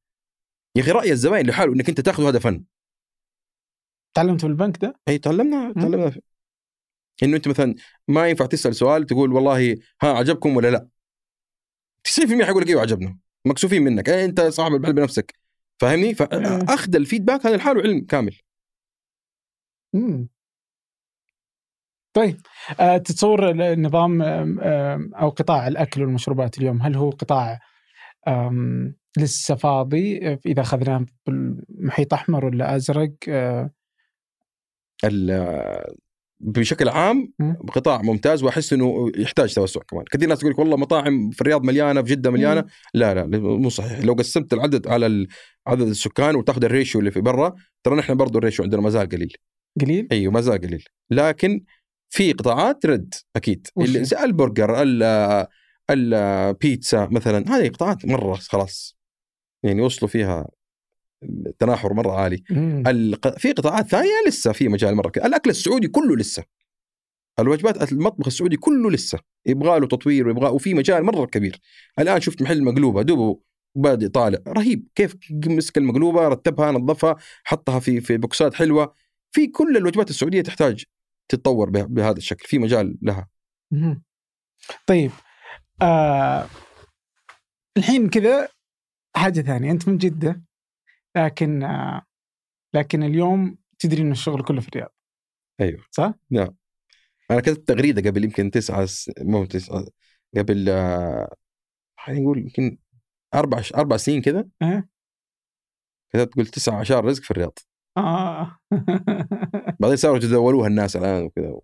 يا 0.75 0.81
أخي 0.81 0.91
رأي 0.91 1.11
الزباين 1.11 1.47
لحاله 1.47 1.73
إنك 1.73 1.89
أنت 1.89 2.01
تاخذ 2.01 2.23
هذا 2.27 2.39
فن. 2.39 2.63
تعلمت 4.13 4.45
بالبنك 4.45 4.77
ده؟ 4.81 4.99
اي 5.07 5.17
تعلمنا 5.17 5.73
تعلمنا. 5.73 6.09
في- 6.09 6.21
إنه 7.23 7.37
أنت 7.37 7.47
مثلا 7.47 7.75
ما 8.07 8.27
ينفع 8.27 8.45
تسأل 8.45 8.75
سؤال 8.75 9.05
تقول 9.05 9.31
والله 9.33 9.77
ها 10.01 10.07
عجبكم 10.07 10.55
ولا 10.55 10.71
لا؟ 10.71 10.87
90% 12.03 12.45
حيقول 12.45 12.61
لك 12.61 12.69
أيوه 12.69 12.81
عجبنا 12.81 13.17
مكسوفين 13.45 13.81
منك. 13.81 14.09
أي 14.09 14.25
أنت 14.25 14.41
صاحب 14.41 14.73
البحث 14.73 14.91
بنفسك. 14.91 15.33
فاهمني؟ 15.79 16.07
إيه. 16.07 16.13
فأخذ 16.13 16.95
الفيدباك 16.95 17.45
هذا 17.45 17.57
لحاله 17.57 17.81
علم 17.81 18.05
كامل. 18.05 18.37
مم. 19.93 20.29
طيب 22.13 22.37
آه، 22.79 22.97
تتصور 22.97 23.49
النظام 23.49 24.21
أو 25.13 25.29
قطاع 25.29 25.67
الأكل 25.67 26.01
والمشروبات 26.01 26.57
اليوم 26.57 26.81
هل 26.81 26.95
هو 26.95 27.09
قطاع 27.09 27.59
لسه 29.17 29.55
فاضي؟ 29.55 30.27
آه، 30.27 30.39
إذا 30.45 30.61
أخذناه 30.61 31.05
بالمحيط 31.25 32.13
أحمر 32.13 32.45
ولا 32.45 32.75
أزرق؟ 32.75 33.11
آه، 33.29 33.71
ال- 35.03 35.83
بشكل 36.43 36.89
عام. 36.89 37.33
قطاع 37.73 38.01
ممتاز 38.01 38.43
وأحس 38.43 38.73
إنه 38.73 39.11
يحتاج 39.17 39.53
توسع 39.53 39.81
كمان. 39.81 40.03
كثير 40.11 40.29
ناس 40.29 40.39
تقول 40.39 40.51
لك 40.51 40.59
والله 40.59 40.77
مطاعم 40.77 41.29
في 41.29 41.41
الرياض 41.41 41.63
مليانة 41.63 42.01
في 42.01 42.11
جدة 42.11 42.31
مليانة. 42.31 42.65
لا 42.93 43.13
لا 43.13 43.39
مو 43.39 43.69
صحيح. 43.69 43.99
لو 43.99 44.13
قسمت 44.13 44.53
العدد 44.53 44.87
على 44.87 45.27
عدد 45.67 45.87
السكان 45.87 46.35
وتاخذ 46.35 46.63
ال 46.63 46.69
ratio 46.69 46.99
اللي 46.99 47.11
في 47.11 47.21
برا 47.21 47.55
ترى 47.83 47.95
نحن 47.95 48.15
برضو 48.15 48.37
ال 48.37 48.42
ratio 48.42 48.63
عندنا 48.65 48.81
ما 48.81 48.89
زال 48.89 49.09
قليل. 49.09 49.33
قليل؟ 49.81 50.07
أيوه 50.11 50.33
ما 50.33 50.41
زال 50.41 50.61
قليل. 50.61 50.83
لكن 51.09 51.63
في 52.13 52.33
قطاعات 52.33 52.85
red 52.85 53.13
أكيد. 53.35 53.67
اللي؟ 53.77 54.03
زي 54.03 54.23
البرجر 54.23 54.81
ال- 54.81 55.47
البيتزا 55.89 57.07
مثلا 57.11 57.55
هذه 57.55 57.69
قطاعات 57.69 58.05
مرة 58.05 58.33
خلاص. 58.33 58.97
يعني 59.63 59.81
وصلوا 59.81 60.09
فيها 60.09 60.47
التناحر 61.23 61.93
مرة 61.93 62.11
عالي. 62.11 62.43
الق... 62.87 63.37
في 63.37 63.51
قطاعات 63.51 63.87
ثانية 63.87 64.09
لسه 64.27 64.51
في 64.51 64.67
مجال 64.67 64.95
مرة 64.95 65.09
كده. 65.09 65.25
الأكل 65.25 65.49
السعودي 65.49 65.87
كله 65.87 66.15
لسه. 66.15 66.43
الوجبات 67.39 67.91
المطبخ 67.91 68.27
السعودي 68.27 68.57
كله 68.57 68.91
لسه. 68.91 69.19
يبغى 69.45 69.79
له 69.79 69.87
تطوير 69.87 70.27
ويبغى 70.27 70.49
وفي 70.49 70.73
مجال 70.73 71.03
مرة 71.03 71.25
كبير. 71.25 71.59
الآن 71.99 72.21
شفت 72.21 72.41
محل 72.41 72.63
مقلوبة 72.63 73.01
دوبه 73.01 73.39
بادئ 73.75 74.07
طالع. 74.07 74.39
رهيب. 74.47 74.87
كيف 74.95 75.15
مسك 75.31 75.77
المقلوبة 75.77 76.27
رتبها 76.27 76.71
نظفها 76.71 77.15
حطها 77.43 77.79
في 77.79 78.01
في 78.01 78.17
بوكسات 78.17 78.53
حلوة. 78.53 78.93
في 79.31 79.47
كل 79.47 79.77
الوجبات 79.77 80.09
السعودية 80.09 80.41
تحتاج 80.41 80.83
تتطور 81.31 81.69
به- 81.69 81.83
بهذا 81.85 82.17
الشكل 82.17 82.47
في 82.47 82.59
مجال 82.59 82.97
لها. 83.01 83.27
طيب 84.87 85.11
آه 85.81 86.47
الحين 87.77 88.09
كذا 88.09 88.49
حاجة 89.15 89.41
ثانية 89.41 89.71
أنت 89.71 89.87
من 89.89 89.97
جدة 89.97 90.43
لكن 91.17 91.63
آه 91.63 92.01
لكن 92.73 93.03
اليوم 93.03 93.57
تدري 93.79 94.01
أن 94.01 94.11
الشغل 94.11 94.43
كله 94.43 94.61
في 94.61 94.67
الرياض 94.67 94.95
أيوه 95.61 95.85
صح؟ 95.91 96.13
نعم 96.29 96.55
أنا 97.31 97.41
كتبت 97.41 97.67
تغريدة 97.67 98.09
قبل 98.09 98.23
يمكن 98.23 98.51
تسعة 98.51 98.85
س... 98.85 99.11
مو 99.19 99.45
تسعة 99.45 99.85
قبل 100.37 100.69
آه، 100.69 101.35
خلينا 101.99 102.21
نقول 102.21 102.37
يمكن 102.39 102.77
أربع 103.33 103.61
ش... 103.61 103.73
أربع 103.73 103.97
سنين 103.97 104.21
كذا 104.21 104.47
أه؟ 104.61 104.87
كتبت 106.09 106.33
قلت 106.35 106.53
تسعة 106.55 106.79
عشر 106.79 107.05
رزق 107.05 107.23
في 107.23 107.31
الرياض 107.31 107.59
آه. 107.97 108.57
بعدين 109.79 109.97
صاروا 109.97 110.17
يتداولوها 110.17 110.67
الناس 110.67 110.95
الآن 110.95 111.23
وكذا. 111.23 111.59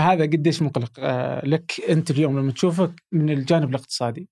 هذا 0.00 0.22
قديش 0.22 0.62
مقلق. 0.62 0.90
آه 0.98 1.46
لك 1.46 1.72
أنت 1.88 2.10
اليوم 2.10 2.38
لما 2.38 2.52
تشوفك 2.52 3.02
من 3.12 3.30
الجانب 3.30 3.70
الاقتصادي 3.70 4.28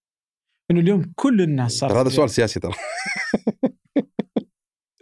إنه 0.70 0.81
اليوم 0.81 1.12
كل 1.16 1.43
الناس 1.43 1.73
صار 1.73 1.90
ترى 1.90 2.01
هذا 2.01 2.09
سؤال 2.09 2.31
سياسي 2.31 2.60
ترى. 2.60 2.73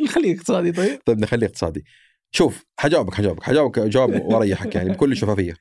خليه 0.09 0.35
اقتصادي 0.35 0.73
طيب. 0.73 1.01
طيب 1.07 1.19
نخليه 1.19 1.47
اقتصادي. 1.47 1.85
شوف 2.33 2.65
حجاوبك 2.79 3.15
حجاوبك 3.15 3.43
حجاوبك 3.43 3.79
جواب 3.79 4.23
واريحك 4.25 4.75
يعني 4.75 4.91
بكل 4.91 5.17
شفافية. 5.17 5.55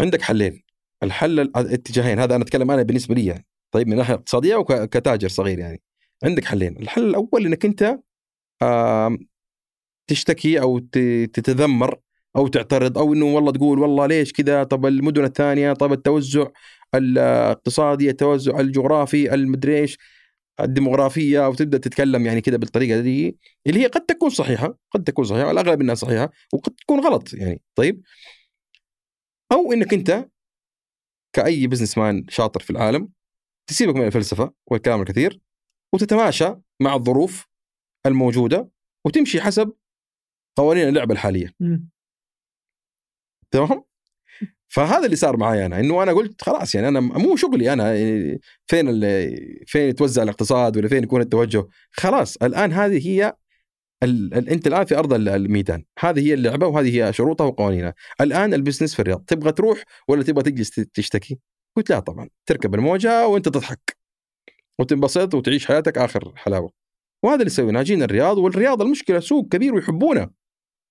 عندك 0.00 0.22
حلين. 0.22 0.62
الحل 1.02 1.40
الاتجاهين 1.40 2.18
هذا 2.18 2.34
أنا 2.34 2.44
أتكلم 2.44 2.70
أنا 2.70 2.82
بالنسبة 2.82 3.14
لي 3.14 3.26
يعني. 3.26 3.46
طيب 3.70 3.88
من 3.88 3.96
ناحية 3.96 4.14
اقتصاديه 4.14 4.56
وكتاجر 4.56 5.28
صغير 5.28 5.58
يعني. 5.58 5.82
عندك 6.24 6.44
حلين. 6.44 6.76
الحل 6.76 7.08
الأول 7.08 7.46
إنك 7.46 7.64
أنت 7.64 7.98
تشتكي 10.06 10.60
أو 10.60 10.78
تتذمر 11.32 12.00
أو 12.36 12.48
تعترض 12.48 12.98
أو 12.98 13.12
إنه 13.14 13.24
والله 13.24 13.52
تقول 13.52 13.78
والله 13.78 14.06
ليش 14.06 14.32
كذا؟ 14.32 14.64
طب 14.64 14.86
المدن 14.86 15.24
الثانية 15.24 15.72
طب 15.72 15.92
التوزع 15.92 16.46
الاقتصادي 16.94 18.10
التوزع 18.10 18.60
الجغرافي 18.60 19.34
المدري 19.34 19.78
إيش 19.78 19.98
الديموغرافية 20.60 21.48
وتبدا 21.48 21.78
تتكلم 21.78 22.26
يعني 22.26 22.40
كذا 22.40 22.56
بالطريقة 22.56 23.00
دي 23.00 23.38
اللي 23.66 23.80
هي 23.80 23.86
قد 23.86 24.00
تكون 24.06 24.30
صحيحة 24.30 24.78
قد 24.90 25.04
تكون 25.04 25.24
صحيحة 25.24 25.46
والأغلب 25.46 25.80
إنها 25.80 25.94
صحيحة 25.94 26.30
وقد 26.52 26.72
تكون 26.74 27.00
غلط 27.00 27.34
يعني. 27.34 27.62
طيب؟ 27.74 28.02
أو 29.52 29.72
إنك 29.72 29.94
أنت 29.94 30.28
كأي 31.32 31.66
businessman 31.66 32.24
شاطر 32.28 32.60
في 32.60 32.70
العالم 32.70 33.08
تسيبك 33.66 33.96
من 33.96 34.06
الفلسفة 34.06 34.52
والكلام 34.66 35.00
الكثير 35.00 35.40
وتتماشى 35.94 36.54
مع 36.80 36.94
الظروف 36.94 37.47
الموجودة 38.08 38.68
وتمشي 39.04 39.40
حسب 39.40 39.72
قوانين 40.56 40.88
اللعبة 40.88 41.12
الحالية. 41.12 41.54
تمام؟ 43.50 43.84
فهذا 44.68 45.04
اللي 45.04 45.16
صار 45.16 45.36
معي 45.36 45.66
أنا 45.66 45.80
إنه 45.80 46.02
أنا 46.02 46.12
قلت 46.12 46.42
خلاص 46.42 46.74
يعني 46.74 46.88
أنا 46.88 47.00
مو 47.00 47.36
شغلي 47.36 47.72
أنا 47.72 47.94
يعني 47.94 48.40
فين 48.66 48.86
فين 49.66 49.88
يتوزع 49.88 50.22
الاقتصاد 50.22 50.76
ولا 50.76 50.88
فين 50.88 51.02
يكون 51.02 51.20
التوجه؟ 51.20 51.66
خلاص 51.90 52.36
الآن 52.36 52.72
هذه 52.72 53.08
هي 53.08 53.36
ال... 54.02 54.34
ال... 54.34 54.48
أنت 54.48 54.66
الآن 54.66 54.84
في 54.84 54.98
أرض 54.98 55.12
ال- 55.12 55.28
الميدان. 55.28 55.84
هذه 55.98 56.20
هي 56.28 56.34
اللعبة 56.34 56.66
وهذه 56.66 57.04
هي 57.04 57.12
شروطها 57.12 57.44
وقوانينها. 57.44 57.94
الآن 58.20 58.54
البزنس 58.54 58.94
في 58.94 59.02
الرياض 59.02 59.24
تبغى 59.24 59.52
تروح 59.52 59.84
ولا 60.08 60.22
تبغى 60.22 60.42
تجلس 60.42 60.70
تشتكي؟ 60.70 61.38
قلت 61.76 61.90
لا 61.90 62.00
طبعا 62.00 62.28
تركب 62.46 62.74
الموجة 62.74 63.26
وأنت 63.26 63.48
تضحك. 63.48 63.96
وتنبسط 64.78 65.34
وتعيش 65.34 65.66
حياتك 65.66 65.98
آخر 65.98 66.32
حلاوة. 66.36 66.77
وهذا 67.22 67.38
اللي 67.40 67.50
سويناه 67.50 67.82
جينا 67.82 68.04
الرياض 68.04 68.38
والرياض 68.38 68.82
المشكلة 68.82 69.20
سوق 69.20 69.48
كبير 69.48 69.74
ويحبونه. 69.74 70.30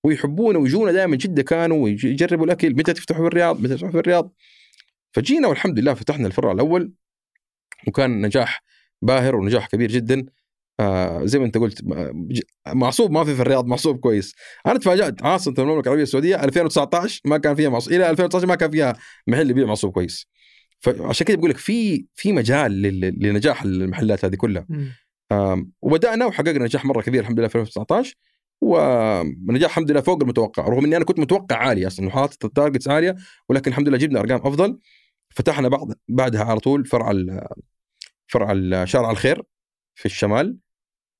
ويحبونه 0.04 0.58
ويجونا 0.58 0.92
دائما 0.92 1.16
جدة 1.16 1.42
كانوا 1.42 1.84
ويجربوا 1.84 2.44
الأكل 2.44 2.74
متى 2.74 2.92
تفتحوا 2.92 3.22
في 3.22 3.26
الرياض 3.28 3.60
متى 3.60 3.74
تفتحوا 3.74 3.90
في 3.90 3.98
الرياض 3.98 4.32
فجينا 5.12 5.48
والحمد 5.48 5.78
لله 5.78 5.94
فتحنا 5.94 6.26
الفرع 6.26 6.52
الأول 6.52 6.92
وكان 7.86 8.26
نجاح 8.26 8.62
باهر 9.02 9.36
ونجاح 9.36 9.66
كبير 9.68 9.90
جدا. 9.90 10.26
آه 10.80 11.24
زي 11.24 11.38
ما 11.38 11.44
أنت 11.44 11.58
قلت 11.58 11.82
معصوب 12.66 13.10
ما 13.10 13.24
في 13.24 13.34
في 13.34 13.42
الرياض 13.42 13.66
معصوب 13.66 13.98
كويس. 13.98 14.34
أنا 14.66 14.78
تفاجأت 14.78 15.22
عاصمه 15.22 15.54
المملكة 15.58 15.86
العربية 15.86 16.02
السعودية 16.02 16.44
2019 16.44 17.20
ما 17.24 17.38
كان 17.38 17.54
فيها 17.54 17.68
معصوب 17.68 17.92
إلى 17.92 18.10
2019 18.10 18.46
ما 18.46 18.54
كان 18.54 18.70
فيها 18.70 18.94
محل 19.26 19.50
يبيع 19.50 19.66
معصوب 19.66 19.92
كويس. 19.92 20.26
فعشان 20.80 21.26
كذا 21.26 21.36
بقول 21.36 21.50
لك 21.50 21.56
في 21.56 22.06
في 22.14 22.32
مجال 22.32 22.82
لنجاح 23.20 23.62
المحلات 23.62 24.24
هذه 24.24 24.34
كلها. 24.34 24.66
وبدأنا 25.82 26.26
وحققنا 26.26 26.64
نجاح 26.64 26.84
مرة 26.84 27.02
كبير 27.02 27.20
الحمد 27.20 27.38
لله 27.38 27.48
في 27.48 27.54
2019 27.58 28.14
ونجاح 28.60 29.70
الحمد 29.70 29.90
لله 29.90 30.00
فوق 30.00 30.22
المتوقع 30.22 30.68
رغم 30.68 30.84
إني 30.84 30.96
أنا 30.96 31.04
كنت 31.04 31.18
متوقع 31.18 31.56
عالي 31.56 31.86
أصلا 31.86 32.06
وحاطط 32.06 32.44
التارجتس 32.44 32.88
عالية 32.88 33.16
ولكن 33.48 33.70
الحمد 33.70 33.88
لله 33.88 33.98
جبنا 33.98 34.20
أرقام 34.20 34.40
أفضل. 34.46 34.78
فتحنا 35.30 35.68
بعض 35.68 35.88
بعدها 36.08 36.44
على 36.44 36.60
طول 36.60 36.84
فرع 36.86 37.10
ال- 37.10 37.46
فرع 38.26 38.52
ال- 38.52 38.88
شارع 38.88 39.10
الخير 39.10 39.42
في 39.94 40.06
الشمال 40.06 40.56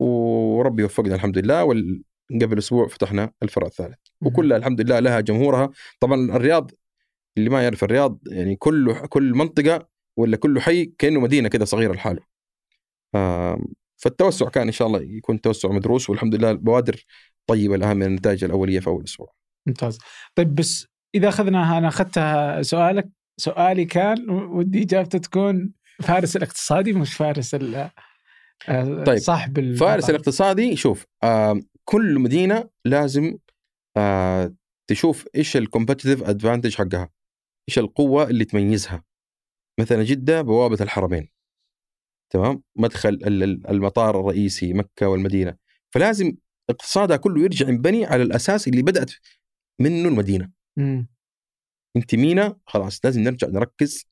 وربي 0.01 0.85
وفقنا 0.85 1.14
الحمد 1.14 1.39
لله 1.39 1.64
وال- 1.64 2.02
قبل 2.43 2.59
أسبوع 2.59 2.89
فتحنا 2.89 3.32
الفرع 3.43 3.66
الثالث. 3.66 3.98
وكلها 4.22 4.56
الحمد 4.56 4.80
لله 4.80 4.98
لها 4.98 5.20
جمهورها. 5.20 5.70
طبعا 6.01 6.36
الرياض 6.36 6.70
اللي 7.39 7.51
ما 7.51 7.62
يعرف 7.62 7.85
الرياض 7.85 8.18
يعني 8.26 8.56
كل 8.56 8.94
كل 9.09 9.35
منطقة 9.35 9.89
ولا 10.16 10.36
كل 10.36 10.60
حي 10.60 10.85
كأنه 10.98 11.20
مدينة 11.20 11.48
كذا 11.48 11.64
صغيرة 11.64 11.93
لحاله. 11.93 12.20
فالتوسع 14.02 14.48
كان 14.48 14.66
إن 14.66 14.72
شاء 14.72 14.88
الله 14.88 15.02
يكون 15.02 15.40
توسع 15.40 15.68
مدروس 15.68 16.10
والحمد 16.10 16.34
لله 16.34 16.50
البوادر 16.50 17.04
طيبة 17.46 17.74
الان 17.74 17.96
من 17.96 18.02
النتائج 18.06 18.44
الأولية 18.44 18.80
في 18.80 18.86
أول 18.86 19.04
أسبوع. 19.04 19.32
ممتاز. 19.66 19.98
طيب 20.34 20.54
بس 20.54 20.86
إذا 21.14 21.28
اخذناها 21.28 21.78
أنا 21.78 21.88
أخذتها 21.88 22.62
سؤالك 22.62 23.08
سؤالي 23.36 23.84
كان 23.84 24.30
ودي 24.30 24.82
إجابته 24.82 25.18
تكون 25.18 25.72
فارس 26.02 26.36
الاقتصادي 26.36 26.92
مش 26.92 27.14
فارس 27.14 27.54
ال 27.54 27.90
آه، 28.68 29.04
طيب. 29.04 29.18
صاحب 29.18 29.74
فارس 29.76 30.10
الاقتصادي 30.10 30.76
شوف 30.76 31.06
آم، 31.24 31.62
كل 31.84 32.18
مدينة 32.18 32.68
لازم 32.84 33.38
آه، 33.96 34.54
تشوف 34.86 35.26
إيش 35.34 35.56
ال 35.56 35.62
competitive 35.62 36.22
advantage 36.22 36.74
حقها 36.74 37.10
إيش 37.68 37.78
القوة 37.78 38.30
اللي 38.30 38.44
تميزها. 38.44 39.04
مثلا 39.80 40.02
جدة 40.02 40.42
بوابة 40.42 40.78
الحرمين. 40.80 41.28
تمام؟ 42.30 42.62
مدخل 42.76 43.09
ال- 43.09 43.42
ال- 43.42 43.66
المطار 43.70 44.20
الرئيسي 44.20 44.72
مكة 44.72 45.09
والمدينة. 45.09 45.56
فلازم 45.94 46.32
اقتصادها 46.70 47.16
كله 47.16 47.42
يرجع 47.42 47.68
ينبني 47.68 48.05
على 48.06 48.22
الأساس 48.22 48.68
اللي 48.68 48.82
بدأت 48.82 49.10
منه 49.80 50.09
المدينة. 50.09 50.50
مم. 50.76 51.09
أنت 51.96 52.14
مينا؟ 52.14 52.56
خلاص 52.66 53.05
لازم 53.05 53.20
نرجع 53.22 53.48
نركز. 53.48 54.06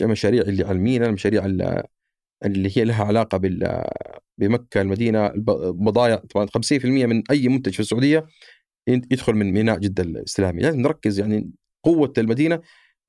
المشاريع 0.00 0.42
اللي 0.42 0.64
على 0.64 0.72
المينا 0.78 1.06
المشاريع 1.06 1.46
ال- 1.46 1.82
اللي 2.44 2.78
هي 2.78 2.84
لها 2.84 3.04
علاقة 3.04 3.38
بال 3.38 3.84
بمكة 4.38 4.80
المدينة 4.80 5.26
الب- 5.26 5.50
البضائع 5.50 6.14
طبعا 6.16 6.46
50% 6.46 7.06
من 7.06 7.22
أي 7.30 7.48
منتج 7.48 7.72
في 7.72 7.80
السعودية 7.80 8.26
يدخل 8.88 9.32
من 9.34 9.52
ميناء 9.52 9.78
جده 9.78 10.02
الإسلامي. 10.02 10.62
لازم 10.62 10.80
نركز 10.80 11.20
يعني 11.20 11.50
قوة 11.84 12.12
المدينة. 12.18 12.60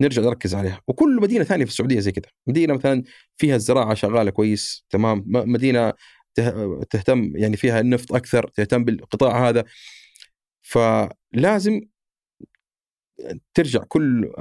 نرجع 0.01 0.21
نركز 0.21 0.55
عليها. 0.55 0.81
وكل 0.87 1.19
مدينة 1.21 1.43
ثانية 1.43 1.65
في 1.65 1.71
السعودية 1.71 1.99
زي 1.99 2.11
كذا 2.11 2.31
مدينة 2.47 2.73
مثلا 2.73 3.03
فيها 3.37 3.55
الزراعة 3.55 3.93
شغالة 3.93 4.31
كويس 4.31 4.85
تمام. 4.89 5.23
مدينة 5.27 5.93
ته- 6.35 6.83
تهتم 6.83 7.31
يعني 7.35 7.57
فيها 7.57 7.79
النفط 7.79 8.13
أكثر 8.13 8.47
تهتم 8.47 8.83
بالقطاع 8.83 9.49
هذا. 9.49 9.63
فلازم 10.61 11.81
ترجع 13.53 13.83
كل 13.87 14.31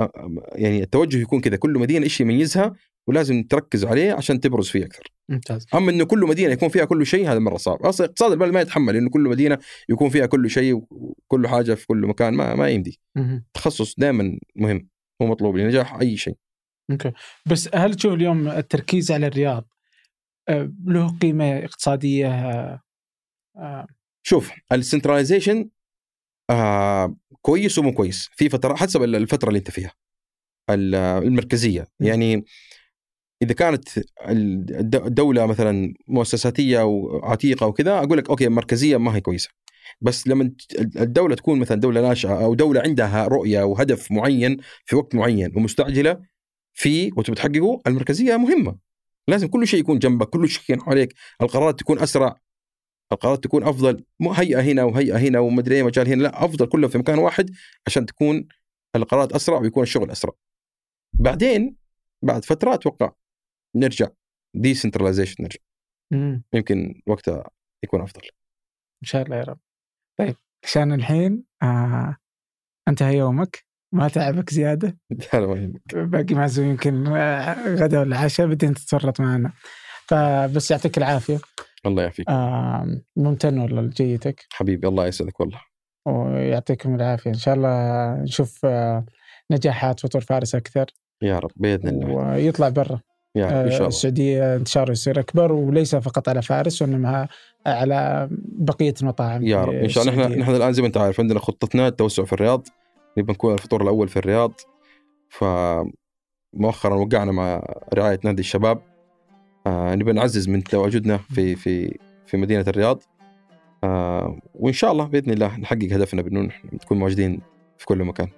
يعني 0.52 0.82
التوجه 0.82 1.18
يكون 1.18 1.40
كذا. 1.40 1.56
كل 1.56 1.70
مدينة 1.78 2.04
إيش 2.04 2.20
يميزها؟ 2.20 2.72
ولازم 3.06 3.42
تركز 3.42 3.84
عليه 3.84 4.12
عشان 4.12 4.40
تبرز 4.40 4.68
فيه 4.68 4.84
أكثر. 4.84 5.12
ممتاز. 5.28 5.66
أما 5.74 5.90
إنه 5.90 6.04
كل 6.04 6.18
مدينة 6.18 6.52
يكون 6.52 6.68
فيها 6.68 6.84
كل 6.84 7.06
شيء 7.06 7.32
هذا 7.32 7.38
مرة 7.38 7.56
صعب. 7.56 7.82
أصلا 7.82 8.06
اقتصاد 8.06 8.32
البلد 8.32 8.52
ما 8.52 8.60
يتحمل 8.60 8.96
إنه 8.96 9.10
كل 9.10 9.20
مدينة 9.20 9.58
يكون 9.88 10.08
فيها 10.10 10.26
كل 10.26 10.50
شيء 10.50 10.74
وكل 10.90 11.48
حاجة 11.48 11.74
في 11.74 11.86
كل 11.86 12.06
مكان 12.06 12.34
ما 12.34 12.54
ما 12.54 12.68
يمدي. 12.68 13.00
التخصص 13.16 13.94
دائما 13.98 14.38
مهم. 14.56 14.88
هو 15.22 15.26
مطلوب 15.26 15.56
لنجاح 15.56 15.94
أي 15.94 16.16
شيء. 16.16 16.36
أوكي. 16.90 17.12
بس 17.46 17.68
هل 17.74 17.94
تشوف 17.94 18.12
اليوم 18.12 18.48
التركيز 18.48 19.12
على 19.12 19.26
الرياض 19.26 19.68
آه، 20.48 20.72
له 20.86 21.18
قيمة 21.18 21.58
اقتصادية 21.58 22.28
آه، 22.28 22.80
آه، 23.56 23.86
شوف 24.26 24.52
ال 24.72 24.79
centralization 24.79 25.70
آه 26.50 27.16
كويس 27.42 27.78
ومو 27.78 27.92
كويس. 27.94 28.28
في 28.32 28.48
فترة 28.48 28.74
حسب 28.74 29.02
الفترة 29.02 29.48
اللي 29.48 29.58
أنت 29.58 29.70
فيها. 29.70 29.92
ال- 30.70 30.94
المركزية. 30.94 31.86
يعني 32.00 32.44
إذا 33.42 33.54
كانت 33.54 33.88
الد- 34.28 34.96
الدولة 34.96 35.46
مثلا 35.46 35.94
مؤسساتية 36.08 36.82
وعتيقه 36.84 37.66
وكذا 37.66 37.98
أقول 37.98 38.18
لك 38.18 38.30
أوكي 38.30 38.48
مركزية 38.48 38.96
ما 38.96 39.16
هي 39.16 39.20
كويسة. 39.20 39.50
بس 40.00 40.28
لما 40.28 40.52
الدولة 40.96 41.34
تكون 41.34 41.58
مثلا 41.58 41.80
دولة 41.80 42.00
ناشئة 42.00 42.44
أو 42.44 42.54
دولة 42.54 42.80
عندها 42.80 43.26
رؤية 43.26 43.62
وهدف 43.62 44.12
معين 44.12 44.56
في 44.84 44.96
وقت 44.96 45.14
معين 45.14 45.52
ومستعجلة 45.56 46.22
فيه 46.74 47.10
وتبي 47.16 47.36
تحققه 47.36 47.80
المركزية 47.86 48.36
مهمة. 48.36 48.76
لازم 49.28 49.48
كل 49.48 49.66
شيء 49.66 49.80
يكون 49.80 49.98
جنبك 49.98 50.28
كل 50.28 50.48
شيء 50.48 50.62
يكون 50.68 50.84
حواليك. 50.84 51.14
القرارات 51.42 51.80
تكون 51.80 51.98
أسرع. 51.98 52.36
القرارات 53.12 53.44
تكون 53.44 53.62
أفضل. 53.62 54.04
مو 54.20 54.32
هيئة 54.32 54.60
هنا 54.60 54.84
وهيئة 54.84 55.16
هنا 55.16 55.38
ومدري 55.38 55.74
إيه 55.74 55.82
مجال 55.82 56.08
هنا 56.08 56.22
لا 56.22 56.44
أفضل 56.44 56.66
كلهم 56.66 56.90
في 56.90 56.98
مكان 56.98 57.18
واحد 57.18 57.50
عشان 57.86 58.06
تكون 58.06 58.48
القرارات 58.96 59.32
أسرع 59.32 59.58
ويكون 59.58 59.82
الشغل 59.82 60.10
أسرع. 60.10 60.32
بعدين 61.12 61.76
بعد 62.22 62.44
فترة 62.44 62.74
أتوقع 62.74 63.12
نرجع. 63.74 64.08
ديسنتراليزيشن 64.54 65.42
نرجع. 65.42 65.58
مم. 66.10 66.42
يمكن 66.52 67.02
وقتها 67.06 67.50
يكون 67.84 68.00
أفضل. 68.00 68.20
إن 69.02 69.06
شاء 69.06 69.22
الله 69.22 69.36
يا 69.36 69.42
رب. 69.42 69.58
طيب 70.20 70.36
عشان 70.64 70.92
الحين 70.92 71.44
آه 71.62 72.16
انتهى 72.88 73.16
يومك 73.16 73.64
ما 73.94 74.08
تعبك 74.08 74.50
زيادة؟ 74.50 74.98
باقي 75.94 76.34
معزوم 76.34 76.66
يمكن 76.66 77.06
آه، 77.06 77.74
غدا 77.74 78.00
ولا 78.00 78.18
عشاء 78.18 78.46
بدين 78.46 78.74
تتورط 78.74 79.20
معنا. 79.20 79.52
فبس 80.08 80.70
يعطيك 80.70 80.98
العافية. 80.98 81.38
الله 81.86 82.02
يعافيك. 82.02 82.28
آه 82.28 83.00
ممتن 83.16 83.58
والله 83.58 83.82
لجيتك. 83.82 84.46
حبيبي 84.52 84.88
الله 84.88 85.06
يسعدك 85.06 85.40
والله. 85.40 85.60
ويعطيكم 86.06 86.94
العافية. 86.94 87.30
إن 87.30 87.38
شاء 87.38 87.54
الله 87.54 88.14
نشوف 88.22 88.64
آه 88.64 89.04
نجاحات 89.50 90.00
فطور 90.00 90.20
فارس 90.20 90.54
أكثر. 90.54 90.86
يا 91.22 91.38
رب 91.38 91.50
بإذن 91.56 91.88
الله. 91.88 92.14
ويطلع 92.14 92.68
برا. 92.68 93.00
يا 93.36 93.46
رب 93.46 93.52
إن 93.52 93.56
آه، 93.56 93.68
شاء 93.68 93.76
الله. 93.76 93.88
السعودية 93.88 94.56
انتشاره 94.56 94.92
يصير 94.92 95.20
أكبر 95.20 95.52
وليس 95.52 95.96
فقط 95.96 96.28
على 96.28 96.42
فارس 96.42 96.82
وإنما 96.82 97.28
على 97.66 98.28
بقية 98.58 98.94
المطاعم 99.02 99.42
يا 99.46 99.64
رب. 99.64 99.74
إن 99.74 99.88
شاء 99.88 100.04
الله 100.04 100.26
نحن. 100.26 100.38
نحن 100.38 100.54
الآن 100.54 100.72
زي 100.72 100.82
ما 100.82 100.88
أنت 100.88 100.96
عارف 100.96 101.20
عندنا 101.20 101.40
خطتنا 101.40 101.88
التوسع 101.88 102.24
في 102.24 102.32
الرياض. 102.32 102.66
نبغى 103.18 103.32
نكون 103.32 103.54
الفطور 103.54 103.82
الأول 103.82 104.08
في 104.08 104.16
الرياض. 104.16 104.52
فمؤخرا 105.28 106.94
وقعنا 106.94 107.32
مع 107.32 107.62
رعاية 107.94 108.20
نادي 108.24 108.40
الشباب. 108.40 108.82
آه 109.66 109.94
نبغى 109.94 110.12
نعزز 110.12 110.48
من 110.48 110.64
تواجدنا 110.64 111.16
في 111.18 111.56
في 111.56 111.98
في 112.26 112.36
مدينة 112.36 112.64
الرياض. 112.68 113.02
آه 113.84 114.38
وإن 114.54 114.72
شاء 114.72 114.92
الله 114.92 115.04
بإذن 115.04 115.32
الله 115.32 115.56
نحقق 115.56 115.88
هدفنا 115.92 116.22
بأنه 116.22 116.50
نكون 116.72 116.98
موجودين 116.98 117.40
في 117.78 117.86
كل 117.86 118.04
مكان. 118.04 118.28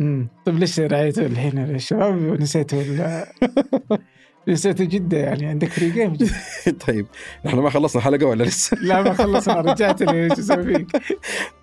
مم. 0.00 0.28
طيب 0.46 0.58
ليش 0.58 0.80
رعيتوا 0.80 1.26
الحين 1.26 1.58
الشباب 1.58 2.14
ونسيتوا 2.14 2.82
نسيتوا 4.48 4.86
جدة 4.86 5.16
يعني 5.18 5.46
عندك 5.46 5.68
فري 5.68 5.90
جيم 5.90 6.12
جدة. 6.12 6.30
طيب 6.86 7.06
نحن 7.44 7.58
ما 7.58 7.70
خلصنا 7.70 8.02
حلقه 8.02 8.26
ولا 8.26 8.44
لسه؟ 8.44 8.76
لا 8.80 9.02
ما 9.02 9.12
خلصنا 9.12 9.54
رجعت 9.70 10.02
لي 10.02 10.24
إيش 10.24 10.32
أسوي 10.38 10.64
فيك؟ 10.64 10.86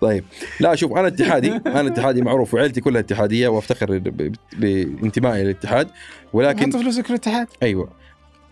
طيب 0.00 0.24
لا 0.60 0.74
شوف 0.74 0.92
أنا 0.92 1.08
اتحادي 1.08 1.52
أنا 1.66 1.88
اتحادي 1.88 2.22
معروف 2.22 2.54
وعيلتي 2.54 2.80
كلها 2.80 3.00
اتحادية 3.00 3.48
وأفتخر 3.48 3.98
بانتمائي 4.52 5.42
للاتحاد 5.44 5.88
ولكن 6.32 6.72
حط 6.72 6.80
فلوسك 6.80 7.04
في 7.04 7.10
الاتحاد. 7.10 7.46
أيوه. 7.62 7.88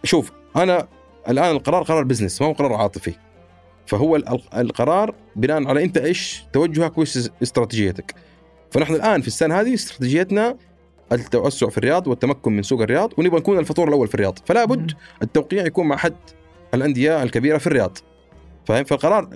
شوف 0.05 0.33
أنا 0.57 0.89
الآن 1.29 1.51
القرار 1.51 1.83
قرار 1.83 2.05
business 2.05 2.43
ما 2.43 2.49
هو 2.49 2.53
قرار 2.53 2.73
عاطفي. 2.73 3.13
فهو 3.87 4.17
ال- 4.17 4.41
القرار 4.57 5.15
بناء 5.37 5.67
على 5.69 5.85
أنت 5.85 5.99
إيش 5.99 6.45
توجهك 6.53 6.99
وإيش 6.99 7.19
استراتيجيتك. 7.43 8.15
فنحن 8.71 8.95
الآن 8.95 9.21
في 9.21 9.27
السنة 9.29 9.61
هذه 9.61 9.75
استراتيجيتنا 9.75 10.57
التوسع 11.21 11.69
في 11.69 11.79
الرياض 11.79 12.07
والتمكن 12.07 12.53
من 12.53 12.63
سوق 12.63 12.81
الرياض 12.83 13.13
ونبغى 13.19 13.41
نكون 13.41 13.59
الفطور 13.59 13.89
الأول 13.89 14.09
في 14.09 14.15
الرياض. 14.15 14.39
فلا 14.47 14.65
بد 14.65 14.93
التوقيع 15.23 15.67
يكون 15.67 15.87
مع 15.87 15.95
احد 15.95 16.15
الأندية 16.75 17.23
الكبيرة 17.23 17.59
في 17.59 17.67
الرياض. 17.67 17.99
فاهم؟ 18.67 18.85
فالقرار 18.85 19.29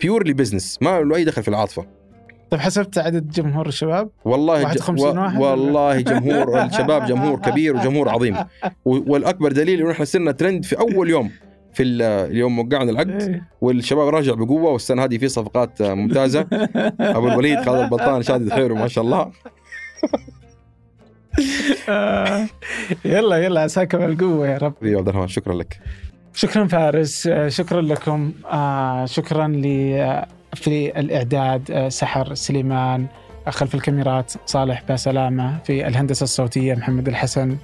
purely 0.00 0.32
business 0.32 0.78
ما 0.82 1.00
له 1.00 1.16
أي 1.16 1.24
دخل 1.24 1.42
في 1.42 1.48
العاطفة. 1.48 1.86
طيب 2.50 2.60
حسبت 2.60 2.98
عدد 2.98 3.30
جمهور 3.30 3.66
الشباب؟ 3.68 4.10
والله 4.24 4.62
51 4.64 5.18
و... 5.18 5.22
واحد 5.22 5.40
والله 5.40 6.00
جمهور 6.00 6.58
الشباب 6.64 7.06
جمهور 7.06 7.38
كبير 7.38 7.76
وجمهور 7.76 8.08
عظيم. 8.08 8.36
و... 8.84 9.12
والأكبر 9.12 9.52
دليل 9.52 9.80
إنه 9.80 9.90
إحنا 9.90 10.04
صرنا 10.04 10.32
ترند 10.32 10.64
في 10.64 10.78
أول 10.78 11.10
يوم 11.10 11.30
في 11.72 11.82
ال- 11.82 12.02
اليوم 12.02 12.58
وقعنا 12.58 12.90
العقد 12.90 13.22
إيه. 13.22 13.48
والشباب 13.60 14.08
راجع 14.08 14.34
بقوة 14.34 14.70
والسنة 14.70 15.04
هذه 15.04 15.18
في 15.18 15.28
صفقات 15.28 15.82
ممتازة. 15.82 16.46
أبو 17.00 17.28
الوليد 17.28 17.60
خالد 17.60 17.80
البلطان 17.82 18.22
شادد 18.22 18.52
خيره 18.52 18.74
ما 18.74 18.88
شاء 18.88 19.04
الله. 19.04 19.30
يلا 23.04 23.36
يلا 23.36 23.60
عساكم 23.60 24.02
القوه 24.02 24.48
يا 24.48 24.58
رب. 24.58 24.74
حبيبي 24.80 24.96
عبد 24.96 25.08
الرحمن 25.08 25.28
شكرا 25.28 25.54
لك. 25.54 25.80
شكرا 26.34 26.66
فارس 26.66 27.26
آه، 27.26 27.48
شكرا 27.48 27.80
لكم 27.80 28.32
آه، 28.52 29.04
شكرا 29.06 29.62
آه، 29.66 30.26
في 30.54 31.00
الإعداد 31.00 31.70
آه، 31.70 31.88
سحر 31.88 32.34
سليمان 32.34 33.06
آه، 33.46 33.50
خلف 33.50 33.74
الكاميرات 33.74 34.32
صالح 34.46 34.82
باسلامه 34.88 35.58
في 35.58 35.86
الهندسة 35.88 36.24
الصوتية 36.24 36.74
محمد 36.74 37.08
الحسن. 37.08 37.56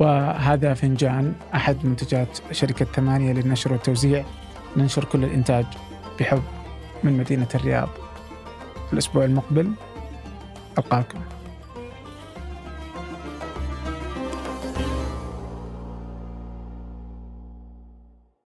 وهذا 0.00 0.74
فنجان 0.74 1.32
أحد 1.54 1.76
منتجات 1.84 2.38
شركة 2.52 2.84
ثمانية 2.84 3.32
للنشر 3.32 3.72
والتوزيع. 3.72 4.24
ننشر 4.76 5.04
كل 5.04 5.24
الإنتاج 5.24 5.64
بحب 6.20 6.42
من 7.04 7.12
مدينة 7.18 7.48
الرياض. 7.54 7.88
الأسبوع 8.92 9.24
المقبل 9.24 9.70
ألقاكم. 10.78 11.18